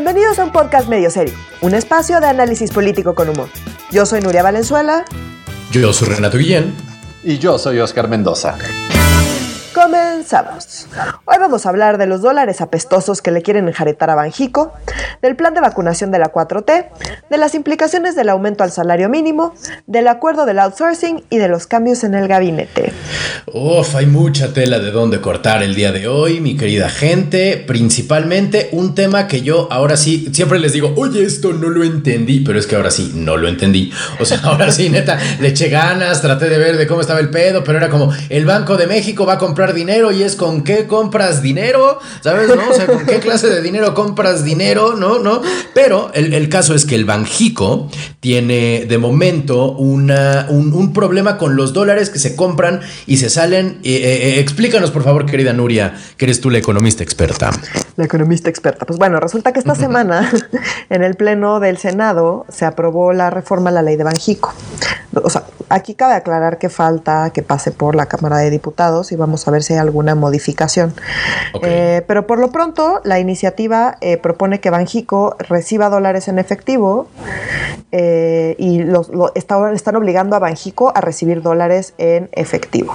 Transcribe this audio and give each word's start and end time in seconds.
Bienvenidos 0.00 0.38
a 0.38 0.44
un 0.44 0.52
podcast 0.52 0.88
medio 0.88 1.10
serio, 1.10 1.34
un 1.60 1.74
espacio 1.74 2.20
de 2.20 2.28
análisis 2.28 2.70
político 2.70 3.16
con 3.16 3.30
humor. 3.30 3.48
Yo 3.90 4.06
soy 4.06 4.20
Nuria 4.20 4.44
Valenzuela. 4.44 5.04
Yo 5.72 5.92
soy 5.92 6.10
Renato 6.10 6.38
Guillén. 6.38 6.72
Y 7.24 7.38
yo 7.38 7.58
soy 7.58 7.80
Oscar 7.80 8.06
Mendoza. 8.06 8.56
Comenzamos. 9.80 10.86
Hoy 11.24 11.36
vamos 11.38 11.64
a 11.64 11.68
hablar 11.68 11.98
de 11.98 12.06
los 12.06 12.20
dólares 12.20 12.60
apestosos 12.60 13.22
que 13.22 13.30
le 13.30 13.42
quieren 13.42 13.68
enjaretar 13.68 14.10
a 14.10 14.16
Banjico, 14.16 14.72
del 15.22 15.36
plan 15.36 15.54
de 15.54 15.60
vacunación 15.60 16.10
de 16.10 16.18
la 16.18 16.32
4T, 16.32 16.88
de 17.30 17.38
las 17.38 17.54
implicaciones 17.54 18.16
del 18.16 18.28
aumento 18.28 18.64
al 18.64 18.72
salario 18.72 19.08
mínimo, 19.08 19.54
del 19.86 20.08
acuerdo 20.08 20.46
del 20.46 20.58
outsourcing 20.58 21.22
y 21.30 21.38
de 21.38 21.46
los 21.46 21.68
cambios 21.68 22.02
en 22.02 22.14
el 22.14 22.26
gabinete. 22.26 22.92
Uf, 23.54 23.94
hay 23.94 24.06
mucha 24.06 24.52
tela 24.52 24.80
de 24.80 24.90
dónde 24.90 25.20
cortar 25.20 25.62
el 25.62 25.76
día 25.76 25.92
de 25.92 26.08
hoy, 26.08 26.40
mi 26.40 26.56
querida 26.56 26.88
gente. 26.90 27.62
Principalmente 27.64 28.70
un 28.72 28.96
tema 28.96 29.28
que 29.28 29.42
yo 29.42 29.68
ahora 29.70 29.96
sí, 29.96 30.28
siempre 30.32 30.58
les 30.58 30.72
digo, 30.72 30.92
oye, 30.96 31.22
esto 31.22 31.52
no 31.52 31.68
lo 31.68 31.84
entendí, 31.84 32.40
pero 32.40 32.58
es 32.58 32.66
que 32.66 32.74
ahora 32.74 32.90
sí, 32.90 33.12
no 33.14 33.36
lo 33.36 33.46
entendí. 33.46 33.92
O 34.18 34.24
sea, 34.24 34.40
ahora 34.42 34.72
sí, 34.72 34.90
neta, 34.90 35.18
le 35.40 35.48
eché 35.48 35.68
ganas, 35.68 36.20
traté 36.20 36.48
de 36.48 36.58
ver 36.58 36.76
de 36.76 36.88
cómo 36.88 37.00
estaba 37.00 37.20
el 37.20 37.30
pedo, 37.30 37.62
pero 37.62 37.78
era 37.78 37.88
como, 37.88 38.12
el 38.28 38.44
Banco 38.44 38.76
de 38.76 38.88
México 38.88 39.24
va 39.24 39.34
a 39.34 39.38
comprar 39.38 39.67
dinero 39.72 40.12
y 40.12 40.22
es 40.22 40.36
con 40.36 40.62
qué 40.62 40.86
compras 40.86 41.42
dinero, 41.42 41.98
¿sabes? 42.22 42.48
¿No? 42.48 42.70
O 42.70 42.74
sea, 42.74 42.86
con 42.86 43.04
qué 43.06 43.18
clase 43.20 43.48
de 43.48 43.62
dinero 43.62 43.94
compras 43.94 44.44
dinero, 44.44 44.94
¿no? 44.96 45.18
¿No? 45.18 45.42
Pero 45.74 46.10
el, 46.14 46.48
caso 46.48 46.74
es 46.74 46.84
que 46.84 46.94
el 46.94 47.04
Banjico 47.04 47.88
tiene 48.20 48.86
de 48.86 48.98
momento 48.98 49.72
una, 49.72 50.46
un, 50.48 50.92
problema 50.92 51.36
con 51.36 51.56
los 51.56 51.72
dólares 51.72 52.10
que 52.10 52.18
se 52.18 52.36
compran 52.36 52.80
y 53.06 53.18
se 53.18 53.30
salen. 53.30 53.80
Eh, 53.82 53.94
eh, 53.94 54.28
eh, 54.28 54.40
explícanos, 54.40 54.90
por 54.90 55.02
favor, 55.02 55.26
querida 55.26 55.52
Nuria, 55.52 55.94
que 56.16 56.24
eres 56.24 56.40
tú 56.40 56.50
la 56.50 56.58
economista 56.58 57.02
experta. 57.02 57.50
La 57.96 58.04
economista 58.04 58.48
experta. 58.48 58.86
Pues 58.86 58.98
bueno, 58.98 59.20
resulta 59.20 59.52
que 59.52 59.58
esta 59.58 59.74
semana 59.74 60.30
en 60.90 61.02
el 61.02 61.14
Pleno 61.14 61.60
del 61.60 61.78
Senado 61.78 62.46
se 62.48 62.64
aprobó 62.64 63.12
la 63.12 63.30
reforma 63.30 63.70
a 63.70 63.72
la 63.72 63.82
ley 63.82 63.96
de 63.96 64.04
Banjico. 64.04 64.54
O 65.24 65.30
sea, 65.30 65.44
aquí 65.68 65.94
cabe 65.94 66.14
aclarar 66.14 66.58
que 66.58 66.68
falta 66.68 67.30
que 67.30 67.42
pase 67.42 67.70
por 67.70 67.94
la 67.94 68.06
Cámara 68.06 68.38
de 68.38 68.50
Diputados 68.50 69.12
y 69.12 69.16
vamos 69.16 69.46
a 69.46 69.50
ver 69.50 69.62
si 69.62 69.74
hay 69.74 69.78
alguna 69.78 70.14
modificación. 70.14 70.94
Eh, 71.62 72.02
pero 72.06 72.26
por 72.26 72.38
lo 72.38 72.50
pronto, 72.50 73.00
la 73.04 73.18
iniciativa 73.18 73.96
eh, 74.00 74.16
propone 74.16 74.60
que 74.60 74.70
Banjico 74.70 75.36
reciba 75.38 75.88
dólares 75.88 76.28
en 76.28 76.38
efectivo 76.38 77.08
eh, 77.92 78.54
y 78.58 78.82
los, 78.82 79.10
están 79.34 79.96
obligando 79.96 80.36
a 80.36 80.38
Banjico 80.38 80.92
a 80.94 81.00
recibir 81.00 81.42
dólares 81.42 81.94
en 81.98 82.28
efectivo. 82.32 82.94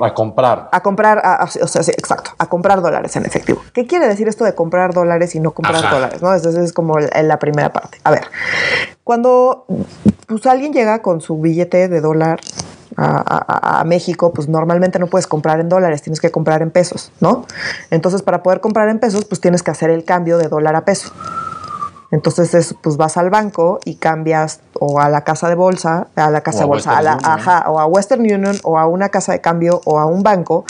A 0.00 0.14
comprar. 0.14 0.68
A 0.72 0.80
comprar, 0.82 1.22
o 1.62 1.66
sea, 1.66 1.82
exacto, 1.82 2.30
a 2.38 2.46
comprar 2.46 2.80
dólares 2.80 3.14
en 3.16 3.26
efectivo. 3.26 3.60
¿Qué 3.72 3.86
quiere 3.86 4.06
decir 4.08 4.28
esto 4.28 4.44
de 4.44 4.54
comprar 4.54 4.92
dólares 4.92 5.34
y 5.34 5.40
no 5.40 5.52
comprar 5.52 5.90
dólares? 5.90 6.22
¿no? 6.22 6.34
Eso 6.34 6.48
es 6.60 6.72
como 6.72 6.98
la 6.98 7.38
primera 7.38 7.72
parte. 7.72 7.98
A 8.04 8.10
ver, 8.10 8.24
cuando 9.04 9.66
pues, 10.26 10.46
alguien 10.46 10.72
llega 10.72 11.02
con 11.02 11.20
su 11.20 11.40
billete 11.40 11.88
de 11.88 12.00
dólar 12.00 12.40
a, 12.96 13.82
México, 13.86 14.32
pues 14.32 14.48
normalmente 14.48 14.98
no 14.98 15.06
puedes 15.06 15.26
comprar 15.26 15.58
en 15.60 15.68
dólares, 15.68 16.02
tienes 16.02 16.20
que 16.20 16.30
comprar 16.30 16.60
en 16.60 16.70
pesos, 16.70 17.12
¿no? 17.20 17.46
Entonces, 17.90 18.22
para 18.22 18.42
poder 18.42 18.60
comprar 18.60 18.88
en 18.88 18.98
pesos, 18.98 19.24
pues 19.24 19.40
tienes 19.40 19.62
que 19.62 19.70
hacer 19.70 19.90
el 19.90 20.04
cambio 20.04 20.36
de 20.38 20.48
dólar 20.48 20.76
a 20.76 20.84
peso. 20.84 21.12
Entonces, 22.10 22.74
pues 22.80 22.96
vas 22.96 23.16
al 23.16 23.30
banco 23.30 23.78
y 23.84 23.96
cambias 23.96 24.60
o 24.78 25.00
a 25.00 25.08
la 25.08 25.22
casa 25.22 25.48
de 25.48 25.54
bolsa, 25.54 26.08
a 26.16 26.30
la 26.30 26.40
casa 26.40 26.60
de 26.60 26.64
bolsa, 26.64 26.98
a 26.98 27.02
la, 27.02 27.18
ajá, 27.22 27.70
o 27.70 27.78
a 27.78 27.86
Western 27.86 28.22
Union 28.22 28.58
o 28.64 28.78
a 28.78 28.86
una 28.86 29.10
casa 29.10 29.32
de 29.32 29.40
cambio 29.40 29.80
o 29.84 29.98
a 29.98 30.06
un 30.06 30.22
banco 30.22 30.64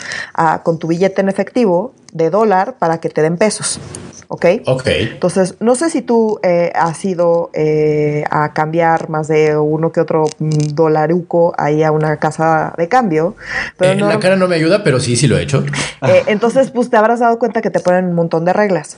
con 0.63 0.77
tu 0.77 0.87
billete 0.87 1.21
en 1.21 1.29
efectivo 1.29 1.93
de 2.13 2.29
dólar 2.29 2.75
para 2.77 2.99
que 2.99 3.09
te 3.09 3.21
den 3.21 3.37
pesos. 3.37 3.79
¿Ok? 4.31 4.45
Ok. 4.65 4.87
Entonces, 4.87 5.55
no 5.59 5.75
sé 5.75 5.89
si 5.89 6.01
tú 6.01 6.39
eh, 6.41 6.71
has 6.73 7.03
ido 7.03 7.49
eh, 7.53 8.23
a 8.31 8.53
cambiar 8.53 9.09
más 9.09 9.27
de 9.27 9.57
uno 9.57 9.91
que 9.91 9.99
otro 9.99 10.23
mm, 10.39 10.73
dolaruco 10.73 11.53
ahí 11.57 11.83
a 11.83 11.91
una 11.91 12.15
casa 12.15 12.73
de 12.77 12.87
cambio. 12.87 13.35
Pero 13.77 13.91
eh, 13.91 14.09
La 14.09 14.19
cara 14.19 14.37
no 14.37 14.47
me 14.47 14.55
ayuda, 14.55 14.85
pero 14.85 15.01
sí, 15.01 15.17
sí 15.17 15.27
lo 15.27 15.37
he 15.37 15.43
hecho. 15.43 15.65
entonces, 16.27 16.71
pues 16.71 16.89
te 16.89 16.95
habrás 16.95 17.19
dado 17.19 17.37
cuenta 17.39 17.61
que 17.61 17.69
te 17.69 17.81
ponen 17.81 18.05
un 18.05 18.13
montón 18.13 18.45
de 18.45 18.53
reglas, 18.53 18.95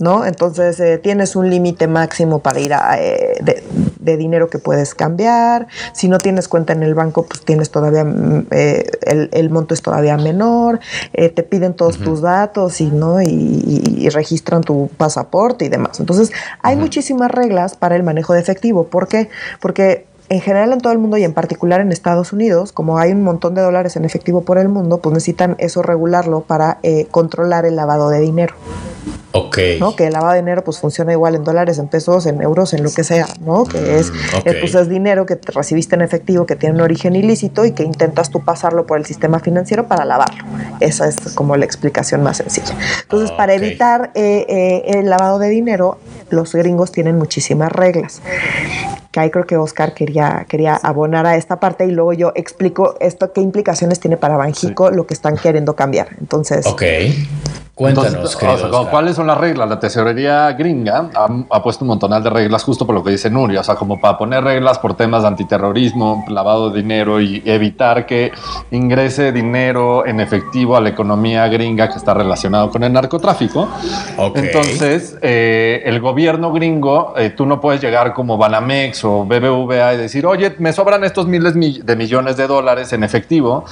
¿no? 0.00 0.26
Entonces, 0.26 1.00
tienes 1.00 1.36
un 1.36 1.48
límite 1.48 1.86
máximo 1.86 2.40
para 2.40 2.58
ir 2.58 2.74
a, 2.74 2.96
de, 2.96 3.62
dinero 4.02 4.48
que 4.48 4.58
puedes 4.58 4.94
cambiar. 4.94 5.66
Si 5.92 6.08
no 6.08 6.18
tienes 6.18 6.48
cuenta 6.48 6.72
en 6.72 6.82
el 6.82 6.94
banco, 6.94 7.24
pues 7.26 7.44
tienes 7.44 7.70
todavía, 7.70 8.04
mm, 8.04 8.46
el, 8.50 9.50
monto 9.50 9.74
es 9.74 9.82
todavía 9.82 10.16
menor. 10.16 10.80
te 11.12 11.42
piden 11.42 11.74
todos 11.74 11.98
tus 11.98 12.20
datos 12.20 12.80
y, 12.80 12.86
¿no? 12.90 13.20
y 13.20 14.08
registran 14.10 14.62
tu 14.62 14.90
pasaporte 14.96 15.64
y 15.64 15.68
demás. 15.68 16.00
Entonces, 16.00 16.32
hay 16.62 16.76
muchísimas 16.76 17.30
reglas 17.30 17.76
para 17.76 17.96
el 17.96 18.02
manejo 18.02 18.32
de 18.34 18.40
efectivo. 18.40 18.84
¿Por 18.88 19.08
qué? 19.08 19.28
Porque 19.60 20.06
en 20.32 20.40
general 20.40 20.72
en 20.72 20.80
todo 20.80 20.94
el 20.94 20.98
mundo 20.98 21.18
y 21.18 21.24
en 21.24 21.34
particular 21.34 21.82
en 21.82 21.92
Estados 21.92 22.32
Unidos, 22.32 22.72
como 22.72 22.96
hay 22.96 23.12
un 23.12 23.22
montón 23.22 23.54
de 23.54 23.60
dólares 23.60 23.96
en 23.96 24.06
efectivo 24.06 24.40
por 24.40 24.56
el 24.56 24.70
mundo, 24.70 24.96
pues 24.96 25.12
necesitan 25.12 25.56
eso 25.58 25.82
regularlo 25.82 26.40
para 26.40 26.78
eh, 26.82 27.06
controlar 27.10 27.66
el 27.66 27.76
lavado 27.76 28.08
de 28.08 28.20
dinero. 28.20 28.54
Ok. 29.32 29.58
¿no? 29.78 29.94
Que 29.94 30.06
el 30.06 30.14
lavado 30.14 30.32
de 30.32 30.38
dinero 30.38 30.64
pues 30.64 30.78
funciona 30.78 31.12
igual 31.12 31.34
en 31.34 31.44
dólares, 31.44 31.78
en 31.78 31.86
pesos, 31.88 32.24
en 32.24 32.40
euros, 32.40 32.72
en 32.72 32.82
lo 32.82 32.90
que 32.90 33.04
sea, 33.04 33.28
¿no? 33.40 33.64
Que 33.64 33.98
es, 33.98 34.10
mm, 34.10 34.14
eh, 34.46 34.56
pues, 34.58 34.74
es 34.74 34.88
dinero 34.88 35.26
que 35.26 35.38
recibiste 35.54 35.96
en 35.96 36.00
efectivo 36.00 36.46
que 36.46 36.56
tiene 36.56 36.76
un 36.76 36.80
origen 36.80 37.14
ilícito 37.14 37.66
y 37.66 37.72
que 37.72 37.82
intentas 37.82 38.30
tú 38.30 38.42
pasarlo 38.42 38.86
por 38.86 38.96
el 38.98 39.04
sistema 39.04 39.38
financiero 39.38 39.86
para 39.86 40.06
lavarlo. 40.06 40.44
Esa 40.80 41.08
es 41.08 41.34
como 41.34 41.58
la 41.58 41.66
explicación 41.66 42.22
más 42.22 42.38
sencilla. 42.38 42.74
Entonces, 43.02 43.30
para 43.32 43.52
evitar 43.52 44.10
eh, 44.14 44.82
el 44.86 45.10
lavado 45.10 45.38
de 45.38 45.50
dinero, 45.50 45.98
los 46.30 46.54
gringos 46.54 46.90
tienen 46.90 47.18
muchísimas 47.18 47.70
reglas 47.70 48.22
que 49.12 49.20
ahí 49.20 49.30
creo 49.30 49.46
que 49.46 49.56
Oscar 49.58 49.94
quería, 49.94 50.46
quería 50.48 50.74
abonar 50.74 51.26
a 51.26 51.36
esta 51.36 51.60
parte 51.60 51.86
y 51.86 51.90
luego 51.90 52.14
yo 52.14 52.32
explico 52.34 52.96
esto, 52.98 53.32
qué 53.32 53.42
implicaciones 53.42 54.00
tiene 54.00 54.16
para 54.16 54.36
Banjico 54.36 54.90
lo 54.90 55.06
que 55.06 55.12
están 55.14 55.36
queriendo 55.36 55.76
cambiar. 55.76 56.08
Entonces, 56.18 56.66
ok. 56.66 56.82
Cuéntanos, 57.74 58.36
¿cuáles 58.90 59.16
son 59.16 59.26
las 59.26 59.38
reglas? 59.38 59.66
La 59.66 59.80
tesorería 59.80 60.52
gringa 60.52 61.08
ha, 61.50 61.62
puesto 61.62 61.84
un 61.84 61.88
montonal 61.88 62.22
de 62.22 62.28
reglas 62.28 62.64
justo 62.64 62.84
por 62.84 62.94
lo 62.94 63.02
que 63.02 63.12
dice 63.12 63.30
Nuria, 63.30 63.60
o 63.60 63.64
sea, 63.64 63.76
como 63.76 63.98
para 63.98 64.18
poner 64.18 64.44
reglas 64.44 64.78
por 64.78 64.94
temas 64.94 65.22
de 65.22 65.28
antiterrorismo, 65.28 66.22
lavado 66.28 66.68
de 66.68 66.82
dinero 66.82 67.18
y 67.18 67.42
evitar 67.46 68.04
que 68.04 68.30
ingrese 68.72 69.32
dinero 69.32 70.04
en 70.04 70.20
efectivo 70.20 70.76
a 70.76 70.82
la 70.82 70.90
economía 70.90 71.48
gringa 71.48 71.88
que 71.88 71.96
está 71.96 72.12
relacionado 72.12 72.70
con 72.70 72.84
el 72.84 72.92
narcotráfico. 72.92 73.66
Entonces, 74.34 75.16
eh, 75.22 75.80
el 75.86 75.98
gobierno 75.98 76.52
gringo, 76.52 77.14
eh, 77.16 77.30
tú 77.30 77.46
no 77.46 77.58
puedes 77.58 77.80
llegar 77.80 78.12
como 78.12 78.36
Banamex 78.36 79.02
o 79.04 79.24
BBVA 79.24 79.94
y 79.94 79.96
decir, 79.96 80.26
oye, 80.26 80.54
me 80.58 80.74
sobran 80.74 81.04
estos 81.04 81.26
miles 81.26 81.54
de 81.54 81.96
millones 81.96 82.36
de 82.36 82.46
dólares 82.46 82.92
en 82.92 83.02
efectivo, 83.02 83.64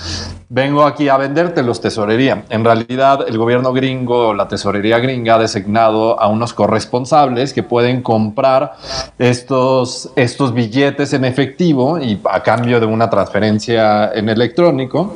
vengo 0.49 0.87
aquí 0.87 1.10
a 1.10 1.19
venderte 1.19 1.62
los 1.62 1.83
tesorería. 1.83 2.44
En 2.49 2.65
realidad, 2.65 3.27
el 3.28 3.37
gobierno 3.37 3.75
gringo 3.75 3.90
la 4.34 4.49
tesorería 4.49 4.99
gringa 4.99 5.34
ha 5.34 5.39
designado 5.39 6.21
a 6.21 6.28
unos 6.28 6.55
corresponsables 6.55 7.53
que 7.53 7.62
pueden 7.62 8.03
comprar 8.03 8.75
estos, 9.19 10.11
estos 10.17 10.55
billetes 10.55 11.12
en 11.12 11.25
efectivo 11.25 11.99
y 11.99 12.21
a 12.31 12.43
cambio 12.43 12.81
de 12.81 12.87
una 12.87 13.11
transferencia 13.11 14.12
en 14.15 14.28
electrónico. 14.28 15.15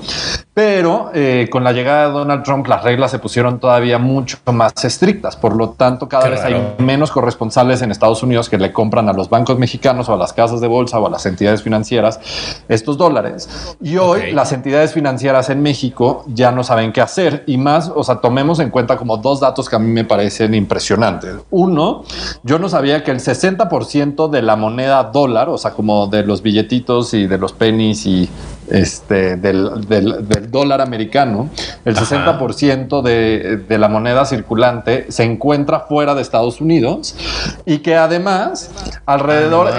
Pero 0.55 1.11
eh, 1.13 1.49
con 1.51 1.65
la 1.65 1.73
llegada 1.73 2.07
de 2.07 2.13
Donald 2.13 2.45
Trump 2.45 2.69
las 2.69 2.85
reglas 2.85 3.11
se 3.11 3.19
pusieron 3.19 3.59
todavía 3.59 3.99
mucho 3.99 4.39
más 4.53 4.73
estrictas. 4.85 5.35
Por 5.35 5.57
lo 5.57 5.71
tanto, 5.71 6.09
cada 6.09 6.29
vez 6.29 6.45
hay 6.45 6.77
menos 6.79 7.11
corresponsales 7.11 7.83
en 7.83 7.91
Estados 7.91 8.23
Unidos 8.23 8.49
que 8.49 8.57
le 8.57 8.73
compran 8.73 9.09
a 9.09 9.13
los 9.13 9.29
bancos 9.29 9.59
mexicanos 9.59 10.09
o 10.09 10.15
a 10.15 10.17
las 10.17 10.33
casas 10.33 10.61
de 10.61 10.69
bolsa 10.69 11.01
o 11.01 11.07
a 11.09 11.11
las 11.11 11.27
entidades 11.27 11.65
financieras 11.65 12.21
estos 12.69 12.97
dólares. 12.97 13.77
Y 13.83 13.97
hoy 13.97 14.31
las 14.31 14.53
entidades 14.53 14.93
financieras 14.93 15.51
en 15.51 15.61
México 15.61 16.25
ya 16.29 16.53
no 16.53 16.63
saben 16.63 16.93
qué 16.93 17.01
hacer. 17.01 17.43
Y 17.49 17.59
más, 17.59 17.91
o 17.93 18.05
sea, 18.05 18.17
tomemos 18.17 18.61
en 18.61 18.71
cuenta 18.71 18.97
como 18.97 19.17
dos 19.17 19.41
datos 19.41 19.69
que 19.69 19.75
a 19.75 19.81
mí 19.81 19.91
me 19.91 20.05
parecen 20.05 20.55
impresionantes. 20.55 21.35
Uno, 21.51 22.05
yo 22.45 22.61
no 22.61 22.69
sabía 22.69 23.03
que 23.03 23.11
el 23.11 23.19
60% 23.19 24.31
de 24.31 24.43
la 24.43 24.55
moneda 24.55 25.03
dólar, 25.03 25.49
o 25.49 25.59
sea, 25.59 25.73
como 25.73 26.07
de 26.07 26.23
los 26.23 26.43
billetitos 26.43 27.13
y 27.13 27.27
de 27.27 27.39
los 27.39 27.53
pennies 27.53 28.07
y 28.07 28.29
este, 28.71 29.37
del, 29.37 29.87
del, 29.87 30.51
dólar 30.51 30.81
americano, 30.81 31.51
el 31.85 31.97
60% 31.97 33.03
de, 33.03 33.59
de, 33.69 33.79
la 33.79 33.89
moneda 33.89 34.25
circulante 34.25 35.07
se 35.11 35.25
encuentra 35.25 35.81
fuera 35.81 36.15
de 36.15 36.23
Estados 36.23 36.61
Unidos 36.61 37.15
y 37.67 37.79
que 37.79 37.97
además 37.97 38.71
alrededor 39.07 39.71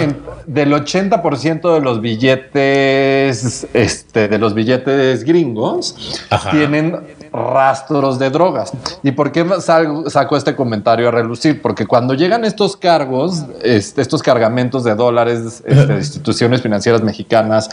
del 0.47 0.73
80% 0.73 1.73
de 1.73 1.81
los 1.81 2.01
billetes, 2.01 3.67
este, 3.73 4.27
de 4.27 4.37
los 4.37 4.53
billetes 4.53 5.23
gringos 5.23 6.21
tienen 6.51 6.99
rastros 7.35 8.17
de 8.17 8.29
drogas. 8.29 8.71
¿Y 9.03 9.11
por 9.11 9.31
qué 9.31 9.45
saco 9.59 10.37
este 10.37 10.55
comentario 10.55 11.09
a 11.09 11.11
relucir? 11.11 11.61
Porque 11.61 11.85
cuando 11.85 12.13
llegan 12.13 12.45
estos 12.45 12.77
cargos, 12.77 13.45
este, 13.61 14.01
estos 14.01 14.23
cargamentos 14.23 14.83
de 14.83 14.95
dólares 14.95 15.63
este, 15.65 15.85
de 15.85 15.97
instituciones 15.97 16.61
financieras 16.61 17.01
mexicanas 17.01 17.69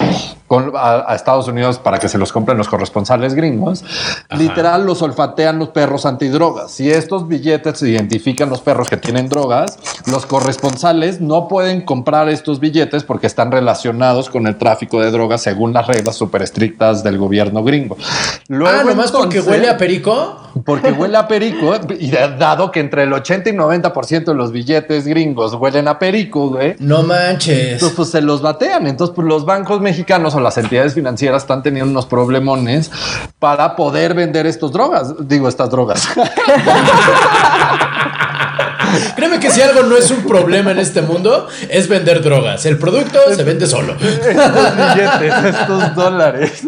con, 0.47 0.73
a, 0.75 1.12
a 1.13 1.17
Estados 1.17 1.49
Unidos 1.49 1.79
para 1.79 1.99
que 1.99 2.09
se 2.09 2.19
los 2.19 2.33
compren 2.33 2.59
los 2.59 2.69
corresponsales 2.69 3.35
gringos, 3.35 3.85
literal 4.31 4.85
los 4.85 5.03
olfatean 5.03 5.59
los 5.59 5.69
perros 5.69 6.07
antidrogas. 6.07 6.73
Si 6.73 6.91
estos 6.91 7.29
billetes 7.29 7.83
identifican 7.83 8.49
los 8.51 8.61
perros 8.61 8.89
que 8.89 8.97
tienen 8.97 9.29
drogas, 9.29 9.79
los 10.07 10.27
corresponsales 10.27 11.21
no 11.21 11.49
pueden 11.49 11.83
comprar 11.83 12.29
estos 12.29 12.61
billetes 12.61 13.05
porque 13.05 13.27
están 13.27 13.53
relacionados 13.53 14.31
con 14.31 14.47
el 14.47 14.57
tráfico 14.57 15.01
de 15.01 15.11
drogas 15.11 15.43
según 15.43 15.73
las 15.73 15.87
reglas 15.87 16.17
súper 16.17 16.43
estrictas 16.43 17.03
del 17.03 17.19
gobierno 17.19 17.63
gringo. 17.63 17.97
Luego, 18.49 18.79
ah, 18.81 18.85
nomás 18.85 19.13
porque 19.13 19.41
huele 19.41 19.69
a 19.69 19.77
perico. 19.77 20.39
Porque 20.65 20.93
huele 20.93 21.17
a 21.17 21.27
perico, 21.27 21.75
y 21.99 22.11
dado 22.11 22.71
que 22.71 22.81
entre 22.81 23.05
el 23.05 23.13
80 23.13 23.51
y 23.51 23.53
90% 23.55 24.25
de 24.25 24.35
los 24.35 24.53
billetes 24.53 25.07
gringos 25.07 25.55
huelen 25.55 25.89
a 25.89 25.99
perico, 25.99 26.51
güey. 26.51 26.75
No 26.79 27.03
manches. 27.03 27.75
Entonces, 27.75 27.97
pues 27.97 28.11
se 28.11 28.21
los 28.21 28.43
batean. 28.43 28.87
Entonces, 28.87 29.15
pues 29.15 29.27
los 29.27 29.47
bancos 29.47 29.81
mexicanos 29.81 30.35
o 30.35 30.41
las 30.41 30.59
entidades 30.59 30.92
financieras 30.95 31.43
están 31.43 31.63
teniendo 31.63 31.91
unos 31.91 32.07
problemones 32.07 32.91
para 33.39 33.77
poder 33.77 34.15
vender 34.15 34.47
estos 34.47 34.73
drogas. 34.73 35.15
Digo, 35.27 35.49
estas 35.49 35.71
drogas. 35.71 36.09
Créeme 39.17 39.41
que 39.41 39.51
si 39.51 39.61
algo 39.61 39.83
no 39.83 39.97
es 39.97 40.11
un 40.11 40.23
problema 40.23 40.71
en 40.71 40.79
este 40.79 41.03
mundo, 41.03 41.49
es 41.69 41.89
vender 41.89 42.23
drogas. 42.23 42.65
El 42.67 42.79
producto 42.79 43.19
se 43.35 43.43
vende 43.45 43.67
solo. 43.67 43.95
Estos 43.95 44.77
billetes, 44.77 45.55
estos 45.55 45.95
dólares. 45.95 46.63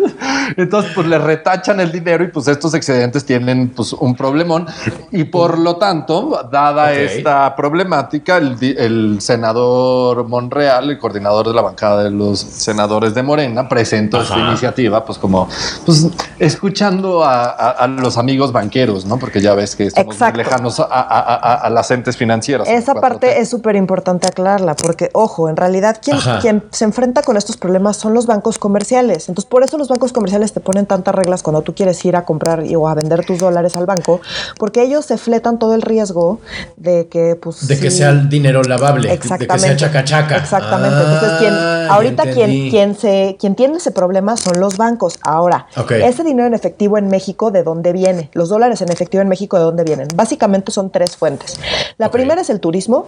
Entonces, 0.57 0.93
pues 0.95 1.07
le 1.07 1.19
retachan 1.19 1.81
el 1.81 1.91
dinero 1.91 2.25
y 2.25 2.29
pues 2.29 2.49
estos 2.49 2.75
excedentes 2.75 3.25
tienen 3.25 3.71
pues 3.71 3.93
un 3.93 4.15
problemón. 4.15 4.67
Y 5.11 5.25
por 5.25 5.59
lo 5.59 5.77
tanto, 5.77 6.49
dada 6.51 6.93
esta 6.93 7.55
problemática, 7.57 8.37
el, 8.39 9.19
senador 9.21 10.29
Monreal, 10.29 10.91
el 10.91 10.99
coordinador 10.99 11.49
de 11.49 11.55
la 11.55 11.63
bancada 11.63 12.05
de 12.05 12.11
los 12.11 12.39
senadores 12.39 13.15
de 13.15 13.23
Morena, 13.23 13.69
presentó 13.69 14.21
esta 14.21 14.39
iniciativa, 14.39 15.05
pues 15.05 15.19
como 15.19 15.49
pues 15.85 16.07
escuchando 16.39 17.25
a, 17.25 17.87
los 17.87 18.19
amigos 18.19 18.53
banqueros, 18.53 19.05
¿no? 19.05 19.19
Porque 19.19 19.41
ya 19.41 19.55
ves 19.55 19.77
que 19.77 19.85
estamos 19.87 20.19
muy 20.19 20.33
lejanos 20.33 20.81
a, 20.81 20.85
a 20.85 21.71
las 21.71 21.91
entes 22.15 22.17
financieras. 22.17 22.69
Esa 22.69 22.95
parte 22.95 23.41
es 23.41 23.49
súper 23.49 23.77
importante 23.77 24.27
aclararla, 24.27 24.75
porque, 24.77 25.11
ojo, 25.13 25.49
en 25.49 25.57
realidad 25.57 25.99
quien, 26.03 26.19
quien 26.41 26.65
se 26.71 26.85
enfrenta 26.85 27.23
con 27.23 27.37
estos 27.37 27.57
problemas 27.57 27.97
son 27.97 28.15
los 28.15 28.27
bancos 28.27 28.59
comerciales. 28.59 29.29
Entonces, 29.29 29.49
por 29.49 29.63
eso 29.63 29.79
los 29.79 29.89
bancos 29.89 30.13
comerciales 30.13 30.53
te 30.53 30.61
ponen 30.61 30.87
tantas 30.87 31.15
reglas 31.15 31.43
cuando 31.43 31.63
tú 31.63 31.75
quieres 31.75 32.05
ir 32.05 32.17
a 32.17 32.25
comprar 32.25 32.65
o 32.77 32.89
a 32.89 32.95
vender 32.95 33.25
tus 33.25 33.39
dólares 33.39 33.77
al 33.77 33.87
banco, 33.87 34.21
porque 34.59 34.83
ellos 34.83 35.05
se 35.05 35.19
fletan 35.19 35.59
todo 35.59 35.75
el 35.75 35.83
riesgo 35.83 36.41
de 36.77 37.09
que, 37.09 37.37
pues. 37.37 37.67
De 37.67 37.79
que 37.79 37.91
sea 37.91 38.11
el 38.11 38.29
dinero 38.29 38.63
lavable, 38.63 39.09
de 39.09 39.19
que 39.19 39.29
sea 39.29 39.77
chacachaca. 39.77 40.37
Exactamente. 40.37 40.97
Entonces, 40.97 41.39
quien, 41.39 41.55
ah, 41.55 41.87
ahorita 41.91 42.31
quien, 42.33 42.71
quien, 42.71 42.95
se, 42.95 43.37
quien 43.39 43.55
tiene 43.55 43.77
ese 43.77 43.91
problema 43.91 44.37
son 44.37 44.61
los 44.61 44.77
bancos. 44.77 45.19
Ahora, 45.23 45.67
ese 45.91 46.25
dinero 46.25 46.47
en 46.47 46.55
efectivo 46.55 46.99
en 46.99 47.09
México, 47.09 47.51
¿de 47.51 47.63
dónde 47.63 47.93
viene? 47.93 48.31
Los 48.33 48.49
dólares 48.49 48.81
en 48.81 48.91
efectivo 48.91 49.23
en 49.23 49.29
México, 49.29 49.59
¿de 49.59 49.65
dónde 49.65 49.85
vienen? 49.85 50.09
Básicamente 50.15 50.73
son 50.73 50.91
tres 50.91 51.17
fuentes. 51.17 51.59
La 51.99 52.04
primera 52.11 52.41
es 52.41 52.51
el 52.51 52.61
turismo, 52.61 53.07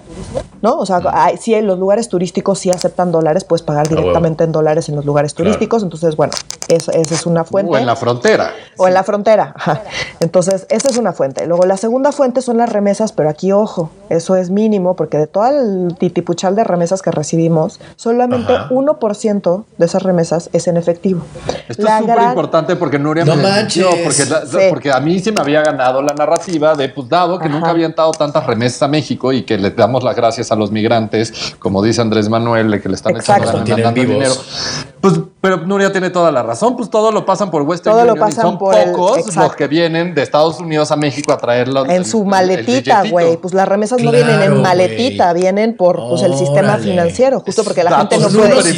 ¿no? 0.62 0.78
O 0.78 0.86
sea, 0.86 1.00
si 1.38 1.54
en 1.54 1.66
los 1.66 1.78
lugares 1.78 2.08
turísticos 2.08 2.58
sí 2.58 2.70
aceptan 2.70 3.12
dólares, 3.12 3.44
puedes 3.44 3.62
pagar 3.62 3.88
directamente 3.88 4.44
en 4.44 4.52
dólares 4.52 4.88
en 4.88 4.96
los 4.96 5.04
lugares 5.04 5.34
turísticos. 5.34 5.82
Entonces, 5.82 6.16
bueno, 6.16 6.32
esa 6.68 6.92
es 6.92 7.26
una 7.26 7.44
fuente. 7.44 7.72
O 7.72 7.78
en 7.78 7.86
la 7.86 7.96
frontera. 7.96 8.50
O 8.76 8.88
en 8.88 8.94
la 8.94 9.04
frontera. 9.04 9.54
Entonces, 10.20 10.66
esa 10.68 10.88
es 10.88 10.96
una 10.96 11.12
fuente. 11.12 11.46
Luego, 11.46 11.64
la 11.64 11.76
segunda 11.76 12.12
fuente 12.12 12.42
son 12.42 12.58
las 12.58 12.70
remesas, 12.70 13.12
pero 13.12 13.28
aquí, 13.28 13.52
ojo, 13.52 13.90
eso 14.08 14.36
es 14.36 14.50
mínimo, 14.50 14.94
porque 14.94 15.18
de 15.18 15.26
todo 15.26 15.46
el 15.46 15.96
titipuchal 15.98 16.56
de 16.56 16.64
remesas 16.64 17.02
que 17.02 17.10
recibimos, 17.10 17.80
solamente 17.96 18.52
1% 18.70 19.64
de 19.78 19.86
esas 19.86 20.02
remesas 20.02 20.50
es 20.52 20.68
en 20.68 20.76
efectivo. 20.76 21.22
Esto 21.68 21.86
es 21.86 21.98
súper 21.98 22.22
importante 22.22 22.76
porque 22.76 22.98
Nuria 22.98 23.24
no 23.24 23.36
me 23.36 23.42
manches. 23.42 23.86
porque, 24.04 24.24
porque 24.70 24.90
a 24.90 25.00
mí 25.00 25.18
se 25.20 25.32
me 25.32 25.40
había 25.40 25.62
ganado 25.62 26.02
la 26.02 26.14
narrativa 26.14 26.74
de, 26.74 26.88
pues, 26.88 27.08
dado 27.08 27.38
que 27.38 27.48
nunca 27.48 27.70
habían 27.70 27.94
dado 27.94 28.12
tantas 28.12 28.46
remesas 28.46 28.82
a 28.86 28.88
México 28.88 29.32
y 29.32 29.42
que 29.42 29.58
le 29.58 29.70
damos 29.70 30.02
las 30.02 30.16
gracias 30.16 30.50
a 30.50 30.56
los 30.56 30.70
migrantes, 30.72 31.54
como 31.58 31.82
dice 31.82 32.00
Andrés 32.00 32.28
Manuel, 32.28 32.80
que 32.80 32.88
le 32.88 32.94
están 32.94 33.16
echando 33.16 33.92
dinero. 33.92 34.32
Pues, 35.06 35.20
pero 35.40 35.58
Nuria 35.58 35.92
tiene 35.92 36.10
toda 36.10 36.32
la 36.32 36.42
razón, 36.42 36.74
pues 36.74 36.90
todo 36.90 37.12
lo 37.12 37.24
pasan 37.24 37.52
por 37.52 37.62
Western 37.62 37.94
todo 37.94 38.02
Union 38.02 38.18
lo 38.18 38.20
pasan 38.20 38.40
y 38.40 38.48
son 38.48 38.58
pocos 38.58 39.36
los 39.36 39.54
que 39.54 39.68
vienen 39.68 40.16
de 40.16 40.22
Estados 40.22 40.58
Unidos 40.58 40.90
a 40.90 40.96
México 40.96 41.32
a 41.32 41.38
traerlo. 41.38 41.86
En 41.86 42.04
su 42.04 42.24
maletita, 42.24 43.04
güey. 43.08 43.36
Pues 43.36 43.54
las 43.54 43.68
remesas 43.68 44.02
no 44.02 44.10
vienen 44.10 44.42
en 44.42 44.60
maletita, 44.60 45.32
vienen 45.32 45.76
por 45.76 46.08
pues, 46.08 46.22
el 46.22 46.36
sistema 46.36 46.78
financiero, 46.78 47.38
justo 47.38 47.62
porque 47.62 47.84
la 47.84 47.98
gente 47.98 48.18
no 48.18 48.28
puede. 48.28 48.74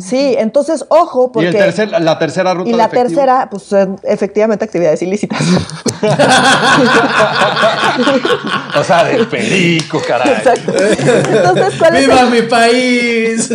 Sí, 0.00 0.36
entonces, 0.38 0.84
ojo, 0.88 1.32
porque. 1.32 1.48
Y 1.48 1.52
la 2.00 2.16
tercera 2.20 2.54
ruta. 2.54 2.70
Y 2.70 2.74
la 2.74 2.88
tercera, 2.88 3.48
pues 3.50 3.74
efectivamente 4.04 4.66
actividades 4.66 5.02
ilícitas. 5.02 5.42
o 8.78 8.84
sea, 8.84 9.02
del 9.02 9.26
perico, 9.26 10.00
caray. 10.06 10.34
Exacto. 10.34 10.72
Entonces, 10.76 11.74
¿cuál 11.76 11.96
¡Viva 11.96 12.24
mi 12.26 12.42
país! 12.42 13.48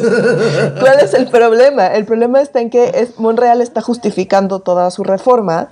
¿Cuál 0.79 0.99
es 0.99 1.13
el 1.13 1.27
problema? 1.27 1.52
El 1.61 2.05
problema 2.05 2.41
está 2.41 2.61
en 2.61 2.69
que 2.69 2.91
es, 2.95 3.19
Monreal 3.19 3.61
está 3.61 3.81
justificando 3.81 4.59
toda 4.59 4.89
su 4.91 5.03
reforma 5.03 5.69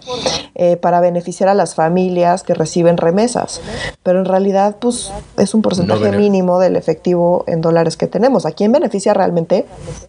eh, 0.56 0.78
para 0.78 1.00
beneficiar 1.00 1.50
a 1.50 1.54
las 1.54 1.76
familias 1.76 2.44
que 2.44 2.54
reciben 2.54 2.98
remesas. 2.98 3.62
Pero 4.04 4.20
en 4.20 4.26
realidad, 4.26 4.78
pues, 4.80 5.12
es 5.38 5.54
un 5.54 5.62
porcentaje 5.62 6.12
mínimo 6.12 6.60
del 6.60 6.76
efectivo 6.76 7.44
en 7.48 7.62
dólares 7.62 7.98
que 7.98 8.08
tenemos. 8.08 8.46
¿A 8.46 8.52
quién 8.52 8.72
beneficia 8.72 9.14
realmente? 9.14 9.66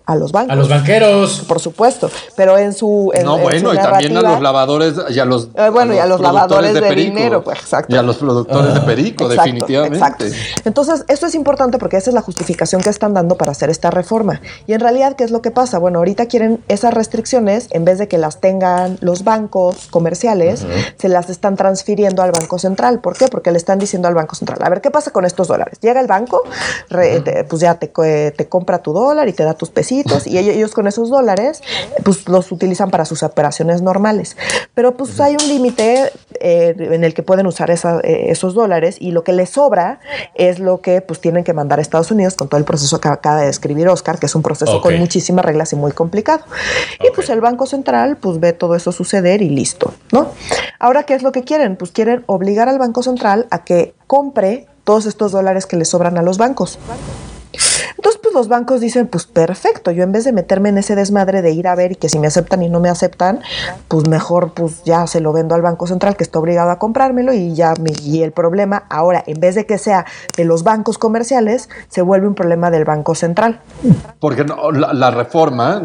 A 0.06 0.14
los 0.14 0.32
bancos. 0.32 0.52
A 0.52 0.56
los 0.56 0.68
banqueros. 0.68 1.44
Por 1.48 1.60
supuesto. 1.60 2.10
Pero 2.36 2.58
en 2.58 2.72
su. 2.72 3.12
no, 3.24 3.38
bueno, 3.38 3.72
y 3.72 3.76
también 3.76 4.16
a 4.16 4.22
los 4.22 4.40
lavadores 4.40 4.94
y 5.10 5.18
a 5.18 5.24
los. 5.24 5.48
Eh, 5.54 5.70
bueno, 5.70 5.94
y 5.94 5.98
a 5.98 6.06
los 6.06 6.20
lavadores 6.20 6.74
de, 6.74 6.94
dinero, 6.94 7.42
pues, 7.42 7.58
exacto. 7.60 7.94
Y 7.94 7.98
a 7.98 8.02
los 8.02 8.16
productores 8.16 8.74
de 8.74 8.80
perico, 8.80 9.28
definitivamente. 9.28 9.96
Exacto. 9.96 10.24
Entonces, 10.64 11.04
esto 11.08 11.26
es 11.26 11.34
importante 11.34 11.78
porque 11.78 11.96
esa 11.96 12.10
es 12.10 12.14
la 12.14 12.22
justificación 12.22 12.82
que 12.82 12.90
están 12.90 13.14
dando 13.14 13.36
para 13.36 13.52
hacer 13.52 13.70
esta 13.70 13.90
reforma. 13.90 14.40
Y 14.66 14.72
en 14.72 14.80
realidad, 14.80 15.16
¿qué 15.16 15.24
es 15.24 15.30
lo 15.30 15.40
que 15.40 15.50
pasa? 15.50 15.61
Bueno, 15.78 15.98
ahorita 15.98 16.26
quieren 16.26 16.62
esas 16.68 16.92
restricciones, 16.92 17.68
en 17.70 17.84
vez 17.84 17.98
de 17.98 18.08
que 18.08 18.18
las 18.18 18.40
tengan 18.40 18.98
los 19.00 19.22
bancos 19.22 19.86
comerciales, 19.90 20.66
se 20.98 21.08
las 21.08 21.30
están 21.30 21.56
transfiriendo 21.56 22.22
al 22.22 22.32
Banco 22.32 22.58
Central. 22.58 23.00
¿Por 23.00 23.16
qué? 23.16 23.28
Porque 23.28 23.52
le 23.52 23.58
están 23.58 23.78
diciendo 23.78 24.08
al 24.08 24.14
Banco 24.14 24.34
Central, 24.34 24.58
a 24.62 24.68
ver, 24.68 24.80
¿qué 24.80 24.90
pasa 24.90 25.12
con 25.12 25.24
estos 25.24 25.46
dólares? 25.46 25.78
Llega 25.80 26.00
el 26.00 26.08
banco, 26.08 26.42
pues 26.88 27.60
ya 27.60 27.76
te, 27.76 27.88
te, 28.32 28.48
compra 28.48 28.80
tu 28.80 28.92
dólar 28.92 29.28
y 29.28 29.32
te 29.32 29.44
da 29.44 29.54
tus 29.54 29.70
pesitos 29.70 30.26
y 30.26 30.36
ellos, 30.36 30.72
con 30.72 30.86
esos 30.86 31.10
dólares, 31.10 31.62
pues 32.04 32.28
los 32.28 32.50
utilizan 32.50 32.90
para 32.90 33.04
sus 33.04 33.22
operaciones 33.22 33.82
normales. 33.82 34.36
Pero 34.74 34.96
pues 34.96 35.20
hay 35.20 35.34
un 35.34 35.48
límite 35.48 36.10
eh, 36.42 36.74
en 36.76 37.04
el 37.04 37.14
que 37.14 37.22
pueden 37.22 37.46
usar 37.46 37.70
eh, 37.70 37.76
esos 38.28 38.54
dólares 38.54 38.96
y 38.98 39.12
lo 39.12 39.22
que 39.22 39.32
les 39.32 39.50
sobra 39.50 40.00
es 40.34 40.58
lo 40.58 40.80
que 40.80 41.00
pues 41.00 41.20
tienen 41.20 41.44
que 41.44 41.52
mandar 41.52 41.78
a 41.78 41.82
Estados 41.82 42.10
Unidos 42.10 42.34
con 42.34 42.48
todo 42.48 42.58
el 42.58 42.64
proceso 42.64 43.00
que 43.00 43.08
acaba 43.08 43.40
de 43.40 43.46
describir 43.46 43.88
Oscar, 43.88 44.18
que 44.18 44.26
es 44.26 44.34
un 44.34 44.42
proceso 44.42 44.80
con 44.80 44.98
muchísimas 44.98 45.44
reglas 45.44 45.72
y 45.72 45.76
muy 45.76 45.92
complicado. 45.92 46.44
Y 47.00 47.10
pues 47.14 47.30
el 47.30 47.40
Banco 47.40 47.66
Central 47.66 48.16
pues 48.16 48.40
ve 48.40 48.52
todo 48.52 48.74
eso 48.74 48.92
suceder 48.92 49.40
y 49.40 49.50
listo, 49.50 49.94
¿no? 50.10 50.30
Ahora, 50.78 51.04
¿qué 51.04 51.14
es 51.14 51.22
lo 51.22 51.32
que 51.32 51.44
quieren? 51.44 51.76
Pues 51.76 51.92
quieren 51.92 52.24
obligar 52.26 52.68
al 52.68 52.78
Banco 52.78 53.02
Central 53.02 53.46
a 53.50 53.64
que 53.64 53.94
compre 54.06 54.66
todos 54.84 55.06
estos 55.06 55.32
dólares 55.32 55.66
que 55.66 55.76
le 55.76 55.84
sobran 55.84 56.18
a 56.18 56.22
los 56.22 56.38
bancos. 56.38 56.78
Entonces, 57.52 58.20
pues 58.22 58.34
los 58.34 58.48
bancos 58.48 58.80
dicen, 58.80 59.06
pues 59.06 59.26
perfecto, 59.26 59.90
yo 59.90 60.02
en 60.02 60.12
vez 60.12 60.24
de 60.24 60.32
meterme 60.32 60.70
en 60.70 60.78
ese 60.78 60.94
desmadre 60.94 61.42
de 61.42 61.52
ir 61.52 61.68
a 61.68 61.74
ver 61.74 61.92
y 61.92 61.96
que 61.96 62.08
si 62.08 62.18
me 62.18 62.26
aceptan 62.26 62.62
y 62.62 62.68
no 62.68 62.80
me 62.80 62.88
aceptan, 62.88 63.40
pues 63.88 64.08
mejor 64.08 64.52
pues 64.54 64.82
ya 64.84 65.06
se 65.06 65.20
lo 65.20 65.32
vendo 65.32 65.54
al 65.54 65.62
Banco 65.62 65.86
Central 65.86 66.16
que 66.16 66.24
está 66.24 66.38
obligado 66.38 66.70
a 66.70 66.78
comprármelo 66.78 67.32
y 67.32 67.54
ya 67.54 67.74
me 67.80 67.92
y 68.02 68.22
el 68.22 68.32
problema 68.32 68.84
ahora, 68.90 69.22
en 69.26 69.40
vez 69.40 69.54
de 69.54 69.66
que 69.66 69.78
sea 69.78 70.06
de 70.36 70.44
los 70.44 70.64
bancos 70.64 70.98
comerciales, 70.98 71.68
se 71.88 72.02
vuelve 72.02 72.26
un 72.26 72.34
problema 72.34 72.70
del 72.70 72.84
Banco 72.84 73.14
Central. 73.14 73.60
Porque 74.18 74.44
la, 74.44 75.10
reforma, 75.10 75.84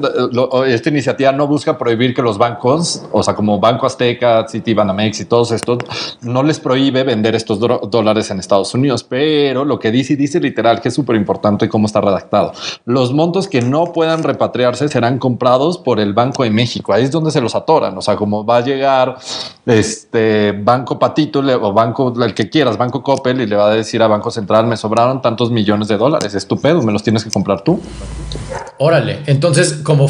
esta 0.68 0.90
iniciativa 0.90 1.32
no 1.32 1.48
busca 1.48 1.78
prohibir 1.78 2.14
que 2.14 2.22
los 2.22 2.38
bancos, 2.38 3.04
o 3.12 3.24
sea, 3.24 3.36
como 3.36 3.60
Banco 3.60 3.86
Azteca, 3.86 4.46
Citibanamex 4.48 5.20
y 5.20 5.26
todos 5.26 5.52
estos, 5.52 5.80
no 6.22 6.44
les 6.44 6.60
prohíbe 6.60 7.04
vender 7.04 7.36
estos 7.36 7.60
dólares 7.60 8.32
en 8.32 8.40
Estados 8.40 8.74
Unidos, 8.74 9.04
pero 9.04 9.66
lo 9.66 9.80
que 9.80 9.92
dice 9.92 10.16
dice 10.16 10.40
literal 10.40 10.82
que 10.82 10.90
es 10.90 10.94
súper 10.94 11.16
importante 11.16 11.57
y 11.66 11.70
cómo 11.70 11.88
está 11.88 12.02
redactado. 12.02 12.54
Los 12.86 13.14
montos 13.14 13.48
que 13.48 13.62
no 13.62 13.94
puedan 13.94 14.24
repatriarse 14.24 14.88
serán 14.88 15.20
comprados 15.20 15.78
por 15.78 16.00
el 16.00 16.14
Banco 16.14 16.44
de 16.44 16.50
México. 16.50 16.94
Ahí 16.94 17.04
es 17.04 17.12
donde 17.12 17.32
se 17.32 17.42
los 17.42 17.56
atoran. 17.56 17.98
O 17.98 18.02
sea, 18.02 18.16
como 18.16 18.46
va 18.46 18.58
a 18.58 18.62
llegar 18.62 19.18
este 19.66 20.52
Banco 20.52 20.98
Patito 20.98 21.40
o 21.40 21.74
Banco, 21.74 22.14
el 22.24 22.34
que 22.34 22.50
quieras, 22.50 22.78
Banco 22.78 23.04
Coppel, 23.04 23.42
y 23.42 23.48
le 23.48 23.56
va 23.56 23.70
a 23.70 23.74
decir 23.74 24.02
a 24.02 24.08
Banco 24.08 24.32
Central, 24.32 24.68
me 24.68 24.78
sobraron 24.78 25.22
tantos 25.22 25.52
millones 25.52 25.88
de 25.88 25.98
dólares. 25.98 26.34
Estupendo, 26.34 26.82
me 26.84 26.92
los 26.92 27.04
tienes 27.04 27.24
que 27.24 27.32
comprar 27.32 27.62
tú. 27.62 27.80
Órale, 28.80 29.22
entonces 29.26 29.74
como 29.84 30.08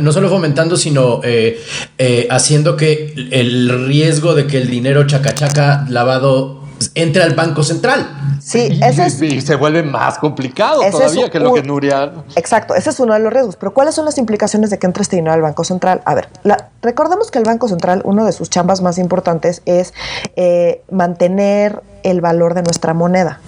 no 0.00 0.12
solo 0.12 0.28
fomentando, 0.28 0.76
sino 0.76 1.20
eh, 1.22 1.60
eh, 1.98 2.26
haciendo 2.30 2.76
que 2.76 3.14
el 3.30 3.86
riesgo 3.86 4.34
de 4.34 4.46
que 4.46 4.58
el 4.58 4.68
dinero 4.68 5.06
chacachaca 5.06 5.86
lavado 5.88 6.57
entre 6.94 7.22
al 7.22 7.34
Banco 7.34 7.62
Central. 7.62 8.38
Sí, 8.40 8.78
ese 8.82 9.06
es, 9.06 9.20
y 9.20 9.40
se 9.40 9.56
vuelve 9.56 9.82
más 9.82 10.18
complicado 10.18 10.80
todavía 10.90 11.30
que 11.30 11.38
lo 11.38 11.52
que 11.52 11.62
Nuria. 11.62 12.12
Exacto, 12.36 12.74
ese 12.74 12.90
es 12.90 13.00
uno 13.00 13.14
de 13.14 13.20
los 13.20 13.32
riesgos. 13.32 13.56
Pero 13.56 13.74
¿cuáles 13.74 13.94
son 13.94 14.04
las 14.04 14.18
implicaciones 14.18 14.70
de 14.70 14.78
que 14.78 14.86
entre 14.86 15.02
este 15.02 15.16
dinero 15.16 15.34
al 15.34 15.42
Banco 15.42 15.64
Central? 15.64 16.02
A 16.04 16.14
ver, 16.14 16.28
la, 16.44 16.70
recordemos 16.82 17.30
que 17.30 17.38
el 17.38 17.44
Banco 17.44 17.68
Central, 17.68 18.02
uno 18.04 18.24
de 18.24 18.32
sus 18.32 18.48
chambas 18.50 18.80
más 18.80 18.98
importantes 18.98 19.62
es 19.66 19.92
eh, 20.36 20.82
mantener 20.90 21.82
el 22.02 22.20
valor 22.20 22.54
de 22.54 22.62
nuestra 22.62 22.94
moneda. 22.94 23.40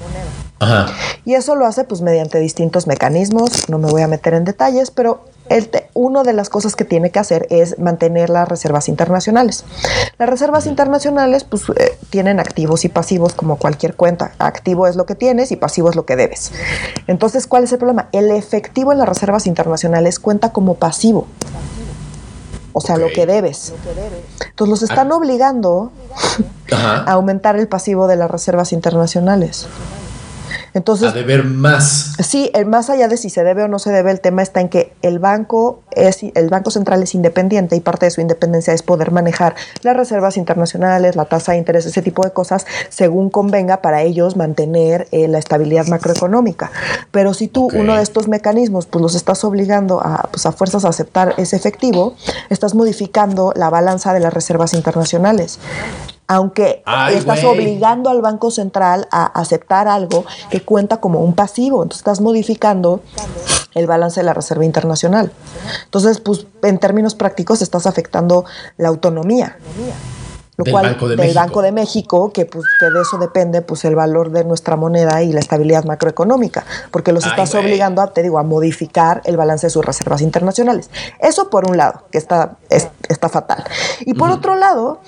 Ajá. 0.59 0.87
Y 1.25 1.35
eso 1.35 1.55
lo 1.55 1.67
hace 1.67 1.85
pues 1.85 2.03
mediante 2.03 2.39
distintos 2.39 2.87
mecanismos, 2.87 3.69
no 3.69 3.79
me 3.79 3.91
voy 3.91 4.03
a 4.03 4.09
meter 4.09 4.35
en 4.35 4.45
detalles, 4.45 4.91
pero 4.91 5.25
una 5.95 6.23
de 6.23 6.33
las 6.33 6.49
cosas 6.49 6.77
que 6.77 6.85
tiene 6.85 7.11
que 7.11 7.19
hacer 7.19 7.47
es 7.51 7.79
mantener 7.79 8.31
las 8.31 8.49
reservas 8.49 8.89
internacionales. 8.89 9.65
Las 10.19 10.29
reservas 10.29 10.67
internacionales 10.67 11.45
pues, 11.45 11.65
eh, 11.77 11.99
tienen 12.11 12.41
activos 12.41 12.85
y 12.85 12.89
pasivos 12.89 13.35
como 13.35 13.57
cualquier 13.57 13.95
cuenta. 13.95 14.33
Activo 14.39 14.87
es 14.87 14.97
lo 14.97 15.07
que 15.07 15.15
tienes 15.15 15.51
y 15.53 15.57
pasivo 15.57 15.91
es 15.91 15.97
lo 15.97 16.07
que 16.07 16.17
debes. 16.17 16.53
Entonces, 17.07 17.47
¿cuál 17.47 17.65
es 17.65 17.73
el 17.73 17.79
problema? 17.79 18.09
El 18.13 18.31
efectivo 18.31 18.93
en 18.93 18.99
las 18.99 19.09
reservas 19.09 19.47
internacionales 19.47 20.19
cuenta 20.19 20.53
como 20.53 20.75
pasivo. 20.75 21.27
O 22.73 22.81
sea, 22.81 22.97
lo 22.97 23.09
que 23.09 23.27
debes. 23.27 23.73
Entonces 24.49 24.71
los 24.71 24.83
están 24.83 25.11
ah. 25.11 25.17
obligando 25.17 25.91
a 26.73 27.13
aumentar 27.13 27.57
el 27.57 27.67
pasivo 27.67 28.07
de 28.07 28.17
las 28.17 28.31
reservas 28.31 28.73
internacionales. 28.73 29.67
Entonces, 30.75 31.09
a 31.09 31.13
deber 31.13 31.45
más. 31.45 32.15
Sí, 32.21 32.51
más 32.67 32.91
allá 32.91 33.09
de 33.09 33.17
si 33.17 33.31
se 33.31 33.43
debe 33.45 33.65
o 33.65 33.69
no 33.69 33.79
se 33.79 33.91
debe, 33.91 34.11
el 34.11 34.21
tema 34.21 34.43
está 34.43 34.61
en 34.61 34.69
que 34.69 34.93
el 35.03 35.19
banco 35.19 35.83
es 35.93 36.23
el 36.23 36.49
banco 36.49 36.71
central 36.71 37.03
es 37.03 37.15
independiente 37.15 37.77
y 37.77 37.81
parte 37.81 38.07
de 38.07 38.11
su 38.11 38.21
independencia 38.21 38.73
es 38.73 38.83
poder 38.83 39.11
manejar 39.11 39.55
las 39.83 39.97
reservas 39.97 40.37
internacionales, 40.37 41.17
la 41.17 41.25
tasa 41.25 41.53
de 41.53 41.59
interés, 41.59 41.87
ese 41.87 42.03
tipo 42.03 42.25
de 42.25 42.33
cosas, 42.33 42.67
según 42.89 43.31
convenga 43.31 43.83
para 43.83 44.03
ellos 44.03 44.37
mantener 44.37 45.09
eh, 45.11 45.29
la 45.29 45.39
estabilidad 45.39 45.87
macroeconómica. 45.87 46.71
Pero 47.11 47.35
si 47.35 47.49
tú 47.49 47.69
uno 47.73 47.97
de 47.97 48.03
estos 48.03 48.29
mecanismos 48.29 48.87
pues 48.87 49.03
los 49.03 49.15
estás 49.15 49.45
obligando 49.45 50.01
a, 50.01 50.29
pues, 50.31 50.47
a 50.47 50.53
fuerzas 50.53 50.85
a 50.85 50.89
aceptar 50.89 51.35
ese 51.37 51.57
efectivo, 51.57 52.15
estás 52.49 52.75
modificando 52.75 53.53
la 53.57 53.71
balanza 53.71 54.13
de 54.13 54.21
las 54.21 54.33
reservas 54.33 54.75
internacionales 54.75 55.59
aunque 56.31 56.85
estás 57.11 57.43
obligando 57.43 58.09
al 58.09 58.23
Banco 58.23 58.53
Central 58.53 59.09
a 59.11 59.27
aceptar 59.27 59.89
algo 59.89 60.25
que 60.49 60.63
cuenta 60.63 60.99
como 60.99 61.25
un 61.25 61.35
pasivo. 61.35 61.83
Entonces 61.83 62.03
estás 62.03 62.21
modificando 62.21 63.01
el 63.75 63.89
balance 63.89 64.21
de 64.21 64.27
la 64.27 64.33
Reserva 64.33 64.65
Internacional. 64.65 65.33
Entonces, 65.87 66.21
pues 66.21 66.47
en 66.63 66.79
términos 66.79 67.17
prácticos 67.17 67.63
estás 67.63 67.85
afectando 67.89 68.45
la 68.77 68.91
autonomía 68.91 69.59
lo 70.61 70.71
cual 70.71 70.97
del 71.17 71.35
Banco 71.35 71.63
de 71.63 71.73
México, 71.73 72.33
que, 72.33 72.47
pues, 72.47 72.65
que 72.79 72.91
de 72.91 73.01
eso 73.01 73.19
depende 73.19 73.63
pues, 73.63 73.85
el 73.85 73.95
valor 73.95 74.31
de 74.31 74.45
nuestra 74.45 74.77
moneda 74.77 75.23
y 75.23 75.33
la 75.33 75.41
estabilidad 75.41 75.85
macroeconómica, 75.85 76.65
porque 76.91 77.13
los 77.13 77.27
estás 77.27 77.55
obligando, 77.55 78.03
a, 78.03 78.13
te 78.13 78.23
digo, 78.23 78.39
a 78.39 78.43
modificar 78.43 79.23
el 79.25 79.37
balance 79.37 79.67
de 79.67 79.71
sus 79.71 79.85
reservas 79.85 80.23
internacionales. 80.23 80.91
Eso 81.21 81.51
por 81.51 81.69
un 81.69 81.77
lado, 81.77 82.05
que 82.11 82.19
está, 82.19 82.57
está 82.69 83.29
fatal. 83.29 83.65
Y 84.01 84.15
por 84.15 84.31
otro 84.31 84.55
lado, 84.55 85.01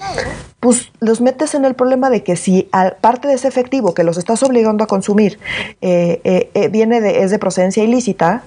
pues 0.63 0.93
los 1.01 1.21
metes 1.21 1.55
en 1.55 1.65
el 1.65 1.75
problema 1.75 2.09
de 2.09 2.23
que 2.23 2.37
si 2.37 2.71
parte 3.01 3.27
de 3.27 3.35
ese 3.35 3.49
efectivo 3.49 3.95
que 3.95 4.05
los 4.05 4.17
estás 4.17 4.45
obligando 4.45 4.85
a 4.85 4.87
consumir 4.87 5.41
eh, 5.81 6.21
eh, 6.23 6.51
eh, 6.55 6.69
viene 6.69 7.01
de, 7.01 7.25
es 7.25 7.33
de 7.33 7.39
procedencia 7.41 7.83
ilícita, 7.83 8.45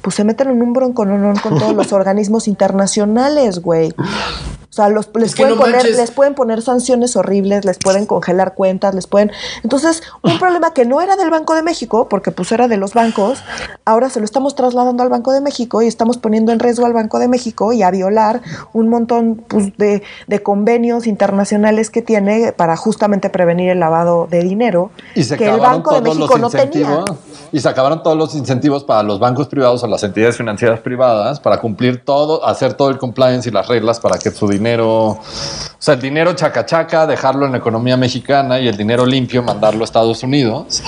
pues 0.00 0.14
se 0.14 0.22
meten 0.22 0.48
en 0.48 0.62
un 0.62 0.72
bronconón 0.72 1.36
con 1.36 1.58
todos 1.58 1.74
los 1.74 1.92
organismos 1.92 2.46
internacionales, 2.46 3.58
güey. 3.58 3.92
O 4.76 4.82
sea, 4.84 4.90
los, 4.90 5.08
les, 5.14 5.34
pueden 5.34 5.56
poner, 5.56 5.86
les 5.86 6.10
pueden 6.10 6.34
poner 6.34 6.60
sanciones 6.60 7.16
horribles, 7.16 7.64
les 7.64 7.78
pueden 7.78 8.04
congelar 8.04 8.52
cuentas, 8.52 8.94
les 8.94 9.06
pueden... 9.06 9.32
Entonces, 9.62 10.02
un 10.20 10.38
problema 10.38 10.74
que 10.74 10.84
no 10.84 11.00
era 11.00 11.16
del 11.16 11.30
Banco 11.30 11.54
de 11.54 11.62
México, 11.62 12.10
porque 12.10 12.30
pues 12.30 12.52
era 12.52 12.68
de 12.68 12.76
los 12.76 12.92
bancos, 12.92 13.42
ahora 13.86 14.10
se 14.10 14.18
lo 14.18 14.26
estamos 14.26 14.54
trasladando 14.54 15.02
al 15.02 15.08
Banco 15.08 15.32
de 15.32 15.40
México 15.40 15.80
y 15.80 15.86
estamos 15.86 16.18
poniendo 16.18 16.52
en 16.52 16.58
riesgo 16.58 16.84
al 16.84 16.92
Banco 16.92 17.18
de 17.18 17.26
México 17.26 17.72
y 17.72 17.82
a 17.82 17.90
violar 17.90 18.42
un 18.74 18.90
montón 18.90 19.42
pues, 19.48 19.74
de, 19.78 20.02
de, 20.26 20.42
convenios 20.42 21.06
internacionales 21.06 21.88
que 21.88 22.02
tiene 22.02 22.52
para 22.52 22.76
justamente 22.76 23.30
prevenir 23.30 23.70
el 23.70 23.80
lavado 23.80 24.28
de 24.30 24.42
dinero 24.42 24.90
que 25.14 25.48
el 25.48 25.58
Banco 25.58 25.94
de 25.94 26.02
México 26.02 26.36
no 26.36 26.50
tenía. 26.50 27.02
Y 27.50 27.60
se 27.60 27.68
acabaron 27.70 28.02
todos 28.02 28.18
los 28.18 28.34
incentivos 28.34 28.84
para 28.84 29.02
los 29.02 29.18
bancos 29.20 29.48
privados 29.48 29.82
o 29.82 29.86
las 29.86 30.02
entidades 30.02 30.36
financieras 30.36 30.80
privadas 30.80 31.40
para 31.40 31.60
cumplir 31.62 32.04
todo, 32.04 32.44
hacer 32.44 32.74
todo 32.74 32.90
el 32.90 32.98
compliance 32.98 33.48
y 33.48 33.52
las 33.52 33.68
reglas 33.68 34.00
para 34.00 34.18
que 34.18 34.30
su 34.30 34.46
dinero 34.46 34.65
dinero, 34.66 35.10
o 35.10 35.20
sea, 35.78 35.94
el 35.94 36.00
dinero 36.00 36.32
chaca 36.32 36.66
chaca, 36.66 37.06
dejarlo 37.06 37.46
en 37.46 37.52
la 37.52 37.58
economía 37.58 37.96
mexicana 37.96 38.58
y 38.58 38.66
el 38.66 38.76
dinero 38.76 39.06
limpio 39.06 39.42
mandarlo 39.44 39.82
a 39.82 39.84
Estados 39.84 40.24
Unidos, 40.24 40.82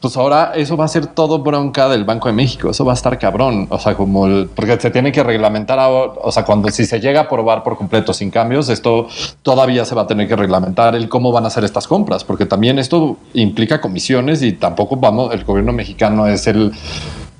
pues 0.00 0.16
ahora 0.16 0.52
eso 0.54 0.76
va 0.76 0.84
a 0.84 0.88
ser 0.88 1.08
todo 1.08 1.40
bronca 1.40 1.88
del 1.88 2.04
Banco 2.04 2.28
de 2.28 2.34
México, 2.34 2.70
eso 2.70 2.84
va 2.84 2.92
a 2.92 2.94
estar 2.94 3.18
cabrón, 3.18 3.66
o 3.70 3.78
sea, 3.80 3.96
como 3.96 4.26
el, 4.26 4.48
porque 4.54 4.78
se 4.78 4.90
tiene 4.90 5.10
que 5.10 5.24
reglamentar, 5.24 5.78
o 5.80 6.30
sea, 6.30 6.44
cuando 6.44 6.70
si 6.70 6.86
se 6.86 7.00
llega 7.00 7.22
a 7.22 7.28
probar 7.28 7.64
por 7.64 7.76
completo 7.76 8.12
sin 8.12 8.30
cambios, 8.30 8.68
esto 8.68 9.08
todavía 9.42 9.84
se 9.84 9.96
va 9.96 10.02
a 10.02 10.06
tener 10.06 10.28
que 10.28 10.36
reglamentar 10.36 10.94
el 10.94 11.08
cómo 11.08 11.32
van 11.32 11.44
a 11.44 11.48
hacer 11.48 11.64
estas 11.64 11.88
compras, 11.88 12.22
porque 12.22 12.46
también 12.46 12.78
esto 12.78 13.16
implica 13.32 13.80
comisiones 13.80 14.42
y 14.42 14.52
tampoco 14.52 14.96
vamos, 14.96 15.34
el 15.34 15.42
gobierno 15.42 15.72
mexicano 15.72 16.28
es 16.28 16.46
el 16.46 16.72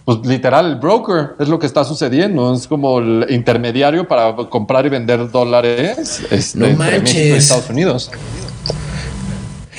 pues 0.04 0.18
literal, 0.24 0.66
el 0.66 0.76
broker 0.76 1.30
es 1.38 1.48
lo 1.48 1.58
que 1.58 1.66
está 1.66 1.82
sucediendo. 1.84 2.52
Es 2.52 2.66
como 2.66 2.98
el 2.98 3.26
intermediario 3.30 4.06
para 4.06 4.36
comprar 4.50 4.84
y 4.84 4.90
vender 4.90 5.30
dólares 5.30 6.22
este, 6.30 6.58
no 6.58 6.66
entre 6.66 7.00
México 7.00 7.34
y 7.34 7.38
Estados 7.38 7.70
Unidos. 7.70 8.10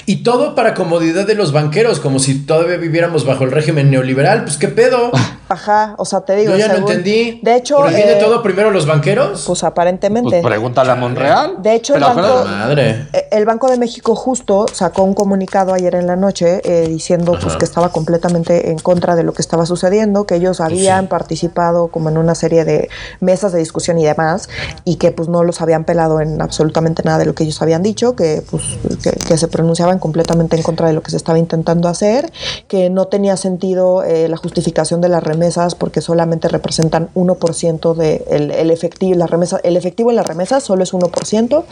Y 0.07 0.17
todo 0.17 0.55
para 0.55 0.73
comodidad 0.73 1.25
de 1.25 1.35
los 1.35 1.51
banqueros, 1.51 1.99
como 1.99 2.19
si 2.19 2.45
todavía 2.45 2.77
viviéramos 2.77 3.25
bajo 3.25 3.43
el 3.43 3.51
régimen 3.51 3.89
neoliberal. 3.89 4.43
Pues 4.43 4.57
qué 4.57 4.67
pedo. 4.67 5.11
Ajá, 5.47 5.95
o 5.97 6.05
sea, 6.05 6.21
te 6.21 6.35
digo. 6.35 6.51
Yo 6.51 6.57
ya 6.57 6.67
no 6.67 6.75
entendí. 6.75 7.39
De 7.43 7.55
hecho. 7.55 7.77
¿Pero 7.77 7.95
viene 7.95 8.13
eh, 8.13 8.19
todo 8.19 8.41
primero 8.41 8.71
los 8.71 8.85
banqueros? 8.85 9.43
Pues 9.45 9.63
aparentemente. 9.63 10.41
Pues 10.41 10.43
pregúntale 10.43 10.91
a 10.91 10.95
Monreal. 10.95 11.55
De 11.59 11.75
hecho, 11.75 11.95
el 11.95 12.01
banco, 12.01 12.45
Madre. 12.45 13.07
Eh, 13.13 13.27
el 13.31 13.45
Banco 13.45 13.69
de 13.69 13.77
México 13.77 14.15
justo 14.15 14.65
sacó 14.71 15.03
un 15.03 15.13
comunicado 15.13 15.73
ayer 15.73 15.95
en 15.95 16.07
la 16.07 16.15
noche 16.15 16.61
eh, 16.63 16.87
diciendo 16.87 17.37
pues, 17.41 17.55
que 17.57 17.65
estaba 17.65 17.89
completamente 17.89 18.71
en 18.71 18.79
contra 18.79 19.15
de 19.15 19.23
lo 19.23 19.33
que 19.33 19.41
estaba 19.41 19.65
sucediendo, 19.65 20.25
que 20.25 20.35
ellos 20.35 20.57
pues 20.57 20.71
habían 20.71 21.07
participado 21.07 21.87
como 21.87 22.09
en 22.09 22.17
una 22.17 22.35
serie 22.35 22.65
de 22.65 22.89
mesas 23.19 23.51
de 23.51 23.59
discusión 23.59 23.99
y 23.99 24.05
demás, 24.05 24.49
y 24.83 24.95
que 24.95 25.11
pues 25.11 25.29
no 25.29 25.43
los 25.43 25.61
habían 25.61 25.83
pelado 25.83 26.21
en 26.21 26.41
absolutamente 26.41 27.03
nada 27.03 27.19
de 27.19 27.25
lo 27.25 27.35
que 27.35 27.43
ellos 27.43 27.61
habían 27.61 27.83
dicho, 27.83 28.15
que 28.15 28.41
pues 28.49 28.63
que, 29.03 29.11
que 29.11 29.37
se 29.37 29.47
pronunciaban 29.47 29.99
completamente 29.99 30.55
en 30.55 30.63
contra 30.63 30.87
de 30.87 30.93
lo 30.93 31.01
que 31.01 31.11
se 31.11 31.17
estaba 31.17 31.37
intentando 31.37 31.87
hacer, 31.87 32.31
que 32.67 32.89
no 32.89 33.05
tenía 33.05 33.37
sentido 33.37 34.03
eh, 34.03 34.27
la 34.27 34.37
justificación 34.37 35.01
de 35.01 35.09
las 35.09 35.23
remesas 35.35 35.75
porque 35.75 36.01
solamente 36.01 36.47
representan 36.47 37.09
1% 37.13 37.93
del 37.95 38.47
de 38.47 38.61
el 38.61 38.71
efectivo, 38.71 39.15
la 39.15 39.27
remesa, 39.27 39.59
el 39.63 39.77
efectivo 39.77 40.09
en 40.09 40.15
las 40.15 40.25
remesas 40.25 40.63
solo 40.63 40.83
es 40.83 40.93
1% 40.93 41.63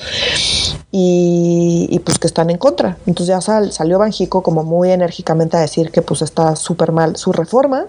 y, 0.91 1.87
y 1.89 1.99
pues 1.99 2.19
que 2.19 2.27
están 2.27 2.49
en 2.49 2.57
contra. 2.57 2.97
Entonces 3.05 3.35
ya 3.35 3.41
salió 3.41 3.99
Banjico 3.99 4.43
como 4.43 4.63
muy 4.63 4.91
enérgicamente 4.91 5.57
a 5.57 5.61
decir 5.61 5.91
que 5.91 6.01
pues 6.01 6.21
está 6.21 6.55
súper 6.55 6.91
mal 6.91 7.15
su 7.15 7.31
reforma 7.31 7.87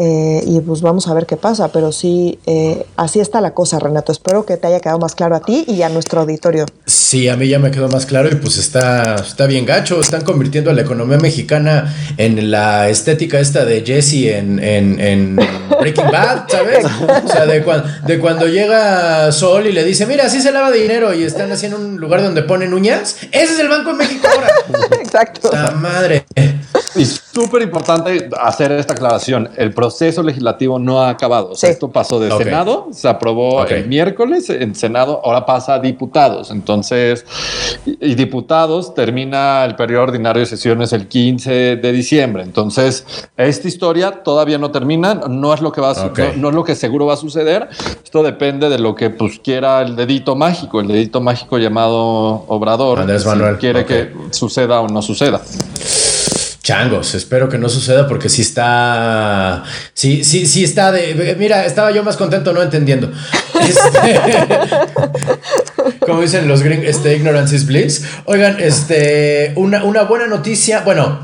eh, 0.00 0.44
y 0.46 0.60
pues 0.60 0.80
vamos 0.80 1.08
a 1.08 1.14
ver 1.14 1.26
qué 1.26 1.36
pasa, 1.36 1.72
pero 1.72 1.90
sí, 1.90 2.38
eh, 2.46 2.86
así 2.96 3.18
está 3.18 3.40
la 3.40 3.50
cosa, 3.50 3.80
Renato. 3.80 4.12
Espero 4.12 4.46
que 4.46 4.56
te 4.56 4.68
haya 4.68 4.78
quedado 4.78 5.00
más 5.00 5.16
claro 5.16 5.34
a 5.34 5.40
ti 5.40 5.64
y 5.66 5.82
a 5.82 5.88
nuestro 5.88 6.20
auditorio. 6.20 6.66
Sí, 6.86 7.28
a 7.28 7.36
mí 7.36 7.48
ya 7.48 7.58
me 7.58 7.72
quedó 7.72 7.88
más 7.88 8.06
claro 8.06 8.28
y 8.30 8.36
pues 8.36 8.58
está, 8.58 9.16
está 9.16 9.46
bien 9.46 9.66
gacho. 9.66 10.00
Están 10.00 10.22
convirtiendo 10.22 10.70
a 10.70 10.74
la 10.74 10.82
economía 10.82 11.18
mexicana 11.18 11.92
en 12.16 12.52
la 12.52 12.88
estética 12.88 13.40
esta 13.40 13.64
de 13.64 13.84
Jesse 13.84 14.36
en, 14.36 14.60
Breaking 14.96 16.10
Bad, 16.10 16.48
¿sabes? 16.48 16.84
O 17.24 17.28
sea, 17.28 17.46
de, 17.46 17.64
de 18.06 18.18
cuando 18.18 18.46
llega 18.46 19.30
Sol 19.32 19.66
y 19.66 19.72
le 19.72 19.84
dice, 19.84 20.06
mira, 20.06 20.26
así 20.26 20.40
se 20.40 20.52
lava 20.52 20.70
dinero 20.70 21.14
y 21.14 21.22
están 21.22 21.52
haciendo 21.52 21.78
un 21.78 21.96
lugar 21.98 22.22
donde 22.22 22.42
ponen 22.42 22.74
uñas. 22.74 23.16
Ese 23.32 23.54
es 23.54 23.58
el 23.58 23.68
Banco 23.68 23.90
de 23.90 23.96
México 23.96 24.26
ahora. 24.32 24.48
Exacto. 25.00 25.50
La 25.52 25.70
madre. 25.72 26.24
Y 26.94 27.04
súper 27.40 27.62
importante 27.62 28.28
hacer 28.40 28.72
esta 28.72 28.94
aclaración. 28.94 29.48
El 29.56 29.72
proceso 29.72 30.22
legislativo 30.22 30.78
no 30.78 31.00
ha 31.00 31.10
acabado. 31.10 31.52
esto 31.52 31.90
pasó 31.90 32.18
de 32.18 32.30
Senado, 32.32 32.88
se 32.90 33.08
aprobó 33.08 33.64
el 33.64 33.86
miércoles 33.86 34.50
en 34.50 34.74
Senado, 34.74 35.20
ahora 35.24 35.46
pasa 35.46 35.74
a 35.74 35.78
diputados. 35.78 36.50
Entonces, 36.50 37.24
y, 37.86 38.14
diputados 38.14 38.94
termina 38.94 39.64
el 39.64 39.76
periodo 39.76 40.04
ordinario 40.04 40.40
de 40.40 40.46
sesiones 40.46 40.92
el 40.92 41.06
15 41.06 41.76
de 41.76 41.92
diciembre. 41.92 42.42
Entonces, 42.42 43.06
esta 43.36 43.68
historia 43.68 44.22
todavía 44.24 44.58
no 44.58 44.70
termina, 44.72 45.14
no 45.14 45.54
es 45.54 45.60
lo 45.60 45.70
que 45.70 45.80
va 45.80 45.92
a, 45.92 46.12
no, 46.36 46.48
es 46.48 46.54
lo 46.54 46.64
que 46.64 46.74
seguro 46.74 47.06
va 47.06 47.14
a 47.14 47.16
suceder. 47.16 47.68
Esto 48.02 48.22
depende 48.22 48.68
de 48.68 48.78
lo 48.78 48.94
que 48.96 49.10
pues 49.10 49.38
quiera 49.38 49.82
el 49.82 49.94
dedito 49.94 50.34
mágico, 50.34 50.80
el 50.80 50.88
dedito 50.88 51.20
mágico 51.20 51.58
llamado 51.58 52.44
Obrador. 52.48 53.00
Andrés 53.00 53.24
Manuel. 53.24 53.58
quiere 53.58 53.84
que 53.84 54.12
suceda 54.32 54.80
o 54.80 54.88
no 54.88 55.02
suceda. 55.02 55.40
Changos, 56.68 57.14
espero 57.14 57.48
que 57.48 57.56
no 57.56 57.70
suceda 57.70 58.06
porque 58.06 58.28
sí 58.28 58.42
está. 58.42 59.64
Sí, 59.94 60.22
sí, 60.22 60.44
sí 60.46 60.64
está 60.64 60.92
de. 60.92 61.34
Mira, 61.38 61.64
estaba 61.64 61.90
yo 61.92 62.04
más 62.04 62.18
contento 62.18 62.52
no 62.52 62.62
entendiendo. 62.62 63.10
Este, 63.58 64.20
como 66.00 66.20
dicen 66.20 66.46
los 66.46 66.62
gringos, 66.62 66.86
este, 66.86 67.16
ignorance 67.16 67.56
is. 67.56 68.04
Oigan, 68.26 68.60
este, 68.60 69.52
una, 69.56 69.82
una 69.82 70.02
buena 70.02 70.26
noticia, 70.26 70.82
bueno, 70.82 71.18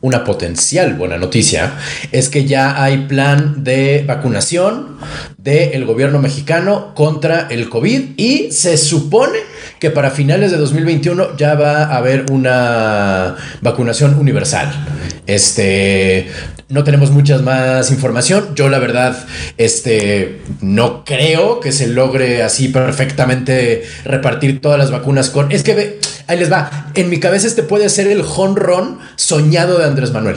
una 0.00 0.24
potencial 0.24 0.94
buena 0.94 1.18
noticia 1.18 1.74
es 2.10 2.28
que 2.28 2.44
ya 2.44 2.82
hay 2.82 3.06
plan 3.06 3.62
de 3.62 4.04
vacunación 4.06 4.96
del 5.38 5.84
gobierno 5.84 6.18
mexicano 6.18 6.94
contra 6.94 7.46
el 7.48 7.68
COVID 7.68 8.14
y 8.16 8.50
se 8.50 8.76
supone 8.76 9.38
que 9.80 9.90
para 9.90 10.10
finales 10.10 10.50
de 10.50 10.58
2021 10.58 11.36
ya 11.38 11.54
va 11.54 11.84
a 11.84 11.96
haber 11.96 12.26
una 12.30 13.34
vacunación 13.62 14.14
universal. 14.14 14.70
Este, 15.26 16.28
no 16.68 16.84
tenemos 16.84 17.10
muchas 17.10 17.42
más 17.42 17.90
información. 17.90 18.54
Yo 18.54 18.68
la 18.68 18.78
verdad, 18.78 19.16
este, 19.56 20.42
no 20.60 21.04
creo 21.04 21.60
que 21.60 21.72
se 21.72 21.86
logre 21.86 22.42
así 22.42 22.68
perfectamente 22.68 23.82
repartir 24.04 24.60
todas 24.60 24.78
las 24.78 24.90
vacunas 24.90 25.30
con... 25.30 25.50
Es 25.50 25.62
que 25.62 25.74
ve, 25.74 26.00
ahí 26.26 26.38
les 26.38 26.52
va. 26.52 26.90
En 26.94 27.08
mi 27.08 27.18
cabeza 27.18 27.46
este 27.46 27.62
puede 27.62 27.88
ser 27.88 28.06
el 28.06 28.20
honrón 28.20 28.98
soñado 29.16 29.78
de 29.78 29.86
Andrés 29.86 30.12
Manuel. 30.12 30.36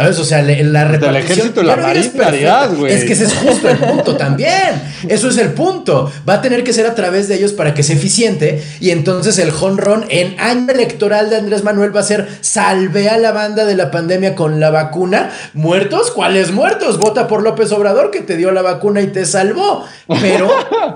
¿Sabes? 0.00 0.18
O 0.18 0.24
sea, 0.24 0.40
la 0.40 0.84
repartición. 0.84 1.12
Del 1.12 1.16
ejército 1.16 1.62
la 1.62 1.76
marina, 1.76 2.66
güey. 2.68 2.90
Es 2.90 3.04
que 3.04 3.12
ese 3.12 3.24
es 3.24 3.34
justo 3.34 3.68
el 3.68 3.76
punto 3.76 4.16
también. 4.16 4.80
Eso 5.06 5.28
es 5.28 5.36
el 5.36 5.52
punto. 5.52 6.10
Va 6.26 6.34
a 6.34 6.40
tener 6.40 6.64
que 6.64 6.72
ser 6.72 6.86
a 6.86 6.94
través 6.94 7.28
de 7.28 7.34
ellos 7.34 7.52
para 7.52 7.74
que 7.74 7.82
sea 7.82 7.96
eficiente. 7.96 8.64
Y 8.80 8.92
entonces 8.92 9.38
el 9.38 9.50
honrón 9.60 10.06
en 10.08 10.40
año 10.40 10.72
electoral 10.72 11.28
de 11.28 11.36
Andrés 11.36 11.64
Manuel 11.64 11.94
va 11.94 12.00
a 12.00 12.04
ser 12.04 12.28
salve 12.40 13.10
a 13.10 13.18
la 13.18 13.32
banda 13.32 13.66
de 13.66 13.76
la 13.76 13.90
pandemia 13.90 14.34
con 14.34 14.58
la 14.58 14.70
vacuna. 14.70 15.32
¿Muertos? 15.52 16.10
¿Cuáles 16.12 16.50
muertos? 16.50 16.98
Vota 16.98 17.28
por 17.28 17.42
López 17.42 17.70
Obrador 17.70 18.10
que 18.10 18.20
te 18.20 18.38
dio 18.38 18.52
la 18.52 18.62
vacuna 18.62 19.02
y 19.02 19.08
te 19.08 19.26
salvó. 19.26 19.84
Pero 20.22 20.50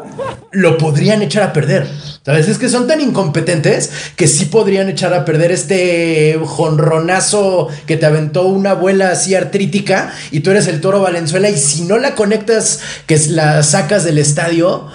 lo 0.50 0.78
podrían 0.78 1.20
echar 1.20 1.42
a 1.42 1.52
perder. 1.52 1.86
¿Sabes? 2.24 2.48
Es 2.48 2.56
que 2.56 2.70
son 2.70 2.86
tan 2.86 3.02
incompetentes 3.02 3.90
que 4.16 4.28
sí 4.28 4.46
podrían 4.46 4.88
echar 4.88 5.12
a 5.12 5.26
perder 5.26 5.52
este 5.52 6.40
jonronazo 6.42 7.68
que 7.84 7.98
te 7.98 8.06
aventó 8.06 8.46
una 8.46 8.70
abuela 8.70 8.93
así 9.02 9.34
artrítica 9.34 10.12
y 10.30 10.40
tú 10.40 10.50
eres 10.50 10.66
el 10.66 10.80
toro 10.80 11.00
Valenzuela 11.00 11.48
y 11.50 11.56
si 11.56 11.82
no 11.82 11.98
la 11.98 12.14
conectas, 12.14 12.80
que 13.06 13.18
la 13.28 13.62
sacas 13.62 14.04
del 14.04 14.18
estadio, 14.18 14.88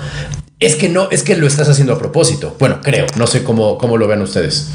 es 0.60 0.75
que 0.75 0.89
no, 0.89 1.10
es 1.10 1.24
que 1.24 1.38
lo 1.38 1.48
estás 1.48 1.70
haciendo 1.70 1.94
a 1.94 1.98
propósito. 1.98 2.56
Bueno, 2.60 2.82
creo, 2.82 3.06
no 3.15 3.27
sé 3.27 3.44
cómo, 3.44 3.77
cómo 3.77 3.98
lo 3.98 4.08
ven 4.08 4.22
ustedes. 4.22 4.68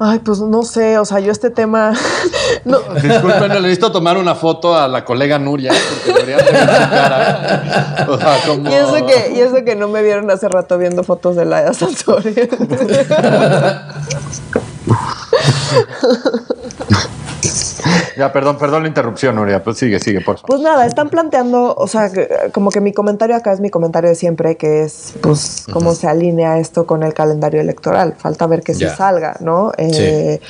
Ay, 0.00 0.20
pues 0.20 0.38
no 0.38 0.62
sé, 0.62 0.96
o 0.98 1.04
sea, 1.04 1.18
yo 1.18 1.32
este 1.32 1.50
tema. 1.50 1.92
no. 2.64 2.78
Disculpen, 3.02 3.48
le 3.48 3.60
necesito 3.60 3.90
tomar 3.90 4.16
una 4.16 4.36
foto 4.36 4.76
a 4.76 4.86
la 4.86 5.04
colega 5.04 5.40
Nuria, 5.40 5.72
porque 5.90 6.20
debería 6.20 6.44
tener 6.44 6.60
su 6.60 6.90
cara. 6.90 8.06
O 8.08 8.16
sea, 8.16 8.38
como... 8.46 8.70
y, 8.70 8.74
eso 8.74 8.94
que, 9.06 9.32
y 9.34 9.40
eso 9.40 9.64
que 9.64 9.74
no 9.74 9.88
me 9.88 10.02
vieron 10.02 10.30
hace 10.30 10.48
rato 10.48 10.78
viendo 10.78 11.02
fotos 11.02 11.34
de 11.34 11.46
la 11.46 11.74
Santori. 11.74 12.32
Ya, 18.18 18.32
perdón, 18.32 18.58
perdón 18.58 18.82
la 18.82 18.88
interrupción, 18.88 19.36
Nuria. 19.36 19.62
Pues 19.62 19.78
sigue, 19.78 20.00
sigue, 20.00 20.20
por 20.20 20.36
favor. 20.36 20.48
Pues 20.48 20.60
nada, 20.60 20.86
están 20.86 21.08
planteando, 21.08 21.72
o 21.76 21.86
sea, 21.86 22.10
como 22.52 22.70
que 22.70 22.80
mi 22.80 22.92
comentario 22.92 23.36
acá 23.36 23.52
es 23.52 23.60
mi 23.60 23.70
comentario 23.70 24.10
de 24.10 24.16
siempre, 24.16 24.56
que 24.56 24.82
es, 24.82 25.14
pues, 25.20 25.66
cómo 25.72 25.94
se 25.94 26.08
alinea 26.08 26.58
esto 26.58 26.84
con 26.84 27.04
el 27.04 27.14
calendario 27.14 27.60
electoral. 27.60 28.14
Falta 28.18 28.48
ver 28.48 28.62
que 28.62 28.74
se 28.74 28.88
salga, 28.88 29.36
¿no? 29.38 29.70
Eh, 29.78 30.40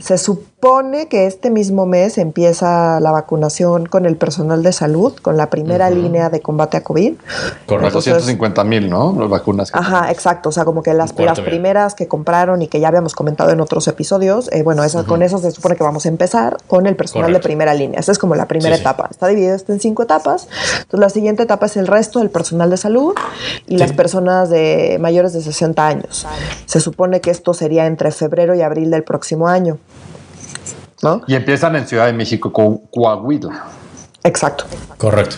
se 0.00 0.18
supone 0.18 0.53
que 1.10 1.26
este 1.26 1.50
mismo 1.50 1.84
mes 1.84 2.16
empieza 2.16 2.98
la 2.98 3.10
vacunación 3.10 3.84
con 3.84 4.06
el 4.06 4.16
personal 4.16 4.62
de 4.62 4.72
salud, 4.72 5.12
con 5.20 5.36
la 5.36 5.50
primera 5.50 5.90
línea 5.90 6.30
de 6.30 6.40
combate 6.40 6.78
a 6.78 6.82
COVID. 6.82 7.14
Con 7.66 7.82
las 7.82 7.92
250 7.92 8.64
mil, 8.64 8.88
¿no? 8.88 9.14
Las 9.18 9.28
vacunas. 9.28 9.70
ajá, 9.74 10.10
exacto. 10.10 10.48
O 10.48 10.52
sea, 10.52 10.64
como 10.64 10.82
que 10.82 10.94
las, 10.94 11.14
las 11.18 11.40
primeras 11.40 11.94
que 11.94 12.08
compraron 12.08 12.62
y 12.62 12.68
que 12.68 12.80
ya 12.80 12.88
habíamos 12.88 13.14
comentado 13.14 13.50
en 13.50 13.60
otros 13.60 13.86
episodios, 13.88 14.50
eh, 14.52 14.62
bueno, 14.62 14.82
esas, 14.84 15.04
con 15.04 15.22
eso 15.22 15.36
se 15.36 15.50
supone 15.50 15.76
que 15.76 15.84
vamos 15.84 16.06
a 16.06 16.08
empezar 16.08 16.56
con 16.66 16.86
el 16.86 16.96
personal 16.96 17.30
de 17.30 17.40
primera 17.40 17.74
línea. 17.74 18.00
Esa 18.00 18.12
es 18.12 18.18
como 18.18 18.34
la 18.34 18.48
primera 18.48 18.74
etapa. 18.74 19.08
Está 19.10 19.26
dividido 19.26 19.56
en 19.68 19.80
cinco 19.80 20.04
etapas. 20.04 20.48
Entonces, 20.76 21.00
la 21.00 21.10
siguiente 21.10 21.42
etapa 21.42 21.66
es 21.66 21.76
el 21.76 21.86
resto 21.86 22.20
del 22.20 22.30
personal 22.30 22.70
de 22.70 22.78
salud 22.78 23.14
y 23.66 23.76
las 23.76 23.92
personas 23.92 24.48
de 24.48 24.96
mayores 24.98 25.34
de 25.34 25.42
60 25.42 25.86
años. 25.86 26.26
Se 26.64 26.80
supone 26.80 27.20
que 27.20 27.30
esto 27.30 27.52
sería 27.52 27.84
entre 27.84 28.10
febrero 28.12 28.54
y 28.54 28.62
abril 28.62 28.90
del 28.90 29.04
próximo 29.04 29.46
año. 29.46 29.78
¿No? 31.02 31.22
Y 31.26 31.34
empiezan 31.34 31.76
en 31.76 31.86
Ciudad 31.86 32.06
de 32.06 32.12
México 32.12 32.52
con 32.52 32.78
Coahuila. 32.90 33.64
Exacto. 34.22 34.64
Correcto. 34.96 35.36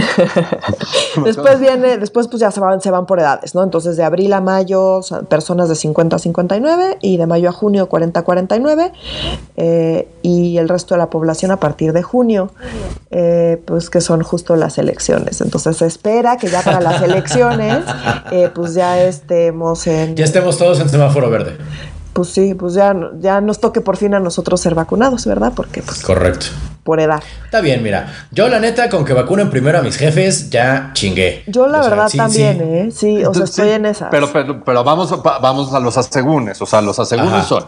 después 1.24 1.60
viene, 1.60 1.98
después 1.98 2.28
pues 2.28 2.40
ya 2.40 2.50
se 2.50 2.60
van, 2.60 2.80
se 2.80 2.90
van 2.90 3.06
por 3.06 3.20
edades, 3.20 3.54
¿no? 3.54 3.62
Entonces 3.62 3.96
de 3.96 4.04
abril 4.04 4.32
a 4.32 4.40
mayo 4.40 5.00
personas 5.28 5.68
de 5.68 5.74
50 5.74 6.16
a 6.16 6.18
59 6.18 6.98
y 7.00 7.16
de 7.16 7.26
mayo 7.26 7.48
a 7.48 7.52
junio 7.52 7.88
40 7.88 8.20
a 8.20 8.22
49 8.22 8.92
eh, 9.56 10.08
y 10.22 10.58
el 10.58 10.68
resto 10.68 10.94
de 10.94 10.98
la 10.98 11.10
población 11.10 11.50
a 11.50 11.58
partir 11.58 11.92
de 11.92 12.02
junio, 12.02 12.52
eh, 13.10 13.60
pues 13.64 13.90
que 13.90 14.00
son 14.00 14.22
justo 14.22 14.56
las 14.56 14.78
elecciones. 14.78 15.40
Entonces 15.40 15.76
se 15.76 15.86
espera 15.86 16.36
que 16.36 16.48
ya 16.48 16.62
para 16.62 16.80
las 16.80 17.02
elecciones 17.02 17.84
eh, 18.30 18.50
pues 18.54 18.74
ya 18.74 19.00
estemos 19.02 19.86
en... 19.86 20.16
Ya 20.16 20.24
estemos 20.24 20.58
todos 20.58 20.80
en 20.80 20.88
semáforo 20.88 21.30
verde 21.30 21.56
pues 22.12 22.28
sí, 22.28 22.54
pues 22.54 22.74
ya, 22.74 22.94
ya 23.18 23.40
nos 23.40 23.60
toque 23.60 23.80
por 23.80 23.96
fin 23.96 24.14
a 24.14 24.20
nosotros 24.20 24.60
ser 24.60 24.74
vacunados, 24.74 25.26
¿verdad? 25.26 25.52
Porque 25.54 25.82
pues... 25.82 26.02
Correcto 26.02 26.46
por 26.82 26.98
edad. 26.98 27.22
Está 27.44 27.60
bien, 27.60 27.82
mira. 27.82 28.12
Yo, 28.30 28.48
la 28.48 28.58
neta, 28.58 28.88
con 28.88 29.04
que 29.04 29.12
vacunen 29.12 29.50
primero 29.50 29.78
a 29.78 29.82
mis 29.82 29.96
jefes, 29.96 30.50
ya 30.50 30.90
chingué. 30.94 31.44
Yo, 31.46 31.66
la 31.66 31.82
verdad, 31.82 32.10
también, 32.14 32.60
¿eh? 32.60 32.90
Sí, 32.90 33.24
o 33.24 33.34
sea, 33.34 33.44
estoy 33.44 33.70
en 33.70 33.86
esa. 33.86 34.08
Pero, 34.10 34.32
pero, 34.32 34.64
pero, 34.64 34.82
vamos, 34.82 35.22
vamos 35.22 35.74
a 35.74 35.80
los 35.80 35.96
asegúnes. 35.98 36.60
O 36.62 36.66
sea, 36.66 36.80
los 36.80 36.98
asegúnes 36.98 37.44
son: 37.46 37.64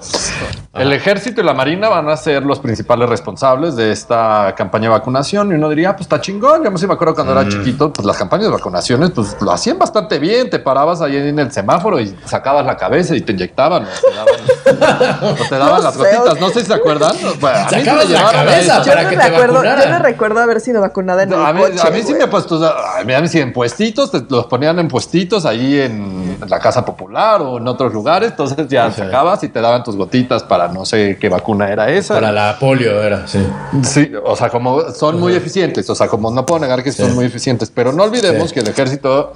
el 0.74 0.92
ejército 0.92 1.40
y 1.40 1.44
la 1.44 1.52
marina 1.52 1.88
van 1.88 2.08
a 2.08 2.16
ser 2.16 2.42
los 2.44 2.58
principales 2.60 3.08
responsables 3.08 3.76
de 3.76 3.92
esta 3.92 4.54
campaña 4.56 4.84
de 4.84 4.90
vacunación. 4.90 5.52
Y 5.52 5.54
uno 5.54 5.68
diría, 5.68 5.90
ah, 5.90 5.92
pues 5.92 6.06
está 6.06 6.20
chingón. 6.20 6.64
Yo 6.64 6.70
me 6.70 6.94
acuerdo 6.94 7.14
cuando 7.14 7.32
era 7.32 7.42
mm. 7.42 7.48
chiquito, 7.48 7.92
pues 7.92 8.06
las 8.06 8.16
campañas 8.16 8.46
de 8.46 8.52
vacunaciones, 8.52 9.10
pues 9.10 9.36
lo 9.40 9.52
hacían 9.52 9.78
bastante 9.78 10.18
bien. 10.18 10.48
Te 10.48 10.58
parabas 10.58 11.02
ahí 11.02 11.16
en 11.16 11.38
el 11.38 11.52
semáforo 11.52 12.00
y 12.00 12.16
sacabas 12.24 12.64
la 12.64 12.76
cabeza 12.76 13.14
y 13.14 13.20
te 13.20 13.32
inyectaban. 13.32 13.84
te 13.84 14.31
daban, 14.78 15.36
te 15.48 15.54
daban 15.56 15.82
las 15.82 15.96
gotitas. 15.96 16.40
No 16.40 16.48
sé 16.50 16.60
si 16.60 16.66
se 16.66 16.74
acuerdan. 16.74 17.16
Sacabas 17.40 18.10
la 18.10 18.32
cabeza 18.32 18.84
para 18.84 19.08
que 19.08 19.16
te 19.16 19.22
acuerdo, 19.22 19.64
Yo 19.64 19.88
no 19.88 19.98
recuerdo 19.98 20.40
haber 20.40 20.60
sido 20.60 20.80
vacunada 20.80 21.22
en 21.22 21.32
el 21.32 21.40
a, 21.40 21.52
mí, 21.52 21.62
a 21.62 21.90
mí 21.90 22.02
sí 22.02 22.14
me 22.14 22.24
ha 22.24 22.30
puesto, 22.30 22.64
a 22.64 23.02
mí, 23.04 23.28
sí 23.28 23.40
en 23.40 23.52
puestitos, 23.52 24.10
los 24.28 24.46
ponían 24.46 24.78
en 24.78 24.88
puestitos 24.88 25.44
ahí 25.46 25.80
en 25.80 26.21
la 26.48 26.58
Casa 26.58 26.84
Popular 26.84 27.42
o 27.42 27.58
en 27.58 27.66
otros 27.66 27.92
lugares, 27.92 28.30
entonces 28.30 28.68
ya 28.68 28.90
sacabas 28.90 29.42
y 29.44 29.48
te 29.48 29.60
daban 29.60 29.82
tus 29.82 29.96
gotitas 29.96 30.42
para 30.42 30.68
no 30.68 30.84
sé 30.84 31.18
qué 31.20 31.28
vacuna 31.28 31.70
era 31.70 31.90
esa. 31.90 32.14
Para 32.14 32.32
la 32.32 32.56
polio 32.58 33.02
era, 33.02 33.26
sí. 33.26 33.46
Sí, 33.82 34.12
o 34.24 34.36
sea, 34.36 34.48
como 34.48 34.90
son 34.92 35.18
muy 35.18 35.34
eficientes, 35.34 35.88
o 35.88 35.94
sea, 35.94 36.08
como 36.08 36.30
no 36.30 36.46
puedo 36.46 36.60
negar 36.60 36.82
que 36.82 36.92
son 36.92 37.14
muy 37.14 37.24
eficientes, 37.24 37.70
pero 37.70 37.92
no 37.92 38.04
olvidemos 38.04 38.52
que 38.52 38.60
el 38.60 38.68
ejército 38.68 39.32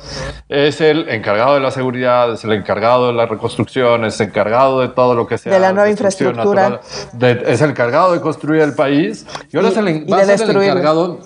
es 0.48 0.80
el 0.80 1.08
encargado 1.08 1.54
de 1.54 1.60
la 1.60 1.70
seguridad, 1.70 2.32
es 2.32 2.44
el 2.44 2.52
encargado 2.52 3.08
de 3.08 3.12
la 3.12 3.26
reconstrucción, 3.26 4.04
es 4.04 4.20
el 4.20 4.28
encargado 4.28 4.80
de 4.80 4.88
todo 4.88 5.14
lo 5.14 5.26
que 5.26 5.38
sea. 5.38 5.52
De 5.52 5.60
la 5.60 5.72
nueva 5.72 5.90
infraestructura. 5.90 6.80
es 7.20 7.60
el 7.60 7.70
encargado 7.70 8.12
de 8.12 8.20
construir 8.20 8.62
el 8.62 8.74
país. 8.74 9.26
Y 9.52 9.56
ahora 9.56 9.68
va, 9.68 9.72
a 9.72 10.24
ser 10.36 10.50
el 10.50 10.62
encargado, 10.62 11.20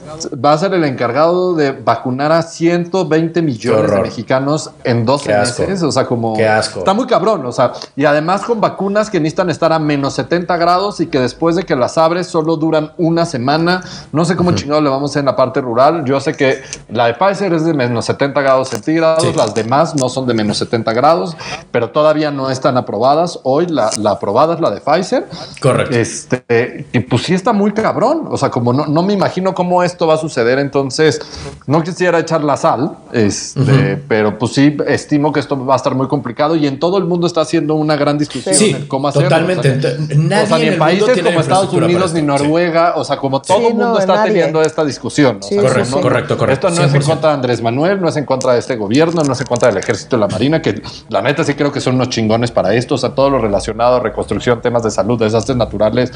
va 0.44 0.52
a 0.52 0.58
ser 0.58 0.74
el 0.74 0.84
encargado 0.84 1.54
de 1.54 1.72
vacunar 1.72 2.32
a 2.32 2.42
120 2.42 3.42
millones 3.42 3.90
de 3.90 4.00
mexicanos 4.00 4.70
en 4.84 5.04
12 5.04 5.38
meses. 5.38 5.69
O 5.82 5.92
sea, 5.92 6.06
como. 6.06 6.36
Qué 6.36 6.48
asco. 6.48 6.80
Está 6.80 6.94
muy 6.94 7.06
cabrón. 7.06 7.44
O 7.46 7.52
sea, 7.52 7.72
y 7.96 8.04
además 8.04 8.42
con 8.42 8.60
vacunas 8.60 9.10
que 9.10 9.20
necesitan 9.20 9.50
estar 9.50 9.72
a 9.72 9.78
menos 9.78 10.14
70 10.14 10.56
grados 10.56 11.00
y 11.00 11.06
que 11.06 11.18
después 11.18 11.56
de 11.56 11.64
que 11.64 11.76
las 11.76 11.98
abres 11.98 12.26
solo 12.26 12.56
duran 12.56 12.92
una 12.98 13.26
semana. 13.26 13.82
No 14.12 14.24
sé 14.24 14.36
cómo 14.36 14.52
chingado 14.52 14.80
le 14.80 14.90
vamos 14.90 15.10
a 15.10 15.12
hacer 15.12 15.20
en 15.20 15.26
la 15.26 15.36
parte 15.36 15.60
rural. 15.60 16.04
Yo 16.04 16.20
sé 16.20 16.34
que 16.34 16.62
la 16.88 17.06
de 17.06 17.14
Pfizer 17.14 17.52
es 17.52 17.64
de 17.64 17.74
menos 17.74 18.04
70 18.04 18.40
grados 18.40 18.68
centígrados, 18.68 19.36
las 19.36 19.54
demás 19.54 19.94
no 19.96 20.08
son 20.08 20.26
de 20.26 20.34
menos 20.34 20.58
70 20.58 20.92
grados, 20.92 21.36
pero 21.70 21.90
todavía 21.90 22.30
no 22.30 22.50
están 22.50 22.76
aprobadas. 22.76 23.40
Hoy 23.42 23.66
la, 23.66 23.90
la 23.98 24.12
aprobada 24.12 24.54
es 24.54 24.60
la 24.60 24.70
de 24.70 24.80
Pfizer. 24.80 25.26
Correcto. 25.60 25.96
Este, 25.96 26.86
y 26.92 27.00
pues 27.00 27.22
sí 27.22 27.34
está 27.34 27.52
muy 27.52 27.72
cabrón. 27.72 28.28
O 28.30 28.36
sea, 28.36 28.50
como 28.50 28.72
no, 28.72 28.86
no, 28.86 29.02
me 29.02 29.12
imagino 29.12 29.54
cómo 29.54 29.82
esto 29.82 30.06
va 30.06 30.14
a 30.14 30.18
suceder, 30.18 30.58
entonces 30.58 31.20
no 31.66 31.82
quisiera 31.82 32.18
echar 32.18 32.44
la 32.44 32.56
sal, 32.56 32.96
este, 33.12 33.96
pero 34.08 34.38
pues 34.38 34.52
sí 34.52 34.76
estimo 34.86 35.32
que 35.32 35.40
esto 35.40 35.56
va 35.66 35.74
a 35.74 35.76
estar 35.76 35.94
muy 35.94 36.08
complicado 36.08 36.56
y 36.56 36.66
en 36.66 36.78
todo 36.78 36.98
el 36.98 37.04
mundo 37.04 37.26
está 37.26 37.42
haciendo 37.42 37.74
una 37.74 37.96
gran 37.96 38.18
discusión 38.18 38.54
en 38.60 38.86
cómo 38.86 39.08
hacerlo. 39.08 39.28
Totalmente. 39.28 39.70
O 39.70 40.46
sea, 40.46 40.58
ni 40.58 40.66
en, 40.66 40.78
países 40.78 41.22
como 41.22 41.40
Estados 41.40 41.72
Unidos 41.72 42.12
ni 42.14 42.22
Noruega, 42.22 42.94
o 42.96 43.04
sea, 43.04 43.16
como 43.16 43.40
todo 43.42 43.68
el 43.68 43.74
mundo 43.74 43.98
está 43.98 44.24
teniendo 44.24 44.62
esta 44.62 44.84
discusión. 44.84 45.40
correcto, 45.40 46.00
correcto, 46.00 46.38
correcto. 46.38 46.68
Esto 46.68 46.80
no 46.80 46.86
es 46.86 46.94
en 46.94 47.02
contra 47.02 47.30
de 47.30 47.34
Andrés 47.34 47.62
Manuel, 47.62 48.00
no 48.00 48.08
es 48.08 48.16
en 48.16 48.24
contra 48.24 48.52
de 48.52 48.58
este 48.58 48.76
gobierno, 48.76 49.22
no 49.22 49.32
es 49.32 49.40
en 49.40 49.46
contra 49.46 49.68
del 49.68 49.78
ejército 49.78 50.16
y 50.16 50.20
la 50.20 50.28
marina, 50.28 50.62
que 50.62 50.82
la 51.08 51.22
neta 51.22 51.44
sí 51.44 51.54
creo 51.54 51.72
que 51.72 51.80
son 51.80 51.94
unos 51.94 52.10
chingones 52.10 52.50
para 52.50 52.74
esto, 52.74 52.94
o 52.94 52.98
sea, 52.98 53.14
todo 53.14 53.30
lo 53.30 53.38
relacionado 53.38 53.96
a 53.96 54.00
reconstrucción, 54.00 54.60
temas 54.60 54.82
de 54.82 54.90
salud, 54.90 55.18
desastres 55.18 55.56
naturales, 55.56 56.12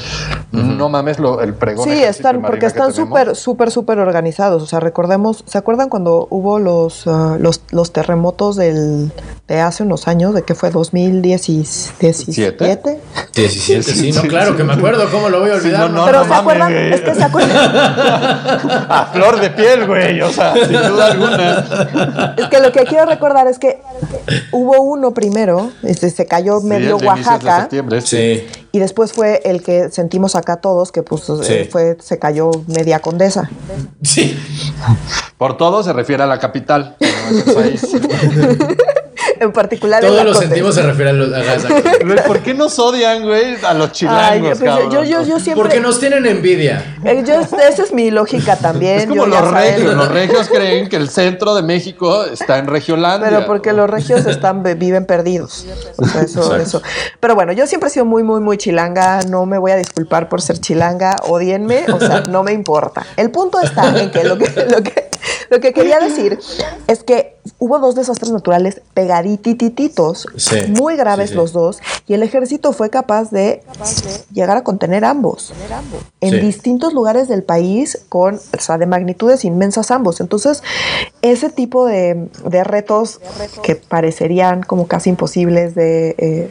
no 0.51 0.89
mames 0.89 1.19
lo, 1.19 1.41
el 1.41 1.53
pregón. 1.53 1.87
Sí, 1.87 2.03
están, 2.03 2.41
porque 2.41 2.65
están 2.65 2.93
súper, 2.93 3.35
súper, 3.35 3.71
súper 3.71 3.99
organizados. 3.99 4.63
O 4.63 4.65
sea, 4.65 4.79
recordemos, 4.79 5.43
¿se 5.45 5.57
acuerdan 5.57 5.89
cuando 5.89 6.27
hubo 6.29 6.59
los, 6.59 7.05
uh, 7.07 7.37
los, 7.39 7.61
los, 7.71 7.91
terremotos 7.91 8.55
del 8.55 9.11
de 9.47 9.59
hace 9.59 9.83
unos 9.83 10.07
años, 10.07 10.33
de 10.33 10.41
que 10.43 10.55
fue 10.55 10.71
2017. 10.71 12.99
17, 13.33 13.83
sí, 13.83 14.11
no, 14.11 14.23
claro 14.23 14.57
que 14.57 14.63
me 14.63 14.73
acuerdo, 14.73 15.07
¿cómo 15.11 15.29
lo 15.29 15.41
voy 15.41 15.51
a 15.51 15.55
olvidar? 15.55 15.91
no, 15.91 16.05
Pero 16.05 16.25
se 16.25 16.33
acuerdan, 16.33 16.75
es 16.75 17.01
que 17.01 17.13
se 17.13 17.23
acuerdan. 17.23 17.55
a 18.89 19.09
flor 19.13 19.39
de 19.39 19.51
piel, 19.51 19.85
güey, 19.85 20.19
o 20.21 20.31
sea, 20.31 20.53
sin 20.53 20.71
duda 20.71 21.11
alguna. 21.11 22.33
Es 22.37 22.47
que 22.47 22.59
lo 22.59 22.71
que 22.71 22.85
quiero 22.85 23.05
recordar 23.05 23.45
es 23.47 23.59
que 23.59 23.81
hubo 24.51 24.81
uno 24.81 25.13
primero, 25.13 25.71
este, 25.83 26.09
se 26.09 26.25
cayó 26.25 26.61
medio 26.61 26.97
Oaxaca. 26.97 27.69
sí. 28.03 28.47
Y 28.71 28.79
después 28.79 29.13
fue 29.13 29.41
el 29.45 29.61
que 29.63 29.89
sentimos 29.89 30.35
acá 30.35 30.57
todos, 30.57 30.91
que 30.91 31.01
pues 31.01 31.23
eh, 31.47 31.69
fue, 31.71 31.95
se 32.01 32.19
cayó 32.19 32.51
media 32.67 32.99
condesa. 32.99 33.49
Sí. 34.01 34.37
Por 35.37 35.55
todo 35.55 35.81
se 35.81 35.93
refiere 35.93 36.23
a 36.23 36.25
la 36.25 36.39
capital, 36.39 36.97
no 36.99 37.07
es 37.39 37.47
el 37.47 37.53
país. 37.53 37.87
en 39.39 39.51
particular. 39.51 40.01
Todos 40.01 40.23
los 40.23 40.37
sentimos 40.37 40.75
se 40.75 40.81
refiere 40.81 41.11
a 41.11 41.13
los. 41.13 41.33
A 41.33 42.23
¿Por 42.27 42.39
qué 42.39 42.53
nos 42.53 42.77
odian, 42.79 43.23
güey? 43.23 43.55
A 43.63 43.73
los 43.73 43.91
chilangos, 43.91 44.59
pues, 44.59 44.71
yo, 44.91 45.03
yo, 45.03 45.23
yo, 45.23 45.39
siempre... 45.39 45.63
Porque 45.63 45.79
nos 45.79 45.99
tienen 45.99 46.25
envidia. 46.25 46.95
Eh, 47.03 47.23
esa 47.69 47.83
es 47.83 47.93
mi 47.93 48.11
lógica 48.11 48.55
también. 48.61 48.99
Es 48.99 49.05
como 49.07 49.25
los 49.25 49.51
regios. 49.51 49.95
Los 49.95 50.09
regios 50.09 50.49
creen 50.49 50.89
que 50.89 50.95
el 50.95 51.09
centro 51.09 51.55
de 51.55 51.61
México 51.61 52.25
está 52.25 52.57
en 52.57 52.67
Regiolandia. 52.67 53.29
Pero 53.29 53.45
porque 53.45 53.73
los 53.73 53.89
regios 53.89 54.25
están 54.25 54.63
viven 54.63 55.05
perdidos. 55.05 55.65
O 55.97 56.05
sea, 56.05 56.21
eso, 56.21 56.55
eso. 56.55 56.81
Pero 57.19 57.35
bueno, 57.35 57.51
yo 57.51 57.67
siempre 57.67 57.89
he 57.89 57.91
sido 57.91 58.05
muy, 58.05 58.23
muy, 58.23 58.41
muy 58.41 58.57
chilanga. 58.57 59.21
No 59.23 59.45
me 59.45 59.57
voy 59.57 59.71
a 59.71 59.75
disculpar 59.75 60.29
por 60.29 60.41
ser 60.41 60.59
chilanga. 60.59 61.15
Odienme. 61.27 61.85
O 61.91 61.99
sea, 61.99 62.21
no 62.21 62.43
me 62.43 62.53
importa. 62.53 63.05
El 63.17 63.31
punto 63.31 63.61
está 63.61 63.99
en 63.99 64.11
que 64.11 64.23
lo 64.23 64.37
que, 64.37 64.47
lo 64.69 64.81
que, 64.81 65.09
lo 65.49 65.59
que 65.59 65.73
quería 65.73 65.99
decir 65.99 66.39
es 66.87 67.03
que 67.03 67.35
hubo 67.59 67.79
dos 67.79 67.95
desastres 67.95 68.31
naturales 68.31 68.81
pegaditititos, 68.93 70.27
muy 70.69 70.95
graves 70.95 71.33
los 71.33 71.53
dos, 71.53 71.79
y 72.07 72.13
el 72.13 72.23
ejército 72.23 72.73
fue 72.73 72.89
capaz 72.89 73.31
de 73.31 73.63
llegar 74.31 74.57
a 74.57 74.63
contener 74.63 75.05
ambos 75.05 75.53
en 76.21 76.41
distintos 76.41 76.93
lugares 76.93 77.27
del 77.27 77.43
país 77.43 78.05
con, 78.09 78.35
o 78.35 78.59
sea, 78.61 78.77
de 78.77 78.85
magnitudes 78.85 79.45
inmensas 79.45 79.91
ambos. 79.91 80.21
Entonces, 80.21 80.63
ese 81.21 81.49
tipo 81.49 81.85
de, 81.85 82.27
retos 82.63 83.19
que 83.61 83.75
parecerían 83.75 84.63
como 84.63 84.87
casi 84.87 85.09
imposibles 85.11 85.75
de, 85.75 86.15
eh, 86.17 86.49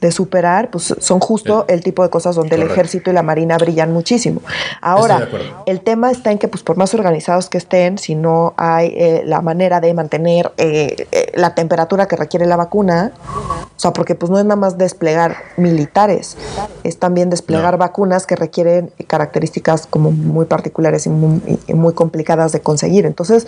de 0.00 0.12
superar, 0.12 0.70
pues 0.70 0.94
son 0.98 1.20
justo 1.20 1.64
el 1.68 1.82
tipo 1.82 2.02
de 2.02 2.10
cosas 2.10 2.36
donde 2.36 2.56
el 2.56 2.62
ejército 2.62 3.10
y 3.10 3.14
la 3.14 3.22
marina 3.22 3.56
brillan 3.56 3.92
muchísimo. 3.92 4.42
Ahora, 4.80 5.28
el 5.66 5.80
tema 5.80 6.10
está 6.10 6.30
en 6.30 6.38
que, 6.38 6.48
pues, 6.48 6.62
por 6.62 6.76
más 6.76 6.92
organizados 6.94 7.48
que 7.48 7.58
estén, 7.58 7.98
si 7.98 8.14
no 8.14 8.25
hay 8.56 8.92
eh, 8.96 9.22
la 9.24 9.40
manera 9.40 9.80
de 9.80 9.92
mantener 9.94 10.52
eh, 10.56 11.06
eh, 11.12 11.32
la 11.34 11.54
temperatura 11.54 12.06
que 12.06 12.16
requiere 12.16 12.46
la 12.46 12.56
vacuna, 12.56 13.12
o 13.24 13.78
sea, 13.78 13.92
porque 13.92 14.14
pues 14.14 14.30
no 14.30 14.38
es 14.38 14.44
nada 14.44 14.56
más 14.56 14.78
desplegar 14.78 15.36
militares, 15.56 16.36
es 16.84 16.98
también 16.98 17.30
desplegar 17.30 17.76
vacunas 17.78 18.26
que 18.26 18.36
requieren 18.36 18.90
características 19.06 19.86
como 19.86 20.10
muy 20.10 20.46
particulares 20.46 21.06
y 21.06 21.10
muy, 21.10 21.94
complicadas 21.94 22.52
de 22.52 22.60
conseguir. 22.60 23.06
Entonces, 23.06 23.46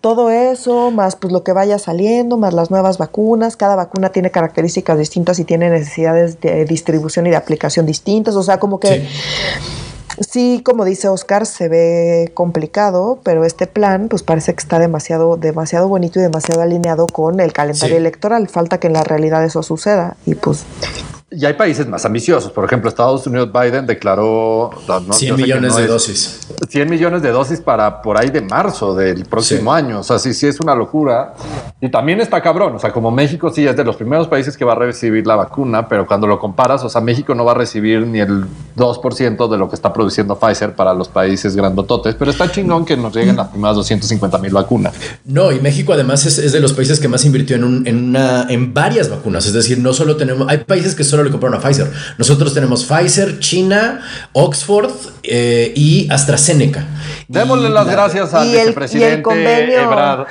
todo 0.00 0.30
eso, 0.30 0.90
más 0.90 1.16
pues 1.16 1.32
lo 1.32 1.42
que 1.42 1.52
vaya 1.52 1.78
saliendo, 1.78 2.36
más 2.36 2.54
las 2.54 2.70
nuevas 2.70 2.98
vacunas, 2.98 3.56
cada 3.56 3.76
vacuna 3.76 4.10
tiene 4.10 4.30
características 4.30 4.98
distintas 4.98 5.38
y 5.38 5.44
tiene 5.44 5.70
necesidades 5.70 6.40
de 6.40 6.64
distribución 6.64 7.26
y 7.26 7.30
de 7.30 7.36
aplicación 7.36 7.86
distintas, 7.86 8.36
o 8.36 8.42
sea, 8.42 8.58
como 8.58 8.78
que... 8.80 9.00
Sí, 9.00 9.08
como 10.62 10.84
dice 10.84 11.08
Oscar, 11.08 11.46
se 11.46 11.68
ve 11.68 12.30
complicado, 12.34 13.18
pero 13.22 13.44
este 13.44 13.66
plan 13.66 14.08
pues 14.08 14.22
parece 14.22 14.54
que 14.54 14.60
está 14.60 14.78
demasiado, 14.78 15.36
demasiado 15.36 15.88
bonito 15.88 16.18
y 16.18 16.22
demasiado 16.22 16.62
alineado 16.62 17.06
con 17.06 17.40
el 17.40 17.52
calendario 17.52 17.96
electoral. 17.96 18.48
Falta 18.48 18.78
que 18.78 18.86
en 18.86 18.94
la 18.94 19.04
realidad 19.04 19.44
eso 19.44 19.62
suceda 19.62 20.16
y 20.26 20.34
pues 20.34 20.64
y 21.28 21.44
hay 21.44 21.54
países 21.54 21.88
más 21.88 22.04
ambiciosos. 22.04 22.52
Por 22.52 22.64
ejemplo, 22.64 22.88
Estados 22.88 23.26
Unidos, 23.26 23.50
Biden 23.52 23.84
declaró 23.84 24.70
100 25.10 25.34
millones 25.34 25.74
de 25.74 25.88
dosis. 25.88 26.46
100 26.68 26.88
millones 26.88 27.20
de 27.20 27.32
dosis 27.32 27.60
para 27.60 28.00
por 28.00 28.16
ahí 28.16 28.30
de 28.30 28.42
marzo 28.42 28.94
del 28.94 29.24
próximo 29.24 29.72
año. 29.72 29.98
O 29.98 30.02
sea, 30.04 30.20
sí, 30.20 30.32
sí 30.32 30.46
es 30.46 30.60
una 30.60 30.76
locura. 30.76 31.34
Y 31.80 31.90
también 31.90 32.20
está 32.20 32.40
cabrón. 32.40 32.76
O 32.76 32.78
sea, 32.78 32.92
como 32.92 33.10
México 33.10 33.50
sí 33.52 33.66
es 33.66 33.76
de 33.76 33.82
los 33.82 33.96
primeros 33.96 34.28
países 34.28 34.56
que 34.56 34.64
va 34.64 34.72
a 34.72 34.76
recibir 34.76 35.26
la 35.26 35.34
vacuna, 35.34 35.88
pero 35.88 36.06
cuando 36.06 36.28
lo 36.28 36.38
comparas, 36.38 36.84
o 36.84 36.88
sea, 36.88 37.00
México 37.00 37.34
no 37.34 37.44
va 37.44 37.52
a 37.52 37.56
recibir 37.56 38.06
ni 38.06 38.20
el 38.20 38.44
2% 38.76 39.50
de 39.50 39.58
lo 39.58 39.68
que 39.68 39.74
está 39.74 39.92
produciendo 39.92 40.38
Pfizer 40.38 40.76
para 40.76 40.94
los 40.94 41.08
países 41.08 41.56
grandototes. 41.56 42.14
Pero 42.14 42.30
está 42.30 42.52
chingón 42.52 42.84
que 42.84 42.96
nos 42.96 43.12
lleguen 43.12 43.34
las 43.34 43.48
primeras 43.48 43.74
250 43.74 44.38
mil 44.38 44.52
vacunas. 44.52 44.94
No, 45.24 45.50
y 45.50 45.58
México 45.58 45.92
además 45.92 46.24
es, 46.24 46.52
de 46.52 46.60
los 46.60 46.72
países 46.72 47.00
que 47.00 47.08
más 47.08 47.24
invirtió 47.24 47.56
en, 47.56 47.84
en, 47.84 48.10
una, 48.10 48.46
en 48.48 48.72
varias 48.72 49.10
vacunas. 49.10 49.44
Es 49.46 49.54
decir, 49.54 49.78
no 49.78 49.92
solo 49.92 50.16
tenemos, 50.16 50.48
hay 50.48 50.58
países 50.58 50.94
que 50.94 51.02
solo 51.16 51.24
le 51.24 51.30
compraron 51.30 51.58
a 51.58 51.62
Pfizer. 51.62 51.90
Nosotros 52.18 52.52
tenemos 52.52 52.84
Pfizer, 52.84 53.38
China, 53.38 54.00
Oxford 54.32 54.90
eh, 55.22 55.72
y 55.74 56.08
AstraZeneca. 56.10 56.86
Démosle 57.28 57.70
las 57.70 57.86
gracias 57.88 58.32
al 58.34 58.48
vicepresidente 58.48 59.08
y 59.08 59.16
el 59.16 59.22
convenio, 59.22 60.26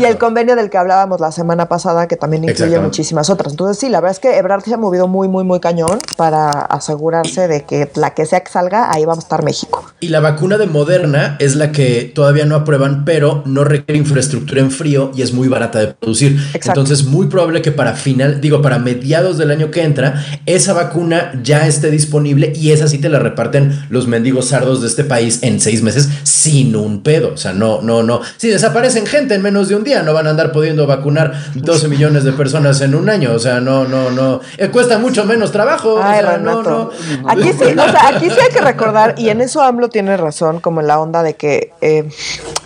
y 0.00 0.04
el 0.04 0.16
convenio 0.16 0.54
del 0.54 0.70
que 0.70 0.78
hablábamos 0.78 1.20
la 1.20 1.32
semana 1.32 1.68
pasada, 1.68 2.06
que 2.06 2.16
también 2.16 2.44
incluye 2.44 2.78
muchísimas 2.78 3.30
otras. 3.30 3.52
Entonces, 3.52 3.78
sí, 3.78 3.88
la 3.88 4.00
verdad 4.00 4.12
es 4.12 4.20
que 4.20 4.38
Ebrard 4.38 4.62
se 4.62 4.74
ha 4.74 4.76
movido 4.76 5.08
muy, 5.08 5.26
muy, 5.26 5.42
muy 5.42 5.58
cañón 5.58 5.98
para 6.16 6.50
asegurarse 6.50 7.48
de 7.48 7.64
que 7.64 7.90
la 7.96 8.14
que 8.14 8.26
sea 8.26 8.40
que 8.40 8.50
salga, 8.50 8.92
ahí 8.92 9.04
va 9.04 9.14
a 9.14 9.18
estar 9.18 9.42
México. 9.42 9.84
Y 9.98 10.08
la 10.08 10.20
vacuna 10.20 10.56
de 10.56 10.66
Moderna 10.66 11.36
es 11.40 11.56
la 11.56 11.72
que 11.72 12.12
todavía 12.14 12.44
no 12.44 12.54
aprueban, 12.54 13.04
pero 13.04 13.42
no 13.44 13.64
requiere 13.64 13.98
infraestructura 13.98 14.60
en 14.60 14.70
frío 14.70 15.10
y 15.16 15.22
es 15.22 15.32
muy 15.32 15.48
barata 15.48 15.80
de 15.80 15.88
producir. 15.88 16.38
Entonces, 16.54 17.04
muy 17.06 17.26
probable 17.26 17.60
que 17.60 17.72
para 17.72 17.94
final, 17.94 18.40
digo, 18.40 18.62
para 18.62 18.78
mediados 18.78 19.36
del 19.36 19.50
año 19.50 19.72
que 19.72 19.82
entra, 19.82 20.24
esa 20.46 20.74
vacuna 20.74 21.32
ya 21.42 21.66
esté 21.66 21.90
disponible 21.90 22.52
y 22.54 22.70
esa 22.70 22.86
sí 22.86 22.98
te 22.98 23.08
la 23.08 23.18
reparten 23.18 23.86
los 23.90 24.06
mendigos 24.06 24.48
sardos 24.48 24.80
de 24.80 24.86
este 24.86 25.02
país 25.02 25.40
en 25.42 25.58
seis 25.58 25.82
meses 25.82 25.87
sin 26.22 26.76
un 26.76 27.02
pedo. 27.02 27.32
O 27.34 27.36
sea, 27.36 27.52
no, 27.52 27.82
no, 27.82 28.02
no. 28.02 28.20
Si 28.36 28.48
desaparecen 28.48 29.06
gente 29.06 29.34
en 29.34 29.42
menos 29.42 29.68
de 29.68 29.76
un 29.76 29.84
día, 29.84 30.02
no 30.02 30.12
van 30.12 30.26
a 30.26 30.30
andar 30.30 30.52
pudiendo 30.52 30.86
vacunar 30.86 31.32
12 31.54 31.88
millones 31.88 32.24
de 32.24 32.32
personas 32.32 32.80
en 32.80 32.94
un 32.94 33.08
año. 33.08 33.32
O 33.32 33.38
sea, 33.38 33.60
no, 33.60 33.84
no, 33.84 34.10
no. 34.10 34.40
Eh, 34.56 34.68
cuesta 34.68 34.98
mucho 34.98 35.24
menos 35.24 35.52
trabajo. 35.52 36.00
Ay, 36.02 36.24
no, 36.42 36.62
no. 36.62 36.90
Aquí 37.26 37.52
sí, 37.52 37.64
o 37.64 37.90
sea, 37.90 38.08
aquí 38.08 38.30
sí 38.30 38.36
hay 38.40 38.52
que 38.52 38.60
recordar, 38.60 39.14
y 39.16 39.28
en 39.30 39.40
eso 39.40 39.62
AMLO 39.62 39.88
tiene 39.88 40.16
razón, 40.16 40.60
como 40.60 40.80
en 40.80 40.86
la 40.86 41.00
onda 41.00 41.22
de 41.22 41.34
que 41.34 41.72
eh, 41.80 42.08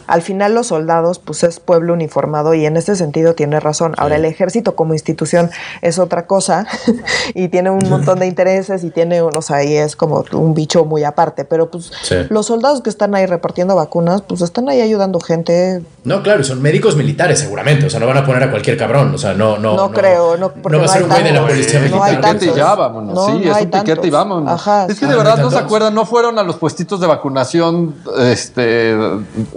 al 0.06 0.22
final 0.22 0.54
los 0.54 0.68
soldados, 0.68 1.18
pues 1.18 1.42
es 1.44 1.61
pueblo 1.61 1.92
uniformado, 1.92 2.54
y 2.54 2.66
en 2.66 2.76
este 2.76 2.96
sentido 2.96 3.35
tiene 3.35 3.61
razón. 3.61 3.94
Ahora, 3.96 4.16
el 4.16 4.24
ejército 4.24 4.76
como 4.76 4.94
institución 4.94 5.50
es 5.80 5.98
otra 5.98 6.26
cosa, 6.26 6.66
y 7.35 7.48
tiene 7.48 7.70
un 7.70 7.88
montón 7.88 8.18
de 8.18 8.26
intereses, 8.26 8.85
y 8.85 8.90
tiene, 8.90 9.22
o 9.22 9.42
sea, 9.42 9.64
y 9.64 9.76
es 9.76 9.96
como 9.96 10.24
un 10.32 10.54
bicho 10.54 10.85
muy 10.85 11.04
aparte. 11.04 11.44
Pero 11.44 11.70
pues 11.70 11.90
los 12.28 12.46
soldados 12.46 12.82
que 12.82 12.90
están 12.90 13.12
ahí 13.14 13.27
repartiendo 13.27 13.75
vacunas, 13.75 14.22
pues 14.22 14.40
están 14.40 14.68
ahí 14.68 14.81
ayudando 14.81 15.20
gente. 15.20 15.83
No, 16.05 16.22
claro, 16.22 16.40
y 16.40 16.44
son 16.44 16.61
médicos 16.61 16.96
militares 16.96 17.38
seguramente, 17.38 17.87
o 17.87 17.90
sea, 17.90 18.01
no 18.01 18.07
van 18.07 18.18
a 18.18 18.27
poner 18.27 18.42
a 18.42 18.51
cualquier 18.51 18.77
cabrón, 18.77 19.14
o 19.14 19.18
sea, 19.18 19.35
no, 19.35 19.59
no. 19.59 19.77
No, 19.77 19.90
creo, 19.90 20.37
no, 20.37 20.53
no 20.68 20.79
va 20.79 20.85
a 20.85 20.88
ser 20.88 21.05
un 21.05 21.11
güey 21.11 21.22
de 21.22 21.33
la 21.33 21.46
policía 21.46 21.81
militar. 21.81 22.37
y 22.40 22.53
ya 22.55 22.75
vámonos, 22.75 23.27
sí, 23.27 23.48
es 23.48 23.57
un 23.57 23.70
piquete 23.70 24.07
y 24.07 24.11
vámonos. 24.11 24.61
es 24.88 24.98
que 24.98 25.07
de 25.07 25.16
verdad 25.16 25.38
no 25.38 25.51
se 25.51 25.59
acuerdan, 25.59 25.94
no 25.94 26.05
fueron 26.05 26.38
a 26.38 26.42
los 26.42 26.57
puestitos 26.57 27.01
de 27.01 27.07
vacunación 27.07 27.94
este, 28.20 28.96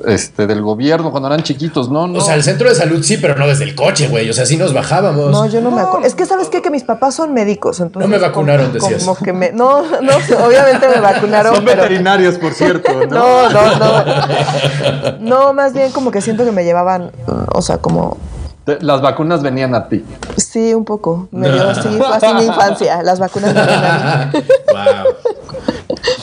este, 0.06 0.48
del 0.48 0.62
gobierno 0.62 1.12
cuando 1.12 1.28
eran 1.28 1.44
chiquitos, 1.44 1.89
no, 1.89 2.08
no. 2.08 2.20
O 2.20 2.22
sea, 2.22 2.36
el 2.36 2.44
centro 2.44 2.70
de 2.70 2.76
salud 2.76 3.04
sí, 3.04 3.18
pero 3.18 3.36
no 3.36 3.48
desde 3.48 3.63
el 3.63 3.76
coche, 3.76 4.08
güey, 4.08 4.30
o 4.30 4.34
sea, 4.34 4.46
sí 4.46 4.58
nos 4.58 4.74
bajábamos. 4.74 5.32
No, 5.32 5.46
yo 5.48 5.62
no, 5.62 5.72
me 5.72 5.82
acuerdo. 5.82 6.06
Es 6.06 6.15
que, 6.15 6.26
¿sabes 6.26 6.50
qué? 6.50 6.62
Que 6.62 6.70
mis 6.70 6.84
papás 6.84 7.15
son 7.15 7.34
médicos, 7.34 7.80
entonces. 7.80 8.10
No 8.10 8.15
me 8.15 8.22
vacunaron, 8.22 8.72
decías. 8.74 9.04
Como 9.04 9.15
que 9.15 9.34
me, 9.34 9.52
no, 9.52 9.82
no, 9.82 10.46
obviamente 10.46 10.88
me 10.88 11.00
vacunaron. 11.02 11.56
Son 11.56 11.65
veterinarios, 11.65 12.36
por 12.36 12.54
cierto, 12.54 13.06
¿no? 13.10 13.45
No, 13.50 13.76
no, 13.78 14.06
no. 14.06 15.18
No, 15.20 15.54
más 15.54 15.74
bien 15.74 15.92
como 15.92 16.12
que 16.12 16.22
siento 16.22 16.46
que 16.46 16.52
me 16.52 16.64
llevaban, 16.64 17.12
o 17.54 17.62
sea, 17.62 17.78
como 17.80 18.18
las 18.66 19.02
vacunas 19.02 19.44
venían 19.44 19.76
a 19.76 19.88
ti. 19.88 20.04
Sí, 20.38 20.74
un 20.74 20.86
poco. 20.86 21.28
Me 21.32 21.52
dio 21.52 21.70
así, 21.70 21.88
fue 21.88 22.16
así 22.16 22.34
mi 22.34 22.46
infancia. 22.46 23.04
Las 23.04 23.20
vacunas 23.20 23.54
venían 23.54 23.84
a 23.86 24.30
mí. 24.34 24.44
Wow. 24.76 25.55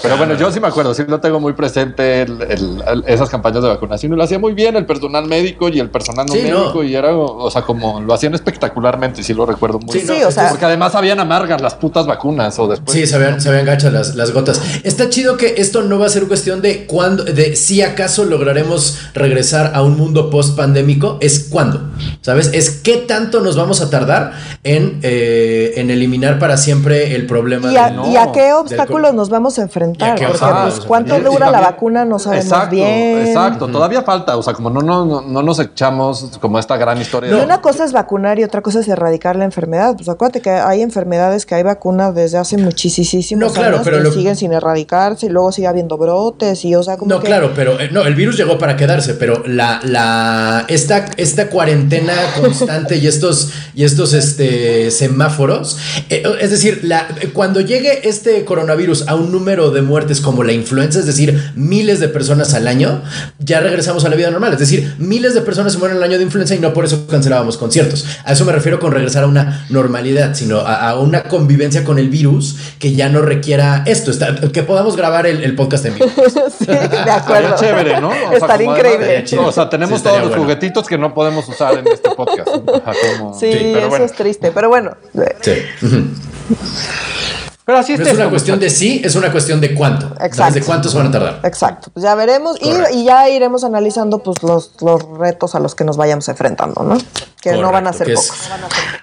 Pero 0.02 0.16
bueno, 0.16 0.34
yo 0.34 0.50
sí 0.50 0.60
me 0.60 0.68
acuerdo, 0.68 0.94
sí 0.94 1.04
lo 1.06 1.20
tengo 1.20 1.40
muy 1.40 1.52
presente 1.52 2.26
esas 3.06 3.28
campañas 3.28 3.62
de 3.62 3.68
vacunación 3.68 4.12
y 4.12 4.16
lo 4.16 4.22
hacía 4.22 4.38
muy 4.38 4.52
bien 4.52 4.76
el 4.76 4.86
personal 4.86 5.26
médico 5.26 5.68
y 5.68 5.80
el 5.80 5.90
personal 5.90 6.26
no 6.26 6.34
médico 6.34 6.82
y 6.82 6.94
era, 6.94 7.14
o 7.14 7.50
sea, 7.50 7.62
como 7.62 8.00
lo 8.00 8.14
hacían 8.14 8.34
espectacularmente, 8.34 9.22
sí 9.22 9.34
lo 9.34 9.46
recuerdo 9.46 9.78
muy 9.78 9.94
bien. 9.94 10.06
Sí, 10.06 10.22
o 10.22 10.30
sea, 10.30 10.48
porque 10.48 10.64
además 10.64 10.94
habían 10.94 11.20
amargas 11.20 11.60
las 11.60 11.74
putas 11.74 12.06
vacunas 12.06 12.58
o 12.58 12.68
después. 12.68 12.96
Sí, 12.96 13.06
se 13.06 13.16
habían, 13.16 13.40
se 13.40 13.48
habían 13.48 13.66
gachas 13.66 13.92
las, 13.92 14.14
las 14.14 14.32
gotas. 14.32 14.60
Está 14.84 15.08
chido 15.10 15.36
que 15.36 15.54
esto 15.58 15.82
no 15.82 15.98
va 15.98 16.06
a 16.06 16.10
ser 16.10 16.26
cuestión 16.26 16.62
de 16.62 16.86
cuándo, 16.86 17.24
de 17.24 17.56
si 17.56 17.82
acaso 17.82 18.24
lograremos 18.24 18.98
regresar 19.14 19.72
a 19.74 19.82
un 19.82 19.96
mundo 19.96 20.30
post 20.30 20.56
pandémico, 20.56 21.18
es 21.20 21.48
cuándo, 21.50 21.90
¿sabes? 22.20 22.50
Es 22.52 22.70
qué 22.70 22.98
tanto 22.98 23.40
nos 23.40 23.56
vamos 23.56 23.80
a 23.80 23.90
tardar 23.90 24.32
en, 24.64 25.00
eh, 25.02 25.74
en 25.76 25.90
eliminar 25.90 26.38
para 26.38 26.56
siempre 26.56 27.14
el 27.14 27.26
problema 27.26 27.72
¿Y 27.72 27.76
a, 27.76 27.94
¿y 28.12 28.16
a 28.16 28.32
qué 28.32 28.52
obstáculos 28.52 29.14
nos 29.14 29.28
vamos 29.28 29.58
a 29.58 29.62
enfrentar 29.62 29.71
aumentar. 29.80 30.18
Porque, 30.18 30.26
pues, 30.38 30.80
¿cuánto 30.80 31.18
dura 31.20 31.50
la 31.50 31.60
vacuna? 31.60 32.04
No 32.04 32.18
sabemos 32.18 32.46
exacto, 32.46 32.76
bien. 32.76 33.26
Exacto, 33.26 33.68
todavía 33.68 34.02
falta. 34.02 34.36
O 34.36 34.42
sea, 34.42 34.54
como 34.54 34.70
no, 34.70 34.80
no, 34.80 35.20
no 35.22 35.42
nos 35.42 35.58
echamos 35.58 36.38
como 36.40 36.58
esta 36.58 36.76
gran 36.76 37.00
historia. 37.00 37.30
Y 37.30 37.40
una 37.40 37.60
cosa 37.60 37.84
es 37.84 37.92
vacunar 37.92 38.38
y 38.38 38.44
otra 38.44 38.60
cosa 38.62 38.80
es 38.80 38.88
erradicar 38.88 39.36
la 39.36 39.44
enfermedad. 39.44 39.94
Pues 39.96 40.08
acuérdate 40.08 40.40
que 40.40 40.50
hay 40.50 40.82
enfermedades 40.82 41.46
que 41.46 41.54
hay 41.54 41.62
vacunas 41.62 42.14
desde 42.14 42.38
hace 42.38 42.56
muchísimos 42.56 43.52
claro, 43.52 43.76
años 43.76 43.80
pero 43.84 44.02
que 44.02 44.10
siguen 44.10 44.36
sin 44.36 44.52
erradicarse 44.52 45.26
y 45.26 45.28
luego 45.28 45.52
sigue 45.52 45.66
habiendo 45.66 45.96
brotes 45.96 46.64
y 46.64 46.74
o 46.74 46.82
sea 46.82 46.96
como 46.96 47.14
No, 47.14 47.20
claro, 47.20 47.52
pero 47.54 47.78
eh, 47.80 47.88
no, 47.90 48.02
el 48.02 48.14
virus 48.14 48.36
llegó 48.36 48.58
para 48.58 48.76
quedarse, 48.76 49.14
pero 49.14 49.42
la, 49.46 49.80
la 49.84 50.64
esta, 50.68 51.06
esta 51.16 51.48
cuarentena 51.48 52.14
constante 52.40 52.96
y 52.96 53.06
estos 53.06 53.50
y 53.74 53.84
estos 53.84 54.12
este 54.12 54.90
semáforos, 54.90 55.78
eh, 56.08 56.22
es 56.40 56.50
decir, 56.50 56.80
la, 56.84 57.08
cuando 57.32 57.60
llegue 57.60 58.08
este 58.08 58.44
coronavirus 58.44 59.08
a 59.08 59.14
un 59.14 59.32
número 59.32 59.61
de 59.70 59.82
muertes 59.82 60.20
como 60.20 60.44
la 60.44 60.52
influenza, 60.52 60.98
es 60.98 61.06
decir, 61.06 61.52
miles 61.54 62.00
de 62.00 62.08
personas 62.08 62.54
al 62.54 62.68
año, 62.68 63.02
ya 63.38 63.60
regresamos 63.60 64.04
a 64.04 64.08
la 64.08 64.16
vida 64.16 64.30
normal, 64.30 64.52
es 64.52 64.58
decir, 64.58 64.94
miles 64.98 65.34
de 65.34 65.42
personas 65.42 65.72
se 65.72 65.78
mueren 65.78 65.96
al 65.96 66.02
año 66.02 66.18
de 66.18 66.24
influenza 66.24 66.54
y 66.54 66.58
no 66.58 66.72
por 66.72 66.84
eso 66.84 67.06
cancelábamos 67.06 67.56
conciertos. 67.56 68.04
A 68.24 68.32
eso 68.32 68.44
me 68.44 68.52
refiero 68.52 68.80
con 68.80 68.92
regresar 68.92 69.24
a 69.24 69.26
una 69.26 69.66
normalidad, 69.70 70.34
sino 70.34 70.58
a, 70.58 70.98
una 70.98 71.24
convivencia 71.24 71.84
con 71.84 71.98
el 71.98 72.08
virus 72.08 72.56
que 72.78 72.94
ya 72.94 73.08
no 73.08 73.22
requiera 73.22 73.82
esto, 73.86 74.12
que 74.52 74.62
podamos 74.62 74.96
grabar 74.96 75.26
el, 75.26 75.54
podcast 75.54 75.84
en 75.86 75.94
vivo. 75.94 76.06
sí, 76.58 76.66
de 76.66 77.10
acuerdo. 77.10 77.56
chévere, 77.56 78.00
¿no? 78.00 78.12
Estaría 78.32 78.70
increíble. 78.70 79.24
o 79.38 79.52
sea, 79.52 79.68
tenemos 79.68 80.02
todos 80.02 80.22
los 80.22 80.36
juguetitos 80.36 80.86
que 80.86 80.98
no 80.98 81.14
podemos 81.14 81.48
usar 81.48 81.78
en 81.78 81.86
este 81.88 82.10
podcast. 82.10 82.48
sí, 83.38 83.50
eso 83.50 83.96
es 83.96 84.12
triste, 84.12 84.50
pero 84.52 84.68
bueno. 84.68 84.96
Sí. 85.40 85.52
Pero 87.64 87.78
así 87.78 87.92
es. 87.92 88.00
es 88.00 88.14
una 88.14 88.28
cuestión 88.28 88.58
de 88.58 88.70
sí, 88.70 89.00
es 89.04 89.14
una 89.14 89.30
cuestión 89.30 89.60
de 89.60 89.74
cuánto. 89.74 90.12
Exacto. 90.20 90.54
¿De 90.54 90.62
cuánto 90.62 90.88
se 90.88 90.96
van 90.96 91.06
a 91.06 91.10
tardar? 91.12 91.40
Exacto. 91.44 91.90
Pues 91.92 92.02
ya 92.02 92.14
veremos 92.14 92.56
y, 92.60 93.04
ya 93.04 93.28
iremos 93.28 93.62
analizando 93.62 94.18
pues 94.18 94.42
los, 94.42 94.72
los 94.80 95.02
retos 95.18 95.54
a 95.54 95.60
los 95.60 95.74
que 95.74 95.84
nos 95.84 95.96
vayamos 95.96 96.28
enfrentando, 96.28 96.82
¿no? 96.82 96.98
Que 97.40 97.52
no 97.52 97.70
van 97.70 97.86
a 97.86 97.92
ser 97.92 98.12
pocos. 98.12 98.32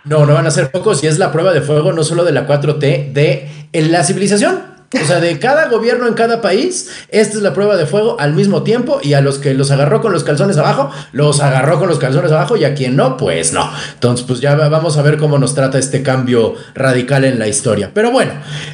no, 0.04 0.26
no 0.26 0.34
van 0.34 0.48
a 0.48 0.52
ser 0.52 0.72
pocos 0.72 1.04
y 1.04 1.08
es 1.08 1.18
la 1.18 1.32
prueba 1.32 1.54
de 1.54 1.62
fuego 1.62 1.94
no 1.94 2.04
solo 2.04 2.26
de 2.26 2.32
la 2.34 2.48
4T, 2.48 3.14
de 3.14 3.70
la 3.74 4.04
civilización. 4.04 4.79
O 4.92 5.06
sea, 5.06 5.20
de 5.20 5.38
cada 5.38 5.68
gobierno 5.68 6.08
en 6.08 6.16
cada 6.16 6.42
país, 6.42 6.90
esta 7.10 7.38
es 7.38 7.44
la 7.44 7.54
prueba 7.54 7.78
de 7.78 7.86
fuego 7.86 8.20
al 8.20 8.34
mismo 8.34 8.64
tiempo 8.64 9.00
y 9.04 9.14
a 9.14 9.22
los 9.22 9.38
que 9.38 9.54
los 9.54 9.70
agarró 9.70 10.02
con 10.02 10.12
los 10.12 10.24
calzones 10.24 10.58
abajo, 10.58 10.90
los 11.12 11.42
agarró 11.42 11.78
con 11.78 11.88
los 11.88 12.00
calzones 12.00 12.32
abajo 12.32 12.58
y 12.58 12.64
a 12.64 12.74
quien 12.74 12.96
no, 12.96 13.16
pues 13.16 13.54
no. 13.54 13.70
Entonces, 13.94 14.26
pues 14.26 14.40
ya 14.40 14.56
vamos 14.56 14.98
a 14.98 15.04
ver 15.04 15.18
cómo 15.18 15.38
nos 15.38 15.54
trata 15.54 15.78
este 15.78 16.02
cambio 16.02 16.56
radical 16.74 17.24
en 17.26 17.38
la 17.38 17.48
historia. 17.48 17.92
Pero 17.94 18.12
bueno, 18.12 18.32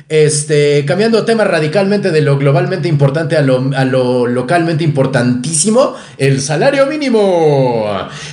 este, 0.08 0.86
cambiando 0.86 1.26
tema 1.26 1.44
radicalmente 1.44 2.12
de 2.12 2.22
lo 2.22 2.38
globalmente 2.38 2.88
importante 2.88 3.36
a 3.36 3.42
lo, 3.42 3.72
a 3.76 3.84
lo 3.84 4.26
localmente 4.26 4.86
importantísimo, 4.86 5.96
el 6.18 6.40
salario 6.40 6.86
mínimo. 6.86 7.88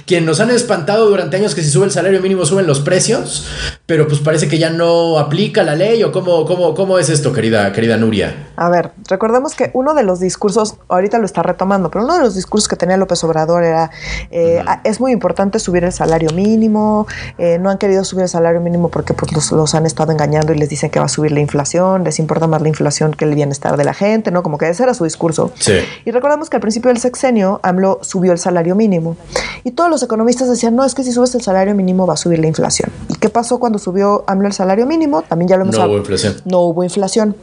Quien 0.06 0.24
nos 0.24 0.38
han 0.38 0.50
espantado 0.50 1.08
durante 1.08 1.36
años 1.36 1.56
que 1.56 1.62
si 1.62 1.70
sube 1.70 1.86
el 1.86 1.90
salario 1.90 2.20
mínimo 2.20 2.46
suben 2.46 2.68
los 2.68 2.78
precios, 2.78 3.46
pero 3.86 4.06
pues 4.06 4.20
parece 4.20 4.46
que 4.46 4.58
ya 4.58 4.70
no 4.70 5.18
aplica 5.18 5.64
la 5.64 5.74
ley 5.74 6.04
o 6.04 6.12
cómo, 6.12 6.46
cómo, 6.46 6.74
cómo 6.74 7.00
es 7.00 7.08
esto, 7.08 7.32
querida 7.32 7.71
querida 7.72 7.96
Nuria? 7.96 8.48
A 8.56 8.68
ver, 8.68 8.92
recordemos 9.08 9.54
que 9.54 9.70
uno 9.74 9.94
de 9.94 10.02
los 10.02 10.20
discursos, 10.20 10.76
ahorita 10.88 11.18
lo 11.18 11.26
está 11.26 11.42
retomando, 11.42 11.90
pero 11.90 12.04
uno 12.04 12.14
de 12.14 12.20
los 12.20 12.34
discursos 12.34 12.68
que 12.68 12.76
tenía 12.76 12.96
López 12.96 13.22
Obrador 13.24 13.64
era, 13.64 13.90
eh, 14.30 14.62
es 14.84 15.00
muy 15.00 15.12
importante 15.12 15.58
subir 15.58 15.84
el 15.84 15.92
salario 15.92 16.30
mínimo, 16.30 17.06
eh, 17.38 17.58
no 17.58 17.70
han 17.70 17.78
querido 17.78 18.04
subir 18.04 18.22
el 18.22 18.28
salario 18.28 18.60
mínimo 18.60 18.88
porque 18.88 19.14
pues, 19.14 19.52
los, 19.52 19.74
han 19.74 19.86
estado 19.86 20.12
engañando 20.12 20.52
y 20.52 20.58
les 20.58 20.68
dicen 20.68 20.90
que 20.90 20.98
va 20.98 21.06
a 21.06 21.08
subir 21.08 21.32
la 21.32 21.40
inflación, 21.40 22.04
les 22.04 22.18
importa 22.18 22.46
más 22.46 22.62
la 22.62 22.68
inflación 22.68 23.12
que 23.12 23.24
el 23.24 23.34
bienestar 23.34 23.76
de 23.76 23.84
la 23.84 23.94
gente, 23.94 24.30
¿no? 24.30 24.42
Como 24.42 24.58
que 24.58 24.68
ese 24.68 24.82
era 24.82 24.94
su 24.94 25.04
discurso. 25.04 25.52
Sí. 25.58 25.74
Y 26.04 26.10
recordemos 26.10 26.50
que 26.50 26.56
al 26.56 26.62
principio 26.62 26.88
del 26.88 26.98
sexenio 26.98 27.60
AMLO 27.62 28.00
subió 28.02 28.32
el 28.32 28.38
salario 28.38 28.74
mínimo 28.74 29.16
y 29.64 29.72
todos 29.72 29.90
los 29.90 30.02
economistas 30.02 30.48
decían, 30.48 30.76
no, 30.76 30.84
es 30.84 30.94
que 30.94 31.04
si 31.04 31.12
subes 31.12 31.34
el 31.34 31.42
salario 31.42 31.74
mínimo 31.74 32.06
va 32.06 32.14
a 32.14 32.16
subir 32.16 32.38
la 32.38 32.46
inflación. 32.46 32.90
¿Y 33.08 33.14
qué 33.14 33.28
pasó 33.28 33.58
cuando 33.58 33.78
subió 33.78 34.24
AMLO 34.26 34.48
el 34.48 34.52
salario 34.52 34.86
mínimo? 34.86 35.22
También 35.22 35.48
ya 35.48 35.56
lo 35.56 35.62
hemos 35.62 35.76
No 35.76 35.86
hubo 35.86 35.96
inflación. 35.96 36.36
No 36.44 36.60
hubo 36.60 36.84
inflación. 36.84 37.36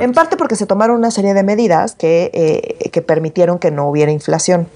En 0.00 0.12
parte 0.12 0.36
porque 0.36 0.56
se 0.56 0.66
tomaron 0.66 0.96
una 0.96 1.10
serie 1.10 1.34
de 1.34 1.42
medidas 1.42 1.94
que, 1.94 2.30
eh, 2.34 2.90
que 2.90 3.02
permitieron 3.02 3.58
que 3.58 3.70
no 3.70 3.88
hubiera 3.88 4.12
inflación. 4.12 4.68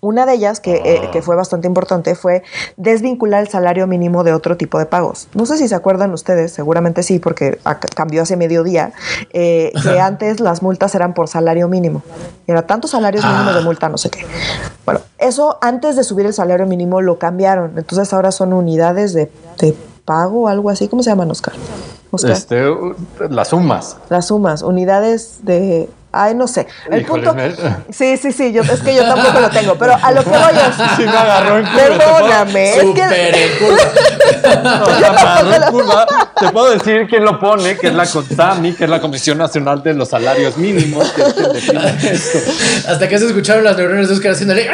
Una 0.00 0.24
de 0.24 0.34
ellas, 0.34 0.60
que, 0.60 0.76
eh, 0.76 1.02
ah. 1.04 1.10
que, 1.10 1.20
fue 1.20 1.36
bastante 1.36 1.66
importante, 1.66 2.14
fue 2.14 2.42
desvincular 2.76 3.42
el 3.42 3.48
salario 3.48 3.86
mínimo 3.86 4.24
de 4.24 4.32
otro 4.32 4.56
tipo 4.56 4.78
de 4.78 4.86
pagos. 4.86 5.28
No 5.34 5.44
sé 5.44 5.58
si 5.58 5.68
se 5.68 5.74
acuerdan 5.74 6.12
ustedes, 6.12 6.52
seguramente 6.52 7.02
sí, 7.02 7.18
porque 7.18 7.58
cambió 7.94 8.22
hace 8.22 8.36
mediodía, 8.36 8.92
eh, 9.32 9.72
que 9.82 10.00
antes 10.00 10.40
las 10.40 10.62
multas 10.62 10.94
eran 10.94 11.12
por 11.12 11.28
salario 11.28 11.68
mínimo. 11.68 12.02
Era 12.46 12.66
tantos 12.66 12.92
salarios 12.92 13.24
mínimos 13.24 13.52
de 13.54 13.60
ah. 13.60 13.64
multa, 13.64 13.88
no 13.88 13.98
sé 13.98 14.08
qué. 14.08 14.24
Bueno, 14.86 15.00
eso 15.18 15.58
antes 15.60 15.96
de 15.96 16.04
subir 16.04 16.24
el 16.24 16.32
salario 16.32 16.66
mínimo 16.66 17.02
lo 17.02 17.18
cambiaron. 17.18 17.76
Entonces 17.76 18.12
ahora 18.14 18.32
son 18.32 18.54
unidades 18.54 19.12
de, 19.12 19.30
de 19.58 19.74
pago 20.06 20.42
o 20.42 20.48
algo 20.48 20.70
así. 20.70 20.88
¿Cómo 20.88 21.02
se 21.02 21.10
llaman, 21.10 21.30
Oscar? 21.30 21.54
Este, 22.12 22.64
las 23.28 23.48
sumas. 23.48 23.96
Las 24.08 24.26
sumas, 24.28 24.62
unidades 24.62 25.40
de 25.42 25.88
Ay, 26.12 26.34
no 26.34 26.48
sé. 26.48 26.66
El 26.90 27.04
punto. 27.04 27.36
Sí, 27.90 28.16
sí, 28.16 28.32
sí. 28.32 28.52
Yo, 28.52 28.62
es 28.62 28.80
que 28.80 28.94
yo 28.94 29.04
tampoco 29.04 29.38
lo 29.40 29.50
tengo. 29.50 29.76
Pero 29.76 29.94
a 29.94 30.10
lo 30.10 30.24
que 30.24 30.30
voy 30.30 30.40
es. 30.40 30.74
Sí, 30.96 31.04
me 31.04 31.10
agarró 31.10 31.58
en 31.58 31.66
curva. 31.66 31.98
Perdóname. 31.98 32.70
Es 32.70 32.84
que. 32.94 33.28
en 35.54 35.62
curva. 35.70 36.06
Te 36.38 36.48
puedo 36.50 36.70
decir 36.70 37.06
quién 37.08 37.24
lo 37.24 37.38
pone, 37.38 37.76
que 37.76 37.86
es 37.88 37.94
la 37.94 38.06
CONSAMI, 38.06 38.74
que 38.74 38.84
es 38.84 38.90
la 38.90 39.00
Comisión 39.00 39.38
Nacional 39.38 39.82
de 39.82 39.94
los 39.94 40.08
Salarios 40.08 40.56
Mínimos, 40.56 41.12
que 41.12 41.22
Hasta 41.22 43.08
que 43.08 43.18
se 43.18 43.26
escucharon 43.26 43.62
las 43.62 43.76
neuronas 43.76 44.08
de 44.08 44.14
Oscar 44.14 44.32
haciéndole 44.32 44.68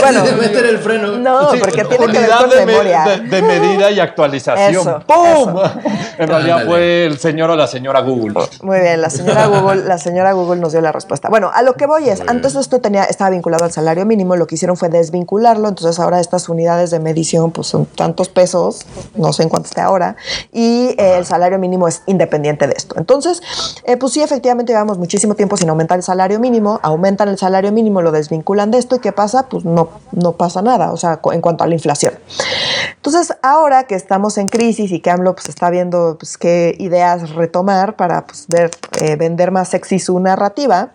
bueno, 0.00 0.22
de 0.22 0.32
meter 0.36 0.66
el 0.66 0.78
freno. 0.78 1.18
No, 1.18 1.50
porque 1.58 1.84
tiene 1.84 2.06
que 2.06 2.18
ver 2.18 2.30
con 2.30 2.50
de 2.50 2.66
memoria. 2.66 3.04
de, 3.22 3.42
medida 3.42 3.90
y 3.90 4.00
actualización. 4.00 5.04
¡Pum! 5.06 5.60
En 6.16 6.28
realidad 6.28 6.64
fue 6.66 7.06
el 7.06 7.18
señor 7.18 7.50
o 7.50 7.56
la 7.56 7.66
señora 7.66 8.00
Google. 8.00 8.34
Muy 8.62 8.78
bien, 8.78 9.00
la 9.00 9.10
señora 9.10 9.46
Google, 9.48 9.84
la 9.84 9.98
señora 9.98 10.32
Google 10.32 10.60
nos 10.60 10.70
dio 10.70 10.80
la 10.80 10.92
respuesta. 10.92 11.28
Bueno, 11.28 11.50
a 11.52 11.62
lo 11.62 11.74
que 11.74 11.86
voy 11.86 12.08
es, 12.08 12.22
antes 12.28 12.54
esto 12.54 12.80
tenía, 12.80 13.02
estaba 13.02 13.30
vinculado 13.30 13.64
al 13.64 13.72
salario 13.72 14.06
mínimo, 14.06 14.36
lo 14.36 14.46
que 14.46 14.54
hicieron 14.54 14.76
fue 14.76 14.88
desvincularlo, 14.88 15.68
entonces 15.68 15.98
ahora 15.98 16.20
estas 16.20 16.48
unidades 16.48 16.92
de 16.92 17.00
medición 17.00 17.50
pues 17.50 17.66
son 17.66 17.86
tantos 17.86 18.28
pesos, 18.28 18.86
no 19.16 19.32
sé 19.32 19.42
en 19.42 19.48
cuánto 19.48 19.68
esté 19.68 19.80
ahora, 19.80 20.16
y 20.52 20.94
eh, 20.98 21.16
el 21.18 21.26
salario 21.26 21.58
mínimo 21.58 21.88
es 21.88 22.02
independiente 22.06 22.68
de 22.68 22.74
esto. 22.76 22.94
Entonces, 22.98 23.42
eh, 23.84 23.96
pues 23.96 24.12
sí, 24.12 24.22
efectivamente 24.22 24.72
llevamos 24.72 24.98
muchísimo 24.98 25.34
tiempo 25.34 25.56
sin 25.56 25.68
aumentar 25.68 25.98
el 25.98 26.04
salario 26.04 26.38
mínimo, 26.38 26.78
aumentan 26.82 27.28
el 27.28 27.38
salario 27.38 27.72
mínimo, 27.72 28.02
lo 28.02 28.12
desvinculan 28.12 28.70
de 28.70 28.78
esto 28.78 28.96
y 28.96 28.98
¿qué 29.00 29.12
pasa? 29.12 29.48
Pues 29.48 29.64
no 29.64 29.83
no, 30.12 30.32
pasa 30.32 30.62
nada, 30.62 30.92
o 30.92 30.96
sea, 30.96 31.20
en 31.32 31.40
cuanto 31.40 31.64
a 31.64 31.66
la 31.66 31.74
inflación. 31.74 32.14
Entonces, 32.96 33.36
ahora 33.42 33.84
que 33.84 33.94
estamos 33.94 34.38
en 34.38 34.48
crisis 34.48 34.90
y 34.92 35.00
que 35.00 35.10
AMLO 35.10 35.34
pues, 35.34 35.48
está 35.48 35.70
viendo 35.70 36.16
pues, 36.18 36.38
qué 36.38 36.74
ideas 36.78 37.30
retomar 37.30 37.96
para 37.96 38.26
pues, 38.26 38.46
ver, 38.48 38.70
eh, 39.00 39.16
vender 39.16 39.50
más 39.50 39.68
sexy 39.68 39.98
su 39.98 40.18
narrativa, 40.20 40.92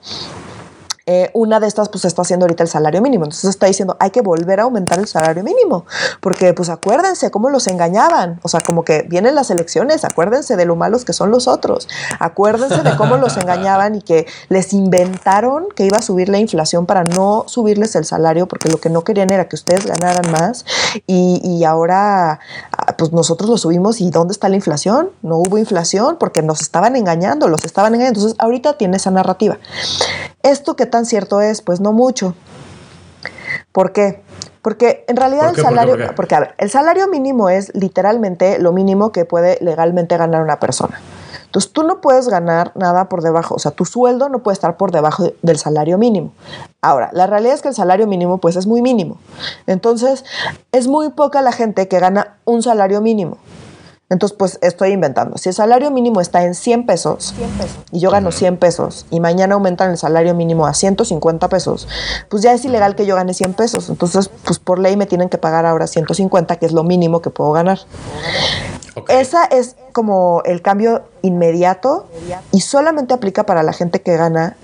eh, 1.11 1.31
una 1.33 1.59
de 1.59 1.65
estas 1.65 1.89
pues 1.89 2.05
está 2.05 2.21
haciendo 2.21 2.43
ahorita 2.43 2.61
el 2.61 2.69
salario 2.69 3.01
mínimo. 3.01 3.23
Entonces 3.23 3.49
está 3.49 3.65
diciendo, 3.65 3.97
hay 3.99 4.11
que 4.11 4.21
volver 4.21 4.59
a 4.59 4.63
aumentar 4.63 4.99
el 4.99 5.07
salario 5.07 5.43
mínimo, 5.43 5.87
porque 6.21 6.53
pues 6.53 6.69
acuérdense 6.69 7.31
cómo 7.31 7.49
los 7.49 7.65
engañaban. 7.65 8.39
O 8.43 8.47
sea, 8.47 8.61
como 8.61 8.83
que 8.83 9.07
vienen 9.09 9.33
las 9.33 9.49
elecciones, 9.49 10.05
acuérdense 10.05 10.55
de 10.55 10.65
lo 10.65 10.75
malos 10.75 11.05
que 11.05 11.13
son 11.13 11.31
los 11.31 11.47
otros, 11.47 11.87
acuérdense 12.19 12.83
de 12.83 12.95
cómo 12.95 13.17
los 13.17 13.37
engañaban 13.37 13.95
y 13.95 14.03
que 14.03 14.27
les 14.49 14.71
inventaron 14.71 15.69
que 15.75 15.83
iba 15.83 15.97
a 15.97 16.03
subir 16.03 16.29
la 16.29 16.37
inflación 16.37 16.85
para 16.85 17.03
no 17.03 17.45
subirles 17.47 17.95
el 17.95 18.05
salario, 18.05 18.47
porque 18.47 18.69
lo 18.69 18.77
que 18.77 18.91
no 18.91 19.03
querían 19.03 19.31
era 19.31 19.47
que 19.47 19.55
ustedes 19.55 19.87
ganaran 19.87 20.29
más 20.29 20.63
y, 21.07 21.41
y 21.43 21.63
ahora 21.63 22.39
ah, 22.77 22.97
pues 22.99 23.13
nosotros 23.13 23.49
lo 23.49 23.57
subimos 23.57 23.99
y 23.99 24.11
¿dónde 24.11 24.33
está 24.33 24.47
la 24.47 24.57
inflación? 24.57 25.09
No 25.23 25.37
hubo 25.37 25.57
inflación 25.57 26.17
porque 26.19 26.43
nos 26.43 26.61
estaban 26.61 26.95
engañando, 26.95 27.47
los 27.47 27.65
estaban 27.65 27.95
engañando. 27.95 28.19
Entonces 28.19 28.39
ahorita 28.39 28.77
tiene 28.77 28.97
esa 28.97 29.09
narrativa. 29.09 29.57
Esto 30.43 30.75
que 30.75 30.85
tan 30.99 31.05
cierto 31.05 31.39
es, 31.39 31.61
pues 31.61 31.79
no 31.79 31.93
mucho. 31.93 32.35
¿Por 33.71 33.93
qué? 33.93 34.21
Porque 34.61 35.05
en 35.07 35.15
realidad 35.15 35.49
el 35.49 35.55
salario, 35.55 35.95
porque 36.13 36.35
a 36.35 36.41
ver, 36.41 36.55
el 36.57 36.69
salario 36.69 37.07
mínimo 37.07 37.49
es 37.49 37.73
literalmente 37.73 38.59
lo 38.59 38.73
mínimo 38.73 39.13
que 39.13 39.23
puede 39.23 39.57
legalmente 39.61 40.17
ganar 40.17 40.41
una 40.41 40.59
persona. 40.59 40.99
Entonces 41.45 41.71
tú 41.71 41.83
no 41.83 42.01
puedes 42.01 42.27
ganar 42.27 42.73
nada 42.75 43.07
por 43.07 43.21
debajo, 43.21 43.55
o 43.55 43.59
sea, 43.59 43.71
tu 43.71 43.85
sueldo 43.85 44.27
no 44.27 44.39
puede 44.39 44.55
estar 44.55 44.75
por 44.75 44.91
debajo 44.91 45.31
del 45.41 45.57
salario 45.57 45.97
mínimo. 45.97 46.33
Ahora, 46.81 47.09
la 47.13 47.25
realidad 47.27 47.53
es 47.53 47.61
que 47.61 47.69
el 47.69 47.75
salario 47.75 48.05
mínimo 48.05 48.39
pues 48.39 48.57
es 48.57 48.67
muy 48.67 48.81
mínimo. 48.81 49.17
Entonces, 49.67 50.25
es 50.73 50.87
muy 50.87 51.11
poca 51.11 51.41
la 51.41 51.53
gente 51.53 51.87
que 51.87 51.97
gana 51.97 52.35
un 52.43 52.61
salario 52.61 52.99
mínimo. 52.99 53.37
Entonces, 54.09 54.35
pues 54.37 54.57
estoy 54.61 54.91
inventando. 54.91 55.37
Si 55.37 55.49
el 55.49 55.55
salario 55.55 55.91
mínimo 55.91 56.19
está 56.19 56.43
en 56.43 56.55
100 56.55 56.85
pesos, 56.87 57.35
y 57.91 57.99
yo 57.99 58.09
gano 58.09 58.31
100 58.31 58.57
pesos 58.57 59.05
y 59.11 59.19
mañana 59.19 59.53
aumentan 59.53 59.91
el 59.91 59.97
salario 59.97 60.33
mínimo 60.33 60.65
a 60.65 60.73
150 60.73 61.47
pesos, 61.47 61.87
pues 62.27 62.41
ya 62.41 62.53
es 62.53 62.65
ilegal 62.65 62.95
que 62.95 63.05
yo 63.05 63.15
gane 63.15 63.33
100 63.33 63.53
pesos. 63.53 63.89
Entonces, 63.89 64.29
pues 64.43 64.57
por 64.57 64.79
ley 64.79 64.97
me 64.97 65.05
tienen 65.05 65.29
que 65.29 65.37
pagar 65.37 65.65
ahora 65.65 65.85
150, 65.85 66.55
que 66.55 66.65
es 66.65 66.71
lo 66.71 66.83
mínimo 66.83 67.21
que 67.21 67.29
puedo 67.29 67.51
ganar. 67.51 67.79
Esa 69.07 69.45
es 69.45 69.75
como 69.93 70.41
el 70.45 70.61
cambio 70.61 71.03
inmediato 71.21 72.07
y 72.51 72.61
solamente 72.61 73.13
aplica 73.13 73.45
para 73.45 73.63
la 73.63 73.73
gente 73.73 74.01
que 74.01 74.15
gana 74.17 74.55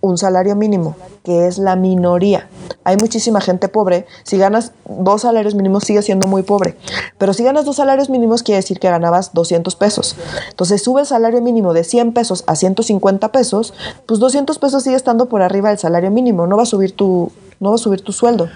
un 0.00 0.16
salario 0.16 0.56
mínimo, 0.56 0.96
que 1.24 1.46
es 1.46 1.58
la 1.58 1.76
minoría. 1.76 2.48
Hay 2.84 2.96
muchísima 2.96 3.40
gente 3.40 3.68
pobre. 3.68 4.06
Si 4.22 4.38
ganas 4.38 4.72
dos 4.86 5.22
salarios 5.22 5.54
mínimos, 5.54 5.84
sigue 5.84 6.02
siendo 6.02 6.26
muy 6.26 6.42
pobre. 6.42 6.76
Pero 7.18 7.34
si 7.34 7.44
ganas 7.44 7.64
dos 7.64 7.76
salarios 7.76 8.08
mínimos, 8.08 8.42
quiere 8.42 8.56
decir 8.56 8.78
que 8.78 8.88
ganabas 8.88 9.34
200 9.34 9.76
pesos. 9.76 10.16
Entonces 10.48 10.82
sube 10.82 11.02
el 11.02 11.06
salario 11.06 11.42
mínimo 11.42 11.74
de 11.74 11.84
100 11.84 12.12
pesos 12.14 12.44
a 12.46 12.56
150 12.56 13.30
pesos, 13.32 13.74
pues 14.06 14.20
200 14.20 14.58
pesos 14.58 14.82
sigue 14.82 14.96
estando 14.96 15.26
por 15.26 15.42
arriba 15.42 15.68
del 15.68 15.78
salario 15.78 16.10
mínimo. 16.10 16.46
No 16.46 16.56
va 16.56 16.62
a 16.62 16.66
subir 16.66 16.96
tu, 16.96 17.30
no 17.60 17.70
va 17.70 17.74
a 17.74 17.78
subir 17.78 18.02
tu 18.02 18.12
sueldo. 18.12 18.48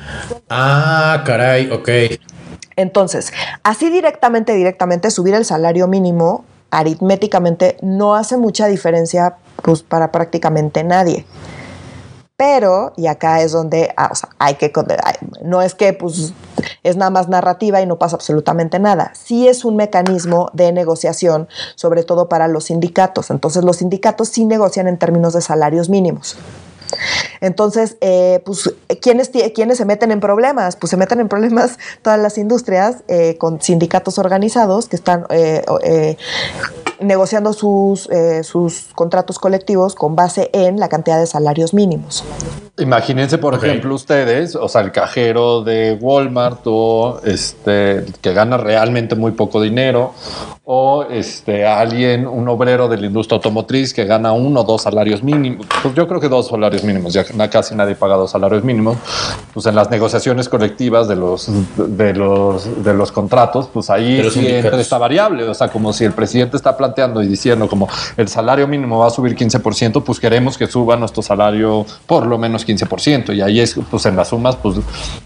Ah, 0.49 1.23
caray, 1.27 1.71
ok. 1.71 1.89
Entonces, 2.77 3.33
así 3.63 3.91
directamente, 3.91 4.55
directamente 4.55 5.11
subir 5.11 5.35
el 5.35 5.45
salario 5.45 5.87
mínimo 5.89 6.45
aritméticamente 6.71 7.77
no 7.83 8.15
hace 8.17 8.37
mucha 8.37 8.67
diferencia 8.67 9.37
pues, 9.63 9.83
para 9.83 10.11
prácticamente 10.11 10.83
nadie. 10.83 11.25
Pero, 12.37 12.93
y 12.97 13.07
acá 13.07 13.43
es 13.43 13.53
donde 13.53 13.95
ah, 13.97 14.09
o 14.11 14.15
sea, 14.17 14.29
hay 14.41 14.57
que, 14.57 14.73
no 15.43 15.63
es 15.63 15.77
que 15.77 15.93
pues, 15.93 16.35
es 16.83 16.97
nada 16.97 17.11
más 17.11 17.29
narrativa 17.29 17.81
y 17.81 17.87
no 17.87 17.97
pasa 17.97 18.17
absolutamente 18.17 18.81
nada. 18.81 19.13
Sí 19.15 19.47
es 19.47 19.65
un 19.65 19.77
mecanismo 19.77 20.51
de 20.53 20.73
negociación, 20.73 21.49
sobre 21.77 22.03
todo 22.03 22.29
para 22.29 22.49
los 22.49 22.65
sindicatos. 22.65 23.31
Entonces 23.31 23.63
los 23.63 23.77
sindicatos 23.77 24.31
sí 24.31 24.47
negocian 24.47 24.89
en 24.89 24.99
términos 24.99 25.35
de 25.35 25.43
salarios 25.43 25.89
mínimos. 25.89 26.37
Entonces, 27.41 27.97
eh, 28.01 28.41
pues, 28.45 28.75
¿quiénes, 29.01 29.31
¿quiénes 29.55 29.79
se 29.79 29.85
meten 29.85 30.11
en 30.11 30.21
problemas? 30.21 30.77
Pues 30.77 30.91
se 30.91 30.97
meten 30.97 31.21
en 31.21 31.29
problemas 31.29 31.79
todas 32.03 32.19
las 32.19 32.39
industrias 32.39 33.05
eh, 33.09 33.37
con 33.39 33.61
sindicatos 33.61 34.19
organizados 34.19 34.89
que 34.89 34.97
están 34.97 35.27
eh, 35.31 36.17
negociando 37.01 37.53
sus, 37.53 38.09
sus 38.43 38.89
contratos 38.95 39.39
colectivos 39.39 39.95
con 39.95 40.17
base 40.17 40.51
en 40.53 40.79
la 40.79 40.89
cantidad 40.89 41.19
de 41.19 41.27
salarios 41.27 41.75
mínimos. 41.75 42.25
Imagínense, 42.79 43.39
por 43.39 43.55
ejemplo, 43.55 43.95
ustedes, 43.95 44.57
o 44.57 44.69
sea, 44.69 44.81
el 44.81 44.91
cajero 44.91 45.63
de 45.63 45.97
Walmart 46.01 46.63
o 46.65 47.21
este 47.25 48.05
que 48.21 48.33
gana 48.33 48.57
realmente 48.57 49.15
muy 49.15 49.31
poco 49.31 49.63
dinero, 49.63 50.13
o 50.65 51.05
este 51.05 51.67
alguien, 51.67 52.27
un 52.27 52.49
obrero 52.49 52.89
de 52.89 52.97
la 52.97 53.07
industria 53.07 53.37
automotriz 53.37 53.93
que 53.93 54.07
gana 54.07 54.33
uno 54.33 54.63
o 54.63 54.65
dos 54.65 54.83
salarios 54.83 55.23
mínimos. 55.23 55.67
Pues 55.83 55.95
yo 55.95 56.09
creo 56.09 56.21
que 56.21 56.29
dos 56.29 56.49
salarios 56.49 56.83
mínimos, 56.83 57.13
ya 57.13 57.25
casi 57.51 57.75
nadie 57.75 57.95
paga 57.95 58.17
dos 58.17 58.31
salarios 58.31 58.65
mínimos. 58.65 58.97
Pues 59.53 59.67
en 59.67 59.75
las 59.75 59.91
negociaciones 59.91 60.49
colectivas 60.49 61.07
de 61.07 61.17
los 61.17 61.49
de 61.77 62.15
los 62.15 62.83
de 62.83 62.95
los 62.95 63.13
contratos, 63.13 63.69
pues 63.73 63.91
ahí 63.91 64.29
sí 64.31 64.49
entra 64.49 64.81
esta 64.81 64.99
variable. 64.99 65.49
O 65.49 65.55
sea, 65.55 65.69
como 65.69 65.93
si 65.93 66.05
el 66.05 66.13
presidente 66.13 66.57
está 66.57 66.77
planteando 66.77 66.94
y 66.97 67.27
diciendo 67.27 67.69
como 67.69 67.89
el 68.17 68.29
salario 68.29 68.69
mínimo 68.69 68.99
va 68.99 69.09
a 69.09 69.11
subir 69.11 69.37
15%, 69.37 70.03
pues 70.03 70.21
queremos 70.21 70.57
que 70.57 70.67
suba 70.67 70.97
nuestro 70.97 71.23
salario 71.23 71.85
por 72.07 72.27
lo 72.27 72.39
menos 72.39 72.67
15%. 72.67 73.35
Y 73.35 73.41
ahí 73.41 73.61
es, 73.61 73.75
pues 73.91 74.07
en 74.07 74.17
las 74.17 74.29
sumas, 74.29 74.57
pues 74.57 74.77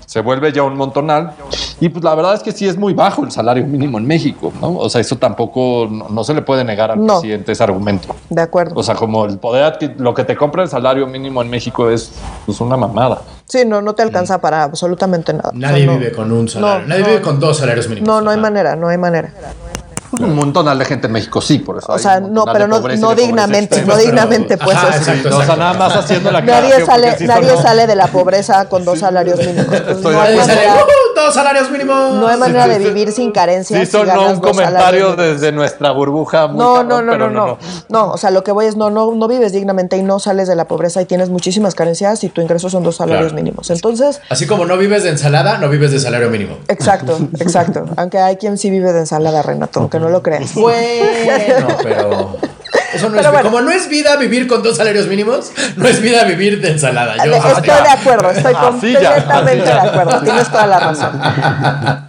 se 0.06 0.20
vuelve 0.20 0.52
ya 0.52 0.62
un 0.62 0.76
montonal. 0.76 1.32
Y 1.80 1.88
pues 1.88 2.02
la 2.04 2.14
verdad 2.14 2.34
es 2.34 2.42
que 2.42 2.52
sí 2.52 2.66
es 2.66 2.76
muy 2.76 2.94
bajo 2.94 3.24
el 3.24 3.30
salario 3.30 3.66
mínimo 3.66 3.98
en 3.98 4.06
México, 4.06 4.52
¿no? 4.60 4.76
O 4.76 4.88
sea, 4.88 5.00
eso 5.00 5.16
tampoco, 5.16 5.88
no, 5.88 6.24
se 6.24 6.34
le 6.34 6.42
puede 6.42 6.64
negar 6.64 6.90
al 6.90 7.04
presidente 7.04 7.52
ese 7.52 7.62
argumento. 7.62 8.14
De 8.30 8.42
acuerdo. 8.42 8.74
O 8.74 8.82
sea, 8.82 8.94
como 8.94 9.24
el 9.26 9.38
poder, 9.38 9.94
lo 9.98 10.14
que 10.14 10.24
te 10.24 10.36
compra 10.36 10.62
el 10.62 10.68
salario 10.68 11.06
mínimo 11.06 11.42
en 11.42 11.50
México 11.50 11.90
es 11.90 12.12
pues, 12.46 12.60
una 12.60 12.76
mamada. 12.76 13.20
Sí, 13.44 13.64
no, 13.64 13.80
no 13.80 13.94
te 13.94 14.02
alcanza 14.02 14.40
para 14.40 14.62
absolutamente 14.62 15.32
nada. 15.32 15.50
Nadie 15.54 15.86
vive 15.86 16.12
con 16.12 16.30
un 16.32 16.48
salario, 16.48 16.86
nadie 16.86 17.04
vive 17.04 17.20
con 17.22 17.40
dos 17.40 17.58
salarios 17.58 17.88
mínimos. 17.88 18.06
No, 18.06 18.20
no 18.20 18.30
hay 18.30 18.38
manera, 18.38 18.76
no 18.76 18.88
hay 18.88 18.98
manera. 18.98 19.32
Un 20.12 20.34
montón 20.34 20.78
de 20.78 20.84
gente 20.84 21.06
en 21.06 21.12
México 21.12 21.40
sí, 21.40 21.58
por 21.58 21.78
eso. 21.78 21.92
O 21.92 21.98
sea, 21.98 22.20
no, 22.20 22.44
pero 22.46 22.66
no, 22.66 22.80
no 22.80 23.14
dignamente, 23.14 23.82
no 23.82 23.96
dignamente, 23.96 24.56
pues. 24.56 24.76
exacto, 24.76 25.36
o 25.36 25.42
sea, 25.42 25.56
nada 25.56 25.74
más 25.74 25.96
haciendo 25.96 26.30
la 26.30 26.40
Nadie 26.40 26.84
sale, 26.84 27.16
nadie 27.20 27.56
sale 27.56 27.86
de 27.86 27.94
la 27.94 28.06
pobreza 28.06 28.68
con 28.68 28.84
dos 28.84 29.00
salarios 29.00 29.38
mínimos. 29.38 29.66
no 30.02 30.20
hay 30.20 30.36
manera, 30.36 30.74
uh, 30.76 31.14
dos 31.14 31.34
salarios 31.34 31.70
mínimos. 31.70 32.14
No 32.14 32.26
hay 32.26 32.38
manera 32.38 32.66
de 32.66 32.78
vivir 32.78 33.12
sin 33.12 33.32
carencias. 33.32 33.80
Sí, 33.80 33.86
son 33.86 34.08
un 34.08 34.40
comentario 34.40 35.14
desde 35.14 35.52
nuestra 35.52 35.67
burbuja. 35.92 36.48
no, 36.48 36.82
no, 36.82 37.02
no, 37.02 37.16
no, 37.16 37.30
no, 37.30 37.58
no. 37.88 38.10
o 38.10 38.16
sea, 38.16 38.30
lo 38.30 38.44
que 38.44 38.52
voy 38.52 38.66
es, 38.66 38.76
no, 38.76 38.90
no, 38.90 39.14
no 39.14 39.28
vives 39.28 39.52
dignamente 39.52 39.96
y 39.96 40.02
no 40.02 40.18
sales 40.18 40.48
de 40.48 40.56
la 40.56 40.66
pobreza 40.66 41.00
y 41.02 41.04
tienes 41.06 41.30
muchísimas 41.30 41.74
carencias 41.74 42.24
y 42.24 42.28
tu 42.28 42.40
ingreso 42.40 42.70
son 42.70 42.82
dos 42.82 42.96
salarios 42.96 43.32
mínimos. 43.32 43.70
Entonces. 43.70 44.20
Así 44.28 44.46
como 44.46 44.66
no 44.66 44.76
vives 44.76 45.02
de 45.02 45.10
ensalada, 45.10 45.58
no 45.58 45.68
vives 45.68 45.92
de 45.92 46.00
salario 46.00 46.30
mínimo. 46.30 46.56
Exacto, 46.68 47.18
exacto. 47.38 47.84
Aunque 47.96 48.18
hay 48.18 48.36
quien 48.36 48.58
sí 48.58 48.70
vive 48.70 48.92
de 48.92 49.00
ensalada, 49.00 49.42
Renato, 49.42 49.80
aunque 49.80 49.98
no 49.98 50.08
lo 50.08 50.22
creas. 50.22 50.54
Bueno, 50.54 51.68
pero. 51.82 52.36
Eso 52.92 53.10
no 53.10 53.20
es, 53.20 53.26
Como 53.42 53.60
no 53.60 53.70
es 53.70 53.88
vida 53.88 54.16
vivir 54.16 54.46
con 54.46 54.62
dos 54.62 54.76
salarios 54.76 55.06
mínimos, 55.06 55.52
no 55.76 55.86
es 55.86 56.00
vida 56.00 56.24
vivir 56.24 56.60
de 56.60 56.70
ensalada. 56.70 57.22
Yo, 57.24 57.34
estoy 57.34 57.66
de 57.66 57.90
acuerdo, 57.90 58.30
estoy 58.30 58.54
completamente 58.54 59.64
de 59.64 59.72
acuerdo. 59.72 60.20
Tienes 60.22 60.50
toda 60.50 60.66
la 60.66 60.80
razón. 60.80 61.20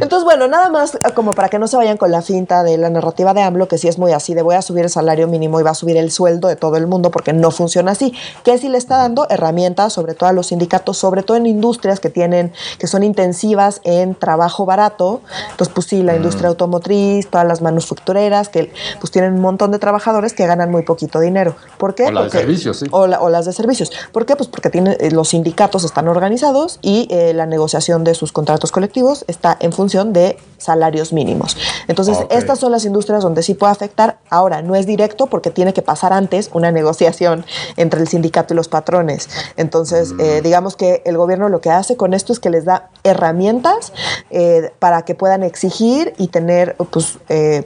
Entonces, 0.00 0.24
bueno, 0.24 0.48
nada 0.48 0.68
más 0.68 0.94
eh, 0.94 0.98
como 1.14 1.32
para 1.32 1.48
que 1.48 1.58
no 1.58 1.68
se 1.68 1.76
vayan 1.76 1.96
con 1.96 2.10
la 2.10 2.22
finta 2.22 2.62
de 2.62 2.78
la 2.78 2.90
narrativa 2.90 3.34
de 3.34 3.42
AMLO, 3.42 3.68
que 3.68 3.78
sí 3.78 3.88
es 3.88 3.98
muy 3.98 4.12
así, 4.12 4.34
de 4.34 4.42
voy 4.42 4.54
a 4.54 4.62
subir 4.62 4.84
el 4.84 4.90
salario 4.90 5.26
mínimo 5.28 5.60
y 5.60 5.62
va 5.62 5.70
a 5.70 5.74
subir 5.74 5.96
el 5.96 6.10
sueldo 6.10 6.48
de 6.48 6.56
todo 6.56 6.76
el 6.76 6.86
mundo, 6.86 7.10
porque 7.10 7.32
no 7.32 7.50
funciona 7.50 7.92
así. 7.92 8.14
Que 8.44 8.58
sí 8.58 8.68
le 8.68 8.78
está 8.78 8.98
dando 8.98 9.26
herramientas, 9.30 9.92
sobre 9.92 10.14
todo 10.14 10.28
a 10.28 10.32
los 10.32 10.48
sindicatos, 10.48 10.98
sobre 10.98 11.22
todo 11.22 11.36
en 11.36 11.46
industrias 11.46 12.00
que 12.00 12.10
tienen, 12.10 12.52
que 12.78 12.86
son 12.86 13.02
intensivas 13.02 13.80
en 13.84 14.14
trabajo 14.14 14.66
barato. 14.66 15.20
Entonces, 15.50 15.74
pues 15.74 15.86
sí, 15.86 16.02
la 16.02 16.16
industria 16.16 16.48
automotriz, 16.48 17.28
todas 17.28 17.46
las 17.46 17.60
manufactureras, 17.60 18.48
que 18.48 18.72
pues 19.00 19.10
tienen 19.10 19.34
un 19.34 19.40
montón 19.40 19.70
de 19.70 19.78
trabajadores 19.78 20.32
que 20.32 20.46
ganan 20.46 20.70
muy 20.70 20.82
poquito 20.82 21.20
dinero. 21.20 21.54
¿Por 21.78 21.94
qué? 21.94 22.06
O 22.06 22.10
las 22.10 22.24
de 22.24 22.38
servicios, 22.38 22.78
sí. 22.78 22.86
O, 22.90 23.06
las 23.06 23.46
de 23.46 23.52
servicios. 23.52 23.92
¿Por 24.12 24.26
qué? 24.26 24.36
Pues 24.36 24.48
porque 24.48 24.70
tiene, 24.70 24.96
eh, 25.00 25.10
los 25.10 25.30
sindicatos 25.30 25.84
están 25.84 26.08
organizados 26.08 26.78
y 26.82 27.08
eh, 27.10 27.32
la 27.34 27.46
negociación 27.46 28.04
de 28.04 28.14
sus 28.14 28.32
contratos 28.32 28.72
colectivos 28.72 29.24
está 29.28 29.56
en 29.60 29.72
función 29.72 29.87
de 29.88 30.38
salarios 30.58 31.12
mínimos. 31.12 31.56
Entonces, 31.86 32.18
estas 32.30 32.58
son 32.58 32.72
las 32.72 32.84
industrias 32.84 33.22
donde 33.22 33.42
sí 33.42 33.54
puede 33.54 33.72
afectar. 33.72 34.18
Ahora, 34.28 34.60
no 34.60 34.74
es 34.74 34.86
directo 34.86 35.26
porque 35.26 35.50
tiene 35.50 35.72
que 35.72 35.82
pasar 35.82 36.12
antes 36.12 36.50
una 36.52 36.70
negociación 36.72 37.46
entre 37.76 38.00
el 38.00 38.08
sindicato 38.08 38.54
y 38.54 38.56
los 38.56 38.68
patrones. 38.68 39.28
Entonces, 39.56 40.12
eh, 40.18 40.40
mm. 40.40 40.42
digamos 40.42 40.76
que 40.76 41.02
el 41.06 41.16
gobierno 41.16 41.48
lo 41.48 41.60
que 41.60 41.70
hace 41.70 41.96
con 41.96 42.12
esto 42.12 42.32
es 42.32 42.40
que 42.40 42.50
les 42.50 42.64
da 42.64 42.90
herramientas 43.04 43.92
eh, 44.30 44.72
para 44.78 45.02
que 45.02 45.14
puedan 45.14 45.42
exigir 45.42 46.12
y 46.18 46.28
tener 46.28 46.76
pues, 46.90 47.18
eh, 47.28 47.62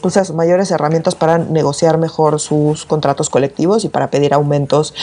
pues 0.00 0.32
mayores 0.32 0.70
herramientas 0.70 1.16
para 1.16 1.38
negociar 1.38 1.98
mejor 1.98 2.38
sus 2.38 2.86
contratos 2.86 3.28
colectivos 3.28 3.84
y 3.84 3.88
para 3.88 4.10
pedir 4.10 4.32
aumentos 4.32 4.94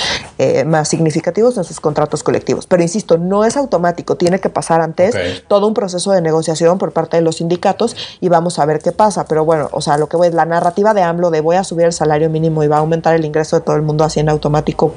más 0.65 0.87
significativos 0.87 1.57
en 1.57 1.63
sus 1.63 1.79
contratos 1.79 2.23
colectivos. 2.23 2.67
Pero 2.67 2.83
insisto, 2.83 3.17
no 3.17 3.43
es 3.43 3.57
automático, 3.57 4.15
tiene 4.15 4.39
que 4.39 4.49
pasar 4.49 4.81
antes 4.81 5.15
todo 5.47 5.67
un 5.67 5.73
proceso 5.73 6.11
de 6.11 6.21
negociación 6.21 6.46
por 6.77 6.91
parte 6.91 7.17
de 7.17 7.21
los 7.21 7.37
sindicatos 7.37 7.95
y 8.21 8.29
vamos 8.29 8.59
a 8.59 8.65
ver 8.65 8.79
qué 8.79 8.91
pasa. 8.91 9.25
Pero 9.25 9.45
bueno, 9.45 9.69
o 9.71 9.81
sea, 9.81 9.97
lo 9.97 10.07
que 10.07 10.17
voy 10.17 10.27
es 10.27 10.33
la 10.33 10.45
narrativa 10.45 10.93
de 10.93 11.01
AMLO 11.01 11.29
de 11.31 11.41
voy 11.41 11.55
a 11.55 11.63
subir 11.63 11.85
el 11.85 11.93
salario 11.93 12.29
mínimo 12.29 12.63
y 12.63 12.67
va 12.67 12.77
a 12.77 12.79
aumentar 12.79 13.15
el 13.15 13.25
ingreso 13.25 13.57
de 13.57 13.61
todo 13.61 13.75
el 13.75 13.81
mundo 13.81 14.03
así 14.03 14.19
en 14.19 14.29
automático 14.29 14.93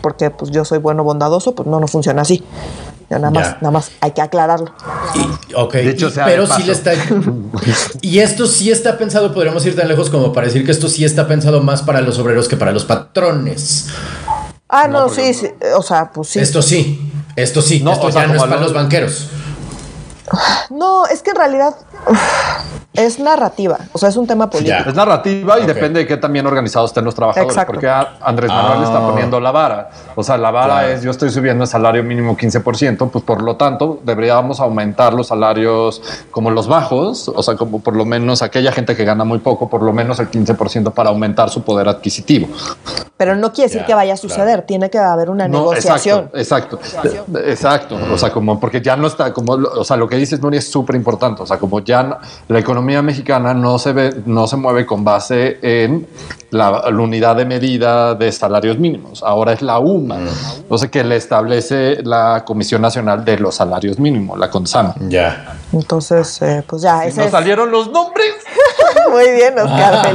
porque 0.00 0.30
pues 0.30 0.50
yo 0.50 0.64
soy 0.64 0.78
bueno, 0.78 1.04
bondadoso, 1.04 1.54
pues 1.54 1.68
no, 1.68 1.80
no 1.80 1.88
funciona 1.88 2.22
así. 2.22 2.42
Ya 3.08 3.18
nada 3.18 3.32
más, 3.32 3.56
nada 3.60 3.72
más 3.72 3.90
hay 4.00 4.12
que 4.12 4.22
aclararlo. 4.22 4.72
Y, 5.16 5.54
ok, 5.54 5.74
pero 6.24 6.46
sí 6.46 6.62
le 6.62 6.72
está. 6.72 6.92
y 8.02 8.20
esto 8.20 8.46
sí 8.46 8.70
está 8.70 8.96
pensado, 8.98 9.34
podríamos 9.34 9.66
ir 9.66 9.74
tan 9.74 9.88
lejos 9.88 10.10
como 10.10 10.32
para 10.32 10.46
decir 10.46 10.64
que 10.64 10.70
esto 10.70 10.88
sí 10.88 11.04
está 11.04 11.26
pensado 11.26 11.60
más 11.60 11.82
para 11.82 12.00
los 12.02 12.20
obreros 12.20 12.46
que 12.46 12.56
para 12.56 12.70
los 12.70 12.84
patrones. 12.84 13.88
Ah, 14.68 14.86
no, 14.86 15.08
sí, 15.08 15.34
sí, 15.34 15.48
o 15.76 15.82
sea, 15.82 16.12
pues 16.12 16.28
sí. 16.28 16.38
Esto 16.38 16.62
sí, 16.62 17.12
esto 17.34 17.60
sí, 17.62 17.80
no, 17.80 17.92
esto 17.92 18.10
ya 18.10 18.28
no 18.28 18.34
es 18.34 18.40
para 18.40 18.60
los 18.60 18.72
banqueros. 18.72 19.26
No, 20.70 21.06
es 21.06 21.22
que 21.22 21.30
en 21.30 21.36
realidad 21.36 21.74
es 22.92 23.20
narrativa, 23.20 23.78
o 23.92 23.98
sea, 23.98 24.08
es 24.08 24.16
un 24.16 24.26
tema 24.26 24.50
político. 24.50 24.88
Es 24.88 24.94
narrativa 24.94 25.60
y 25.60 25.66
depende 25.66 26.00
de 26.00 26.06
qué 26.06 26.16
también 26.16 26.46
organizados 26.46 26.90
estén 26.90 27.04
los 27.04 27.14
trabajadores, 27.14 27.64
porque 27.64 27.88
Andrés 27.88 28.50
Manuel 28.50 28.82
está 28.82 28.98
ah. 28.98 29.08
poniendo 29.08 29.40
la 29.40 29.52
vara. 29.52 29.90
O 30.16 30.22
sea, 30.22 30.36
la 30.36 30.50
vara 30.50 30.90
es 30.90 31.02
yo 31.02 31.10
estoy 31.10 31.30
subiendo 31.30 31.64
el 31.64 31.70
salario 31.70 32.02
mínimo 32.02 32.36
15%, 32.36 33.10
pues 33.10 33.24
por 33.24 33.42
lo 33.42 33.56
tanto 33.56 34.00
deberíamos 34.04 34.60
aumentar 34.60 35.14
los 35.14 35.28
salarios 35.28 36.02
como 36.30 36.50
los 36.50 36.66
bajos, 36.66 37.28
o 37.28 37.42
sea, 37.42 37.56
como 37.56 37.80
por 37.80 37.94
lo 37.94 38.04
menos 38.04 38.42
aquella 38.42 38.72
gente 38.72 38.96
que 38.96 39.04
gana 39.04 39.24
muy 39.24 39.38
poco, 39.38 39.68
por 39.68 39.82
lo 39.82 39.92
menos 39.92 40.18
el 40.18 40.30
15% 40.30 40.92
para 40.92 41.10
aumentar 41.10 41.48
su 41.48 41.62
poder 41.62 41.88
adquisitivo. 41.88 42.48
Pero 43.16 43.36
no 43.36 43.52
quiere 43.52 43.70
decir 43.70 43.86
que 43.86 43.94
vaya 43.94 44.14
a 44.14 44.16
suceder, 44.16 44.62
tiene 44.62 44.90
que 44.90 44.98
haber 44.98 45.30
una 45.30 45.46
negociación. 45.46 46.30
Exacto, 46.34 46.78
exacto, 46.82 47.38
exacto, 47.38 47.98
o 48.12 48.18
sea, 48.18 48.32
como 48.32 48.58
porque 48.58 48.80
ya 48.80 48.96
no 48.96 49.06
está 49.06 49.32
como, 49.32 49.52
o 49.52 49.84
sea, 49.84 49.96
lo 49.96 50.08
que 50.08 50.16
dices, 50.20 50.40
Nuri, 50.40 50.58
es 50.58 50.70
súper 50.70 50.96
importante. 50.96 51.42
O 51.42 51.46
sea, 51.46 51.58
como 51.58 51.80
ya 51.80 52.18
la 52.48 52.58
economía 52.58 53.02
mexicana 53.02 53.54
no 53.54 53.78
se 53.78 53.92
ve, 53.92 54.22
no 54.26 54.46
se 54.46 54.56
mueve 54.56 54.86
con 54.86 55.04
base 55.04 55.58
en 55.62 56.06
la, 56.50 56.88
unidad 56.90 57.36
de 57.36 57.44
medida 57.44 58.14
de 58.14 58.30
salarios 58.32 58.78
mínimos. 58.78 59.22
Ahora 59.22 59.52
es 59.52 59.62
la 59.62 59.78
UMA, 59.78 60.18
o 60.68 60.78
sea, 60.78 60.90
que 60.90 61.04
le 61.04 61.16
establece 61.16 62.02
la 62.02 62.44
Comisión 62.44 62.82
Nacional 62.82 63.24
de 63.24 63.38
los 63.38 63.54
Salarios 63.54 63.98
Mínimos, 63.98 64.38
la 64.38 64.50
CONSAM. 64.50 65.08
Ya. 65.08 65.56
Entonces, 65.72 66.42
eh, 66.42 66.62
pues 66.66 66.82
ya. 66.82 67.08
¿Y 67.08 67.12
nos 67.12 67.30
salieron 67.30 67.70
los 67.70 67.90
nombres? 67.90 68.34
Muy 69.10 69.30
bien, 69.32 69.58
Oscar. 69.58 70.12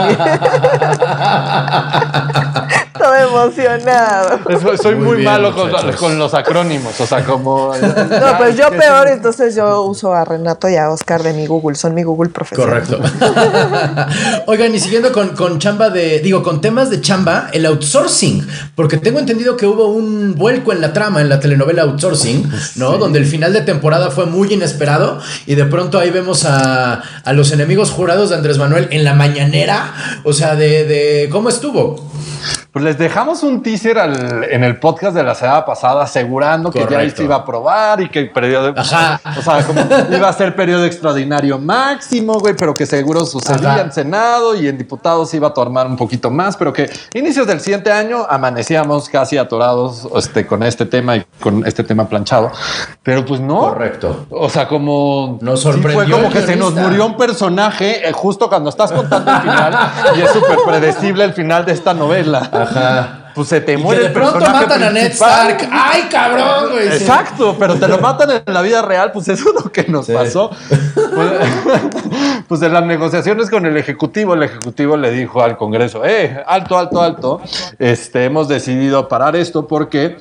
Todo 2.98 3.14
emocionado. 3.16 4.40
Soy 4.82 4.96
muy, 4.96 5.22
malo 5.22 5.54
con, 6.00 6.18
los 6.18 6.34
acrónimos, 6.34 7.00
o 7.00 7.06
sea, 7.06 7.26
como... 7.26 7.74
No, 7.76 8.38
pues 8.38 8.58
yo 8.58 8.70
peor, 8.70 9.10
entonces 9.10 9.54
yo 9.54 9.84
uso 9.84 10.14
a 10.14 10.24
Renato 10.24 10.70
y 10.70 10.78
a 10.78 10.90
Oscar 10.90 11.22
de 11.22 11.34
mi 11.34 11.46
Google, 11.46 11.76
son 11.76 11.94
mi 11.94 12.04
Google 12.04 12.30
profesional. 12.30 12.84
Correcto. 12.84 13.02
Oigan, 14.48 14.74
y 14.74 14.80
siguiendo 14.80 15.12
con, 15.12 15.36
con 15.36 15.60
chamba 15.60 15.90
de, 15.90 16.20
digo, 16.20 16.42
con 16.42 16.62
temas 16.62 16.90
de 16.90 17.02
chamba, 17.02 17.50
el 17.52 17.66
outsourcing, 17.66 18.48
porque 18.76 18.98
tengo 18.98 19.20
entendido 19.20 19.58
que 19.58 19.68
hubo 19.68 19.88
un 19.88 20.36
vuelco 20.36 20.72
en 20.72 20.80
la 20.80 20.94
trama 20.94 21.20
en 21.22 21.28
la 21.30 21.40
telenovela 21.40 21.84
Outsourcing, 21.84 22.50
¿no? 22.78 22.98
Donde 22.98 23.20
el 23.20 23.26
final 23.26 23.54
de 23.54 23.62
temporada 23.62 24.10
fue 24.10 24.26
muy 24.26 24.54
inesperado 24.54 25.20
y 25.46 25.56
de 25.56 25.66
pronto 25.66 26.00
ahí 26.00 26.12
vemos 26.12 26.46
a, 26.46 27.02
a 27.24 27.34
los 27.34 27.52
enemigos 27.52 27.92
jurados 27.92 28.30
de 28.30 28.36
Andrés 28.36 28.55
Manuel 28.58 28.88
en 28.92 29.04
la 29.04 29.14
mañanera, 29.14 29.94
o 30.24 30.34
sea, 30.34 30.56
de, 30.56 30.86
de 30.86 31.30
cómo 31.30 31.50
estuvo. 31.50 32.12
Pues 32.76 32.84
les 32.84 32.98
dejamos 32.98 33.42
un 33.44 33.64
teaser 33.64 33.98
en 34.52 34.62
el 34.66 34.78
podcast 34.82 35.16
de 35.16 35.24
la 35.24 35.34
semana 35.34 35.64
pasada 35.64 36.04
asegurando 36.04 36.72
que 36.72 36.86
ya 36.86 37.10
se 37.10 37.24
iba 37.24 37.36
a 37.36 37.38
aprobar 37.38 38.02
y 38.02 38.10
que 38.10 38.20
el 38.20 38.32
periodo, 38.34 38.74
o 38.78 38.84
sea, 38.84 39.22
como 39.66 39.80
iba 40.14 40.28
a 40.28 40.34
ser 40.34 40.58
periodo 40.58 40.84
extraordinario 40.84 41.58
máximo, 41.58 42.38
güey, 42.38 42.54
pero 42.54 42.74
que 42.74 42.86
seguro 42.86 43.26
sucedía 43.26 43.80
en 43.80 43.94
Senado 43.94 44.58
y 44.62 44.68
en 44.68 44.78
diputados 44.78 45.34
iba 45.34 45.48
a 45.48 45.54
tomar 45.54 45.88
un 45.88 45.96
poquito 45.96 46.30
más, 46.30 46.58
pero 46.58 46.74
que 46.74 46.90
inicios 47.14 47.48
del 47.48 47.62
siguiente 47.62 47.94
año 47.94 48.28
amanecíamos 48.30 49.08
casi 49.08 49.38
atorados 49.38 50.06
este, 50.18 50.46
con 50.46 50.62
este 50.62 50.86
tema 50.86 51.16
y 51.16 51.26
con 51.40 51.66
este 51.66 51.86
tema 51.86 52.10
planchado. 52.10 52.52
Pero 53.04 53.24
pues 53.24 53.40
no. 53.40 53.60
Correcto. 53.60 54.26
O 54.32 54.50
sea, 54.50 54.68
como 54.68 55.40
nos 55.40 55.62
sorprendió. 55.62 55.94
fue 55.94 56.12
como 56.12 56.30
que 56.30 56.42
se 56.42 56.58
nos 56.58 56.74
murió 56.74 57.06
un 57.06 57.16
personaje 57.16 58.06
eh, 58.06 58.12
justo 58.12 58.50
cuando 58.50 58.70
estás 58.70 58.92
contando 58.92 59.32
el 59.32 59.42
final 59.44 59.80
y 60.18 60.22
es 60.24 60.32
súper 60.32 60.58
predecible 60.68 61.24
el 61.24 61.32
final 61.32 61.64
de 61.64 61.72
esta 61.72 61.94
novela. 61.94 62.65
Ajá 62.66 63.25
pues 63.36 63.50
se 63.50 63.62
te 63.62 63.78
muere. 63.78 64.04
de 64.04 64.10
pronto 64.10 64.40
matan 64.40 64.82
a 64.82 64.90
Ned 64.90 65.12
Stark. 65.12 65.68
¡Ay, 65.70 66.04
cabrón, 66.10 66.72
güey! 66.72 66.88
Exacto, 66.88 67.56
pero 67.60 67.76
te 67.76 67.88
lo 67.88 68.00
matan 68.00 68.42
en 68.46 68.54
la 68.54 68.62
vida 68.62 68.82
real, 68.82 69.12
pues 69.12 69.28
eso 69.28 69.50
es 69.50 69.64
lo 69.64 69.72
que 69.72 69.84
nos 69.84 70.08
pasó. 70.08 70.50
Pues, 71.14 71.32
pues, 72.48 72.62
en 72.62 72.74
las 72.74 72.86
negociaciones 72.86 73.50
con 73.50 73.66
el 73.66 73.76
Ejecutivo, 73.76 74.34
el 74.34 74.44
Ejecutivo 74.44 74.96
le 74.96 75.12
dijo 75.12 75.44
al 75.44 75.58
Congreso, 75.58 76.06
eh, 76.06 76.42
alto, 76.48 76.78
alto, 76.78 77.02
alto, 77.02 77.42
este, 77.78 78.26
hemos 78.26 78.48
decidido 78.48 79.08
parar 79.08 79.36
esto 79.36 79.68
porque 79.68 80.18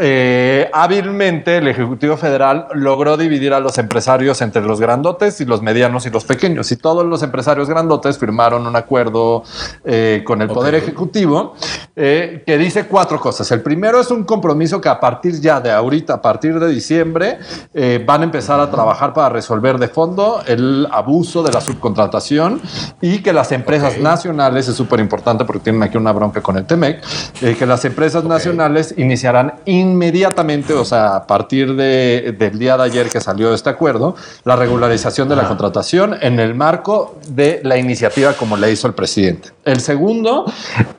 eh, 0.00 0.70
hábilmente 0.72 1.58
el 1.58 1.68
Ejecutivo 1.68 2.16
Federal 2.16 2.68
logró 2.74 3.16
dividir 3.16 3.52
a 3.52 3.60
los 3.60 3.78
empresarios 3.78 4.40
entre 4.40 4.62
los 4.62 4.80
grandotes 4.80 5.40
y 5.40 5.44
los 5.44 5.62
medianos 5.62 6.06
y 6.06 6.10
los 6.10 6.24
pequeños. 6.24 6.70
Y 6.70 6.76
todos 6.76 7.04
los 7.04 7.22
empresarios 7.22 7.68
grandotes 7.68 8.18
firmaron 8.18 8.66
un 8.66 8.76
acuerdo 8.76 9.42
eh, 9.84 10.22
con 10.24 10.42
el 10.42 10.48
Poder 10.48 10.76
Ejecutivo. 10.76 11.54
Eh, 11.94 12.35
que 12.44 12.58
dice 12.58 12.86
cuatro 12.86 13.20
cosas. 13.20 13.50
El 13.50 13.62
primero 13.62 14.00
es 14.00 14.10
un 14.10 14.24
compromiso 14.24 14.80
que 14.80 14.88
a 14.88 15.00
partir 15.00 15.40
ya 15.40 15.60
de 15.60 15.70
ahorita, 15.70 16.14
a 16.14 16.22
partir 16.22 16.58
de 16.58 16.68
diciembre, 16.68 17.38
eh, 17.74 18.02
van 18.04 18.22
a 18.22 18.24
empezar 18.24 18.60
a 18.60 18.70
trabajar 18.70 19.12
para 19.12 19.28
resolver 19.28 19.78
de 19.78 19.88
fondo 19.88 20.42
el 20.46 20.86
abuso 20.90 21.42
de 21.42 21.52
la 21.52 21.60
subcontratación 21.60 22.60
y 23.00 23.18
que 23.18 23.32
las 23.32 23.52
empresas 23.52 23.98
nacionales, 23.98 24.68
es 24.68 24.76
súper 24.76 25.00
importante 25.00 25.44
porque 25.44 25.64
tienen 25.64 25.82
aquí 25.82 25.96
una 25.96 26.12
bronca 26.12 26.42
con 26.42 26.56
el 26.56 26.66
TEMEC, 26.66 27.02
eh, 27.42 27.56
que 27.58 27.66
las 27.66 27.84
empresas 27.84 28.24
nacionales 28.24 28.94
iniciarán 28.96 29.54
inmediatamente, 29.64 30.74
o 30.74 30.84
sea, 30.84 31.16
a 31.16 31.26
partir 31.26 31.74
de, 31.74 32.34
del 32.38 32.58
día 32.58 32.76
de 32.76 32.84
ayer 32.84 33.08
que 33.08 33.20
salió 33.20 33.54
este 33.54 33.70
acuerdo, 33.70 34.16
la 34.44 34.56
regularización 34.56 35.28
de 35.28 35.36
la 35.36 35.48
contratación 35.48 36.16
en 36.20 36.40
el 36.40 36.54
marco 36.54 37.16
de 37.28 37.60
la 37.62 37.76
iniciativa 37.76 38.32
como 38.34 38.56
le 38.56 38.70
hizo 38.70 38.86
el 38.86 38.94
presidente. 38.94 39.50
El 39.64 39.80
segundo 39.80 40.44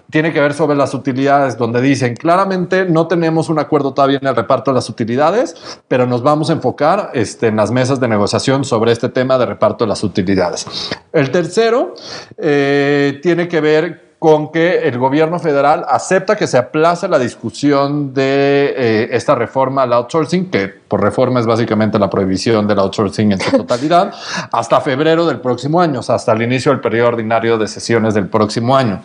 tiene 0.09 0.31
que 0.31 0.39
ver 0.39 0.53
sobre 0.53 0.77
las 0.77 0.93
utilidades, 0.93 1.26
donde 1.57 1.81
dicen 1.81 2.15
claramente 2.15 2.85
no 2.85 3.07
tenemos 3.07 3.49
un 3.49 3.59
acuerdo 3.59 3.93
todavía 3.93 4.19
en 4.21 4.27
el 4.27 4.35
reparto 4.35 4.71
de 4.71 4.75
las 4.75 4.89
utilidades, 4.89 5.55
pero 5.87 6.07
nos 6.07 6.23
vamos 6.23 6.49
a 6.49 6.53
enfocar 6.53 7.11
este, 7.13 7.47
en 7.47 7.55
las 7.57 7.71
mesas 7.71 7.99
de 7.99 8.07
negociación 8.07 8.63
sobre 8.63 8.91
este 8.91 9.09
tema 9.09 9.37
de 9.37 9.45
reparto 9.45 9.83
de 9.85 9.89
las 9.89 10.03
utilidades. 10.03 10.65
El 11.11 11.31
tercero 11.31 11.93
eh, 12.37 13.19
tiene 13.21 13.47
que 13.47 13.61
ver 13.61 14.06
con 14.19 14.51
que 14.51 14.87
el 14.87 14.97
gobierno 14.97 15.37
federal 15.37 15.85
acepta 15.87 16.35
que 16.35 16.47
se 16.47 16.57
aplace 16.57 17.07
la 17.07 17.19
discusión 17.19 18.15
de 18.15 18.73
eh, 18.75 19.09
esta 19.11 19.35
reforma 19.35 19.83
al 19.83 19.93
outsourcing, 19.93 20.49
que 20.49 20.69
por 20.69 21.01
reforma 21.01 21.39
es 21.39 21.45
básicamente 21.45 21.99
la 21.99 22.09
prohibición 22.09 22.67
del 22.67 22.79
outsourcing 22.79 23.33
en 23.33 23.39
su 23.39 23.51
totalidad, 23.57 24.11
hasta 24.51 24.81
febrero 24.81 25.27
del 25.27 25.39
próximo 25.39 25.79
año, 25.79 25.99
o 25.99 26.03
sea, 26.03 26.15
hasta 26.15 26.31
el 26.31 26.41
inicio 26.41 26.71
del 26.71 26.81
periodo 26.81 27.09
ordinario 27.09 27.59
de 27.59 27.67
sesiones 27.67 28.15
del 28.15 28.27
próximo 28.27 28.75
año. 28.75 29.01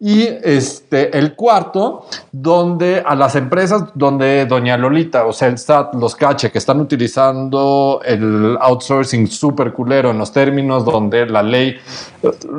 Y 0.00 0.22
este, 0.42 1.16
el 1.16 1.34
cuarto, 1.34 2.06
donde 2.32 3.02
a 3.04 3.14
las 3.14 3.34
empresas, 3.36 3.84
donde 3.94 4.46
doña 4.46 4.76
Lolita, 4.76 5.24
o 5.24 5.32
sea, 5.32 5.48
el 5.48 5.58
SAT, 5.58 5.94
los 5.94 6.14
cache, 6.14 6.50
que 6.50 6.58
están 6.58 6.80
utilizando 6.80 8.00
el 8.04 8.56
outsourcing 8.60 9.26
súper 9.28 9.72
culero 9.72 10.10
en 10.10 10.18
los 10.18 10.32
términos 10.32 10.84
donde 10.84 11.26
la 11.26 11.42
ley, 11.42 11.76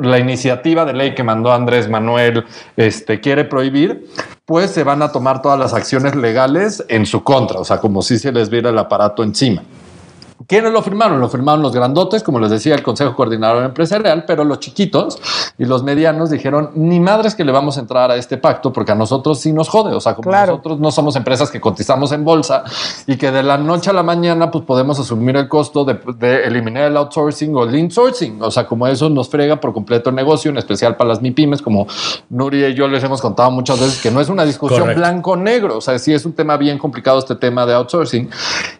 la 0.02 0.18
iniciativa 0.18 0.84
de 0.84 0.92
ley 0.92 1.14
que 1.14 1.22
mandó 1.22 1.52
Andrés 1.52 1.88
Manuel 1.90 2.44
este, 2.76 3.20
quiere 3.20 3.44
prohibir, 3.44 4.06
pues 4.46 4.70
se 4.70 4.84
van 4.84 5.02
a 5.02 5.12
tomar 5.12 5.42
todas 5.42 5.58
las 5.58 5.74
acciones 5.74 6.14
legales 6.14 6.84
en 6.88 7.06
su 7.06 7.22
contra, 7.22 7.60
o 7.60 7.64
sea, 7.64 7.78
como 7.78 8.02
si 8.02 8.18
se 8.18 8.32
les 8.32 8.48
viera 8.48 8.70
el 8.70 8.78
aparato 8.78 9.22
encima. 9.22 9.62
¿Quiénes 10.50 10.72
lo 10.72 10.82
firmaron? 10.82 11.20
Lo 11.20 11.28
firmaron 11.28 11.62
los 11.62 11.72
grandotes, 11.72 12.24
como 12.24 12.40
les 12.40 12.50
decía, 12.50 12.74
el 12.74 12.82
Consejo 12.82 13.14
Coordinador 13.14 13.62
Empresarial, 13.62 14.24
pero 14.26 14.42
los 14.42 14.58
chiquitos 14.58 15.16
y 15.56 15.64
los 15.64 15.84
medianos 15.84 16.28
dijeron, 16.28 16.72
ni 16.74 16.98
madres 16.98 17.36
que 17.36 17.44
le 17.44 17.52
vamos 17.52 17.76
a 17.76 17.80
entrar 17.82 18.10
a 18.10 18.16
este 18.16 18.36
pacto, 18.36 18.72
porque 18.72 18.90
a 18.90 18.96
nosotros 18.96 19.38
sí 19.38 19.52
nos 19.52 19.68
jode. 19.68 19.94
O 19.94 20.00
sea, 20.00 20.16
como 20.16 20.32
nosotros 20.32 20.80
no 20.80 20.90
somos 20.90 21.14
empresas 21.14 21.52
que 21.52 21.60
cotizamos 21.60 22.10
en 22.10 22.24
bolsa 22.24 22.64
y 23.06 23.16
que 23.16 23.30
de 23.30 23.44
la 23.44 23.58
noche 23.58 23.90
a 23.90 23.92
la 23.92 24.02
mañana 24.02 24.50
pues 24.50 24.64
podemos 24.64 24.98
asumir 24.98 25.36
el 25.36 25.46
costo 25.46 25.84
de, 25.84 26.44
eliminar 26.44 26.90
el 26.90 26.96
outsourcing 26.96 27.54
o 27.54 27.62
el 27.62 27.76
insourcing. 27.76 28.42
O 28.42 28.50
sea, 28.50 28.66
como 28.66 28.88
eso 28.88 29.08
nos 29.08 29.28
frega 29.28 29.60
por 29.60 29.72
completo 29.72 30.10
el 30.10 30.16
negocio, 30.16 30.50
en 30.50 30.58
especial 30.58 30.96
para 30.96 31.10
las 31.10 31.22
MIPIMES, 31.22 31.62
como 31.62 31.86
Nuria 32.28 32.70
y 32.70 32.74
yo 32.74 32.88
les 32.88 33.04
hemos 33.04 33.20
contado 33.20 33.52
muchas 33.52 33.78
veces 33.78 34.02
que 34.02 34.10
no 34.10 34.20
es 34.20 34.28
una 34.28 34.44
discusión 34.44 34.96
blanco-negro. 34.96 35.76
O 35.76 35.80
sea, 35.80 35.96
sí 36.00 36.12
es 36.12 36.26
un 36.26 36.32
tema 36.32 36.56
bien 36.56 36.76
complicado 36.76 37.20
este 37.20 37.36
tema 37.36 37.64
de 37.66 37.74
outsourcing. 37.74 38.28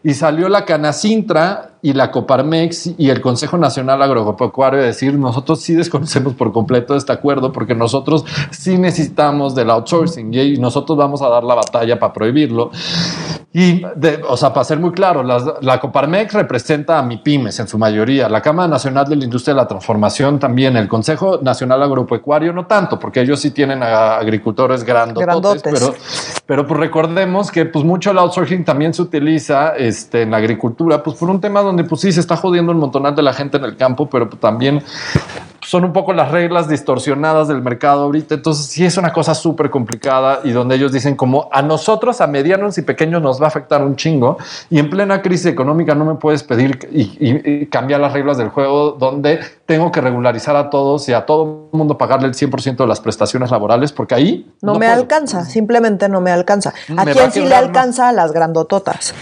Y 0.02 0.14
salió 0.14 0.48
la 0.48 0.64
canacintra 0.64 1.59
sea, 1.62 1.69
y 1.82 1.92
la 1.92 2.10
Coparmex 2.10 2.94
y 2.98 3.10
el 3.10 3.20
Consejo 3.20 3.56
Nacional 3.58 4.02
Agropecuario 4.02 4.80
decir 4.80 5.14
nosotros 5.14 5.60
sí 5.60 5.74
desconocemos 5.74 6.34
por 6.34 6.52
completo 6.52 6.94
este 6.94 7.12
acuerdo 7.12 7.52
porque 7.52 7.74
nosotros 7.74 8.24
sí 8.50 8.78
necesitamos 8.78 9.54
del 9.54 9.70
outsourcing 9.70 10.32
y 10.34 10.58
nosotros 10.58 10.98
vamos 10.98 11.22
a 11.22 11.28
dar 11.28 11.44
la 11.44 11.54
batalla 11.54 11.98
para 11.98 12.12
prohibirlo. 12.12 12.70
Y, 13.52 13.82
o 14.28 14.36
sea, 14.36 14.52
para 14.52 14.62
ser 14.62 14.78
muy 14.78 14.92
claro, 14.92 15.24
la, 15.24 15.80
Coparmex 15.80 16.34
representa 16.34 17.00
a 17.00 17.02
MIPIMES 17.02 17.58
en 17.58 17.66
su 17.66 17.78
mayoría, 17.78 18.28
la 18.28 18.40
Cámara 18.40 18.68
Nacional 18.68 19.08
de 19.08 19.16
la 19.16 19.24
Industria 19.24 19.54
de 19.54 19.60
la 19.60 19.66
Transformación 19.66 20.38
también, 20.38 20.76
el 20.76 20.86
Consejo 20.86 21.40
Nacional 21.42 21.82
Agropecuario 21.82 22.52
no 22.52 22.66
tanto, 22.66 22.96
porque 22.96 23.22
ellos 23.22 23.40
sí 23.40 23.50
tienen 23.50 23.82
agricultores 23.82 24.84
grandotes, 24.84 25.62
pero, 25.64 25.94
pero 26.46 26.64
pues 26.64 26.78
recordemos 26.78 27.50
que 27.50 27.66
pues 27.66 27.84
mucho 27.84 28.12
el 28.12 28.18
outsourcing 28.18 28.64
también 28.64 28.94
se 28.94 29.02
utiliza 29.02 29.70
este, 29.76 30.22
en 30.22 30.30
la 30.30 30.36
agricultura, 30.36 31.02
pues 31.02 31.16
por 31.16 31.28
un 31.28 31.40
tema 31.40 31.60
donde 31.70 31.84
pues 31.84 32.00
sí 32.00 32.12
se 32.12 32.20
está 32.20 32.36
jodiendo 32.36 32.72
un 32.72 32.78
montonal 32.78 33.14
de 33.14 33.22
la 33.22 33.32
gente 33.32 33.56
en 33.56 33.64
el 33.64 33.76
campo, 33.76 34.08
pero 34.10 34.28
también 34.28 34.82
son 35.70 35.84
un 35.84 35.92
poco 35.92 36.12
las 36.12 36.30
reglas 36.30 36.68
distorsionadas 36.68 37.48
del 37.48 37.62
mercado 37.62 38.02
ahorita. 38.02 38.34
Entonces 38.34 38.66
sí 38.66 38.84
es 38.84 38.96
una 38.96 39.12
cosa 39.12 39.34
súper 39.34 39.70
complicada 39.70 40.40
y 40.42 40.50
donde 40.50 40.74
ellos 40.74 40.90
dicen 40.90 41.16
como 41.16 41.48
a 41.52 41.62
nosotros, 41.62 42.20
a 42.20 42.26
medianos 42.26 42.76
y 42.78 42.82
pequeños 42.82 43.22
nos 43.22 43.40
va 43.40 43.44
a 43.44 43.48
afectar 43.48 43.82
un 43.84 43.94
chingo 43.96 44.38
y 44.68 44.78
en 44.78 44.90
plena 44.90 45.22
crisis 45.22 45.46
económica 45.46 45.94
no 45.94 46.04
me 46.04 46.14
puedes 46.16 46.42
pedir 46.42 46.88
y, 46.90 47.66
cambiar 47.66 48.00
las 48.00 48.12
reglas 48.12 48.38
del 48.38 48.48
juego 48.48 48.92
donde 48.98 49.38
tengo 49.66 49.92
que 49.92 50.00
regularizar 50.00 50.56
a 50.56 50.70
todos 50.70 51.08
y 51.08 51.12
a 51.12 51.24
todo 51.24 51.68
el 51.72 51.78
mundo 51.78 51.96
pagarle 51.96 52.26
el 52.26 52.34
100% 52.34 52.76
de 52.76 52.86
las 52.86 53.00
prestaciones 53.00 53.50
laborales 53.50 53.92
porque 53.92 54.14
ahí... 54.14 54.50
No, 54.62 54.74
me 54.74 54.86
alcanza, 54.86 55.44
simplemente 55.44 56.08
no 56.08 56.20
me 56.20 56.32
alcanza. 56.32 56.72
¿A 56.96 57.04
quién 57.04 57.30
sí 57.30 57.44
le 57.44 57.54
alcanza 57.54 58.08
a 58.08 58.12
las 58.12 58.32
grandototas? 58.32 59.14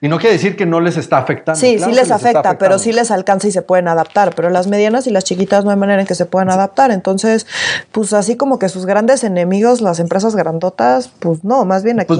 Y 0.00 0.08
no 0.08 0.18
quiere 0.18 0.34
decir 0.34 0.56
que 0.56 0.66
no 0.66 0.80
les 0.80 0.96
está 0.96 1.18
afectando. 1.18 1.60
Sí, 1.60 1.78
sí 1.78 1.92
les, 1.92 2.10
afecta, 2.10 2.58
pero 2.58 2.78
sí 2.78 2.92
les 2.92 3.10
alcanza 3.10 3.48
y 3.48 3.52
se 3.52 3.62
pueden 3.62 3.88
adaptar. 3.88 4.34
Pero 4.34 4.50
las 4.50 4.66
medianas 4.66 5.06
y 5.06 5.10
las 5.10 5.24
chiquitas 5.24 5.64
no 5.64 5.70
hay 5.70 5.76
manera 5.76 6.00
en 6.00 6.06
que 6.06 6.14
se 6.14 6.26
puedan 6.26 6.50
adaptar. 6.50 6.90
Entonces, 6.90 7.46
pues 7.92 8.12
así 8.12 8.36
como 8.36 8.58
que 8.58 8.68
sus 8.68 8.86
grandes 8.86 9.24
enemigos, 9.24 9.80
las 9.80 10.00
empresas 10.00 10.36
grandotas, 10.36 11.10
pues 11.18 11.44
no, 11.44 11.64
más 11.64 11.82
bien 11.82 12.00
aquí. 12.00 12.14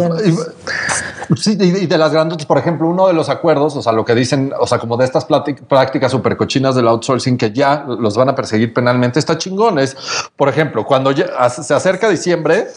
Pues, 1.28 1.40
sí, 1.40 1.56
y 1.60 1.86
de 1.86 1.98
las 1.98 2.12
grandotas, 2.12 2.46
por 2.46 2.58
ejemplo, 2.58 2.88
uno 2.88 3.06
de 3.06 3.12
los 3.12 3.28
acuerdos, 3.28 3.76
o 3.76 3.82
sea, 3.82 3.92
lo 3.92 4.04
que 4.04 4.14
dicen, 4.14 4.52
o 4.58 4.66
sea, 4.66 4.78
como 4.78 4.96
de 4.96 5.04
estas 5.04 5.24
prácticas 5.24 6.12
súper 6.12 6.36
cochinas 6.36 6.74
del 6.74 6.88
outsourcing 6.88 7.36
que 7.36 7.52
ya 7.52 7.84
los 7.86 8.16
van 8.16 8.28
a 8.28 8.34
perseguir 8.34 8.74
penalmente, 8.74 9.18
está 9.18 9.38
chingón. 9.38 9.78
Es, 9.78 9.96
por 10.36 10.48
ejemplo, 10.48 10.84
cuando 10.84 11.12
se 11.14 11.74
acerca 11.74 12.08
diciembre, 12.08 12.68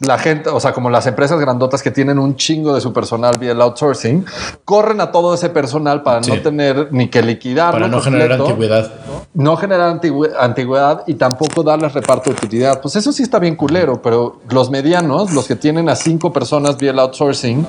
la 0.00 0.18
gente, 0.18 0.50
o 0.50 0.60
sea, 0.60 0.72
como 0.72 0.90
las 0.90 1.06
empresas 1.06 1.40
grandotas 1.40 1.82
que 1.82 1.90
tienen 1.90 2.18
un 2.18 2.36
chingo 2.36 2.74
de 2.74 2.80
su 2.80 2.92
personal 2.92 3.38
vía 3.38 3.52
el 3.52 3.62
outsourcing, 3.62 4.25
corren 4.64 5.00
a 5.00 5.12
todo 5.12 5.34
ese 5.34 5.50
personal 5.50 6.02
para 6.02 6.20
no 6.20 6.40
tener 6.40 6.88
ni 6.92 7.08
que 7.08 7.22
liquidar. 7.22 7.72
Para 7.72 7.88
no 7.88 8.00
generar 8.00 8.32
antigüedad. 8.32 8.92
No 9.34 9.56
generar 9.56 10.00
antigüedad 10.38 11.04
y 11.06 11.14
tampoco 11.14 11.62
darles 11.62 11.92
reparto 11.92 12.30
de 12.30 12.36
utilidad. 12.36 12.80
Pues 12.80 12.96
eso 12.96 13.12
sí 13.12 13.22
está 13.22 13.38
bien 13.38 13.56
culero, 13.56 14.00
pero 14.02 14.40
los 14.50 14.70
medianos, 14.70 15.32
los 15.32 15.46
que 15.46 15.56
tienen 15.56 15.88
a 15.88 15.96
cinco 15.96 16.32
personas 16.32 16.76
vía 16.76 16.90
el 16.90 16.98
outsourcing, 16.98 17.66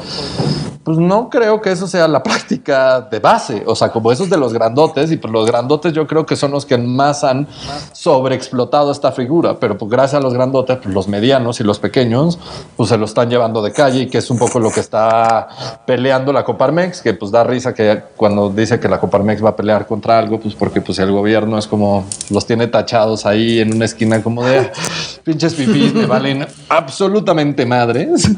pues 0.87 0.99
no 0.99 1.29
creo 1.29 1.61
que 1.61 1.69
eso 1.69 1.85
sea 1.85 2.07
la 2.07 2.23
práctica 2.27 3.01
de 3.01 3.19
base. 3.19 3.61
O 3.65 3.75
sea, 3.75 3.89
como 3.89 4.09
esos 4.09 4.29
de 4.29 4.37
los 4.37 4.53
grandotes, 4.53 5.11
y 5.11 5.17
pues 5.17 5.33
los 5.33 5.45
grandotes 5.45 5.91
yo 5.91 6.07
creo 6.07 6.25
que 6.25 6.37
son 6.37 6.51
los 6.51 6.65
que 6.65 6.77
más 6.77 7.25
han 7.25 7.45
sobreexplotado 7.91 8.89
esta 8.93 9.11
figura. 9.11 9.59
Pero 9.59 9.77
pues 9.77 9.91
gracias 9.91 10.21
a 10.21 10.23
los 10.23 10.33
grandotes, 10.33 10.77
pues 10.81 10.95
los 10.95 11.09
medianos 11.09 11.59
y 11.59 11.65
los 11.65 11.79
pequeños, 11.79 12.39
pues 12.77 12.87
se 12.87 12.97
lo 12.97 13.03
están 13.03 13.29
llevando 13.29 13.61
de 13.61 13.73
calle 13.73 14.03
y 14.03 14.07
que 14.07 14.19
es 14.19 14.31
un 14.31 14.37
poco 14.37 14.61
lo 14.61 14.71
que 14.71 14.79
está 14.79 15.49
peleando 15.85 16.31
la 16.31 16.45
Coparmex, 16.47 17.01
que 17.01 17.13
pues 17.13 17.29
da 17.29 17.43
risa 17.43 17.73
que 17.73 18.01
cuando 18.15 18.49
dice 18.49 18.79
que 18.79 18.87
la 18.87 19.01
Coparmex 19.01 19.43
va 19.43 19.49
a 19.49 19.55
pelear 19.57 19.85
contra 19.85 20.17
algo, 20.17 20.39
pues 20.39 20.55
porque 20.55 20.79
pues 20.79 20.97
el 20.99 21.11
gobierno 21.11 21.57
es 21.57 21.67
como 21.67 22.05
los 22.29 22.45
tiene 22.45 22.67
tachados 22.67 23.25
ahí 23.25 23.59
en 23.59 23.75
una 23.75 23.83
esquina 23.83 24.23
como 24.23 24.45
de 24.45 24.71
pinches 25.27 25.55
pipis 25.55 25.93
me 25.93 26.05
valen 26.05 26.47
absolutamente 26.69 27.65
madres. 27.65 28.29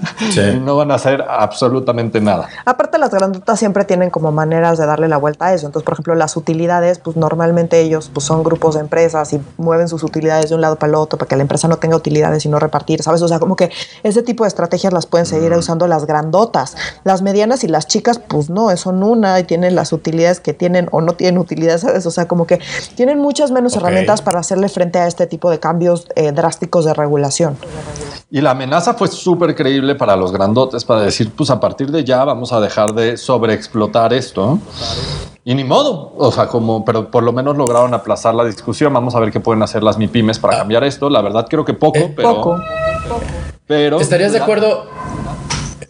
No 0.59 0.75
van 0.77 0.91
a 0.91 0.95
hacer 0.95 1.23
absolutamente 1.27 2.21
nada. 2.21 2.49
Aparte, 2.65 2.97
las 2.97 3.11
grandotas 3.11 3.59
siempre 3.59 3.83
tienen 3.83 4.09
como 4.09 4.31
maneras 4.31 4.77
de 4.77 4.85
darle 4.85 5.07
la 5.07 5.17
vuelta 5.17 5.47
a 5.47 5.53
eso. 5.53 5.65
Entonces, 5.65 5.85
por 5.85 5.93
ejemplo, 5.93 6.15
las 6.15 6.37
utilidades, 6.37 6.99
pues 6.99 7.17
normalmente 7.17 7.79
ellos 7.81 8.09
pues, 8.13 8.25
son 8.25 8.43
grupos 8.43 8.75
de 8.75 8.81
empresas 8.81 9.33
y 9.33 9.41
mueven 9.57 9.87
sus 9.87 10.03
utilidades 10.03 10.49
de 10.49 10.55
un 10.55 10.61
lado 10.61 10.77
para 10.77 10.91
el 10.91 10.95
otro 10.95 11.19
para 11.19 11.27
que 11.27 11.35
la 11.35 11.41
empresa 11.41 11.67
no 11.67 11.77
tenga 11.77 11.95
utilidades 11.95 12.45
y 12.45 12.49
no 12.49 12.57
repartir, 12.59 13.03
¿sabes? 13.03 13.21
O 13.21 13.27
sea, 13.27 13.39
como 13.39 13.55
que 13.55 13.69
ese 14.03 14.23
tipo 14.23 14.43
de 14.43 14.47
estrategias 14.47 14.93
las 14.93 15.05
pueden 15.05 15.25
seguir 15.25 15.51
mm. 15.51 15.59
usando 15.59 15.87
las 15.87 16.05
grandotas. 16.05 16.75
Las 17.03 17.21
medianas 17.21 17.63
y 17.63 17.67
las 17.67 17.87
chicas, 17.87 17.98
pues 18.27 18.49
no, 18.49 18.75
son 18.77 19.03
una 19.03 19.39
y 19.39 19.43
tienen 19.43 19.75
las 19.75 19.93
utilidades 19.93 20.39
que 20.39 20.53
tienen 20.53 20.87
o 20.91 21.01
no 21.01 21.13
tienen 21.13 21.39
utilidades, 21.39 21.81
¿sabes? 21.81 22.05
O 22.05 22.11
sea, 22.11 22.27
como 22.27 22.47
que 22.47 22.59
tienen 22.95 23.19
muchas 23.19 23.51
menos 23.51 23.75
herramientas 23.75 24.21
para 24.21 24.39
hacerle 24.39 24.69
frente 24.69 24.99
a 24.99 25.07
este 25.07 25.27
tipo 25.27 25.49
de 25.49 25.59
cambios 25.59 26.07
eh, 26.15 26.31
drásticos 26.31 26.85
de 26.85 26.93
regulación. 26.93 27.57
Y 28.31 28.41
la 28.41 28.51
amenaza 28.51 28.93
fue 28.93 29.07
súper 29.07 29.55
creíble 29.55 29.95
para 29.95 30.15
los 30.15 30.31
grandotes, 30.31 30.85
para 30.85 31.01
decir, 31.01 31.31
pues 31.35 31.49
a 31.49 31.59
partir 31.59 31.91
de 31.91 32.03
ya 32.03 32.23
vamos 32.23 32.53
a 32.53 32.59
dejar 32.59 32.93
de 32.93 33.17
sobreexplotar 33.17 34.13
esto. 34.13 34.59
Y 35.43 35.55
ni 35.55 35.63
modo, 35.63 36.13
o 36.15 36.31
sea, 36.31 36.47
como, 36.47 36.85
pero 36.85 37.09
por 37.09 37.23
lo 37.23 37.33
menos 37.33 37.57
lograron 37.57 37.93
aplazar 37.93 38.35
la 38.35 38.45
discusión. 38.45 38.93
Vamos 38.93 39.15
a 39.15 39.19
ver 39.19 39.31
qué 39.31 39.39
pueden 39.39 39.63
hacer 39.63 39.81
las 39.81 39.97
MIPIMES 39.97 40.37
para 40.37 40.57
cambiar 40.57 40.83
esto. 40.83 41.09
La 41.09 41.21
verdad 41.21 41.47
creo 41.49 41.65
que 41.65 41.73
poco, 41.73 41.97
eh, 41.97 42.13
pero... 42.15 42.35
Poco. 42.35 42.61
Pero... 43.65 43.99
¿Estarías 43.99 44.31
de 44.31 44.39
acuerdo? 44.39 44.85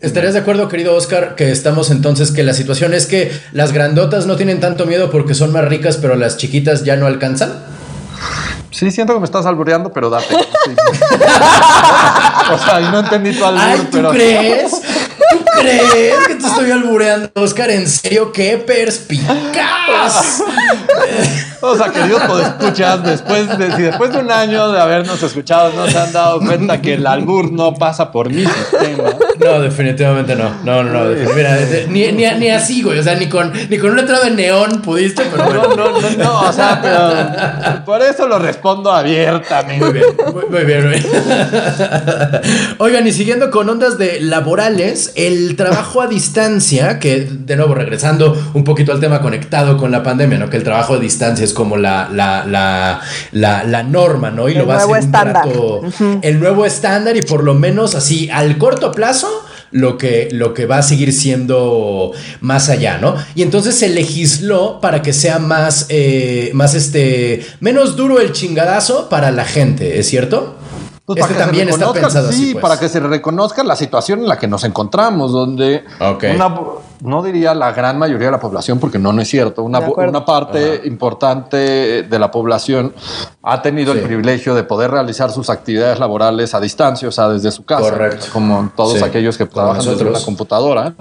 ¿Estarías 0.01 0.33
de 0.33 0.39
acuerdo, 0.39 0.69
querido 0.69 0.95
Oscar, 0.95 1.35
que 1.35 1.51
estamos 1.51 1.91
entonces 1.91 2.31
que 2.31 2.43
la 2.43 2.53
situación 2.53 2.93
es 2.93 3.05
que 3.05 3.33
las 3.51 3.73
grandotas 3.73 4.27
no 4.27 4.37
tienen 4.37 4.61
tanto 4.61 4.85
miedo 4.85 5.11
porque 5.11 5.33
son 5.33 5.51
más 5.51 5.65
ricas, 5.65 5.97
pero 5.97 6.15
las 6.15 6.37
chiquitas 6.37 6.85
ya 6.85 6.95
no 6.95 7.05
alcanzan? 7.05 7.51
Sí, 8.71 8.91
siento 8.91 9.13
que 9.13 9.19
me 9.19 9.25
estás 9.25 9.45
albureando, 9.45 9.91
pero 9.91 10.09
date. 10.09 10.33
o 12.53 12.57
sea, 12.57 12.79
no 12.91 12.99
entendí 12.99 13.33
tu 13.33 13.43
albur, 13.43 13.61
Ay, 13.61 13.87
¿tú 13.91 14.01
crees? 14.09 14.71
¿Tú 15.59 15.65
crees 15.65 16.27
que 16.27 16.35
te 16.35 16.47
estoy 16.47 16.71
albureando, 16.71 17.29
Oscar? 17.35 17.69
¿En 17.69 17.87
serio? 17.87 18.31
¡Qué 18.31 18.57
perspicaz! 18.57 20.43
O 21.61 21.75
sea, 21.75 21.91
queridos 21.91 22.21
escuchar 22.41 23.03
después 23.03 23.57
de, 23.57 23.75
si 23.75 23.81
después 23.81 24.13
de 24.13 24.19
un 24.19 24.31
año 24.31 24.71
de 24.71 24.79
habernos 24.79 25.21
escuchado 25.21 25.73
no 25.73 25.89
se 25.89 25.97
han 25.97 26.13
dado 26.13 26.39
cuenta 26.39 26.81
que 26.81 26.93
el 26.93 27.05
albur 27.05 27.51
no 27.51 27.73
pasa 27.73 28.11
por 28.11 28.29
mi 28.29 28.45
sistema. 28.45 29.09
No, 29.39 29.59
definitivamente 29.59 30.35
no. 30.35 30.49
No, 30.63 30.83
no, 30.83 31.03
no. 31.03 31.33
Mira, 31.35 31.57
ni, 31.89 32.11
ni, 32.13 32.25
ni, 32.25 32.49
así, 32.49 32.81
güey. 32.81 32.99
O 32.99 33.03
sea, 33.03 33.15
ni 33.15 33.27
con, 33.27 33.51
ni 33.69 33.77
con 33.77 33.91
una 33.91 34.05
traba 34.05 34.25
de 34.25 34.31
neón 34.31 34.81
pudiste, 34.81 35.23
pero 35.29 35.45
bueno. 35.45 35.63
No, 35.75 35.91
no, 35.91 35.99
no, 35.99 36.09
no. 36.17 36.41
O 36.41 36.53
sea, 36.53 36.79
pero 36.81 37.85
por 37.85 38.01
eso 38.01 38.27
lo 38.27 38.39
respondo 38.39 38.91
abiertamente. 38.91 39.83
Muy 39.83 39.93
bien, 39.93 40.05
muy, 40.49 40.63
bien, 40.63 40.89
muy 40.89 40.99
bien. 40.99 41.05
Oigan, 42.77 43.05
y 43.05 43.11
siguiendo 43.11 43.51
con 43.51 43.69
ondas 43.69 43.97
de 43.97 44.21
laborales, 44.21 45.11
el 45.15 45.48
trabajo 45.55 46.01
a 46.01 46.07
distancia, 46.07 46.99
que 46.99 47.21
de 47.21 47.55
nuevo 47.55 47.73
regresando 47.75 48.51
un 48.53 48.63
poquito 48.63 48.91
al 48.91 48.99
tema 48.99 49.21
conectado 49.21 49.77
con 49.77 49.91
la 49.91 50.03
pandemia, 50.03 50.37
¿no? 50.37 50.49
Que 50.49 50.57
el 50.57 50.63
trabajo 50.63 50.95
a 50.95 50.99
distancia 50.99 51.45
es 51.45 51.53
como 51.53 51.77
la, 51.77 52.09
la, 52.11 52.45
la, 52.45 53.63
la, 53.63 53.83
norma, 53.83 54.31
¿no? 54.31 54.49
Y 54.49 54.53
el 54.53 54.59
lo 54.59 54.67
va 54.67 54.77
a 54.77 54.85
ser 54.85 54.97
estándar. 54.97 55.47
el 56.21 56.39
nuevo 56.39 56.65
estándar 56.65 57.17
y 57.17 57.21
por 57.21 57.43
lo 57.43 57.53
menos 57.53 57.95
así 57.95 58.29
al 58.29 58.57
corto 58.57 58.91
plazo 58.91 59.27
lo 59.71 59.97
que, 59.97 60.29
lo 60.31 60.53
que 60.53 60.65
va 60.65 60.79
a 60.79 60.83
seguir 60.83 61.13
siendo 61.13 62.11
más 62.41 62.69
allá, 62.69 62.97
¿no? 62.97 63.15
Y 63.35 63.41
entonces 63.41 63.75
se 63.75 63.89
legisló 63.89 64.79
para 64.81 65.01
que 65.01 65.13
sea 65.13 65.39
más, 65.39 65.85
eh, 65.89 66.51
más 66.53 66.75
este, 66.75 67.45
menos 67.59 67.95
duro 67.95 68.19
el 68.19 68.31
chingadazo 68.31 69.09
para 69.09 69.31
la 69.31 69.45
gente, 69.45 69.99
¿es 69.99 70.07
cierto? 70.07 70.58
Pues 71.15 71.21
este 71.21 71.33
también 71.33 71.67
está 71.69 71.91
pensado 71.91 72.31
sí, 72.31 72.51
pues. 72.51 72.61
para 72.61 72.79
que 72.79 72.87
se 72.87 72.99
reconozca 72.99 73.63
la 73.63 73.75
situación 73.75 74.19
en 74.19 74.27
la 74.27 74.37
que 74.37 74.47
nos 74.47 74.63
encontramos, 74.63 75.31
donde 75.31 75.83
una, 75.99 76.55
no 77.01 77.23
diría 77.23 77.53
la 77.53 77.71
gran 77.71 77.97
mayoría 77.97 78.27
de 78.27 78.31
la 78.31 78.39
población, 78.39 78.79
porque 78.79 78.99
no, 78.99 79.13
no 79.13 79.21
es 79.21 79.27
cierto. 79.29 79.63
Una, 79.63 79.79
una 79.79 80.25
parte 80.25 80.81
importante 80.85 82.03
de 82.03 82.19
la 82.19 82.31
población 82.31 82.93
ha 83.41 83.61
tenido 83.61 83.93
el 83.93 84.01
privilegio 84.01 84.53
de 84.53 84.63
poder 84.63 84.91
realizar 84.91 85.31
sus 85.31 85.49
actividades 85.49 85.99
laborales 85.99 86.53
a 86.53 86.59
distancia, 86.59 87.07
o 87.07 87.11
sea, 87.11 87.29
desde 87.29 87.51
su 87.51 87.63
casa. 87.63 87.89
Correcto. 87.89 88.27
Como 88.33 88.71
todos 88.75 89.01
aquellos 89.01 89.37
que 89.37 89.45
trabajan 89.45 89.85
desde 89.85 90.05
una 90.05 90.19
computadora, 90.19 90.93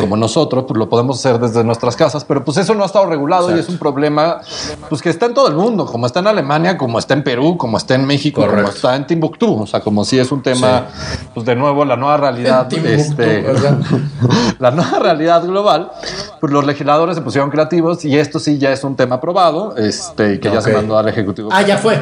como 0.00 0.16
nosotros, 0.16 0.64
pues 0.66 0.78
lo 0.78 0.88
podemos 0.88 1.18
hacer 1.18 1.40
desde 1.40 1.64
nuestras 1.64 1.96
casas, 1.96 2.24
pero 2.24 2.44
pues 2.44 2.56
eso 2.58 2.74
no 2.74 2.82
ha 2.82 2.86
estado 2.86 3.06
regulado 3.06 3.54
y 3.54 3.58
es 3.58 3.68
un 3.68 3.78
problema 3.78 4.40
pues 4.88 5.02
que 5.02 5.10
está 5.10 5.26
en 5.26 5.34
todo 5.34 5.48
el 5.48 5.54
mundo, 5.54 5.86
como 5.86 6.06
está 6.06 6.20
en 6.20 6.28
Alemania, 6.28 6.78
como 6.78 6.98
está 6.98 7.14
en 7.14 7.24
Perú, 7.24 7.56
como 7.56 7.76
está 7.76 7.94
en 7.94 8.06
México, 8.06 8.46
como 8.46 8.68
está 8.68 8.94
en 8.96 9.06
Timbuktu, 9.06 9.62
o 9.62 9.66
sea, 9.66 9.80
como 9.80 10.04
si 10.04 10.18
es 10.18 10.30
un 10.30 10.42
tema, 10.42 10.86
pues 11.34 11.44
de 11.44 11.56
nuevo, 11.56 11.84
la 11.84 11.96
nueva 11.96 12.16
realidad. 12.16 12.72
Este, 12.72 13.46
la 14.58 14.70
nueva 14.70 14.98
realidad 14.98 15.15
global, 15.46 15.90
pues 16.40 16.52
los 16.52 16.64
legisladores 16.64 17.16
se 17.16 17.22
pusieron 17.22 17.50
creativos 17.50 18.04
y 18.04 18.18
esto 18.18 18.38
sí 18.38 18.58
ya 18.58 18.72
es 18.72 18.84
un 18.84 18.96
tema 18.96 19.16
aprobado, 19.16 19.76
este, 19.76 20.34
y 20.34 20.38
que 20.38 20.50
ya 20.50 20.60
se 20.60 20.72
mandó 20.72 20.98
al 20.98 21.08
Ejecutivo. 21.08 21.48
Ah, 21.52 21.62
ya 21.62 21.78
fue. 21.78 21.98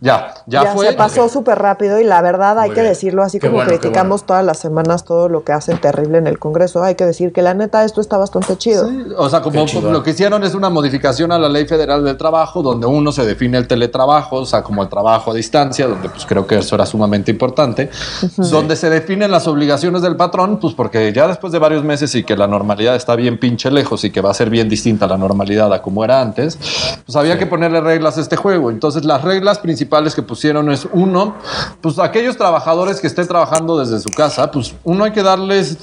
Ya, 0.00 0.34
ya, 0.46 0.66
fue. 0.66 0.88
Se 0.88 0.92
pasó 0.94 1.28
súper 1.28 1.58
rápido 1.58 2.00
y 2.00 2.04
la 2.04 2.22
verdad 2.22 2.58
hay 2.58 2.70
que 2.70 2.82
decirlo 2.82 3.22
así 3.22 3.40
como 3.40 3.60
criticamos 3.62 4.24
todas 4.24 4.44
las 4.44 4.58
semanas 4.58 5.04
todo 5.04 5.28
lo 5.28 5.44
que 5.44 5.52
hacen 5.52 5.78
terrible 5.78 6.18
en 6.18 6.26
el 6.26 6.38
Congreso, 6.38 6.82
hay 6.82 6.94
que 6.94 7.04
decir 7.04 7.32
que 7.32 7.42
la 7.42 7.54
neta 7.54 7.84
esto 7.84 8.00
está 8.00 8.16
bastante 8.16 8.56
chido. 8.56 8.88
o 9.16 9.28
sea, 9.28 9.40
como 9.42 9.64
lo 9.90 10.02
que 10.02 10.10
hicieron 10.10 10.44
es 10.44 10.54
una 10.54 10.70
modificación 10.70 11.32
a 11.32 11.38
la 11.38 11.48
Ley 11.48 11.66
Federal 11.66 12.04
del 12.04 12.16
Trabajo, 12.16 12.62
donde 12.62 12.86
uno 12.86 13.12
se 13.12 13.24
define 13.24 13.58
el 13.58 13.68
teletrabajo, 13.68 14.36
o 14.36 14.46
sea, 14.46 14.62
como 14.62 14.82
el 14.82 14.88
trabajo 14.88 15.30
a 15.30 15.34
distancia, 15.34 15.86
donde 15.86 16.08
pues 16.08 16.26
creo 16.26 16.46
que 16.46 16.58
eso 16.58 16.74
era 16.74 16.86
sumamente 16.86 17.30
importante, 17.30 17.90
donde 18.36 18.76
se 18.76 18.90
definen 18.90 19.30
las 19.30 19.46
obligaciones 19.46 20.02
del 20.02 20.16
patrón, 20.16 20.58
pues 20.58 20.74
porque 20.74 21.12
ya 21.12 21.28
después 21.28 21.52
de 21.52 21.58
varios 21.58 21.84
meses 21.84 22.14
y 22.14 22.24
que 22.24 22.36
la 22.36 22.46
normalidad 22.46 22.94
está 22.96 23.16
bien 23.16 23.38
pinche 23.38 23.70
lejos 23.74 24.04
y 24.04 24.10
que 24.10 24.20
va 24.20 24.30
a 24.30 24.34
ser 24.34 24.48
bien 24.48 24.68
distinta 24.68 25.04
a 25.04 25.08
la 25.08 25.18
normalidad 25.18 25.72
a 25.72 25.82
como 25.82 26.04
era 26.04 26.20
antes, 26.20 26.58
pues 27.04 27.16
había 27.16 27.38
que 27.38 27.46
ponerle 27.46 27.80
reglas 27.80 28.16
a 28.16 28.20
este 28.20 28.36
juego. 28.36 28.70
Entonces 28.70 29.04
las 29.04 29.22
reglas 29.22 29.58
principales 29.58 30.14
que 30.14 30.22
pusieron 30.22 30.70
es 30.70 30.88
uno, 30.92 31.36
pues 31.80 31.98
aquellos 31.98 32.36
trabajadores 32.36 33.00
que 33.00 33.06
estén 33.06 33.26
trabajando 33.26 33.78
desde 33.78 34.00
su 34.00 34.08
casa, 34.08 34.50
pues 34.50 34.74
uno 34.84 35.04
hay 35.04 35.12
que 35.12 35.22
darles, 35.22 35.76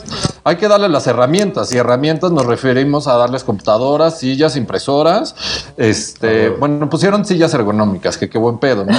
hay 0.43 0.55
que 0.55 0.67
darles 0.67 0.89
las 0.89 1.05
herramientas 1.07 1.73
y 1.73 1.77
herramientas 1.77 2.31
nos 2.31 2.45
referimos 2.45 3.07
a 3.07 3.15
darles 3.15 3.43
computadoras, 3.43 4.19
sillas, 4.19 4.55
impresoras, 4.55 5.35
este, 5.77 6.49
bueno, 6.49 6.89
pusieron 6.89 7.25
sillas 7.25 7.53
ergonómicas, 7.53 8.17
que 8.17 8.29
qué 8.29 8.37
buen 8.37 8.57
pedo, 8.57 8.85
¿no? 8.85 8.97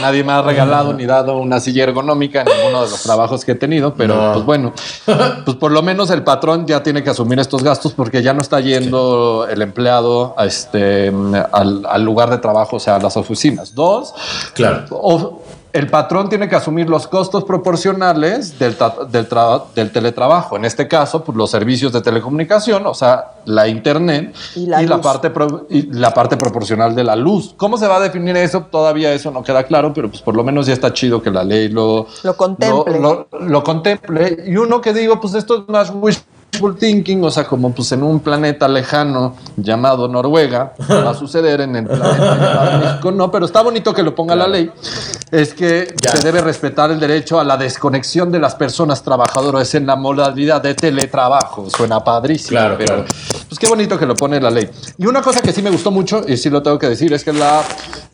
Nadie 0.00 0.24
me 0.24 0.32
ha 0.32 0.42
regalado 0.42 0.92
ni 0.92 1.06
dado 1.06 1.38
una 1.38 1.60
silla 1.60 1.84
ergonómica 1.84 2.42
en 2.42 2.48
ninguno 2.56 2.84
de 2.84 2.90
los 2.90 3.02
trabajos 3.02 3.44
que 3.44 3.52
he 3.52 3.54
tenido, 3.54 3.94
pero 3.94 4.32
pues 4.34 4.44
bueno, 4.44 4.72
pues 5.44 5.56
por 5.56 5.72
lo 5.72 5.82
menos 5.82 6.10
el 6.10 6.22
patrón 6.22 6.66
ya 6.66 6.82
tiene 6.82 7.02
que 7.02 7.10
asumir 7.10 7.38
estos 7.38 7.62
gastos 7.62 7.92
porque 7.92 8.22
ya 8.24 8.32
no 8.32 8.40
está 8.40 8.58
yendo 8.60 9.46
el 9.48 9.62
empleado 9.62 10.34
a 10.36 10.46
este, 10.46 11.12
al, 11.52 12.04
lugar 12.04 12.30
de 12.30 12.38
trabajo, 12.38 12.76
o 12.76 12.80
sea, 12.80 12.96
a 12.96 12.98
las 12.98 13.16
oficinas. 13.16 13.74
Dos, 13.74 14.14
claro 14.54 15.42
el 15.74 15.88
patrón 15.88 16.28
tiene 16.28 16.48
que 16.48 16.54
asumir 16.54 16.88
los 16.88 17.08
costos 17.08 17.42
proporcionales 17.42 18.60
del, 18.60 18.76
del, 19.10 19.26
del, 19.74 19.90
teletrabajo. 19.90 20.56
En 20.56 20.64
este 20.64 20.86
caso, 20.86 21.24
pues 21.24 21.36
los 21.36 21.50
servicios 21.50 21.92
de 21.92 22.00
telecomunicación, 22.00 22.86
o 22.86 22.94
sea, 22.94 23.32
la 23.44 23.66
internet 23.66 24.32
y 24.54 24.66
la, 24.66 25.00
parte 25.00 25.32
y 25.70 25.92
la 25.92 26.14
parte 26.14 26.36
proporcional 26.36 26.94
de 26.94 27.02
la 27.02 27.16
luz. 27.16 27.54
¿Cómo 27.56 27.76
se 27.76 27.88
va 27.88 27.96
a 27.96 28.00
definir 28.00 28.36
eso? 28.36 28.66
Todavía 28.70 29.12
eso 29.12 29.32
no 29.32 29.42
queda 29.42 29.64
claro, 29.64 29.92
pero 29.92 30.08
pues 30.08 30.22
por 30.22 30.36
lo 30.36 30.44
menos 30.44 30.66
ya 30.66 30.74
está 30.74 30.92
chido 30.92 31.20
que 31.20 31.32
la 31.32 31.42
ley 31.42 31.68
lo, 31.68 32.06
lo 32.22 32.36
contemple. 32.36 33.00
Lo, 33.00 33.26
lo 33.40 33.64
contemple. 33.64 34.44
Y 34.46 34.56
uno 34.56 34.80
que 34.80 34.92
digo, 34.92 35.20
pues 35.20 35.34
esto 35.34 35.62
es 35.62 35.68
más 35.68 35.90
wish 35.92 36.22
thinking, 36.78 37.22
o 37.24 37.30
sea, 37.30 37.44
como 37.44 37.72
pues 37.72 37.92
en 37.92 38.02
un 38.02 38.20
planeta 38.20 38.68
lejano 38.68 39.36
llamado 39.56 40.08
Noruega, 40.08 40.74
va 40.90 41.10
a 41.10 41.14
suceder 41.14 41.60
en 41.60 41.76
el 41.76 41.86
planeta 41.86 42.36
llamado 42.36 42.78
México, 42.78 43.12
no, 43.12 43.30
pero 43.30 43.46
está 43.46 43.62
bonito 43.62 43.94
que 43.94 44.02
lo 44.02 44.14
ponga 44.14 44.34
la 44.34 44.48
ley, 44.48 44.70
es 45.30 45.54
que 45.54 45.94
se 46.00 46.18
debe 46.24 46.40
respetar 46.40 46.90
el 46.90 47.00
derecho 47.00 47.38
a 47.40 47.44
la 47.44 47.56
desconexión 47.56 48.30
de 48.30 48.38
las 48.38 48.54
personas 48.54 49.02
trabajadoras 49.02 49.74
en 49.74 49.86
la 49.86 49.96
modalidad 49.96 50.62
de 50.62 50.74
teletrabajo. 50.74 51.68
Suena 51.70 52.02
padrísimo, 52.02 52.58
claro, 52.58 52.76
pero 52.78 53.04
pues 53.48 53.58
qué 53.58 53.66
bonito 53.66 53.98
que 53.98 54.06
lo 54.06 54.14
pone 54.14 54.40
la 54.40 54.50
ley. 54.50 54.68
Y 54.98 55.06
una 55.06 55.22
cosa 55.22 55.40
que 55.40 55.52
sí 55.52 55.62
me 55.62 55.70
gustó 55.70 55.90
mucho, 55.90 56.22
y 56.26 56.36
sí 56.36 56.50
lo 56.50 56.62
tengo 56.62 56.78
que 56.78 56.88
decir, 56.88 57.12
es 57.12 57.24
que 57.24 57.32
la 57.32 57.62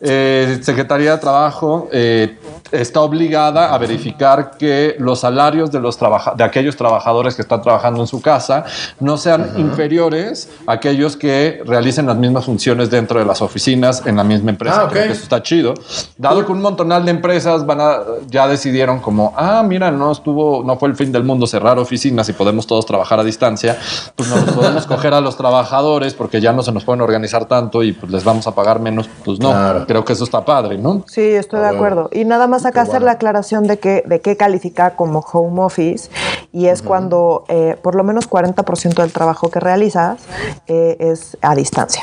eh, 0.01 0.59
Secretaría 0.63 1.13
de 1.13 1.19
Trabajo 1.19 1.89
eh, 1.93 2.39
está 2.73 3.01
obligada 3.01 3.75
a 3.75 3.79
verificar 3.79 4.53
que 4.59 4.97
los 4.99 5.21
salarios 5.21 5.71
de, 5.71 5.81
los 5.81 5.99
de 6.37 6.45
aquellos 6.45 6.77
trabajadores 6.77 7.35
que 7.35 7.43
están 7.43 7.63
trabajando 7.63 8.01
en 8.01 8.07
su 8.07 8.21
casa 8.21 8.65
no 8.99 9.17
sean 9.17 9.53
inferiores 9.57 10.49
a 10.67 10.73
aquellos 10.73 11.17
que 11.17 11.63
realicen 11.65 12.07
las 12.07 12.17
mismas 12.17 12.45
funciones 12.45 12.91
dentro 12.91 13.19
de 13.19 13.25
las 13.25 13.43
oficinas 13.43 14.07
en 14.07 14.17
la 14.17 14.25
misma 14.25 14.51
empresa. 14.51 14.89
Ah, 14.93 14.99
eso 14.99 15.23
está 15.23 15.43
chido. 15.43 15.75
Dado 16.17 16.45
que 16.47 16.53
un 16.53 16.61
montonal 16.61 17.05
de 17.05 17.11
empresas 17.11 17.67
van 17.67 17.81
a, 17.81 17.99
ya 18.29 18.47
decidieron 18.47 19.01
como, 19.01 19.33
ah, 19.37 19.63
mira, 19.67 19.91
no 19.91 20.13
estuvo, 20.13 20.63
no 20.65 20.77
fue 20.77 20.89
el 20.89 20.97
fin 20.97 21.13
del 21.13 21.25
mundo 21.25 21.47
cerrar 21.47 21.79
oficinas 21.79 22.29
y 22.29 22.33
podemos 22.33 22.67
todos 22.67 22.87
trabajar 22.87 23.21
a 23.21 23.25
distancia, 23.25 23.79
pues 24.17 24.29
nos 24.29 24.43
podemos 24.55 24.87
coger 24.87 25.15
a 25.15 25.21
los 25.21 25.37
trabajadores 25.37 26.15
porque 26.15 26.41
ya 26.41 26.53
no 26.53 26.63
se 26.63 26.73
nos 26.73 26.85
pueden 26.85 27.01
organizar 27.01 27.47
tanto 27.47 27.83
y 27.83 27.93
pues 27.93 28.11
les 28.13 28.25
vamos 28.25 28.47
a 28.47 28.55
pagar 28.55 28.81
menos. 28.81 29.09
Pues 29.25 29.39
no, 29.41 29.53
creo 29.87 30.05
que 30.05 30.13
eso 30.13 30.25
está 30.25 30.45
padre, 30.45 30.79
¿no? 30.79 31.05
Sí, 31.07 31.21
estoy 31.21 31.61
de 31.61 31.69
acuerdo. 31.69 32.09
Y 32.13 32.25
nada 32.25 32.47
más 32.47 32.60
acá 32.65 32.83
hacer 32.83 33.03
la 33.03 33.13
aclaración 33.13 33.67
de 33.67 33.79
que 33.79 34.03
de 34.07 34.21
qué 34.21 34.37
califica 34.37 34.97
como 34.97 35.21
home 35.21 35.63
office 35.63 36.11
y 36.53 36.67
es 36.67 36.83
cuando 36.83 37.45
eh, 37.49 37.77
por 37.81 37.95
lo 37.95 38.03
menos 38.03 38.29
40% 38.29 38.95
del 38.95 39.13
trabajo 39.13 39.51
que 39.51 39.61
realizas 39.61 40.21
eh, 40.67 40.97
es 40.99 41.37
a 41.43 41.55
distancia. 41.55 42.03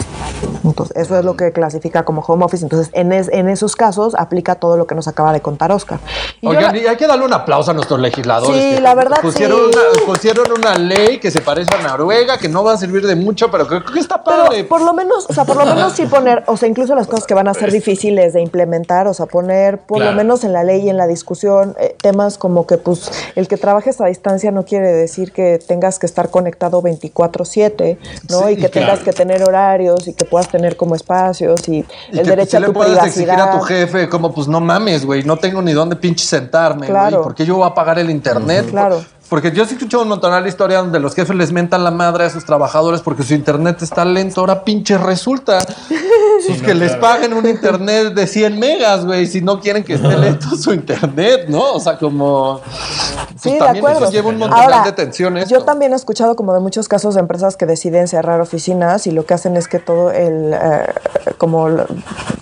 Entonces, 0.63 0.95
eso 0.95 1.17
es 1.17 1.25
lo 1.25 1.35
que 1.35 1.51
clasifica 1.51 2.03
como 2.03 2.21
home 2.21 2.45
office. 2.45 2.63
Entonces, 2.63 2.89
en, 2.93 3.11
en 3.11 3.49
esos 3.49 3.75
casos 3.75 4.15
aplica 4.15 4.55
todo 4.55 4.77
lo 4.77 4.87
que 4.87 4.95
nos 4.95 5.07
acaba 5.07 5.33
de 5.33 5.41
contar 5.41 5.71
Oscar. 5.71 5.99
Y 6.41 6.47
Oigan, 6.47 6.75
y 6.75 6.85
hay 6.85 6.95
que 6.95 7.07
darle 7.07 7.25
un 7.25 7.33
aplauso 7.33 7.71
a 7.71 7.73
nuestros 7.73 7.99
legisladores. 7.99 8.75
Sí, 8.75 8.81
la 8.81 8.95
verdad 8.95 9.17
pusieron, 9.21 9.59
sí. 9.71 9.77
una, 9.77 10.05
pusieron 10.05 10.51
una 10.51 10.75
ley 10.75 11.19
que 11.19 11.31
se 11.31 11.41
parece 11.41 11.73
a 11.75 11.81
Noruega, 11.81 12.37
que 12.37 12.49
no 12.49 12.63
va 12.63 12.73
a 12.73 12.77
servir 12.77 13.05
de 13.05 13.15
mucho, 13.15 13.49
pero 13.51 13.67
creo 13.67 13.83
que 13.83 13.99
está 13.99 14.23
padre. 14.23 14.63
por 14.63 14.81
lo 14.81 14.93
menos, 14.93 15.25
o 15.29 15.33
sea, 15.33 15.45
por 15.45 15.57
lo 15.57 15.65
menos 15.65 15.93
sí 15.93 16.05
poner, 16.05 16.43
o 16.47 16.57
sea, 16.57 16.69
incluso 16.69 16.95
las 16.95 17.07
cosas 17.07 17.25
que 17.25 17.33
van 17.33 17.47
a 17.47 17.53
ser 17.53 17.71
difíciles 17.77 18.33
de 18.33 18.41
implementar, 18.41 19.07
o 19.07 19.13
sea, 19.13 19.25
poner 19.25 19.79
por 19.79 19.99
lo 19.99 20.11
menos 20.13 20.43
en 20.47 20.53
la 20.53 20.63
ley 20.63 20.85
y 20.85 20.89
en 20.89 20.97
la 20.97 21.05
discusión 21.05 21.75
eh, 21.79 21.95
temas 22.01 22.37
como 22.37 22.65
que 22.65 22.77
pues 22.77 23.11
el 23.35 23.47
que 23.47 23.57
trabajes 23.57 24.01
a 24.01 24.05
distancia 24.07 24.51
no 24.51 24.65
quiere 24.65 24.91
decir 24.91 25.31
que 25.31 25.59
tengas 25.59 25.99
que 25.99 26.05
estar 26.05 26.29
conectado 26.29 26.81
24/7, 26.81 27.97
¿no? 28.29 28.49
y 28.49 28.57
que 28.57 28.69
tengas 28.69 28.99
que 28.99 29.13
tener 29.13 29.43
horarios 29.43 30.07
y 30.07 30.13
que 30.13 30.25
puedas 30.25 30.47
tener 30.47 30.75
como 30.75 30.95
espacios 30.95 31.67
y, 31.69 31.85
el 32.11 32.25
derecho 32.25 32.57
a 32.57 32.61
tu 32.61 32.67
le 32.67 32.73
puedes 32.73 33.03
exigir 33.03 33.31
a 33.31 33.51
tu 33.51 33.59
jefe 33.59 34.09
como 34.09 34.33
pues 34.33 34.47
no 34.47 34.59
mames, 34.59 35.05
güey, 35.05 35.23
no 35.23 35.37
tengo 35.37 35.61
ni 35.61 35.73
dónde 35.73 35.95
pinche 35.95 36.25
sentarme, 36.25 36.87
güey, 36.87 37.13
porque 37.21 37.45
yo 37.45 37.57
voy 37.57 37.67
a 37.67 37.73
pagar 37.73 37.99
el 37.99 38.09
internet. 38.09 38.69
Claro. 38.69 39.01
Porque 39.29 39.51
yo 39.51 39.65
sí 39.65 39.73
escuchado 39.73 40.03
un 40.03 40.09
montón 40.09 40.41
de 40.41 40.49
historia 40.49 40.79
donde 40.79 40.99
los 40.99 41.13
jefes 41.13 41.35
les 41.35 41.51
mentan 41.51 41.83
la 41.83 41.91
madre 41.91 42.25
a 42.25 42.29
sus 42.29 42.45
trabajadores 42.45 43.01
porque 43.01 43.23
su 43.23 43.33
internet 43.33 43.81
está 43.81 44.05
lento. 44.05 44.41
Ahora 44.41 44.63
pinche 44.63 44.97
resulta. 44.97 45.59
pues 46.47 46.61
que 46.61 46.73
les 46.73 46.95
paguen 46.95 47.33
un 47.33 47.45
internet 47.45 48.13
de 48.13 48.25
100 48.27 48.57
megas, 48.57 49.05
güey, 49.05 49.27
si 49.27 49.41
no 49.41 49.59
quieren 49.59 49.83
que 49.83 49.95
esté 49.95 50.17
lento 50.17 50.55
su 50.55 50.73
internet, 50.73 51.45
¿no? 51.49 51.73
O 51.73 51.79
sea, 51.79 51.97
como... 51.97 52.61
Pues 52.61 53.41
sí, 53.41 53.53
de 53.53 53.67
acuerdo. 53.67 54.09
lleva 54.11 54.29
un 54.29 54.37
montón 54.37 54.83
de 54.85 54.91
tensiones. 54.93 55.49
Yo 55.49 55.63
también 55.63 55.93
he 55.93 55.95
escuchado 55.95 56.35
como 56.35 56.53
de 56.53 56.59
muchos 56.59 56.87
casos 56.87 57.15
de 57.15 57.21
empresas 57.21 57.57
que 57.57 57.65
deciden 57.65 58.07
cerrar 58.07 58.39
oficinas 58.39 59.07
y 59.07 59.11
lo 59.11 59.25
que 59.25 59.33
hacen 59.33 59.57
es 59.57 59.67
que 59.67 59.79
todo 59.79 60.11
el... 60.11 60.53
Eh, 60.53 60.93
como 61.37 61.67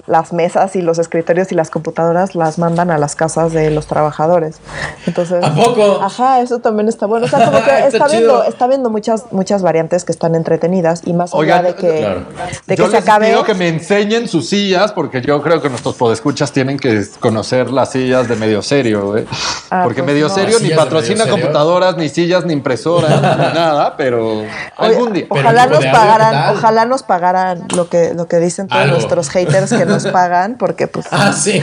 las 0.07 0.33
mesas 0.33 0.75
y 0.75 0.81
los 0.81 0.99
escritorios 0.99 1.51
y 1.51 1.55
las 1.55 1.69
computadoras 1.69 2.35
las 2.35 2.59
mandan 2.59 2.91
a 2.91 2.97
las 2.97 3.15
casas 3.15 3.53
de 3.53 3.71
los 3.71 3.87
trabajadores. 3.87 4.59
Entonces... 5.05 5.43
¿A 5.43 5.53
poco? 5.53 5.99
Ajá, 6.01 6.41
eso 6.41 6.59
también 6.59 6.74
también 6.75 6.89
está 6.89 7.05
bueno. 7.05 7.25
O 7.25 7.29
sea, 7.29 7.45
como 7.45 7.63
que 7.63 7.87
está, 7.87 8.07
viendo, 8.07 8.43
está 8.43 8.67
viendo 8.67 8.89
muchas, 8.89 9.31
muchas 9.31 9.61
variantes 9.61 10.03
que 10.03 10.11
están 10.11 10.35
entretenidas 10.35 11.03
y 11.05 11.13
más 11.13 11.33
allá 11.33 11.61
de 11.61 11.75
que, 11.75 11.87
de 11.87 12.25
que 12.67 12.75
yo 12.75 12.87
se 12.87 12.91
les 12.91 13.01
acabe. 13.01 13.29
Pido 13.29 13.43
que 13.45 13.53
me 13.53 13.69
enseñen 13.69 14.27
sus 14.27 14.49
sillas, 14.49 14.91
porque 14.91 15.21
yo 15.21 15.41
creo 15.41 15.61
que 15.61 15.69
nuestros 15.69 15.95
podescuchas 15.95 16.51
tienen 16.51 16.77
que 16.77 17.03
conocer 17.21 17.71
las 17.71 17.91
sillas 17.91 18.27
de 18.27 18.35
medio 18.35 18.61
serio, 18.61 19.17
¿eh? 19.17 19.25
Ah, 19.69 19.83
porque 19.83 20.03
pues 20.03 20.13
medio 20.13 20.27
no. 20.27 20.33
serio 20.33 20.57
ni 20.61 20.69
patrocina 20.71 21.23
serio. 21.23 21.31
computadoras, 21.31 21.95
ni 21.95 22.09
sillas, 22.09 22.45
ni 22.45 22.53
impresoras, 22.53 23.11
ni 23.21 23.53
nada, 23.53 23.95
pero 23.95 24.43
algún 24.77 25.13
día. 25.13 25.25
Pero 25.29 25.41
Ojalá 25.41 25.67
nos 25.67 25.79
de 25.79 25.87
audio, 25.87 25.91
¿qué 25.91 25.97
pagaran, 25.97 26.55
ojalá 26.55 26.85
nos 26.85 27.03
pagaran 27.03 27.67
lo 27.73 27.89
que, 27.89 28.13
lo 28.13 28.27
que 28.27 28.37
dicen 28.39 28.67
todos 28.67 28.81
Algo. 28.81 28.95
nuestros 28.95 29.29
haters 29.29 29.71
que 29.71 29.85
nos 29.85 30.05
pagan, 30.11 30.57
porque 30.57 30.87
pues 30.87 31.05
Ah, 31.11 31.31
sí. 31.31 31.61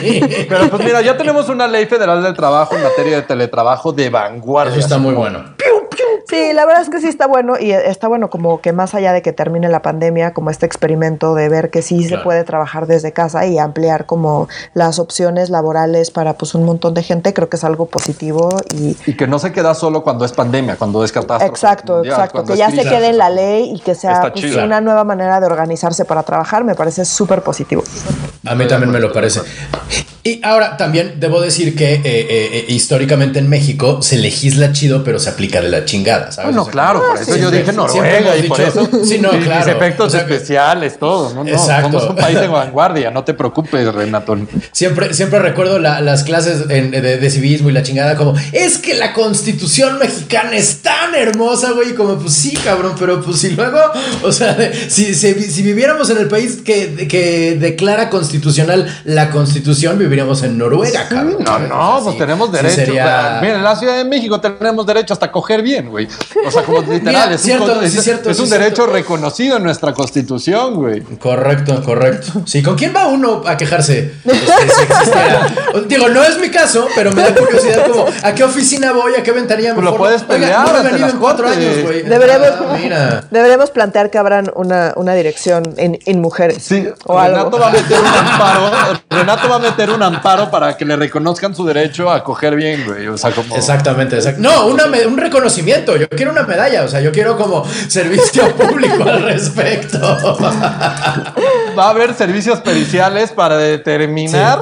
Pero 0.49 0.71
pues 0.71 0.85
mira, 0.85 1.03
ya 1.03 1.17
tenemos 1.17 1.51
una 1.51 1.69
ley 1.69 1.87
federal 1.87 2.23
del 2.23 2.35
trabajo 2.35 2.75
en 2.77 2.83
materia 2.83 3.17
de 3.17 3.23
teletrabajo 3.23 3.93
de 3.93 4.09
vanguardia. 4.09 4.73
Eso 4.77 4.87
está 4.87 4.99
muy 5.03 5.15
bueno. 5.15 5.45
Sí, 6.29 6.53
la 6.55 6.65
verdad 6.65 6.83
es 6.83 6.89
que 6.89 7.01
sí 7.01 7.09
está 7.09 7.27
bueno 7.27 7.57
y 7.61 7.73
está 7.73 8.09
bueno 8.09 8.31
como 8.31 8.61
que 8.61 8.73
más 8.73 8.95
allá 8.95 9.13
de 9.13 9.21
que 9.21 9.33
termine 9.33 9.69
la 9.69 9.83
pandemia, 9.83 10.33
como 10.33 10.51
este 10.51 10.65
experimento 10.65 11.35
de 11.35 11.49
ver 11.49 11.71
que 11.71 11.83
sí 11.83 12.05
se 12.05 12.19
puede 12.19 12.45
trabajar 12.45 12.87
desde 12.87 13.13
casa 13.13 13.45
y 13.47 13.59
ampliar 13.59 14.07
como 14.07 14.49
las 14.73 14.99
opciones 14.99 15.51
laborales 15.51 16.11
para 16.11 16.35
pues 16.35 16.55
un 16.55 16.65
montón 16.65 16.95
de 16.95 17.03
gente, 17.03 17.35
creo 17.35 17.49
que 17.49 17.57
es 17.57 17.65
algo 17.65 17.87
positivo 17.87 18.57
y 18.75 18.97
Y 19.07 19.15
que 19.15 19.27
no 19.27 19.39
se 19.39 19.53
queda 19.53 19.75
solo 19.75 20.03
cuando 20.03 20.25
es 20.25 20.33
pandemia, 20.33 20.77
cuando 20.77 21.05
es 21.05 21.13
catástrofe. 21.13 21.51
exacto, 21.51 21.95
mundial, 21.97 22.15
exacto, 22.15 22.45
que 22.45 22.57
ya 22.57 22.71
se 22.71 22.83
quede 22.83 23.09
en 23.09 23.19
la 23.19 23.29
ley 23.29 23.73
y 23.75 23.81
que 23.81 23.95
sea 23.95 24.33
pues, 24.33 24.57
una 24.57 24.81
nueva 24.81 25.05
manera 25.05 25.41
de 25.41 25.47
organizarse 25.47 26.05
para 26.05 26.23
trabajar, 26.23 26.65
me 26.65 26.75
parece 26.75 27.05
súper 27.05 27.43
positivo. 27.43 27.83
A 28.47 28.55
mí 28.55 28.67
también 28.67 28.91
me 28.91 29.01
lo 29.01 29.13
parece. 29.13 29.41
Y 30.25 30.41
ahora 30.45 30.77
también 30.77 31.15
debo 31.19 31.41
decir 31.41 31.75
que 31.75 31.95
eh, 31.95 32.01
eh, 32.05 32.51
eh, 32.53 32.65
históricamente 32.69 33.41
en 33.41 33.49
México 33.49 34.03
se 34.03 34.17
legisla 34.19 34.71
chido, 34.73 35.03
pero 35.03 35.19
se 35.19 35.29
aplica 35.31 35.61
de 35.61 35.69
la 35.69 35.85
chingada, 35.85 36.31
¿sabes? 36.31 36.51
Bueno, 36.51 36.63
O 36.63 36.65
sea, 36.67 36.73
claro, 36.73 37.03
por 37.09 37.17
eso 37.21 37.31
yo 37.37 37.51
siempre- 37.51 37.59
dije 37.59 37.73
siempre 37.73 38.21
Noruega 38.21 38.37
y 38.37 38.43
por 38.45 38.61
eso. 38.61 38.89
Sí, 39.05 39.19
no, 39.19 39.31
claro. 39.31 39.69
efectos 39.73 40.07
O 40.07 40.11
sea, 40.11 40.25
que- 40.25 40.35
especiales, 40.35 40.97
todo. 40.99 41.35
No, 41.35 41.43
no, 41.43 41.51
Exacto. 41.51 41.99
Somos 41.99 42.11
un 42.11 42.17
país 42.17 42.39
de 42.39 42.47
vanguardia, 42.47 43.11
no 43.11 43.25
te 43.25 43.35
preocupes, 43.35 43.93
Renato. 43.93 44.39
Siempre, 44.71 45.13
siempre 45.13 45.41
recuerdo 45.41 45.81
la- 45.81 46.01
las 46.01 46.23
clases 46.23 46.71
en- 46.71 46.93
de, 46.93 47.01
de 47.19 47.31
civismo 47.31 47.69
y 47.71 47.73
la 47.73 47.83
chingada 47.83 48.15
como, 48.17 48.35
es 48.53 48.79
que 48.79 48.95
la 48.95 49.13
constitución 49.15 49.99
mexicana 49.99 50.53
es 50.57 50.83
tan 50.83 51.17
hermosa, 51.17 51.73
güey, 51.73 51.91
y 51.91 51.95
como, 51.95 52.17
pues 52.21 52.33
sí, 52.33 52.55
cabrón, 52.63 52.95
pero 52.97 53.21
pues 53.23 53.39
si 53.41 53.51
luego, 53.51 53.81
o 54.23 54.31
sea, 54.31 54.57
si, 54.89 55.15
si, 55.15 55.35
si 55.35 55.63
viviéramos 55.63 56.09
en 56.11 56.19
el 56.19 56.29
país 56.29 56.61
que, 56.65 57.09
que 57.09 57.57
declara 57.59 58.09
constitucional 58.09 58.87
la 59.05 59.31
constitución, 59.31 59.99
viviríamos 60.13 60.43
en 60.43 60.59
Noruega, 60.59 61.09
cabrón. 61.09 61.39
No, 61.41 61.59
no, 61.61 62.01
pues 62.03 62.13
Sí, 62.15 62.19
tenemos 62.19 62.51
sí 62.51 62.57
derecho. 62.57 62.75
sería- 62.77 63.05
O 63.05 63.09
sea, 63.09 63.39
mira, 63.41 63.55
en 63.55 63.65
la 63.65 63.77
Ciudad 63.77 63.97
de 63.97 64.05
México 64.05 64.39
tenemos 64.41 64.85
derecho 64.85 65.15
hasta 65.15 65.33
coger 65.33 65.63
bien, 65.63 65.89
güey. 65.89 66.07
O 66.47 66.51
sea, 66.51 66.63
como 66.65 66.81
literal, 66.83 67.01
Mira, 67.29 67.35
es, 67.35 67.41
cierto, 67.41 67.73
un, 67.79 67.85
es- 67.85 67.93
cierto, 68.05 68.31
es 68.31 68.37
sí, 68.37 68.43
un 68.43 68.49
cierto. 68.49 68.63
derecho 68.65 68.87
reconocido 68.87 69.57
en 69.57 69.63
nuestra 69.63 69.95
constitución, 69.95 70.75
güey. 70.75 71.01
Correcto, 71.19 71.83
correcto. 71.83 72.43
Sí, 72.45 72.63
¿con 72.63 72.77
quién 72.77 72.93
va 72.95 73.07
uno 73.07 73.43
a 73.47 73.57
quejarse? 73.57 74.13
Este? 74.25 75.79
Digo, 75.89 76.09
no 76.11 76.23
es 76.23 76.39
mi 76.39 76.51
caso, 76.51 76.87
pero 76.95 77.11
me 77.13 77.23
da 77.23 77.35
curiosidad 77.35 77.87
como, 77.91 78.05
¿a 78.23 78.35
qué 78.35 78.45
oficina 78.45 78.93
voy? 78.93 79.15
¿A 79.15 79.23
qué 79.23 79.33
ventanilla 79.33 79.71
me 79.71 79.75
Pues 79.77 79.85
lo 79.87 79.97
puedes 79.97 80.23
Oiga, 80.23 80.29
pelear 80.35 80.61
no 80.69 80.75
he 80.75 80.77
ante 80.77 80.89
venido 80.91 81.09
en 81.09 81.17
cuatro 81.19 81.45
cortes. 81.47 81.67
años, 81.67 81.83
güey. 81.85 82.03
Deberíamos, 82.03 82.49
Ah, 82.53 82.77
mira. 82.81 83.25
deberíamos 83.31 83.71
plantear 83.71 84.11
que 84.11 84.19
abran 84.19 84.51
una, 84.55 84.93
una 84.97 85.15
dirección 85.15 85.63
en, 85.79 85.99
en 86.05 86.21
mujeres 86.21 86.63
Sí, 86.63 86.87
o 87.07 87.19
algo. 87.19 87.39
Renato 87.39 87.59
va 87.59 87.69
a 87.69 87.73
meter 87.73 87.99
un 88.01 88.07
amparo. 88.07 88.71
Renato 89.11 89.49
va 89.49 89.57
a 89.57 89.59
meter 89.59 89.91
un 89.91 90.02
amparo 90.03 90.51
para 90.51 90.77
que 90.77 90.85
le 90.85 90.97
reconozcan 90.97 91.55
su 91.55 91.65
derecho 91.65 92.11
a 92.11 92.23
coger 92.25 92.55
bien, 92.57 92.85
güey. 92.87 93.07
O 93.09 93.17
sea, 93.19 93.31
como. 93.33 93.55
Exactamente, 93.57 94.17
exacto. 94.17 94.41
No, 94.41 94.67
una 94.67 94.87
me- 94.87 95.07
un 95.07 95.17
reconocimiento. 95.17 95.97
Yo 95.97 96.09
quiero 96.09 96.33
una 96.33 96.43
medalla. 96.43 96.83
O 96.85 96.89
sea, 96.89 97.01
yo 97.01 97.13
quiero 97.13 97.37
como 97.37 97.65
servicio 97.89 98.55
público 98.57 99.03
al 99.05 99.23
respecto. 99.23 99.99
Va 101.79 101.87
a 101.87 101.91
haber 101.91 102.15
servicios 102.15 102.61
periciales 102.61 103.31
para 103.33 103.57
determinar 103.57 104.59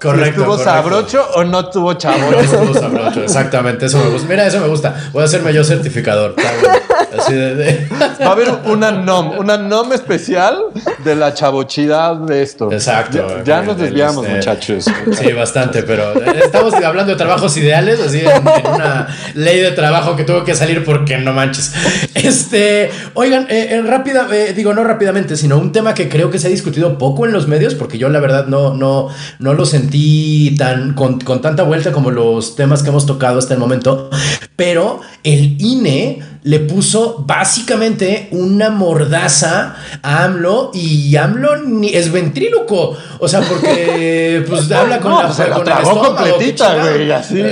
Correcto. 0.00 0.24
si 0.24 0.28
estuvo 0.30 0.46
correcto. 0.56 0.64
sabrocho 0.64 1.26
o 1.34 1.44
no 1.44 1.68
tuvo 1.68 1.94
chavo. 1.94 2.32
eso 2.40 2.60
me 2.60 2.66
gusta 2.66 2.88
mucho, 2.88 3.22
Exactamente, 3.24 3.86
eso 3.86 3.98
me 3.98 4.10
gusta. 4.10 4.28
Mira, 4.28 4.46
eso 4.46 4.60
me 4.60 4.68
gusta. 4.68 4.94
Voy 5.12 5.22
a 5.22 5.26
hacerme 5.26 5.52
yo 5.52 5.62
certificador. 5.64 6.34
Así 7.18 7.34
de, 7.34 7.54
de- 7.54 7.88
Va 8.20 8.26
a 8.28 8.32
haber 8.32 8.48
una 8.66 8.90
NOM, 8.92 9.38
una 9.38 9.56
NOM 9.56 9.92
especial 9.92 10.58
de 11.04 11.14
la 11.14 11.34
chabochidad 11.34 12.16
de 12.16 12.42
esto. 12.42 12.70
Exacto. 12.72 13.26
Ya, 13.38 13.44
ya 13.44 13.62
nos 13.62 13.78
desviamos, 13.78 14.24
este, 14.24 14.36
muchachos. 14.36 14.84
Sí, 15.18 15.32
bastante, 15.32 15.82
pero 15.82 16.12
estamos 16.34 16.74
hablando 16.74 17.12
de 17.12 17.16
trabajos 17.18 17.56
ideales, 17.56 18.00
así 18.00 18.20
en, 18.20 18.26
en 18.28 18.74
una 18.74 19.08
ley 19.34 19.60
de 19.60 19.72
trabajo 19.72 20.16
que 20.16 20.24
tuvo 20.24 20.44
que 20.44 20.54
salir 20.54 20.84
porque 20.84 21.18
no 21.18 21.32
manches. 21.32 21.72
Este, 22.14 22.90
oigan, 23.14 23.46
eh, 23.50 23.68
eh, 23.70 23.82
rápida, 23.82 24.26
eh, 24.32 24.52
digo 24.54 24.72
no 24.74 24.84
rápidamente, 24.84 25.36
sino 25.36 25.58
un 25.58 25.72
tema 25.72 25.94
que 25.94 26.08
creo 26.08 26.30
que 26.30 26.38
se 26.38 26.46
ha 26.46 26.50
discutido 26.50 26.98
poco 26.98 27.26
en 27.26 27.32
los 27.32 27.48
medios, 27.48 27.74
porque 27.74 27.98
yo 27.98 28.08
la 28.08 28.20
verdad 28.20 28.46
no, 28.46 28.74
no, 28.74 29.08
no 29.38 29.54
lo 29.54 29.66
sentí 29.66 30.54
tan 30.56 30.94
con, 30.94 31.20
con 31.20 31.40
tanta 31.40 31.62
vuelta 31.64 31.92
como 31.92 32.10
los 32.10 32.54
temas 32.56 32.82
que 32.82 32.90
hemos 32.90 33.06
tocado 33.06 33.38
hasta 33.38 33.54
el 33.54 33.60
momento, 33.60 34.10
pero 34.56 35.00
el 35.24 35.56
INE 35.60 36.20
le 36.44 36.58
puso 36.58 37.22
básicamente 37.24 38.26
una 38.32 38.68
mordaza 38.70 39.76
a 40.02 40.24
AMLO 40.24 40.72
y 40.74 41.14
AMLO 41.14 41.58
ni 41.58 41.90
es 41.94 42.10
ventríloco. 42.10 42.96
O 43.20 43.28
sea, 43.28 43.42
porque 43.42 44.44
pues 44.48 44.68
habla 44.72 44.98
con 44.98 45.12
No, 45.12 45.20
la 45.20 45.26
pues 45.28 45.36
se 45.36 45.44
la 45.48 45.50
con 45.50 45.58
el 45.60 45.64
tragó 45.66 45.90
estómago, 45.92 46.16
completita, 46.16 46.74
güey, 46.80 47.12
así. 47.12 47.40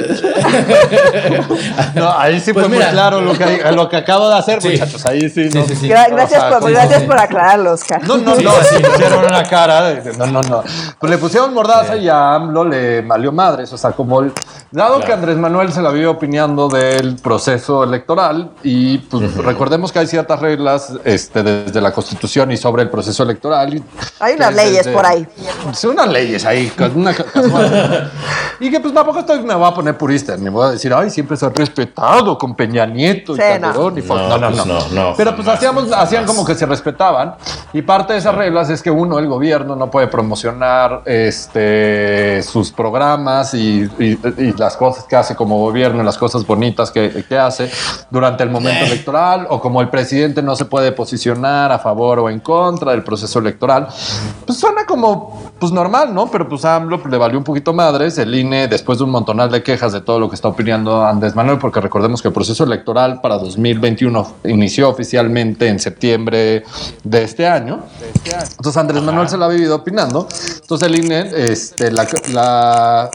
No, 1.95 2.19
ahí 2.19 2.41
sí 2.41 2.53
Pues 2.53 2.67
fue 2.67 2.75
mira. 2.75 2.87
muy 2.87 2.95
claro 2.95 3.21
lo 3.21 3.33
que, 3.37 3.73
lo 3.73 3.89
que 3.89 3.97
acabo 3.97 4.29
de 4.29 4.37
hacer, 4.39 4.63
Sí. 4.63 4.69
muchachos. 4.71 5.05
Ahí 5.07 5.29
sí, 5.31 5.51
Sí, 5.51 5.59
no. 5.59 5.67
sí, 5.67 5.89
gracias, 5.89 6.43
por, 6.45 6.71
gracias 6.71 7.03
por 7.05 7.19
aclararlo, 7.19 7.73
Oscar. 7.73 8.03
No, 8.07 8.19
no, 8.19 8.37
Sí, 8.37 8.45
no, 8.45 8.51
sí, 8.63 8.77
sí. 8.77 8.83
hicieron 8.95 9.25
una 9.25 9.43
cara. 9.45 9.83
de- 9.91 10.13
No, 10.17 10.27
no, 10.27 10.43
no. 10.43 10.63
Pues 10.99 11.11
le 11.11 11.19
pusieron 11.19 11.53
mordaza 11.55 11.97
y 11.97 12.09
a 12.09 12.35
AMLO 12.35 12.65
le 12.65 13.03
valió 13.03 13.33
madres. 13.33 13.73
O 13.73 13.79
sea, 13.79 13.93
como 13.93 14.21
el- 14.21 14.33
dado 14.73 14.95
Claro. 14.97 15.07
que 15.07 15.13
Andrés 15.13 15.37
Manuel 15.37 15.73
se 15.73 15.83
la 15.83 15.91
vio 15.91 16.13
opinando 16.13 16.69
del 16.69 17.17
proceso 17.17 17.60
electoral 17.69 18.51
y 18.63 18.99
pues 18.99 19.35
recordemos 19.37 19.93
que 19.93 19.99
hay 20.01 20.07
ciertas 20.07 20.41
reglas 20.41 20.93
este, 21.05 21.43
desde 21.43 21.81
la 21.81 21.93
Constitución 21.93 22.51
y 22.53 22.57
sobre 22.57 22.83
el 22.83 22.91
proceso 22.91 23.23
electoral. 23.23 23.75
y- 23.77 23.83
Hay 24.21 24.35
unas 24.35 24.55
leyes 24.55 24.79
desde- 24.85 24.93
por 24.93 25.07
ahí. 25.07 25.27
Son 25.73 25.91
unas 25.93 26.09
leyes 26.09 26.45
ahí. 26.45 26.73
Una, 26.95 27.13
y 28.61 28.71
que 28.71 28.81
pues 28.81 28.93
tampoco 28.95 29.21
estoy, 29.21 29.41
me 29.43 29.55
voy 29.55 29.69
a 29.69 29.75
poner 29.75 29.97
purista. 29.97 30.37
Me 30.37 30.51
voy 30.51 30.69
a 30.69 30.71
decir, 30.73 30.93
ay, 30.95 31.11
siempre 31.11 31.37
se 31.37 31.47
ha 31.47 31.51
respetado 31.51 32.37
con 32.39 32.55
Peña 32.55 32.87
Nieto 32.87 33.33
y 33.35 33.37
Sí, 33.37 33.43
no. 33.55 33.61
Calderón 33.69 33.99
y 33.99 34.03
Fox. 34.03 34.21
No, 34.21 34.29
No, 34.29 34.39
no, 34.39 34.51
pues 34.57 34.67
no. 34.67 34.75
no, 34.75 34.89
no, 35.11 35.15
Pero 35.17 35.31
pues 35.35 35.45
jamás, 35.47 35.59
hacíamos, 35.59 35.85
jamás. 35.85 35.99
hacían 36.05 36.25
como 36.27 36.45
que 36.45 36.55
se 36.55 36.67
respetaban. 36.67 37.35
Y 37.73 37.83
parte 37.83 38.13
de 38.15 38.19
esas 38.19 38.35
reglas 38.35 38.69
es 38.71 38.83
que 38.83 38.91
uno, 38.91 39.19
el 39.19 39.27
gobierno, 39.29 39.77
no 39.77 39.91
puede 39.91 40.07
promocionar 40.09 41.03
este, 41.07 42.43
sus 42.43 42.71
programas 42.73 43.55
y, 43.55 43.89
y- 43.99 44.19
y 44.39 44.53
las 44.57 44.77
cosas 44.77 45.05
que 45.05 45.17
hace 45.17 45.35
como 45.37 45.59
gobierno, 45.59 46.03
las 46.03 46.19
cosas 46.19 46.47
bonitas 46.47 46.91
que, 46.91 47.25
que 47.29 47.39
hace 47.39 47.50
durante 48.11 48.43
el 48.43 48.51
momento 48.51 48.85
electoral, 48.85 49.47
o 49.51 49.61
como 49.61 49.81
el 49.81 49.89
presidente 49.89 50.43
no 50.43 50.57
se 50.57 50.65
puede 50.65 50.93
posicionar 50.93 51.73
a 51.73 51.79
favor 51.79 52.19
o 52.21 52.31
en 52.31 52.41
contra 52.41 52.93
del 52.93 53.03
proceso 53.03 53.39
electoral. 53.39 53.89
Pues 54.47 54.59
suena 54.59 54.87
como 54.87 55.53
pues 55.59 55.73
normal, 55.73 56.15
¿no? 56.15 56.31
Pero 56.31 56.49
pues 56.49 56.65
a 56.65 56.77
AMLO 56.77 57.01
le 57.09 57.19
valió 57.19 57.39
un 57.39 57.45
poquito 57.45 57.73
madres. 57.73 58.19
El 58.19 58.35
INE, 58.35 58.67
después 58.69 58.99
de 58.99 59.05
un 59.05 59.11
montonal 59.11 59.51
de 59.51 59.63
quejas 59.63 59.93
de 59.93 60.01
todo 60.01 60.19
lo 60.19 60.29
que 60.29 60.35
está 60.35 60.49
opinando 60.49 61.05
Andrés 61.05 61.35
Manuel, 61.35 61.59
porque 61.59 61.81
recordemos 61.81 62.23
que 62.23 62.29
el 62.29 62.35
proceso 62.35 62.65
electoral 62.65 63.21
para 63.21 63.37
2021 63.39 64.35
inició 64.45 64.89
oficialmente 64.89 65.69
en 65.69 65.79
septiembre 65.79 66.65
de 67.05 67.23
este 67.23 67.47
año. 67.47 67.81
Entonces 68.25 68.77
Andrés 68.77 69.03
Manuel 69.03 69.29
se 69.29 69.37
la 69.37 69.47
ha 69.47 69.49
vivido 69.49 69.77
opinando. 69.77 70.27
Entonces 70.61 70.89
el 70.89 71.05
INE, 71.05 71.31
este, 71.35 71.91
la, 71.91 72.07
la, 72.33 73.11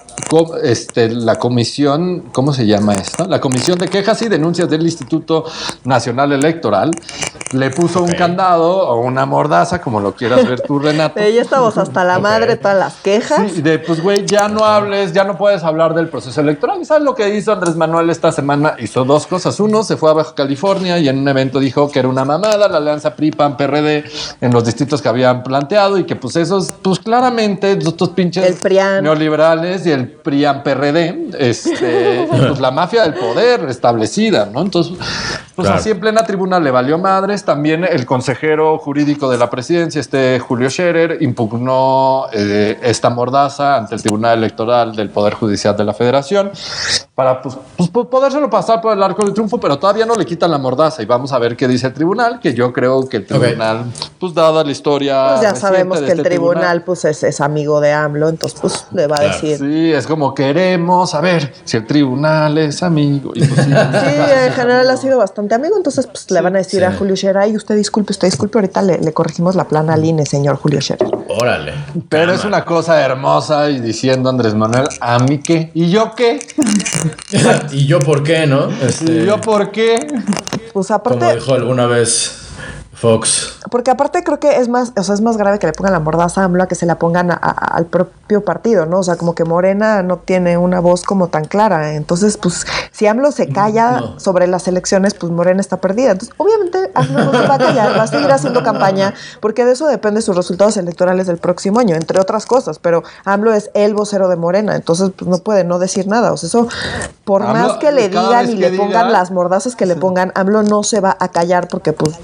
este, 0.63 1.09
la 1.09 1.36
comisión, 1.36 2.30
¿cómo 2.34 2.53
se 2.53 2.66
llama 2.66 2.93
esto? 2.93 3.26
La 3.28 3.39
comisión 3.39 3.78
de 3.78 3.88
quejas 3.88 4.22
y 4.22 4.30
denuncias 4.30 4.70
del 4.70 4.84
Instituto 4.84 5.45
Nacional 5.84 6.32
Electoral 6.32 6.91
le 7.51 7.70
puso 7.70 8.03
un 8.03 8.11
candado 8.11 8.88
o 8.89 8.99
una 9.01 9.26
mordaza, 9.26 9.82
como 9.82 9.99
lo 9.99 10.13
quieras 10.13 10.47
ver 10.47 10.61
tú, 10.61 10.80
Renato. 10.80 11.20
Ya 11.36 11.41
estamos 11.41 11.78
hasta 11.78 12.03
la 12.03 12.20
madre, 12.20 12.55
todas 12.55 12.78
las 12.78 12.93
quejas. 12.95 13.51
Sí, 13.51 13.61
de 13.61 13.80
pues, 13.80 14.01
güey, 14.01 14.26
ya 14.26 14.47
no 14.47 14.63
hables, 14.63 15.11
ya 15.11 15.24
no 15.24 15.38
puedes 15.38 15.63
hablar 15.63 15.93
del 15.93 16.07
proceso 16.07 16.39
electoral. 16.39 16.82
¿Y 16.82 16.86
sabes 16.86 17.03
lo 17.03 17.13
que 17.13 17.36
hizo 17.36 17.51
Andrés 17.51 17.76
Manuel 17.76 18.09
esta 18.09 18.32
semana? 18.32 18.76
Hizo 18.80 19.03
dos 19.03 19.28
cosas. 19.28 19.59
Uno, 19.59 19.84
se 19.84 19.97
fue 19.97 20.11
a 20.11 20.13
Baja 20.13 20.34
California 20.34 20.97
y 20.99 21.09
en 21.09 21.20
un 21.20 21.28
evento 21.28 21.59
dijo 21.59 21.91
que 21.91 21.99
era 21.99 22.07
una 22.07 22.24
mamada 22.24 22.70
la 22.70 22.78
alianza 22.78 23.16
PRI-PAN-PRD 23.16 24.05
en 24.41 24.53
los 24.53 24.63
distritos 24.66 25.01
que 25.01 25.09
habían 25.09 25.43
planteado 25.43 25.97
y 25.97 26.05
que, 26.05 26.16
pues, 26.16 26.36
esos, 26.36 26.74
pues, 26.82 26.99
claramente, 26.99 27.72
estos 27.72 28.09
pinches 28.09 28.63
El 28.63 29.03
neoliberales 29.03 29.86
y 29.86 29.91
el 29.91 30.05
PRIAN-PRD, 30.08 31.30
este, 31.39 32.28
pues, 32.30 32.60
la 32.60 32.72
mafia 32.72 33.03
del 33.03 33.14
poder 33.16 33.66
establecida, 33.70 34.45
¿no? 34.51 34.62
Entonces, 34.62 34.93
pues, 35.56 35.66
Claro. 35.68 35.80
así 35.80 35.89
en 35.91 35.99
plena 36.01 36.26
tribuna 36.26 36.60
le 36.60 36.70
valió 36.70 36.97
madres. 36.97 37.45
También 37.45 37.86
el 37.86 38.06
consejero 38.06 38.78
jurídico 38.78 39.30
de 39.30 39.38
la 39.38 39.49
presidencia, 39.49 40.01
este 40.01 40.38
Julio 40.39 40.70
Scherer, 40.70 41.22
impugnó 41.22 42.26
eh, 42.34 42.78
esta 42.82 43.10
mordaza 43.10 43.78
ante 43.78 43.95
el 43.95 44.01
Tribunal 44.01 44.38
Electoral 44.39 44.95
del 44.95 45.10
Poder 45.10 45.34
Judicial 45.34 45.76
de 45.78 45.86
la 45.86 45.93
Federación 45.93 46.51
para 47.16 47.41
pues, 47.41 47.56
pues, 47.78 47.89
po- 47.89 48.10
podérselo 48.10 48.49
pasar 48.49 48.82
por 48.82 48.91
el 48.91 49.01
arco 49.01 49.24
del 49.24 49.34
triunfo, 49.34 49.58
pero 49.58 49.80
todavía 49.80 50.06
no 50.06 50.16
le 50.16 50.26
quitan 50.26 50.51
la 50.51 50.58
mordaza. 50.58 51.01
Y 51.01 51.06
vamos 51.06 51.32
a 51.32 51.39
ver 51.39 51.56
qué 51.56 51.68
dice 51.70 51.88
el 51.88 51.93
tribunal, 51.93 52.39
que 52.41 52.53
yo 52.53 52.74
creo 52.74 53.08
que 53.08 53.18
el 53.18 53.26
tribunal, 53.26 53.86
pues 54.20 54.34
dada 54.34 54.62
la 54.64 54.72
historia. 54.72 55.28
Pues 55.30 55.41
ya 55.41 55.56
sabemos 55.56 55.99
que 55.99 56.12
el 56.12 56.20
este 56.20 56.30
tribunal, 56.30 56.84
pues 56.84 57.06
es, 57.06 57.24
es 57.24 57.39
amigo 57.39 57.80
de 57.80 57.93
AMLO, 57.93 58.28
entonces 58.28 58.60
pues 58.60 58.86
le 58.91 59.08
va 59.08 59.18
a 59.20 59.22
decir. 59.22 59.58
Sí, 59.58 59.93
es 59.98 60.08
como 60.08 60.34
queremos 60.34 61.12
saber 61.12 61.54
si 61.64 61.78
el 61.78 61.86
tribunal 61.86 62.58
es 62.58 62.84
amigo. 62.84 63.32
Y 63.36 63.43
pues, 63.46 63.66
sí, 63.66 63.72
Sí, 64.06 64.22
en 64.48 64.54
general 64.54 64.89
ha 64.89 64.98
sido 64.98 65.18
bastante 65.18 65.56
amigo, 65.56 65.76
entonces 65.78 66.08
pues 66.08 66.30
le 66.32 66.41
van 66.41 66.56
a 66.56 66.60
decir 66.60 66.82
sí. 66.82 66.86
a 66.86 66.93
Julio 66.93 67.16
Scherer, 67.16 67.38
ay, 67.38 67.56
usted 67.56 67.76
disculpe, 67.76 68.12
usted 68.12 68.28
disculpe, 68.28 68.58
ahorita 68.58 68.82
le, 68.82 68.98
le 69.00 69.14
corregimos 69.14 69.56
la 69.56 69.68
plana 69.68 69.93
al 69.93 70.04
INE, 70.04 70.26
señor 70.26 70.58
Julio 70.58 70.82
Scherer. 70.82 71.10
Órale. 71.28 71.74
Pero 72.10 72.28
Cama. 72.28 72.38
es 72.38 72.46
una 72.46 72.66
cosa 72.66 73.02
hermosa 73.02 73.70
y 73.70 73.80
diciendo 73.80 74.30
Andrés 74.30 74.54
Manuel, 74.54 74.88
¿a 75.00 75.20
mí 75.20 75.39
qué? 75.39 75.72
¿Y 75.74 75.89
yo 75.89 76.14
qué? 76.16 76.39
¿Y 77.72 77.86
yo 77.86 78.00
por 78.00 78.24
qué, 78.24 78.46
no? 78.48 78.70
Este, 78.70 79.12
¿Y 79.24 79.26
yo 79.26 79.39
por 79.41 79.72
qué? 79.72 80.08
Pues 80.74 80.88
como 80.88 80.96
aparte, 80.98 81.36
dijo 81.36 81.54
alguna 81.54 81.86
vez 81.86 82.45
Fox. 83.06 83.60
porque 83.72 83.91
aparte 83.91 84.24
creo 84.24 84.39
que 84.39 84.58
es 84.58 84.68
más, 84.70 84.91
o 84.97 85.03
sea, 85.03 85.16
es 85.16 85.22
más 85.22 85.38
grave 85.38 85.60
que 85.60 85.68
le 85.68 85.74
pongan 85.74 85.93
la 85.93 85.99
mordaza 85.99 86.41
a 86.41 86.43
AMLO 86.45 86.64
a 86.64 86.68
que 86.68 86.76
se 86.76 86.86
la 86.86 86.95
pongan 86.99 87.32
a- 87.32 87.39
a- 87.41 87.49
al 87.78 87.86
propio 87.86 88.43
partido, 88.43 88.86
¿no? 88.86 88.99
O 88.99 89.03
sea, 89.03 89.16
como 89.16 89.34
que 89.36 89.43
Morena 89.43 90.01
no 90.03 90.18
tiene 90.18 90.58
una 90.58 90.80
voz 90.80 91.03
como 91.03 91.28
tan 91.28 91.45
clara. 91.45 91.93
Entonces, 91.93 92.38
pues, 92.38 92.66
si 92.91 93.08
AMLO 93.08 93.32
se 93.32 93.49
calla 93.49 93.99
No. 94.01 94.20
sobre 94.20 94.47
las 94.47 94.68
elecciones, 94.68 95.14
pues 95.14 95.32
Morena 95.32 95.62
está 95.62 95.78
perdida. 95.78 96.12
Entonces, 96.12 96.36
obviamente, 96.38 96.91
AMLO 96.95 97.26
no 97.26 97.32
se 97.32 97.47
va 97.47 97.56
a 97.56 97.58
callar, 97.58 97.97
va 97.97 98.03
a 98.03 98.08
seguir 98.08 98.32
haciendo 98.32 98.64
campaña, 98.64 99.14
porque 99.41 99.66
de 99.66 99.72
eso 99.74 99.88
depende 99.88 100.22
sus 100.22 100.36
resultados 100.36 100.78
electorales 100.78 101.28
del 101.28 101.38
próximo 101.38 101.80
año, 101.80 101.95
entre 101.95 102.20
otras 102.20 102.45
cosas. 102.45 102.80
Pero 102.80 103.03
AMLO 103.26 103.53
es 103.53 103.70
el 103.74 103.93
vocero 103.93 104.28
de 104.30 104.36
Morena, 104.36 104.76
entonces, 104.76 105.12
pues 105.16 105.30
no 105.30 105.38
puede 105.39 105.64
no 105.64 105.80
decir 105.80 106.08
nada. 106.08 106.32
O 106.34 106.38
sea, 106.38 106.47
eso, 106.47 106.68
por 107.24 107.41
AMLO, 107.43 107.68
más 107.68 107.78
que 107.78 107.91
le 107.91 108.10
digan 108.10 108.49
y 108.49 108.56
le 108.56 108.72
pongan 108.78 109.08
diga- 109.08 109.12
las 109.12 109.32
mordazas 109.32 109.76
que 109.76 109.86
le 109.86 109.95
pongan, 109.95 110.32
AMLO 110.36 110.64
no 110.64 110.84
se 110.84 110.99
va 111.01 111.18
a 111.20 111.28
callar 111.30 111.68
porque, 111.68 111.93
pues, 111.93 112.16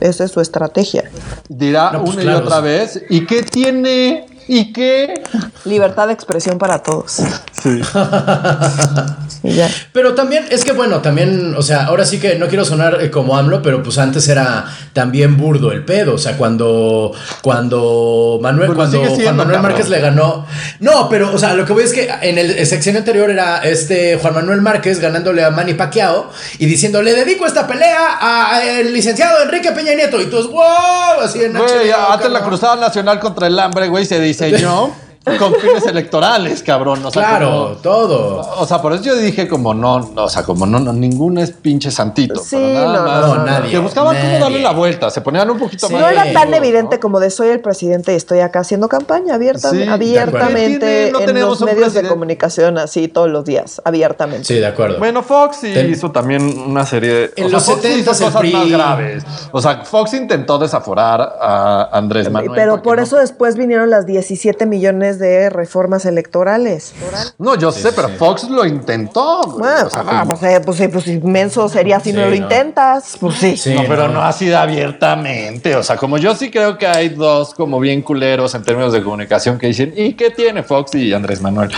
esa 0.00 0.24
es 0.24 0.29
su 0.30 0.40
estrategia. 0.40 1.10
Dirá 1.48 1.90
No, 1.92 2.04
pues, 2.04 2.14
una 2.14 2.22
claro, 2.22 2.38
y 2.38 2.42
otra 2.42 2.60
vez. 2.60 3.02
¿Y 3.10 3.26
qué 3.26 3.42
tiene? 3.42 4.26
¿Y 4.48 4.72
qué? 4.72 5.22
Libertad 5.64 6.06
de 6.06 6.14
expresión 6.14 6.58
para 6.58 6.82
todos. 6.82 7.20
Sí. 7.62 7.80
Y 9.42 9.52
ya. 9.52 9.70
Pero 9.92 10.14
también, 10.14 10.46
es 10.50 10.64
que 10.64 10.72
bueno, 10.72 11.00
también, 11.00 11.54
o 11.56 11.62
sea, 11.62 11.84
ahora 11.84 12.04
sí 12.04 12.18
que 12.18 12.36
no 12.36 12.48
quiero 12.48 12.64
sonar 12.64 12.98
eh, 13.00 13.10
como 13.10 13.36
AMLO, 13.36 13.62
pero 13.62 13.82
pues 13.82 13.98
antes 13.98 14.28
era 14.28 14.66
también 14.92 15.36
burdo 15.36 15.72
el 15.72 15.84
pedo. 15.84 16.14
O 16.14 16.18
sea, 16.18 16.36
cuando, 16.36 17.12
cuando 17.42 18.38
Manuel, 18.42 18.74
cuando 18.74 18.98
Juan 19.00 19.36
Manuel 19.36 19.36
cabrón. 19.36 19.62
Márquez 19.62 19.88
le 19.88 20.00
ganó. 20.00 20.46
No, 20.80 21.08
pero, 21.08 21.32
o 21.32 21.38
sea, 21.38 21.54
lo 21.54 21.64
que 21.64 21.72
voy 21.72 21.84
es 21.84 21.92
que 21.92 22.10
en 22.22 22.38
el 22.38 22.66
sección 22.66 22.96
anterior 22.96 23.30
era 23.30 23.58
este 23.58 24.16
Juan 24.16 24.34
Manuel 24.34 24.60
Márquez 24.60 25.00
ganándole 25.00 25.42
a 25.44 25.50
Manny 25.50 25.74
Pacquiao 25.74 26.30
y 26.58 26.66
diciendo, 26.66 27.02
le 27.02 27.14
dedico 27.14 27.46
esta 27.46 27.66
pelea 27.66 28.18
al 28.20 28.92
licenciado 28.92 29.42
Enrique 29.42 29.72
Peña 29.72 29.94
Nieto. 29.94 30.20
Y 30.20 30.26
todos, 30.26 30.50
wow, 30.50 31.20
así 31.22 31.42
en 31.42 31.52
Güey, 31.54 31.90
antes 31.90 32.30
la. 32.30 32.40
Cruzada 32.40 32.76
Nacional 32.76 33.20
contra 33.20 33.46
el 33.46 33.58
Hambre, 33.58 33.88
güey, 33.88 34.04
se 34.04 34.18
diseñó 34.18 34.92
con 35.38 35.54
fines 35.54 35.86
electorales, 35.86 36.62
cabrón. 36.62 37.04
O 37.04 37.10
sea, 37.10 37.22
Claro, 37.28 37.50
como- 37.50 37.66
todo. 37.76 38.40
o 38.58 38.66
sea, 38.66 38.80
por 38.82 38.92
eso 38.92 39.02
yo 39.04 39.16
dije 39.16 39.48
como 39.48 39.74
no, 39.74 40.00
no, 40.14 40.24
o 40.24 40.28
sea, 40.28 40.42
como 40.42 40.66
no, 40.66 40.78
no, 40.78 40.92
ninguno 40.92 41.40
es 41.40 41.50
pinche 41.52 41.90
santito. 41.90 42.40
Sí, 42.40 42.56
pero 42.56 42.92
nada 42.92 42.98
no, 42.98 43.04
más. 43.04 43.20
no, 43.28 43.34
no, 43.36 43.44
nadie, 43.46 43.70
Que 43.70 43.78
buscaban 43.78 44.16
cómo 44.16 44.38
darle 44.38 44.60
la 44.62 44.72
vuelta, 44.72 45.10
se 45.10 45.20
ponían 45.20 45.48
un 45.50 45.58
poquito 45.58 45.86
Sí. 45.86 45.92
más. 45.92 46.02
No 46.02 46.08
era 46.08 46.32
tan 46.32 46.50
¿no? 46.50 46.56
evidente 46.56 46.98
como 47.00 47.20
de 47.20 47.30
soy 47.30 47.48
el 47.48 47.60
presidente 47.60 48.12
y 48.12 48.16
estoy 48.16 48.40
acá 48.40 48.60
haciendo 48.60 48.88
campaña 48.88 49.34
abierta, 49.34 49.70
Sí, 49.70 49.82
abiertamente 49.84 50.78
¿Qué 50.78 50.78
tiene? 50.78 51.10
No 51.12 51.20
en 51.20 51.26
tenemos 51.26 51.50
los 51.50 51.60
un 51.62 51.66
medios 51.66 51.94
de 51.94 52.06
comunicación 52.08 52.78
así 52.78 53.08
todos 53.08 53.28
los 53.30 53.44
días, 53.44 53.80
abiertamente. 53.84 54.44
Sí, 54.44 54.54
de 54.54 54.66
acuerdo. 54.66 54.98
Bueno, 54.98 55.22
Fox 55.22 55.64
hizo 55.64 56.10
también 56.10 56.42
una 56.66 56.84
serie 56.86 57.12
de. 57.12 57.32
En 57.36 57.44
o 57.46 57.48
sea, 57.48 57.58
los 57.58 57.64
Fox 57.64 57.82
70s 57.84 57.98
hizo 58.00 58.10
el 58.10 58.32
cosas 58.32 58.52
más 58.52 58.68
graves. 58.68 59.24
O 59.52 59.60
sea, 59.60 59.84
Fox 59.84 60.14
intentó 60.14 60.58
desaforar 60.58 61.20
a 61.40 61.88
Andrés 61.92 62.30
Manuel. 62.30 62.52
Pero 62.54 62.82
por 62.82 62.96
no- 62.98 63.02
eso 63.02 63.16
después 63.16 63.56
vinieron 63.56 63.90
las 63.90 64.06
17 64.06 64.66
millones 64.66 65.18
de 65.20 65.48
reformas 65.50 66.04
electorales. 66.06 66.92
No, 67.38 67.54
yo 67.56 67.70
sé, 67.70 67.92
pero 67.92 68.08
Fox 68.08 68.44
lo 68.50 68.66
intentó. 68.66 69.42
Bueno, 69.58 69.86
O 69.86 69.90
sea, 69.90 70.02
ah, 70.08 70.24
pues, 70.26 70.42
eh, 70.42 70.60
pues, 70.64 70.76
sí, 70.78 70.88
pues 70.88 71.06
inmenso 71.06 71.68
sería 71.68 72.00
si 72.00 72.12
no 72.12 72.26
lo 72.26 72.34
intentas. 72.34 73.16
Pues 73.20 73.36
sí. 73.36 73.56
Sí, 73.56 73.74
no, 73.74 73.84
pero 73.86 74.08
no 74.08 74.22
así 74.22 74.46
de 74.46 74.56
abiertamente. 74.56 75.76
O 75.76 75.82
sea, 75.84 75.96
como 75.96 76.18
yo 76.18 76.34
sí 76.34 76.50
creo 76.50 76.76
que 76.78 76.86
hay 76.88 77.10
dos 77.10 77.54
como 77.54 77.78
bien 77.78 78.02
culeros 78.02 78.54
en 78.54 78.62
términos 78.64 78.92
de 78.92 79.02
comunicación 79.02 79.58
que 79.58 79.68
dicen, 79.68 79.92
¿y 79.96 80.14
qué 80.14 80.30
tiene 80.30 80.62
Fox 80.64 80.94
y 80.96 81.12
Andrés 81.12 81.40
Manuel? 81.40 81.70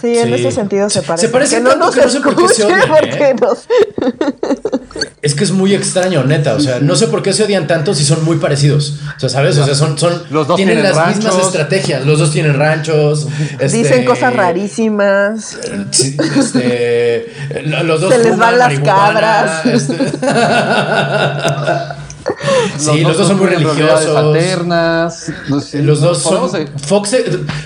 Sí, 0.00 0.18
en 0.18 0.28
Sí. 0.28 0.34
ese 0.34 0.50
sentido 0.52 0.90
se 0.90 1.02
parece. 1.02 1.26
Se 1.28 1.32
parecen 1.32 1.62
que 1.64 1.70
no 1.70 1.76
nos 1.76 1.94
que 1.94 2.02
no 2.02 2.08
sé 2.10 2.20
por 2.20 2.36
qué 2.36 2.48
se 2.48 2.64
odian, 2.64 2.88
porque 2.88 3.28
¿eh? 3.30 3.34
nos- 3.40 3.66
Es 5.22 5.34
que 5.34 5.44
es 5.44 5.50
muy 5.52 5.74
extraño, 5.74 6.24
neta. 6.24 6.54
O 6.54 6.60
sea, 6.60 6.78
no 6.80 6.94
sé 6.96 7.06
por 7.08 7.22
qué 7.22 7.32
se 7.32 7.44
odian 7.44 7.66
tanto 7.66 7.94
si 7.94 8.04
son 8.04 8.24
muy 8.24 8.36
parecidos. 8.38 8.94
O 9.16 9.20
sea, 9.20 9.28
¿sabes? 9.28 9.56
O 9.58 9.64
sea, 9.64 9.74
son, 9.74 9.98
son 9.98 10.22
Los 10.30 10.46
dos 10.46 10.56
tienen, 10.56 10.76
tienen 10.76 10.94
las 10.96 11.16
mismas 11.16 11.36
estrategias. 11.38 12.04
Los 12.06 12.18
dos 12.18 12.30
tienen 12.32 12.54
ranchos. 12.58 12.77
Dicen 13.60 13.84
este, 13.84 14.04
cosas 14.04 14.34
rarísimas. 14.34 15.58
Este, 16.38 17.32
lo- 17.64 17.82
los 17.84 18.00
dos 18.00 18.12
Se 18.12 18.18
les 18.18 18.36
van 18.36 18.58
las 18.58 18.78
cabras. 18.80 19.66
este. 19.66 19.94
sí, 22.78 23.00
los, 23.00 23.18
dos 23.18 23.26
son 23.28 23.38
muy 23.38 23.46
religiosos. 23.48 24.16
Sé, 25.60 25.82
Los 25.82 26.00
no 26.00 26.08
dos 26.08 26.22
son. 26.22 26.50
Fox, 26.78 27.10
se- 27.10 27.24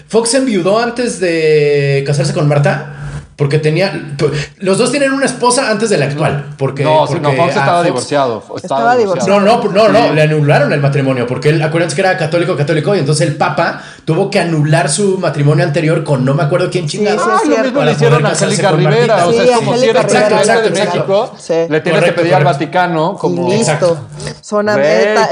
Fox 0.08 0.30
se 0.30 0.38
enviudó 0.38 0.78
antes 0.78 1.20
de 1.20 2.02
casarse 2.06 2.32
con 2.32 2.48
Marta. 2.48 3.01
Porque 3.36 3.58
tenía. 3.58 4.14
Los 4.58 4.78
dos 4.78 4.90
tienen 4.90 5.12
una 5.12 5.24
esposa 5.26 5.70
antes 5.70 5.88
de 5.90 5.96
la 5.98 6.04
actual. 6.06 6.46
Porque, 6.58 6.84
No, 6.84 7.06
sí, 7.06 7.14
porque 7.14 7.36
no, 7.36 7.42
Fox 7.42 7.56
estaba 7.56 7.82
divorciado. 7.82 8.42
Estaba 8.56 8.94
No, 9.26 9.40
no, 9.40 9.62
no, 9.64 9.88
no, 9.88 10.12
le 10.12 10.22
anularon 10.22 10.72
el 10.72 10.80
matrimonio 10.80 11.26
porque 11.26 11.48
él, 11.48 11.62
acuérdense 11.62 11.96
que 11.96 12.02
era 12.02 12.16
católico, 12.16 12.56
católico, 12.56 12.94
y 12.94 12.98
entonces 12.98 13.26
el 13.26 13.36
Papa 13.36 13.82
tuvo 14.04 14.30
que 14.30 14.38
anular 14.38 14.90
su 14.90 15.18
matrimonio 15.18 15.64
anterior 15.64 16.04
con 16.04 16.24
no 16.24 16.34
me 16.34 16.42
acuerdo 16.42 16.70
quién 16.70 16.86
chingado. 16.86 17.18
sí, 17.18 17.24
Ah, 17.32 17.38
es 17.42 17.48
lo 17.48 17.58
mismo 17.58 17.72
para 17.78 17.86
le 17.86 17.92
hicieron 17.92 18.26
a 18.26 18.28
Angélica 18.30 18.70
con 18.70 18.78
Rivera. 18.78 19.26
O 19.26 19.32
sea, 19.32 19.42
Sí, 19.42 19.48
es 19.48 19.56
como 19.56 19.76
si 19.76 19.84
eres 19.88 20.02
Rivera, 20.02 20.02
presidente 20.02 20.34
de 20.34 20.40
exacto, 20.40 20.70
México, 20.70 21.30
exacto. 21.34 21.72
le 21.72 21.80
tienes 21.80 22.00
Correcto, 22.00 22.14
que 22.16 22.22
pedir 22.22 22.34
al. 22.34 22.44
Vaticano 22.44 23.16
como. 23.16 23.48
Listo. 23.48 23.62
Exacto. 23.72 23.98
Son 24.42 24.66
ta- 24.66 24.76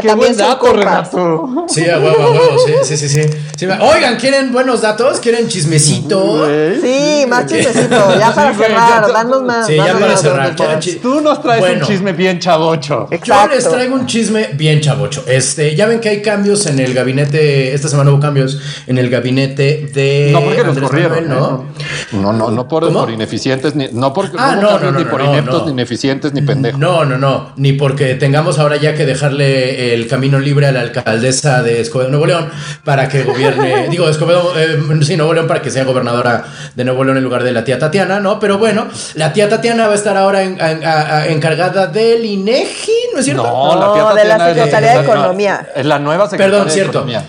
qué 0.00 0.08
también 0.08 0.16
buen 0.16 0.36
dato. 0.36 0.72
Renato. 0.72 1.64
Sí, 1.68 1.88
a 1.88 1.98
huevo, 1.98 2.22
a 2.22 2.30
huevo, 2.30 2.56
sí, 2.66 2.72
sí, 2.84 2.96
sí, 2.96 3.08
sí. 3.08 3.30
Sí, 3.56 3.66
me- 3.66 3.78
Oigan, 3.80 4.16
¿quieren 4.16 4.52
buenos 4.52 4.80
datos? 4.80 5.20
¿Quieren 5.20 5.48
chismecito? 5.48 6.48
Sí, 6.80 7.24
más 7.28 7.46
chismecito. 7.46 7.89
Ya 7.90 8.32
para 8.34 8.54
cerrar, 8.54 9.12
danos 9.12 9.42
más. 9.42 9.66
Sí, 9.66 9.76
ya 9.76 9.92
para 9.98 10.16
cerrar. 10.16 10.38
danos 10.38 10.56
¿quieren 10.56 10.76
más. 10.76 10.84
chi- 10.84 10.96
Tú 10.96 11.20
nos 11.20 11.42
traes 11.42 11.60
Bueno. 11.60 11.80
un 11.80 11.86
chisme 11.92 12.12
bien 12.12 12.38
chavocho. 12.38 13.08
Yo 13.10 13.16
Exacto. 13.16 13.54
les 13.54 13.68
traigo 13.68 13.94
un 13.94 14.06
chisme 14.06 14.50
bien 14.54 14.80
chavocho. 14.80 15.24
Este, 15.26 15.74
ya 15.74 15.86
ven 15.86 16.00
que 16.00 16.08
hay 16.08 16.22
cambios 16.22 16.66
en 16.66 16.78
el 16.78 16.94
gabinete. 16.94 17.74
Esta 17.74 17.88
semana 17.88 18.10
hubo 18.10 18.20
cambios 18.20 18.60
en 18.86 18.98
el 18.98 19.10
gabinete 19.10 19.90
de. 19.92 20.30
No 20.32 20.40
porque 20.42 20.58
los 20.58 20.68
Andrés 20.68 20.88
corrieron, 20.88 21.28
Manuel, 21.28 21.28
¿no? 21.28 21.64
No, 22.12 22.32
no, 22.32 22.50
no 22.50 22.68
por, 22.68 23.10
ineficientes, 23.10 23.74
ni, 23.74 23.88
no 23.92 24.12
por, 24.12 24.26
Ah, 24.38 24.56
no, 24.60 24.68
cambios 24.68 24.82
no, 24.92 24.98
ni 24.98 25.04
no, 25.04 25.10
por 25.10 25.22
no, 25.24 25.32
ineptos, 25.32 25.60
no. 25.60 25.66
ni 25.66 25.72
ineficientes, 25.72 26.32
ni 26.32 26.42
pendejos. 26.42 26.78
No, 26.78 27.04
no, 27.04 27.18
no. 27.18 27.52
Ni 27.56 27.72
porque 27.72 28.14
tengamos 28.14 28.58
ahora 28.58 28.76
ya 28.76 28.94
que 28.94 29.06
dejarle 29.06 29.94
el 29.94 30.06
camino 30.06 30.38
libre 30.38 30.66
a 30.66 30.72
la 30.72 30.80
alcaldesa 30.80 31.62
de 31.62 31.80
Escobedo, 31.80 32.10
Nuevo 32.10 32.26
León, 32.26 32.48
para 32.84 33.08
que 33.08 33.22
gobierne. 33.24 33.88
digo, 33.90 34.08
Escobedo, 34.08 34.52
eh, 34.56 34.78
sí, 35.02 35.16
Nuevo 35.16 35.34
León, 35.34 35.46
para 35.46 35.60
que 35.62 35.70
sea 35.70 35.84
gobernadora 35.84 36.44
de 36.74 36.84
Nuevo 36.84 37.04
León 37.04 37.16
en 37.18 37.24
lugar 37.24 37.42
de 37.42 37.52
la 37.52 37.64
tía 37.64 37.78
Tatiana, 37.80 38.20
¿no? 38.20 38.38
Pero 38.38 38.58
bueno, 38.58 38.86
la 39.14 39.32
tía 39.32 39.48
Tatiana 39.48 39.86
va 39.88 39.94
a 39.94 39.96
estar 39.96 40.16
ahora 40.16 40.42
en- 40.44 40.60
en- 40.60 40.84
a- 40.84 41.16
a- 41.16 41.26
encargada 41.28 41.88
del 41.88 42.24
INEGI, 42.24 42.92
¿no 43.12 43.18
es 43.18 43.24
cierto? 43.24 43.42
No, 43.42 44.04
la 44.04 44.14
de 44.14 44.24
la 44.28 44.38
Secretaría 44.54 44.92
de 44.98 45.00
Economía. 45.02 45.68
Es 45.74 45.86
la 45.86 45.98
nueva 45.98 46.24
secretaria 46.28 46.50
Perdón, 46.52 46.68
de 46.68 46.72
cierto. 46.74 46.98
Economía. 46.98 47.24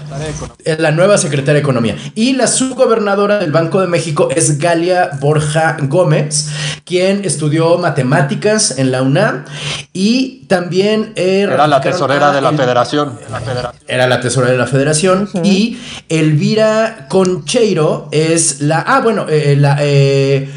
Es 0.63 0.79
la 0.79 0.91
nueva 0.91 1.17
secretaria 1.17 1.53
de 1.55 1.59
Economía. 1.61 1.95
Y 2.13 2.33
la 2.33 2.45
subgobernadora 2.47 3.39
del 3.39 3.51
Banco 3.51 3.81
de 3.81 3.87
México 3.87 4.29
es 4.35 4.59
Galia 4.59 5.09
Borja 5.19 5.77
Gómez, 5.81 6.49
quien 6.85 7.25
estudió 7.25 7.77
matemáticas 7.77 8.77
en 8.77 8.91
la 8.91 9.01
UNAM 9.01 9.45
y 9.93 10.40
también 10.51 11.13
eh, 11.15 11.47
Era 11.49 11.65
la 11.65 11.79
tesorera 11.81 12.29
a 12.29 12.33
de 12.33 12.41
la 12.41 12.49
el- 12.49 12.57
federación. 12.57 13.17
Era 13.87 14.05
la 14.07 14.19
tesorera 14.19 14.51
de 14.51 14.57
la 14.57 14.67
federación. 14.67 15.29
Y 15.43 15.79
Elvira 16.09 17.07
Concheiro 17.09 18.09
es 18.11 18.59
la. 18.61 18.79
Ah, 18.85 18.99
bueno, 19.01 19.25
eh, 19.29 19.55
la. 19.57 19.77
eh, 19.79 20.49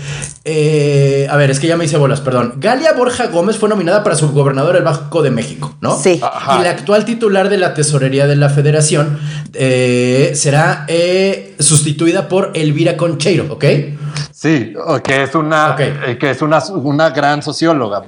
eh, 0.44 1.26
a 1.30 1.36
ver, 1.36 1.50
es 1.50 1.58
que 1.60 1.66
ya 1.68 1.76
me 1.76 1.84
hice 1.86 1.96
bolas, 1.96 2.20
perdón. 2.20 2.54
Galia 2.58 2.92
Borja 2.92 3.28
Gómez 3.28 3.56
fue 3.56 3.68
nominada 3.68 4.02
para 4.04 4.16
subgobernadora 4.16 4.74
del 4.74 4.84
Banco 4.84 5.22
de 5.22 5.30
México, 5.30 5.74
¿no? 5.80 5.96
Sí. 5.98 6.20
Ajá. 6.22 6.58
Y 6.60 6.64
la 6.64 6.70
actual 6.70 7.04
titular 7.04 7.48
de 7.48 7.56
la 7.56 7.72
tesorería 7.72 8.26
de 8.26 8.36
la 8.36 8.50
federación 8.50 9.18
eh, 9.54 10.32
será 10.34 10.84
eh, 10.88 11.54
sustituida 11.60 12.28
por 12.28 12.50
Elvira 12.54 12.96
Concheiro, 12.96 13.46
¿ok? 13.48 13.64
Sí, 14.32 14.74
que 15.02 15.22
es 15.22 15.34
una, 15.34 15.76
eh, 15.78 16.16
que 16.18 16.30
es 16.30 16.42
una, 16.42 16.62
una 16.68 17.10
gran 17.10 17.42
socióloga. 17.42 18.02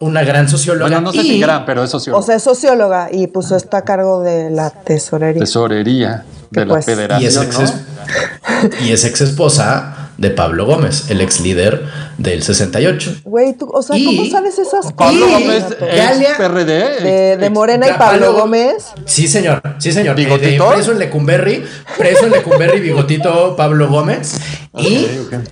Una 0.00 0.22
gran 0.24 0.48
socióloga. 0.48 0.86
Bueno, 0.86 1.00
no 1.00 1.12
sé 1.12 1.18
y- 1.18 1.30
si 1.34 1.40
gran, 1.40 1.64
pero 1.64 1.84
es 1.84 1.90
socióloga. 1.90 2.20
O 2.22 2.26
sea, 2.26 2.36
es 2.36 2.42
socióloga 2.42 3.08
y 3.12 3.26
puso 3.28 3.56
está 3.56 3.78
a 3.78 3.84
cargo 3.84 4.22
de 4.22 4.50
la 4.50 4.70
tesorería. 4.70 5.40
Tesorería 5.40 6.24
de 6.50 6.66
la 6.66 6.74
pues- 6.74 6.86
y 6.88 6.90
es, 6.90 6.96
federación, 6.96 7.44
ex, 7.44 7.58
¿no? 7.60 8.70
y 8.86 8.92
es 8.92 9.04
ex 9.04 9.20
esposa 9.20 10.01
de 10.22 10.30
Pablo 10.30 10.64
Gómez, 10.66 11.10
el 11.10 11.20
ex 11.20 11.40
líder 11.40 11.82
del 12.16 12.42
68. 12.44 13.16
Güey, 13.24 13.54
tú, 13.54 13.68
o 13.72 13.82
sea, 13.82 13.98
Y- 13.98 14.04
¿cómo 14.04 14.24
sabes 14.30 14.56
esas 14.56 14.92
Pablo 14.92 15.26
cosas? 15.26 15.40
Gómez, 15.40 15.62
Renato? 15.64 15.84
ex 15.86 15.96
Galia- 15.96 16.36
PRD. 16.36 16.64
de, 17.02 17.36
de 17.36 17.46
ex- 17.46 17.50
Morena 17.50 17.86
y 17.88 17.90
Pablo 17.90 18.26
Pablo- 18.28 18.32
Gómez. 18.34 18.86
Sí, 19.04 19.26
señor. 19.26 19.60
Sí, 19.78 19.90
señor. 19.90 20.18
Eh, 20.18 20.22
de- 20.22 20.24
¿Bigotito? 20.30 20.68
preso 20.70 20.92
en 20.92 20.98
Lecumberri. 21.00 21.64
Preso 21.98 22.26
en 22.26 22.30
Lecumberri, 22.32 22.78
bigotito 22.80 23.56
Pablo 23.56 23.88
Gómez. 23.88 24.36
Y 24.78 25.06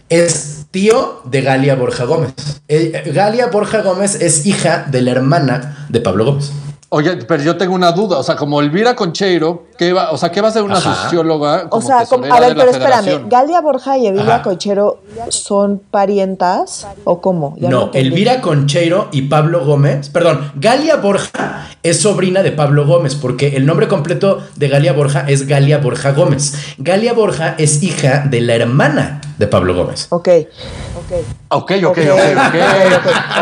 es 0.08 0.66
tío 0.70 1.20
de 1.24 1.42
Galia 1.42 1.74
Borja 1.74 2.04
Gómez. 2.04 2.32
Eh, 2.68 3.10
Galia 3.12 3.48
Borja 3.48 3.82
Gómez 3.82 4.14
es 4.20 4.46
hija 4.46 4.86
de 4.88 5.02
la 5.02 5.10
hermana 5.10 5.86
de 5.88 6.00
Pablo 6.00 6.26
Gómez. 6.26 6.52
Oye, 6.90 7.16
pero 7.28 7.42
yo 7.42 7.56
tengo 7.56 7.74
una 7.74 7.90
duda. 7.92 8.18
O 8.18 8.22
sea, 8.22 8.36
como 8.36 8.60
Elvira 8.60 8.94
Concheiro, 8.96 9.66
¿qué 9.80 9.94
va, 9.94 10.10
o 10.10 10.18
sea, 10.18 10.30
¿qué 10.30 10.42
va 10.42 10.48
a 10.48 10.52
ser 10.52 10.62
una 10.62 10.76
Ajá. 10.76 11.04
socióloga? 11.04 11.62
O 11.64 11.70
Como 11.70 11.86
sea, 11.86 12.04
como- 12.04 12.26
a 12.26 12.38
ver, 12.38 12.50
de 12.50 12.54
la 12.54 12.64
pero 12.64 12.70
espérame, 12.70 12.98
federación? 13.02 13.28
¿Galia 13.30 13.60
Borja 13.62 13.96
y 13.96 14.06
Elvira 14.08 14.34
Ajá. 14.34 14.42
Conchero 14.42 14.98
son 15.30 15.80
parientas 15.90 16.86
o 17.04 17.22
cómo? 17.22 17.54
Ya 17.58 17.70
no. 17.70 17.88
Elvira 17.94 18.42
Concheiro 18.42 19.08
y 19.10 19.22
Pablo 19.22 19.64
Gómez, 19.64 20.10
perdón, 20.10 20.52
Galia 20.56 20.96
Borja 20.96 21.66
es 21.82 21.98
sobrina 21.98 22.42
de 22.42 22.52
Pablo 22.52 22.86
Gómez, 22.86 23.14
porque 23.14 23.56
el 23.56 23.64
nombre 23.64 23.88
completo 23.88 24.40
de 24.56 24.68
Galia 24.68 24.92
Borja 24.92 25.24
es 25.26 25.46
Galia 25.46 25.78
Borja 25.78 26.12
Gómez. 26.12 26.52
Galia 26.76 27.14
Borja 27.14 27.54
es 27.56 27.82
hija 27.82 28.24
de 28.28 28.42
la 28.42 28.56
hermana 28.56 29.22
de 29.38 29.46
Pablo 29.46 29.74
Gómez. 29.74 30.08
Ok, 30.10 30.28
ok. 30.28 31.24
Ok, 31.52 31.72
ok, 31.84 31.84
ok, 31.84 31.98
Ok. 31.98 32.54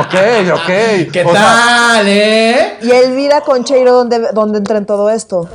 ok, 0.01 0.14
ok, 0.55 0.55
ok. 0.55 1.12
¿Qué 1.12 1.24
O 1.26 1.32
sea, 1.32 1.43
tal, 1.43 2.07
eh? 2.09 2.78
¿Y 2.80 2.91
Elvira 2.93 3.41
Concheiro 3.41 3.93
dónde, 3.93 4.28
dónde 4.32 4.59
entra 4.59 4.78
en 4.78 4.86
todo 4.86 5.11
esto? 5.11 5.49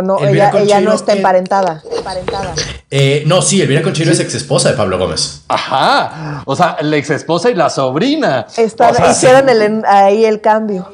¿O 0.00 0.02
no? 0.02 0.18
Elvira 0.18 0.50
Ella, 0.50 0.60
ella 0.62 0.80
no 0.80 0.92
está 0.94 1.12
es- 1.12 1.18
emparentada. 1.18 1.82
Eh, 2.90 3.22
no, 3.26 3.40
sí, 3.40 3.62
Elvira 3.62 3.82
Concheiro 3.82 4.10
es 4.12 4.18
ex 4.20 4.34
esposa 4.34 4.70
de 4.70 4.76
Pablo 4.76 4.98
Gómez. 4.98 5.42
Ajá. 5.48 6.42
O 6.44 6.56
sea, 6.56 6.76
la 6.80 6.96
ex 6.96 7.10
esposa 7.10 7.48
y 7.50 7.54
la 7.54 7.70
sobrina. 7.70 8.46
Está, 8.56 8.90
o 8.90 8.94
sea, 8.94 9.10
hicieron 9.12 9.48
el 9.48 9.62
en- 9.62 9.84
ahí 9.86 10.24
el 10.24 10.40
cambio. 10.40 10.88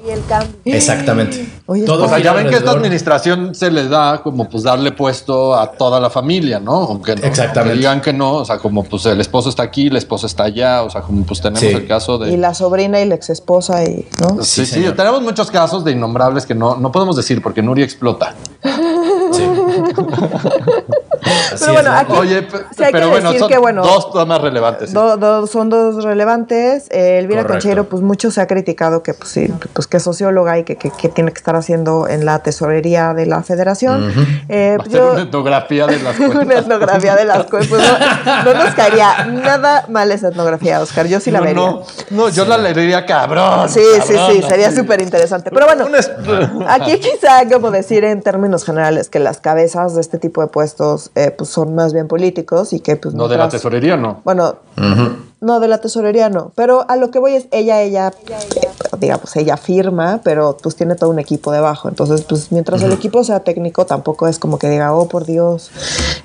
Exactamente. 0.65 1.47
Oye, 1.69 1.85
Todo 1.85 2.05
O 2.05 2.09
sea, 2.09 2.21
ya 2.21 2.33
ven 2.33 2.49
que 2.49 2.55
esta 2.55 2.71
administración 2.71 3.53
se 3.55 3.73
le 3.73 3.89
da 3.89 4.23
como 4.23 4.49
pues 4.49 4.63
darle 4.63 4.93
puesto 4.93 5.55
a 5.57 5.73
toda 5.73 5.99
la 5.99 6.11
familia, 6.11 6.61
¿no? 6.61 6.73
Aunque, 6.75 7.17
no, 7.17 7.27
Exactamente. 7.27 7.59
aunque 7.61 7.75
digan 7.75 8.01
que 8.01 8.13
no, 8.13 8.35
o 8.35 8.45
sea, 8.45 8.59
como 8.59 8.85
pues 8.85 9.05
el 9.07 9.21
esposo 9.21 9.49
está 9.49 9.65
aquí, 9.65 9.91
la 9.91 9.99
esposa 9.99 10.29
está 10.29 10.45
allá, 10.45 10.83
o 10.85 10.91
sea, 10.91 11.01
como 11.03 11.25
pues 11.25 11.41
tenemos 11.41 11.61
Sí. 11.61 11.67
el 11.67 11.87
caso 11.89 12.19
de... 12.19 12.31
Y 12.33 12.37
la 12.37 12.55
sobrina 12.55 13.01
y 13.01 13.07
la 13.09 13.17
ex 13.17 13.31
esposa 13.31 13.83
y, 13.83 14.07
¿no? 14.21 14.45
Sí, 14.45 14.65
Sí, 14.65 14.85
tenemos 14.97 15.23
muchos 15.23 15.51
casos 15.51 15.83
de 15.85 15.91
innombrables 15.93 16.47
que 16.47 16.55
no, 16.55 16.77
no 16.77 16.93
podemos 16.93 17.17
decir 17.17 17.43
porque 17.43 17.63
Nuria 17.63 17.85
explota. 17.85 18.35
Sí. 19.33 19.43
Así 21.27 21.57
Pero 21.61 21.73
bueno, 21.75 21.93
aquí- 21.93 22.13
Oye, 22.13 22.49
sí 22.51 22.83
hay 22.83 22.87
que 22.87 22.93
pero 22.93 23.09
bueno, 23.11 23.29
decir 23.29 23.41
son 23.41 23.49
que, 23.49 23.59
bueno, 23.59 23.83
dos 23.83 24.13
temas 24.13 24.41
relevantes. 24.41 24.91
sí. 24.91 24.95
Do- 24.95 25.17
do- 25.17 25.47
son 25.47 25.69
dos 25.69 26.03
relevantes. 26.05 26.87
Eh, 26.91 27.19
Elvira 27.19 27.43
Correcto. 27.43 27.53
Concheiro, 27.55 27.85
pues 27.89 28.03
mucho 28.03 28.31
se 28.31 28.41
ha 28.41 28.47
criticado 28.47 29.03
que, 29.03 29.15
pues, 29.15 29.31
sí, 29.31 29.53
pues, 29.73 29.87
que 29.87 29.97
es 29.99 30.03
socióloga 30.03 30.59
y 30.59 30.65
que, 30.65 30.77
que- 30.77 30.91
que 30.91 31.09
tiene 31.09 31.33
que 31.33 31.39
estar 31.39 31.57
haciendo 31.57 32.09
en 32.09 32.25
la 32.25 32.39
tesorería 32.41 33.15
de 33.15 33.27
la 33.27 33.43
federación. 33.43 34.13
Yo- 34.89 35.13
una 35.13 35.23
etnografía 35.23 35.87
de 35.87 35.99
las 36.01 36.19
una 36.19 36.35
cuentas. 36.35 36.59
etnografía 36.65 37.17
de 37.17 37.25
las 37.25 37.45
cosas. 37.47 37.67
Pues 37.69 37.83
no, 37.83 38.45
no 38.45 38.65
nos 38.65 38.75
caería 38.75 39.25
nada 39.27 39.85
mal 39.89 40.11
esa 40.13 40.29
etnografía, 40.29 40.81
Oscar. 40.81 41.07
Yo 41.07 41.21
sí 41.21 41.31
la 41.31 41.39
no, 41.41 41.45
vería. 41.45 41.61
no, 41.63 41.83
no, 42.11 42.29
yo 42.29 42.45
la 42.45 42.59
leería 42.59 43.05
cabrón. 43.07 43.69
Sí, 43.69 43.81
sí, 44.07 44.15
cabrón, 44.15 44.33
sí, 44.33 44.43
sería 44.49 44.73
súper 44.75 45.01
interesante. 45.03 45.51
Pero 45.51 45.67
bueno, 45.67 45.87
aquí 46.69 46.99
quizá 46.99 47.49
como 47.51 47.71
decir 47.71 48.05
en 48.05 48.23
términos 48.23 48.65
generales 48.65 49.09
que 49.09 49.19
las 49.19 49.39
cabezas 49.41 49.95
de 49.95 50.01
este 50.01 50.19
tipo 50.19 50.41
de 50.41 50.49
puestos 50.49 51.11
eh, 51.17 51.31
pues 51.37 51.51
son 51.51 51.75
más 51.75 51.93
bien 51.93 52.07
políticos 52.09 52.73
y 52.73 52.81
que 52.81 52.95
pues 52.97 53.15
No, 53.15 53.27
de 53.27 53.37
la 53.39 53.49
tesorería, 53.49 53.97
no. 53.97 54.21
Bueno, 54.25 54.57
no, 55.41 55.61
de 55.61 55.69
la 55.69 55.79
tesorería 55.79 56.29
no. 56.29 56.53
Pero 56.55 56.85
a 56.89 56.97
lo 56.97 57.11
que 57.11 57.19
voy 57.19 57.35
es 57.35 57.47
ella, 57.53 57.81
ella, 57.83 58.13
eh, 58.29 58.69
digamos, 58.99 59.35
ella 59.37 59.57
firma, 59.57 60.21
pero 60.25 60.57
pues 60.63 60.77
tiene 60.77 60.95
todo 60.95 61.11
un 61.11 61.19
equipo 61.19 61.53
debajo. 61.53 61.89
Entonces, 61.89 62.23
pues 62.23 62.53
mientras 62.53 62.83
el 62.83 62.93
equipo 62.93 63.23
sea 63.25 63.41
técnico, 63.41 63.87
tampoco 63.87 64.29
es 64.29 64.39
como 64.39 64.59
que 64.59 64.69
diga, 64.69 64.95
oh, 64.95 65.09
por 65.09 65.25
Dios, 65.25 65.71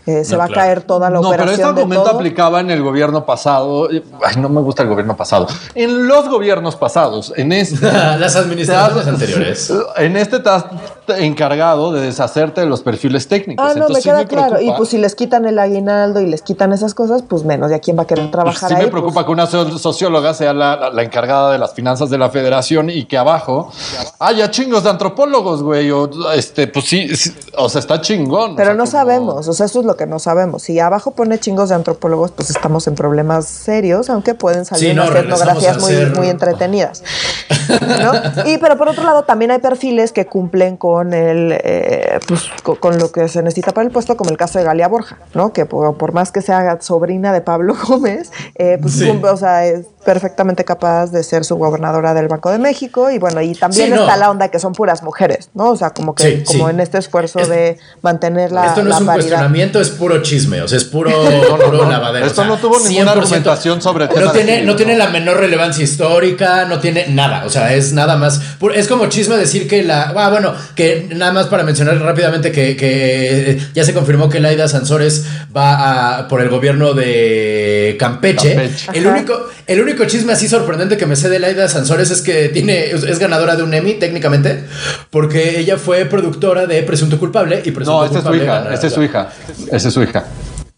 eh, 0.06 0.24
se 0.26 0.34
No, 0.34 0.40
va 0.40 0.48
claro. 0.48 0.62
a 0.62 0.64
caer 0.64 0.82
toda 0.84 1.10
la 1.10 1.20
No, 1.22 1.30
pero 1.30 1.44
operación 1.44 1.52
este 1.52 1.64
de 1.64 1.70
argumento 1.70 2.04
todo. 2.04 2.16
aplicaba 2.16 2.60
en 2.60 2.72
el 2.72 2.82
gobierno 2.84 3.26
pasado. 3.26 3.88
Ay, 3.90 4.36
no 4.40 4.50
me 4.50 4.62
gusta 4.62 4.84
el 4.84 4.90
gobierno 4.90 5.16
pasado. 5.16 5.48
En 5.76 6.08
los 6.08 6.28
gobiernos 6.30 6.76
pasados, 6.76 7.34
en 7.38 7.52
este. 7.54 7.86
Las 7.92 8.36
administraciones 8.36 9.08
anteriores. 9.08 9.74
En 9.98 10.18
este 10.18 10.40
encargado 11.18 11.92
de 11.92 12.02
deshacerte 12.02 12.62
de 12.62 12.68
los 12.68 12.82
perfiles 12.82 13.28
técnicos. 13.28 13.66
Ah, 13.70 13.74
no, 13.78 13.90
me 13.90 13.96
sí 13.96 14.04
queda 14.04 14.26
claro. 14.26 14.56
Y 14.56 14.66
preocupa- 14.66 14.78
pues 14.78 14.90
si 14.90 14.98
les 14.98 15.16
quitan 15.16 15.46
el 15.46 15.60
aguinaldo 15.60 16.22
y 16.22 16.28
les 16.28 16.42
quitan 16.42 16.72
esas 16.74 16.94
cosas, 16.94 17.22
pues 17.24 17.44
menos. 17.44 17.72
¿Y 17.72 17.74
a 17.74 17.80
quién 17.80 17.98
va 17.98 18.04
a 18.04 18.08
querer 18.08 18.26
Pues 18.26 18.32
trabajar 18.32 18.70
sí 18.70 18.76
ahí? 18.76 18.86
me 18.86 18.92
preocupa 18.92 19.14
Pues, 19.16 19.26
que 19.26 19.32
una 19.32 19.48
so- 19.48 19.78
socióloga 19.78 20.34
sea 20.34 20.54
la, 20.54 20.76
la- 20.76 20.90
la 20.92 21.04
encargada 21.04 21.52
de 21.52 21.58
las 21.58 21.74
finanzas 21.74 22.10
de 22.10 22.18
la 22.18 22.30
federación 22.30 22.90
y 22.90 23.06
que 23.06 23.18
abajo 23.18 23.72
haya 24.20 24.52
chingos 24.52 24.84
de 24.84 24.90
antropólogos, 24.92 25.64
güey. 25.64 25.90
O, 25.92 26.10
este, 26.34 26.68
pues 26.68 26.86
sí, 26.86 27.16
sí, 27.16 27.34
o 27.58 27.68
sea, 27.70 27.80
está 27.80 28.00
chingón. 28.02 28.52
o 28.52 28.56
pero 28.56 28.68
sea, 28.70 28.74
no 28.76 28.84
como- 28.84 28.92
sabemos, 28.92 29.48
o 29.48 29.54
sea, 29.54 29.66
eso 29.66 29.80
es 29.80 29.86
lo 29.86 29.96
que 29.98 30.06
no 30.06 30.20
sabemos. 30.20 30.62
Si 30.64 30.80
abajo 30.80 31.12
pone 31.12 31.40
chingos 31.40 31.70
de 31.70 31.76
antropólogos, 31.76 32.32
pues 32.32 32.50
estamos 32.50 32.88
en 32.88 32.96
problemas 32.96 33.46
serios, 33.48 34.10
aunque 34.10 34.34
pueden 34.36 34.66
salir 34.66 34.90
Sí, 34.92 34.96
no, 34.96 35.04
unas 35.06 35.16
etnografías 35.24 35.80
muy, 36.16 36.28
entretenidas. 36.28 37.04
¿no? 37.70 38.50
Y 38.50 38.58
pero 38.58 38.78
por 38.78 38.90
otro 38.90 39.04
lado, 39.04 39.24
también 39.24 39.52
hay 39.52 39.60
perfiles 39.60 40.12
que 40.12 40.26
cumplen 40.28 40.78
con 40.78 41.01
el 41.14 41.52
eh, 41.64 42.20
pues, 42.28 42.44
co- 42.64 42.76
con, 42.80 42.98
lo 43.00 43.12
que 43.12 43.28
se 43.28 43.42
necesita 43.42 43.74
para 43.74 43.86
el 43.86 43.92
puesto, 43.92 44.16
como 44.18 44.30
el 44.30 44.38
caso 44.38 44.60
de 44.60 44.66
Galia 44.66 44.88
Borja, 44.88 45.18
¿no? 45.34 45.54
Que 45.54 45.66
por, 45.66 45.98
por 45.98 46.14
más 46.14 46.32
que 46.32 46.42
sea 46.42 46.80
sobrina 46.82 47.34
de 47.34 47.42
Pablo 47.42 47.76
Gómez, 47.88 48.32
eh, 48.56 48.78
pues 48.82 48.94
Sí. 48.94 49.08
cumple, 49.08 49.30
o 49.32 49.38
sea, 49.38 49.66
es 49.66 49.86
perfectamente 50.06 50.66
capaz 50.66 51.08
de 51.12 51.24
ser 51.24 51.46
su 51.46 51.56
gobernadora 51.58 52.14
del 52.14 52.28
Banco 52.28 52.50
de 52.52 52.58
México. 52.60 53.12
Y 53.12 53.20
bueno, 53.20 53.42
y 53.42 53.54
también 53.54 53.88
Sí, 53.90 53.94
no. 53.94 54.02
está 54.02 54.18
la 54.18 54.30
onda 54.32 54.48
que 54.50 54.60
son 54.60 54.74
puras 54.74 55.04
mujeres, 55.04 55.50
¿no? 55.54 55.70
O 55.72 55.76
sea, 55.76 55.92
como 55.92 56.16
que 56.16 56.24
Sí, 56.24 56.44
como 56.46 56.66
sí. 56.68 56.74
en 56.74 56.80
este 56.80 56.98
esfuerzo 56.98 57.40
Es- 57.40 57.50
de 57.50 57.78
mantener 58.02 58.52
la, 58.52 58.68
Esto 58.68 58.84
no 58.84 58.90
la 58.90 58.96
es 58.96 59.02
un 59.02 59.08
paridad. 59.08 59.24
cuestionamiento, 59.28 59.80
es 59.82 59.90
puro 59.90 60.22
chisme, 60.22 60.62
o 60.62 60.68
sea, 60.68 60.78
es 60.78 60.86
puro, 60.86 61.12
puro 61.66 61.90
lavadero. 61.90 62.26
Esto 62.26 62.42
o 62.42 62.46
sea, 62.46 62.54
no 62.56 62.60
tuvo 62.60 62.80
ninguna 62.80 63.12
100%. 63.14 63.18
argumentación 63.18 63.82
sobre 63.82 64.06
no 64.08 64.14
temas 64.14 64.34
tiene, 64.34 64.62
no 64.64 64.72
¿no? 64.72 64.76
tiene 64.76 64.96
la 64.98 65.10
menor 65.10 65.38
relevancia 65.38 65.84
histórica, 65.84 66.66
no 66.66 66.80
tiene 66.80 67.08
nada, 67.10 67.44
o 67.46 67.50
sea, 67.50 67.74
es 67.74 67.94
nada 67.94 68.18
más. 68.18 68.42
Es 68.74 68.88
como 68.88 69.06
chisme 69.08 69.38
decir 69.38 69.68
que 69.68 69.84
la. 69.84 70.14
Ah, 70.16 70.30
bueno, 70.30 70.54
que 70.76 70.81
nada 71.16 71.32
más 71.34 71.48
para 71.48 71.64
mencionar 71.64 71.98
rápidamente 72.02 72.52
que, 72.52 72.76
que 72.76 73.60
ya 73.74 73.84
se 73.84 73.94
confirmó 73.94 74.30
que 74.30 74.40
Laida 74.40 74.68
Sansores 74.68 75.26
va 75.56 76.18
a, 76.20 76.28
por 76.28 76.42
el 76.42 76.50
gobierno 76.50 76.94
de 76.94 77.96
Campeche. 78.00 78.56
Campeche. 78.56 78.92
El, 78.94 79.08
único, 79.08 79.48
el 79.68 79.82
único 79.82 80.06
chisme 80.06 80.34
así 80.34 80.48
sorprendente 80.48 80.98
que 80.98 81.06
me 81.06 81.16
sé 81.16 81.30
de 81.30 81.40
Laida 81.40 81.68
Sansores 81.68 82.12
es 82.12 82.22
que 82.22 82.50
tiene, 82.50 82.92
es, 82.92 83.20
ganadora 83.20 83.56
de 83.56 83.64
un 83.64 83.74
Emmy 83.74 83.94
técnicamente, 83.96 84.64
porque 85.10 85.60
ella 85.60 85.78
fue 85.78 86.06
productora 86.06 86.66
de 86.66 86.84
Presunto 86.84 87.20
Culpable 87.20 87.62
y 87.66 87.72
Presunto 87.72 88.00
No, 88.00 88.06
esta 88.06 88.18
es 88.20 88.24
su 88.24 88.30
Culpable 88.30 88.44
hija. 88.44 88.62
gana- 88.64 88.74
Esta 88.76 88.88
es 88.88 88.94
su 88.94 89.04
hija. 89.04 89.30
Esa 89.72 89.88
es 89.88 89.94
su 89.94 90.04
hija. 90.04 90.26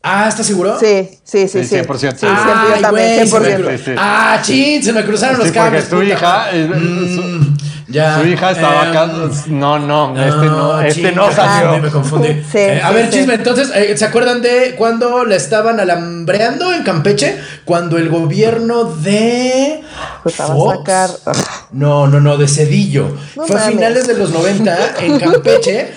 Ah, 0.06 0.28
¿estás 0.28 0.46
seguro? 0.46 0.78
Sí, 0.78 1.08
sí, 1.24 1.48
sí, 1.48 1.60
Sí, 1.64 1.66
sí. 1.66 1.76
100%. 1.78 1.98
Sí, 2.20 2.26
yo 2.26 2.30
Ay, 2.30 2.82
también, 2.82 3.16
güey, 3.30 3.30
se 3.30 3.40
me 3.40 3.48
100%. 3.48 3.58
cru- 3.70 3.78
Sí, 3.78 3.84
sí. 3.86 3.92
Ah, 3.98 4.40
chin, 4.44 4.84
se 4.84 4.92
me 4.92 5.06
cruzaron 5.06 5.38
los 5.38 5.48
Sí, 5.48 5.54
porque 5.54 5.70
cables. 5.70 5.84
su 5.86 5.90
puta 5.92 6.06
hija, 6.06 6.38
madre. 6.40 6.62
eh, 6.62 6.68
Mm, 6.68 7.58
ya. 7.88 8.20
Su 8.22 8.28
hija 8.28 8.52
estaba 8.52 8.84
Em, 8.84 8.90
acá. 8.90 9.10
No, 9.48 9.80
no, 9.80 10.16
este 10.24 10.46
no, 10.46 10.82
este 10.82 11.12
no 11.12 11.32
salió. 11.32 11.80
Me 11.82 11.90
confundí. 11.90 12.30
Sí, 12.52 12.58
Eh, 12.58 12.82
a 12.84 12.90
sí, 12.90 12.94
ver, 12.96 13.06
sí. 13.12 13.18
chisme, 13.20 13.34
entonces, 13.36 13.70
eh, 13.76 13.98
¿se 13.98 14.06
acuerdan 14.06 14.42
de 14.42 14.76
cuando 14.78 15.26
la 15.26 15.36
estaban 15.36 15.80
alambreando 15.80 16.72
en 16.74 16.84
Campeche? 16.84 17.38
Cuando 17.66 17.98
el 17.98 18.10
gobierno 18.10 18.86
de. 18.86 19.82
Pues 20.24 20.36
Fox? 20.36 20.78
sacar. 20.80 21.10
No, 21.72 22.08
no, 22.08 22.20
no, 22.20 22.38
de 22.38 22.48
Cedillo. 22.48 23.16
No 23.36 23.46
Fue 23.46 23.58
a 23.58 23.64
finales 23.70 24.08
de 24.08 24.14
los 24.16 24.32
90 24.32 24.78
en 25.02 25.20
Campeche. 25.20 25.92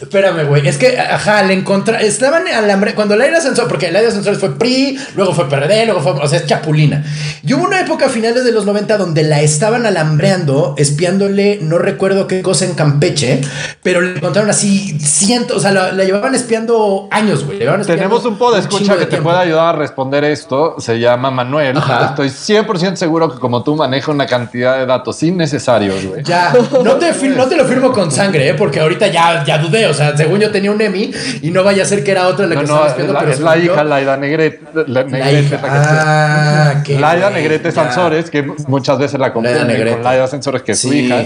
Espérame, 0.00 0.46
güey. 0.46 0.66
Es 0.66 0.76
que, 0.78 0.98
ajá, 0.98 1.42
le 1.42 1.54
encontraron. 1.54 2.04
Estaban 2.06 2.46
alambre. 2.48 2.94
Cuando 2.94 3.16
Laida 3.16 3.40
Sansores, 3.40 3.68
porque 3.68 3.90
Laida 3.90 4.10
Sansores 4.10 4.38
fue 4.38 4.56
PRI, 4.58 4.98
luego 5.16 5.32
fue 5.34 5.48
PRD, 5.48 5.84
luego 5.86 6.00
fue. 6.00 6.12
O 6.12 6.26
sea, 6.28 6.38
es 6.38 6.46
chapulina. 6.46 7.04
Y 7.44 7.52
hubo 7.54 7.64
una 7.64 7.80
época 7.80 8.06
a 8.06 8.08
finales 8.08 8.44
de 8.44 8.52
los 8.52 8.64
90 8.66 8.96
donde 8.98 9.22
la 9.22 9.40
estaban 9.40 9.86
alambreando, 9.86 10.74
no 11.18 11.78
recuerdo 11.78 12.26
qué 12.26 12.42
cosa 12.42 12.64
en 12.64 12.74
Campeche, 12.74 13.40
pero 13.82 14.00
le 14.00 14.16
encontraron 14.16 14.50
así 14.50 14.98
cientos. 15.00 15.56
O 15.56 15.60
sea, 15.60 15.72
la, 15.72 15.92
la 15.92 16.04
llevaban 16.04 16.34
espiando 16.34 17.08
años, 17.10 17.44
güey. 17.44 17.58
la 17.60 17.80
Tenemos 17.82 18.24
un 18.24 18.36
poco 18.38 18.54
de 18.56 18.62
chingo 18.62 18.74
escucha 18.76 18.94
que 18.94 19.04
te 19.04 19.10
tiempo. 19.10 19.28
pueda 19.30 19.40
ayudar 19.40 19.74
a 19.74 19.78
responder 19.78 20.24
esto. 20.24 20.76
Se 20.78 20.98
llama 20.98 21.30
Manuel. 21.30 21.76
Ajá. 21.76 22.14
Estoy 22.16 22.28
100% 22.28 22.96
seguro 22.96 23.32
que 23.32 23.38
como 23.38 23.62
tú 23.62 23.76
maneja 23.76 24.10
una 24.10 24.26
cantidad 24.26 24.78
de 24.78 24.86
datos 24.86 25.22
innecesarios, 25.22 26.04
güey. 26.04 26.22
Ya, 26.22 26.52
no 26.84 26.94
te, 26.96 27.12
fir- 27.14 27.34
no 27.36 27.46
te 27.46 27.56
lo 27.56 27.64
firmo 27.64 27.92
con 27.92 28.10
sangre, 28.10 28.48
¿eh? 28.48 28.54
porque 28.54 28.80
ahorita 28.80 29.08
ya, 29.08 29.44
ya 29.44 29.58
dudé. 29.58 29.86
O 29.86 29.94
sea, 29.94 30.16
según 30.16 30.40
yo 30.40 30.50
tenía 30.50 30.70
un 30.70 30.80
Emmy 30.80 31.10
y 31.42 31.50
no 31.50 31.62
vaya 31.64 31.82
a 31.82 31.86
ser 31.86 32.04
que 32.04 32.10
era 32.10 32.26
otra 32.28 32.46
la 32.46 32.54
No, 32.56 32.60
que 32.62 32.66
no, 32.66 32.72
estaba 32.74 32.86
es 32.86 32.90
espiando, 32.92 33.12
la, 33.12 33.18
pero 33.20 33.32
es 33.32 33.40
la 33.40 33.56
yo- 33.56 33.72
hija, 33.72 33.84
Laida 33.84 34.16
Negrete. 34.16 34.60
La, 34.74 34.84
La 34.86 35.04
Negrete 35.04 35.50
la 35.56 35.60
que- 35.60 35.68
Ah, 35.70 36.82
qué 36.84 36.98
Laida 36.98 37.30
Negrete. 37.30 37.70
Sansores, 37.72 38.30
que 38.30 38.42
muchas 38.66 38.98
veces 38.98 39.18
la 39.20 39.32
confunden 39.32 39.94
con 39.94 40.02
Laida 40.02 40.26
Sansores, 40.26 40.62
que 40.62 40.72
es 40.72 40.78
Sí. 40.80 40.88
Hija, 41.00 41.24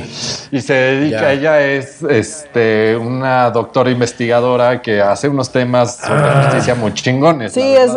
y 0.50 0.60
se 0.60 0.72
dedica, 0.74 1.20
Ya. 1.20 1.32
ella 1.32 1.60
es 1.62 2.02
este, 2.02 2.96
una 2.96 3.50
doctora 3.50 3.90
investigadora 3.90 4.80
que 4.82 5.00
hace 5.02 5.28
unos 5.28 5.50
temas 5.50 5.96
sobre 5.96 6.20
Ah. 6.20 6.42
justicia 6.44 6.74
muy 6.74 6.92
chingones. 6.94 7.52
Sí, 7.52 7.60
es 7.62 7.92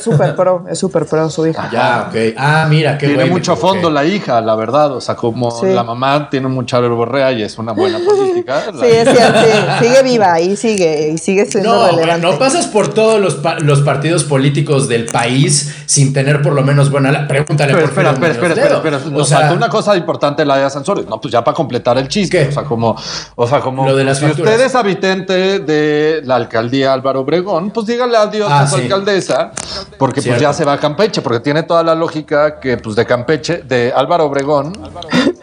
súper 0.00 0.34
pro, 0.34 0.64
es 0.70 0.78
súper 0.78 1.06
pro 1.06 1.28
su 1.30 1.46
hija. 1.46 1.68
Ya, 1.72 2.06
ok. 2.08 2.34
Ah, 2.36 2.66
mira, 2.68 2.98
qué 2.98 3.06
Tiene 3.06 3.22
güey, 3.24 3.32
mucho 3.32 3.56
fondo 3.56 3.90
la 3.90 4.04
hija, 4.04 4.40
la 4.40 4.54
verdad. 4.54 4.92
O 4.92 5.00
sea, 5.00 5.14
como 5.14 5.50
Sí. 5.50 5.66
la 5.66 5.82
mamá 5.84 6.28
tiene 6.30 6.48
mucha 6.48 6.78
verborrea 6.80 7.32
y 7.32 7.42
es 7.42 7.58
una 7.58 7.72
buena 7.72 7.98
política. 7.98 8.62
Sí, 8.80 8.86
es 8.86 9.08
cierto, 9.08 9.38
sí, 9.40 9.84
sigue 9.86 10.02
viva 10.02 10.40
y 10.40 10.56
sigue, 10.56 11.10
y 11.14 11.18
sigue 11.18 11.46
siendo 11.46 11.74
No, 11.74 11.86
relevante. 11.96 12.26
no 12.26 12.38
pasas 12.38 12.66
por 12.66 12.88
todos 12.92 13.20
los, 13.20 13.34
pa- 13.36 13.58
los 13.60 13.80
partidos 13.82 14.24
políticos 14.24 14.88
del 14.88 15.06
país 15.06 15.74
sin 15.86 16.12
tener 16.12 16.42
por 16.42 16.52
lo 16.52 16.62
menos 16.62 16.90
buena. 16.90 17.12
la- 17.12 17.28
Pregúntale 17.28 17.72
Pero 17.72 17.84
por 17.86 17.90
espera, 17.90 18.10
espera, 18.12 18.32
espera, 18.32 18.54
espera, 18.54 18.76
espera. 18.76 18.96
O 19.06 19.10
Nos 19.18 19.28
sea, 19.28 19.38
falta 19.38 19.54
una 19.54 19.68
cosa 19.68 19.96
importante 19.96 20.44
la 20.44 20.56
de 20.56 20.70
Sansores. 20.70 21.06
No, 21.12 21.20
pues 21.20 21.30
ya 21.32 21.44
para 21.44 21.54
completar 21.54 21.98
el 21.98 22.08
chiste. 22.08 22.38
¿Qué? 22.44 22.48
O 22.48 22.52
sea, 22.52 22.62
como, 22.64 22.96
o 23.36 23.46
sea, 23.46 23.60
como 23.60 23.84
Lo 23.86 23.94
de 23.94 24.02
las 24.04 24.18
si 24.18 24.24
facturas. 24.24 24.52
usted 24.54 24.64
es 24.66 24.74
habitante 24.74 25.58
de 25.58 26.22
la 26.24 26.36
alcaldía 26.36 26.92
Álvaro 26.94 27.20
Obregón, 27.20 27.70
pues 27.70 27.86
dígale 27.86 28.16
adiós 28.16 28.48
Ah, 28.50 28.60
a 28.62 28.66
su 28.66 28.76
sí. 28.76 28.82
alcaldesa, 28.84 29.52
porque 29.98 30.22
Cierto. 30.22 30.38
pues 30.38 30.42
ya 30.48 30.52
se 30.54 30.64
va 30.64 30.72
a 30.72 30.78
Campeche, 30.78 31.20
porque 31.20 31.40
tiene 31.40 31.64
toda 31.64 31.82
la 31.82 31.94
lógica 31.94 32.58
que 32.58 32.78
pues 32.78 32.96
de 32.96 33.04
Campeche, 33.04 33.58
de 33.58 33.92
Álvaro 33.94 34.24
Obregón, 34.24 34.72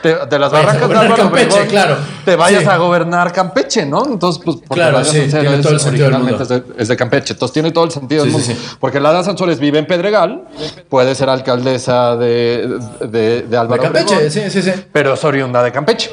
de, 0.02 0.18
de 0.28 0.40
las 0.40 0.52
barrancas 0.52 0.90
de 0.90 0.96
Álvaro 0.98 1.16
Campeche, 1.16 1.46
Obregón, 1.54 1.68
claro. 1.68 1.98
te 2.26 2.36
vayas 2.36 2.64
Sí. 2.64 2.68
a 2.70 2.78
gobernar 2.78 3.32
Campeche, 3.32 3.86
¿no? 3.86 4.04
Entonces, 4.06 4.42
pues 4.44 4.58
porque 4.68 4.74
Claro, 4.82 4.98
Laida 4.98 5.12
sí, 5.12 5.18
Sansores 5.30 5.42
tiene 5.50 5.62
todo 5.62 5.74
el 5.74 5.80
sentido 5.80 6.06
del 6.06 6.16
originalmente 6.16 6.44
mundo. 6.56 6.66
es 6.68 6.76
de, 6.78 6.82
es 6.82 6.88
de 6.88 6.96
Campeche, 6.98 7.34
entonces 7.34 7.54
tiene 7.54 7.72
todo 7.72 7.84
el 7.84 7.92
sentido 7.92 8.24
del 8.24 8.32
mundo. 8.32 8.48
Porque 8.80 9.00
Laida 9.00 9.24
Sansores 9.24 9.60
vive 9.60 9.78
en 9.78 9.86
Pedregal, 9.86 10.44
puede 10.90 11.14
ser 11.14 11.30
alcaldesa 11.30 12.16
de, 12.16 12.80
de, 13.02 13.44
de 13.44 13.58
Álvaro 13.58 13.82
De 13.82 13.88
Campeche, 13.88 14.16
Obregón, 14.16 14.32
sí, 14.32 14.50
sí, 14.50 14.62
sí. 14.62 14.72
pero 14.92 15.14
es 15.14 15.24
oriunda 15.24 15.59
de 15.64 15.72
Campeche. 15.72 16.12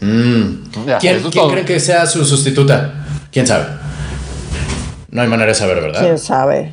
Mm. 0.00 0.86
Ya, 0.86 0.98
¿Quién, 0.98 1.22
creen 1.22 1.64
que 1.64 1.80
sea 1.80 2.06
su 2.06 2.24
sustituta? 2.24 2.94
¿Quién 3.32 3.46
sabe? 3.46 3.66
No 5.12 5.22
hay 5.22 5.28
manera 5.28 5.48
de 5.48 5.54
saber, 5.54 5.80
¿verdad? 5.80 6.02
¿Quién 6.02 6.18
sabe? 6.18 6.72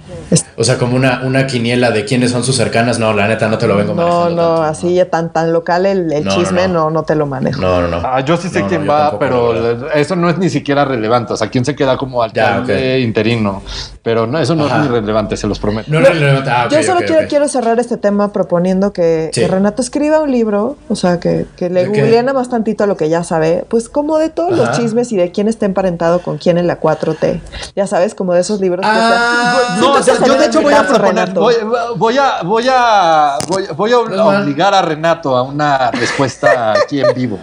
O 0.57 0.63
sea, 0.63 0.77
como 0.77 0.95
una, 0.95 1.21
una 1.23 1.47
quiniela 1.47 1.89
de 1.91 2.05
quiénes 2.05 2.31
son 2.31 2.43
sus 2.43 2.55
cercanas. 2.55 2.99
No, 2.99 3.11
la 3.13 3.27
neta 3.27 3.47
no 3.47 3.57
te 3.57 3.67
lo 3.67 3.75
vengo 3.75 3.95
No, 3.95 4.03
manejando. 4.07 4.29
no, 4.35 4.47
tanto. 4.57 4.63
así 4.63 4.93
ya 4.93 5.09
tan, 5.09 5.33
tan 5.33 5.51
local 5.51 5.85
el, 5.88 6.11
el 6.13 6.23
No, 6.23 6.31
no, 6.31 6.38
chisme, 6.38 6.67
no. 6.67 6.73
no, 6.85 6.89
no 6.91 7.03
te 7.03 7.15
lo 7.15 7.25
manejo. 7.25 7.59
No, 7.61 7.81
no, 7.81 7.88
no. 7.88 7.97
Ah, 8.03 8.19
yo 8.21 8.38
sí 8.38 8.49
sé 8.49 8.59
No, 8.59 8.65
no, 8.65 8.69
quién 8.69 8.89
va, 8.89 9.17
pero 9.17 9.89
eso 9.91 10.15
no 10.15 10.29
es 10.29 10.38
ni 10.38 10.49
siquiera 10.49 10.85
relevante. 10.85 11.33
O 11.33 11.38
sea, 11.38 11.49
quién 11.49 11.65
se 11.65 11.75
queda 11.75 11.97
como 11.97 12.21
alcalde 12.21 12.99
interino. 12.99 13.61
Pero 14.03 14.27
no, 14.27 14.38
eso 14.39 14.55
no 14.55 14.65
Ajá. 14.65 14.77
es 14.77 14.81
ni 14.83 14.88
relevante, 14.95 15.35
se 15.35 15.47
los 15.47 15.59
prometo. 15.59 15.91
No, 15.91 15.99
no, 15.99 16.13
no, 16.13 16.33
no, 16.39 16.43
ah, 16.49 16.67
Yo 16.69 16.81
solo 16.83 16.99
quiero, 17.05 17.27
quiero 17.27 17.47
cerrar 17.47 17.79
este 17.79 17.97
tema 17.97 18.31
proponiendo 18.31 18.93
que, 18.93 19.31
Sí. 19.33 19.41
que 19.41 19.47
Renato 19.47 19.81
escriba 19.81 20.19
un 20.21 20.31
libro, 20.31 20.77
o 20.89 20.95
sea, 20.95 21.19
que, 21.19 21.45
que 21.57 21.69
le 21.69 21.85
¿De 21.88 21.91
qué? 21.91 22.01
googleen 22.01 22.25
nada 22.25 22.38
más 22.38 22.49
tantito 22.49 22.83
a 22.83 22.88
lo 22.88 22.95
que 22.97 23.09
ya 23.09 23.23
sabe, 23.23 23.65
pues 23.67 23.89
como 23.89 24.17
de 24.17 24.29
todos 24.29 24.55
los 24.55 24.71
chismes 24.77 25.11
y 25.11 25.17
de 25.17 25.31
quién 25.31 25.47
está 25.47 25.65
emparentado 25.65 26.19
con 26.21 26.38
quién 26.38 26.57
en 26.57 26.67
la 26.67 26.79
4T. 26.79 27.41
Ya 27.75 27.88
sabes, 27.88 28.15
como 28.15 28.26
de 28.34 28.41
esos 28.41 28.59
libros 28.59 28.82
que 28.82 28.91
Ah, 28.91 29.57
se- 29.75 29.82
No, 29.82 29.91
o 29.93 30.03
sea, 30.03 30.13
que 30.15 30.19
se 30.21 30.28
yo 30.28 30.38
de 30.38 30.45
hecho 30.45 30.61
voy 30.61 30.73
a 30.73 30.88
proponer, 30.88 31.30
voy, 31.32 31.55
voy 31.95 32.17
a, 32.17 32.41
voy 32.43 32.65
a, 32.69 33.38
voy, 33.47 33.63
voy 33.75 33.91
a 33.91 33.99
obligar 33.99 34.73
a 34.73 34.82
Renato 34.82 35.36
a 35.36 35.43
una 35.43 35.91
respuesta 35.91 36.73
aquí 36.73 36.99
en 37.01 37.13
vivo. 37.13 37.39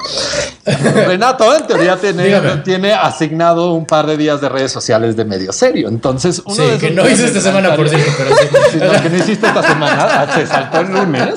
Renato, 1.06 1.54
en 1.54 1.66
teoría, 1.66 1.96
tiene, 1.96 2.40
tiene 2.64 2.92
asignado 2.92 3.72
un 3.72 3.84
par 3.86 4.06
de 4.06 4.16
días 4.16 4.40
de 4.40 4.48
redes 4.48 4.72
sociales 4.72 5.14
de 5.16 5.24
medio 5.24 5.52
serio. 5.52 5.88
Entonces, 5.88 6.40
uno 6.44 6.54
Sí, 6.56 6.62
de 6.62 6.78
que 6.78 6.90
no 6.90 7.08
hice 7.08 7.26
esta 7.26 7.40
semana, 7.40 7.76
por 7.76 7.88
cierto, 7.88 8.10
pero 8.16 8.30
sí. 8.36 8.46
Sí, 8.72 8.78
no, 8.78 9.02
que 9.02 9.10
no 9.10 9.16
hiciste 9.16 9.46
esta 9.46 9.62
semana, 9.62 10.06
ah, 10.22 10.26
se 10.34 10.46
saltó 10.46 10.80
el 10.80 10.88
lunes. 10.92 11.34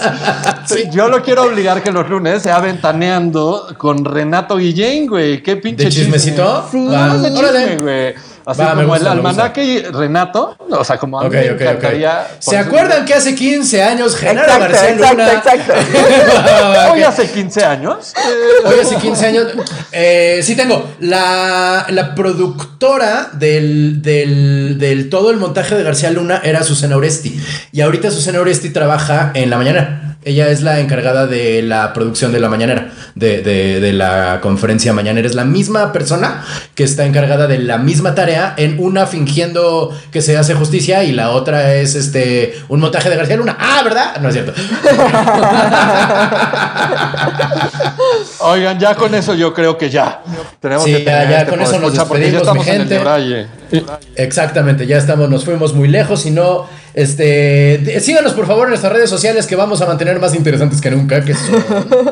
Sí. 0.66 0.84
Yo 0.92 1.08
lo 1.10 1.22
quiero 1.22 1.44
obligar 1.44 1.84
que 1.84 1.92
los 1.92 2.10
lunes 2.10 2.42
sea 2.44 2.60
ventaneando 2.60 3.68
con 3.78 4.06
Renato 4.06 4.58
Guillén, 4.58 5.08
güey. 5.08 5.44
Qué 5.44 5.58
pinche 5.58 5.86
¿De 5.86 5.90
chismecito? 5.92 6.66
Sí. 6.72 6.88
Va, 6.88 7.12
Chisme, 7.12 7.38
órale. 7.40 7.78
güey. 7.78 8.16
Así 8.48 8.62
Va, 8.62 8.70
como 8.76 8.88
gusta, 8.88 9.02
el 9.02 9.08
almanaque 9.08 9.64
y 9.64 9.82
Renato. 9.84 10.56
O 10.70 10.84
sea, 10.86 10.98
como 10.98 11.20
a 11.20 11.26
mí 11.26 11.30
me 11.30 11.50
ok, 11.50 11.56
ok. 11.56 11.62
encantaría. 11.62 12.28
¿Se 12.40 12.52
por 12.52 12.54
eso- 12.60 12.68
acuerdan 12.70 13.06
que 13.06 13.14
hace 13.14 13.36
15 13.36 13.84
años 13.84 14.16
Genaro 14.16 14.48
Exacto, 14.54 14.64
García 14.74 14.90
exacto, 14.92 15.18
Luna? 15.18 15.34
exacto. 15.34 15.74
Hoy 16.94 17.04
hace 17.04 17.30
15 17.30 17.66
años. 17.66 18.14
Hoy 18.66 18.80
hace 18.80 18.96
15 18.96 19.26
años. 19.26 19.48
Eh, 19.92 20.40
sí 20.44 20.56
tengo. 20.56 20.94
La, 21.02 21.86
la 21.90 22.16
productora 22.16 23.32
del, 23.34 24.02
del, 24.02 24.78
del 24.80 25.10
todo 25.10 25.30
el 25.32 25.38
montaje 25.38 25.76
de 25.76 25.84
García 25.84 26.10
Luna 26.12 26.40
era 26.44 26.64
Susana 26.64 26.96
Oresti. 26.96 27.38
Y 27.74 27.82
ahorita 27.82 28.10
Susana 28.12 28.40
Oresti 28.40 28.70
trabaja 28.70 29.32
en 29.34 29.50
La 29.50 29.58
Mañanera. 29.58 30.17
Ella 30.28 30.50
es 30.50 30.62
la 30.62 30.80
encargada 30.82 31.26
de 31.26 31.62
la 31.62 31.94
producción 31.94 32.34
de 32.34 32.40
La 32.42 32.50
Mañanera, 32.50 32.90
de, 33.16 33.42
de- 33.42 33.80
de 33.80 33.94
la 33.94 34.40
conferencia 34.42 34.92
mañanera. 34.92 35.26
Es 35.26 35.36
la 35.36 35.46
misma 35.46 35.94
persona 35.94 36.44
que 36.76 36.84
está 36.84 37.06
encargada 37.06 37.48
de 37.48 37.60
la 37.60 37.78
misma 37.78 38.14
tarea 38.14 38.54
en 38.58 38.76
una 38.80 39.06
fingiendo 39.08 39.96
que 40.12 40.22
se 40.22 40.36
hace 40.38 40.54
justicia 40.54 41.04
y 41.06 41.14
la 41.14 41.30
otra 41.30 41.76
es 41.76 41.96
este 41.96 42.54
un 42.68 42.82
montaje 42.82 43.10
de 43.10 43.16
García 43.16 43.38
Luna. 43.38 43.56
Ah, 43.58 43.82
¿verdad? 43.84 44.18
No 44.22 44.28
es 44.28 44.34
cierto. 44.36 44.54
Oigan, 48.40 48.80
ya 48.80 48.96
con 48.96 49.14
eso 49.16 49.34
yo 49.34 49.54
creo 49.54 49.78
que 49.78 49.90
ya. 49.90 50.22
Tenemos 50.60 50.84
Sí, 50.84 50.92
que 50.94 51.04
ya, 51.04 51.06
terminar 51.06 51.30
ya, 51.32 51.38
este 51.40 51.52
con 51.52 51.62
eso 51.62 51.80
nos 51.80 51.94
ya 51.94 52.00
despedimos, 52.04 52.42
estamos 52.42 52.66
mi 52.66 52.72
en 52.72 52.82
el 52.82 52.88
gente. 52.90 53.48
Exactamente, 54.16 54.86
ya 54.88 54.98
estamos, 54.98 55.30
nos 55.30 55.46
fuimos 55.46 55.74
muy 55.74 55.88
lejos 55.88 56.26
y 56.26 56.32
no, 56.32 56.66
este, 56.98 58.00
síganos 58.02 58.34
por 58.34 58.48
favor 58.48 58.64
en 58.66 58.70
nuestras 58.70 58.92
redes 58.92 59.08
sociales 59.10 59.46
que 59.46 59.56
vamos 59.56 59.82
a 59.82 59.86
mantener 59.86 60.20
más 60.20 60.34
interesantes 60.34 60.82
que 60.82 60.90
nunca, 60.90 61.24
que 61.24 61.36
son- 61.36 61.64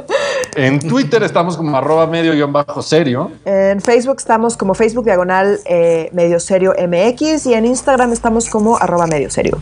En 0.56 0.80
Twitter 0.80 1.22
estamos 1.24 1.58
como 1.58 1.76
arroba 1.76 2.08
medio 2.08 2.34
guion 2.34 2.54
bajo 2.54 2.82
serio. 2.82 3.32
En 3.46 3.82
Facebook 3.82 4.18
estamos 4.20 4.56
como 4.56 4.74
Facebook 4.76 5.04
Diagonal 5.04 5.60
eh, 5.66 6.10
Medio 6.14 6.40
Serio 6.40 6.74
MX 6.78 7.48
y 7.48 7.54
en 7.56 7.66
Instagram 7.66 8.14
estamos 8.14 8.48
como 8.48 8.78
arroba 8.78 9.06
medio 9.08 9.30
serio. 9.30 9.60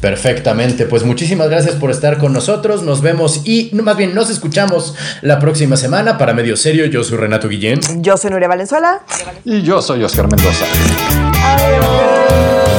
perfectamente. 0.00 0.86
Pues 0.86 1.02
muchísimas 1.04 1.50
gracias 1.50 1.74
por 1.74 1.90
estar 1.90 2.16
con 2.18 2.32
nosotros, 2.32 2.82
nos 2.82 3.02
vemos 3.02 3.42
y 3.44 3.70
no, 3.74 3.82
más 3.82 3.96
bien 3.98 4.14
nos 4.14 4.30
escuchamos 4.30 4.94
la 5.22 5.38
próxima 5.38 5.76
semana 5.76 6.16
para 6.16 6.32
Medio 6.34 6.56
Serio. 6.56 6.86
Yo 6.86 7.04
soy 7.04 7.18
Renato 7.18 7.48
Guillén. 7.48 7.80
Yo 8.00 8.16
soy 8.16 8.30
Nuria 8.30 8.48
Valenzuela. 8.48 9.00
Y 9.44 9.60
yo 9.62 9.82
soy 9.82 10.02
Oscar 10.04 10.28
Mendoza. 10.30 10.64
Adiós. 11.44 12.69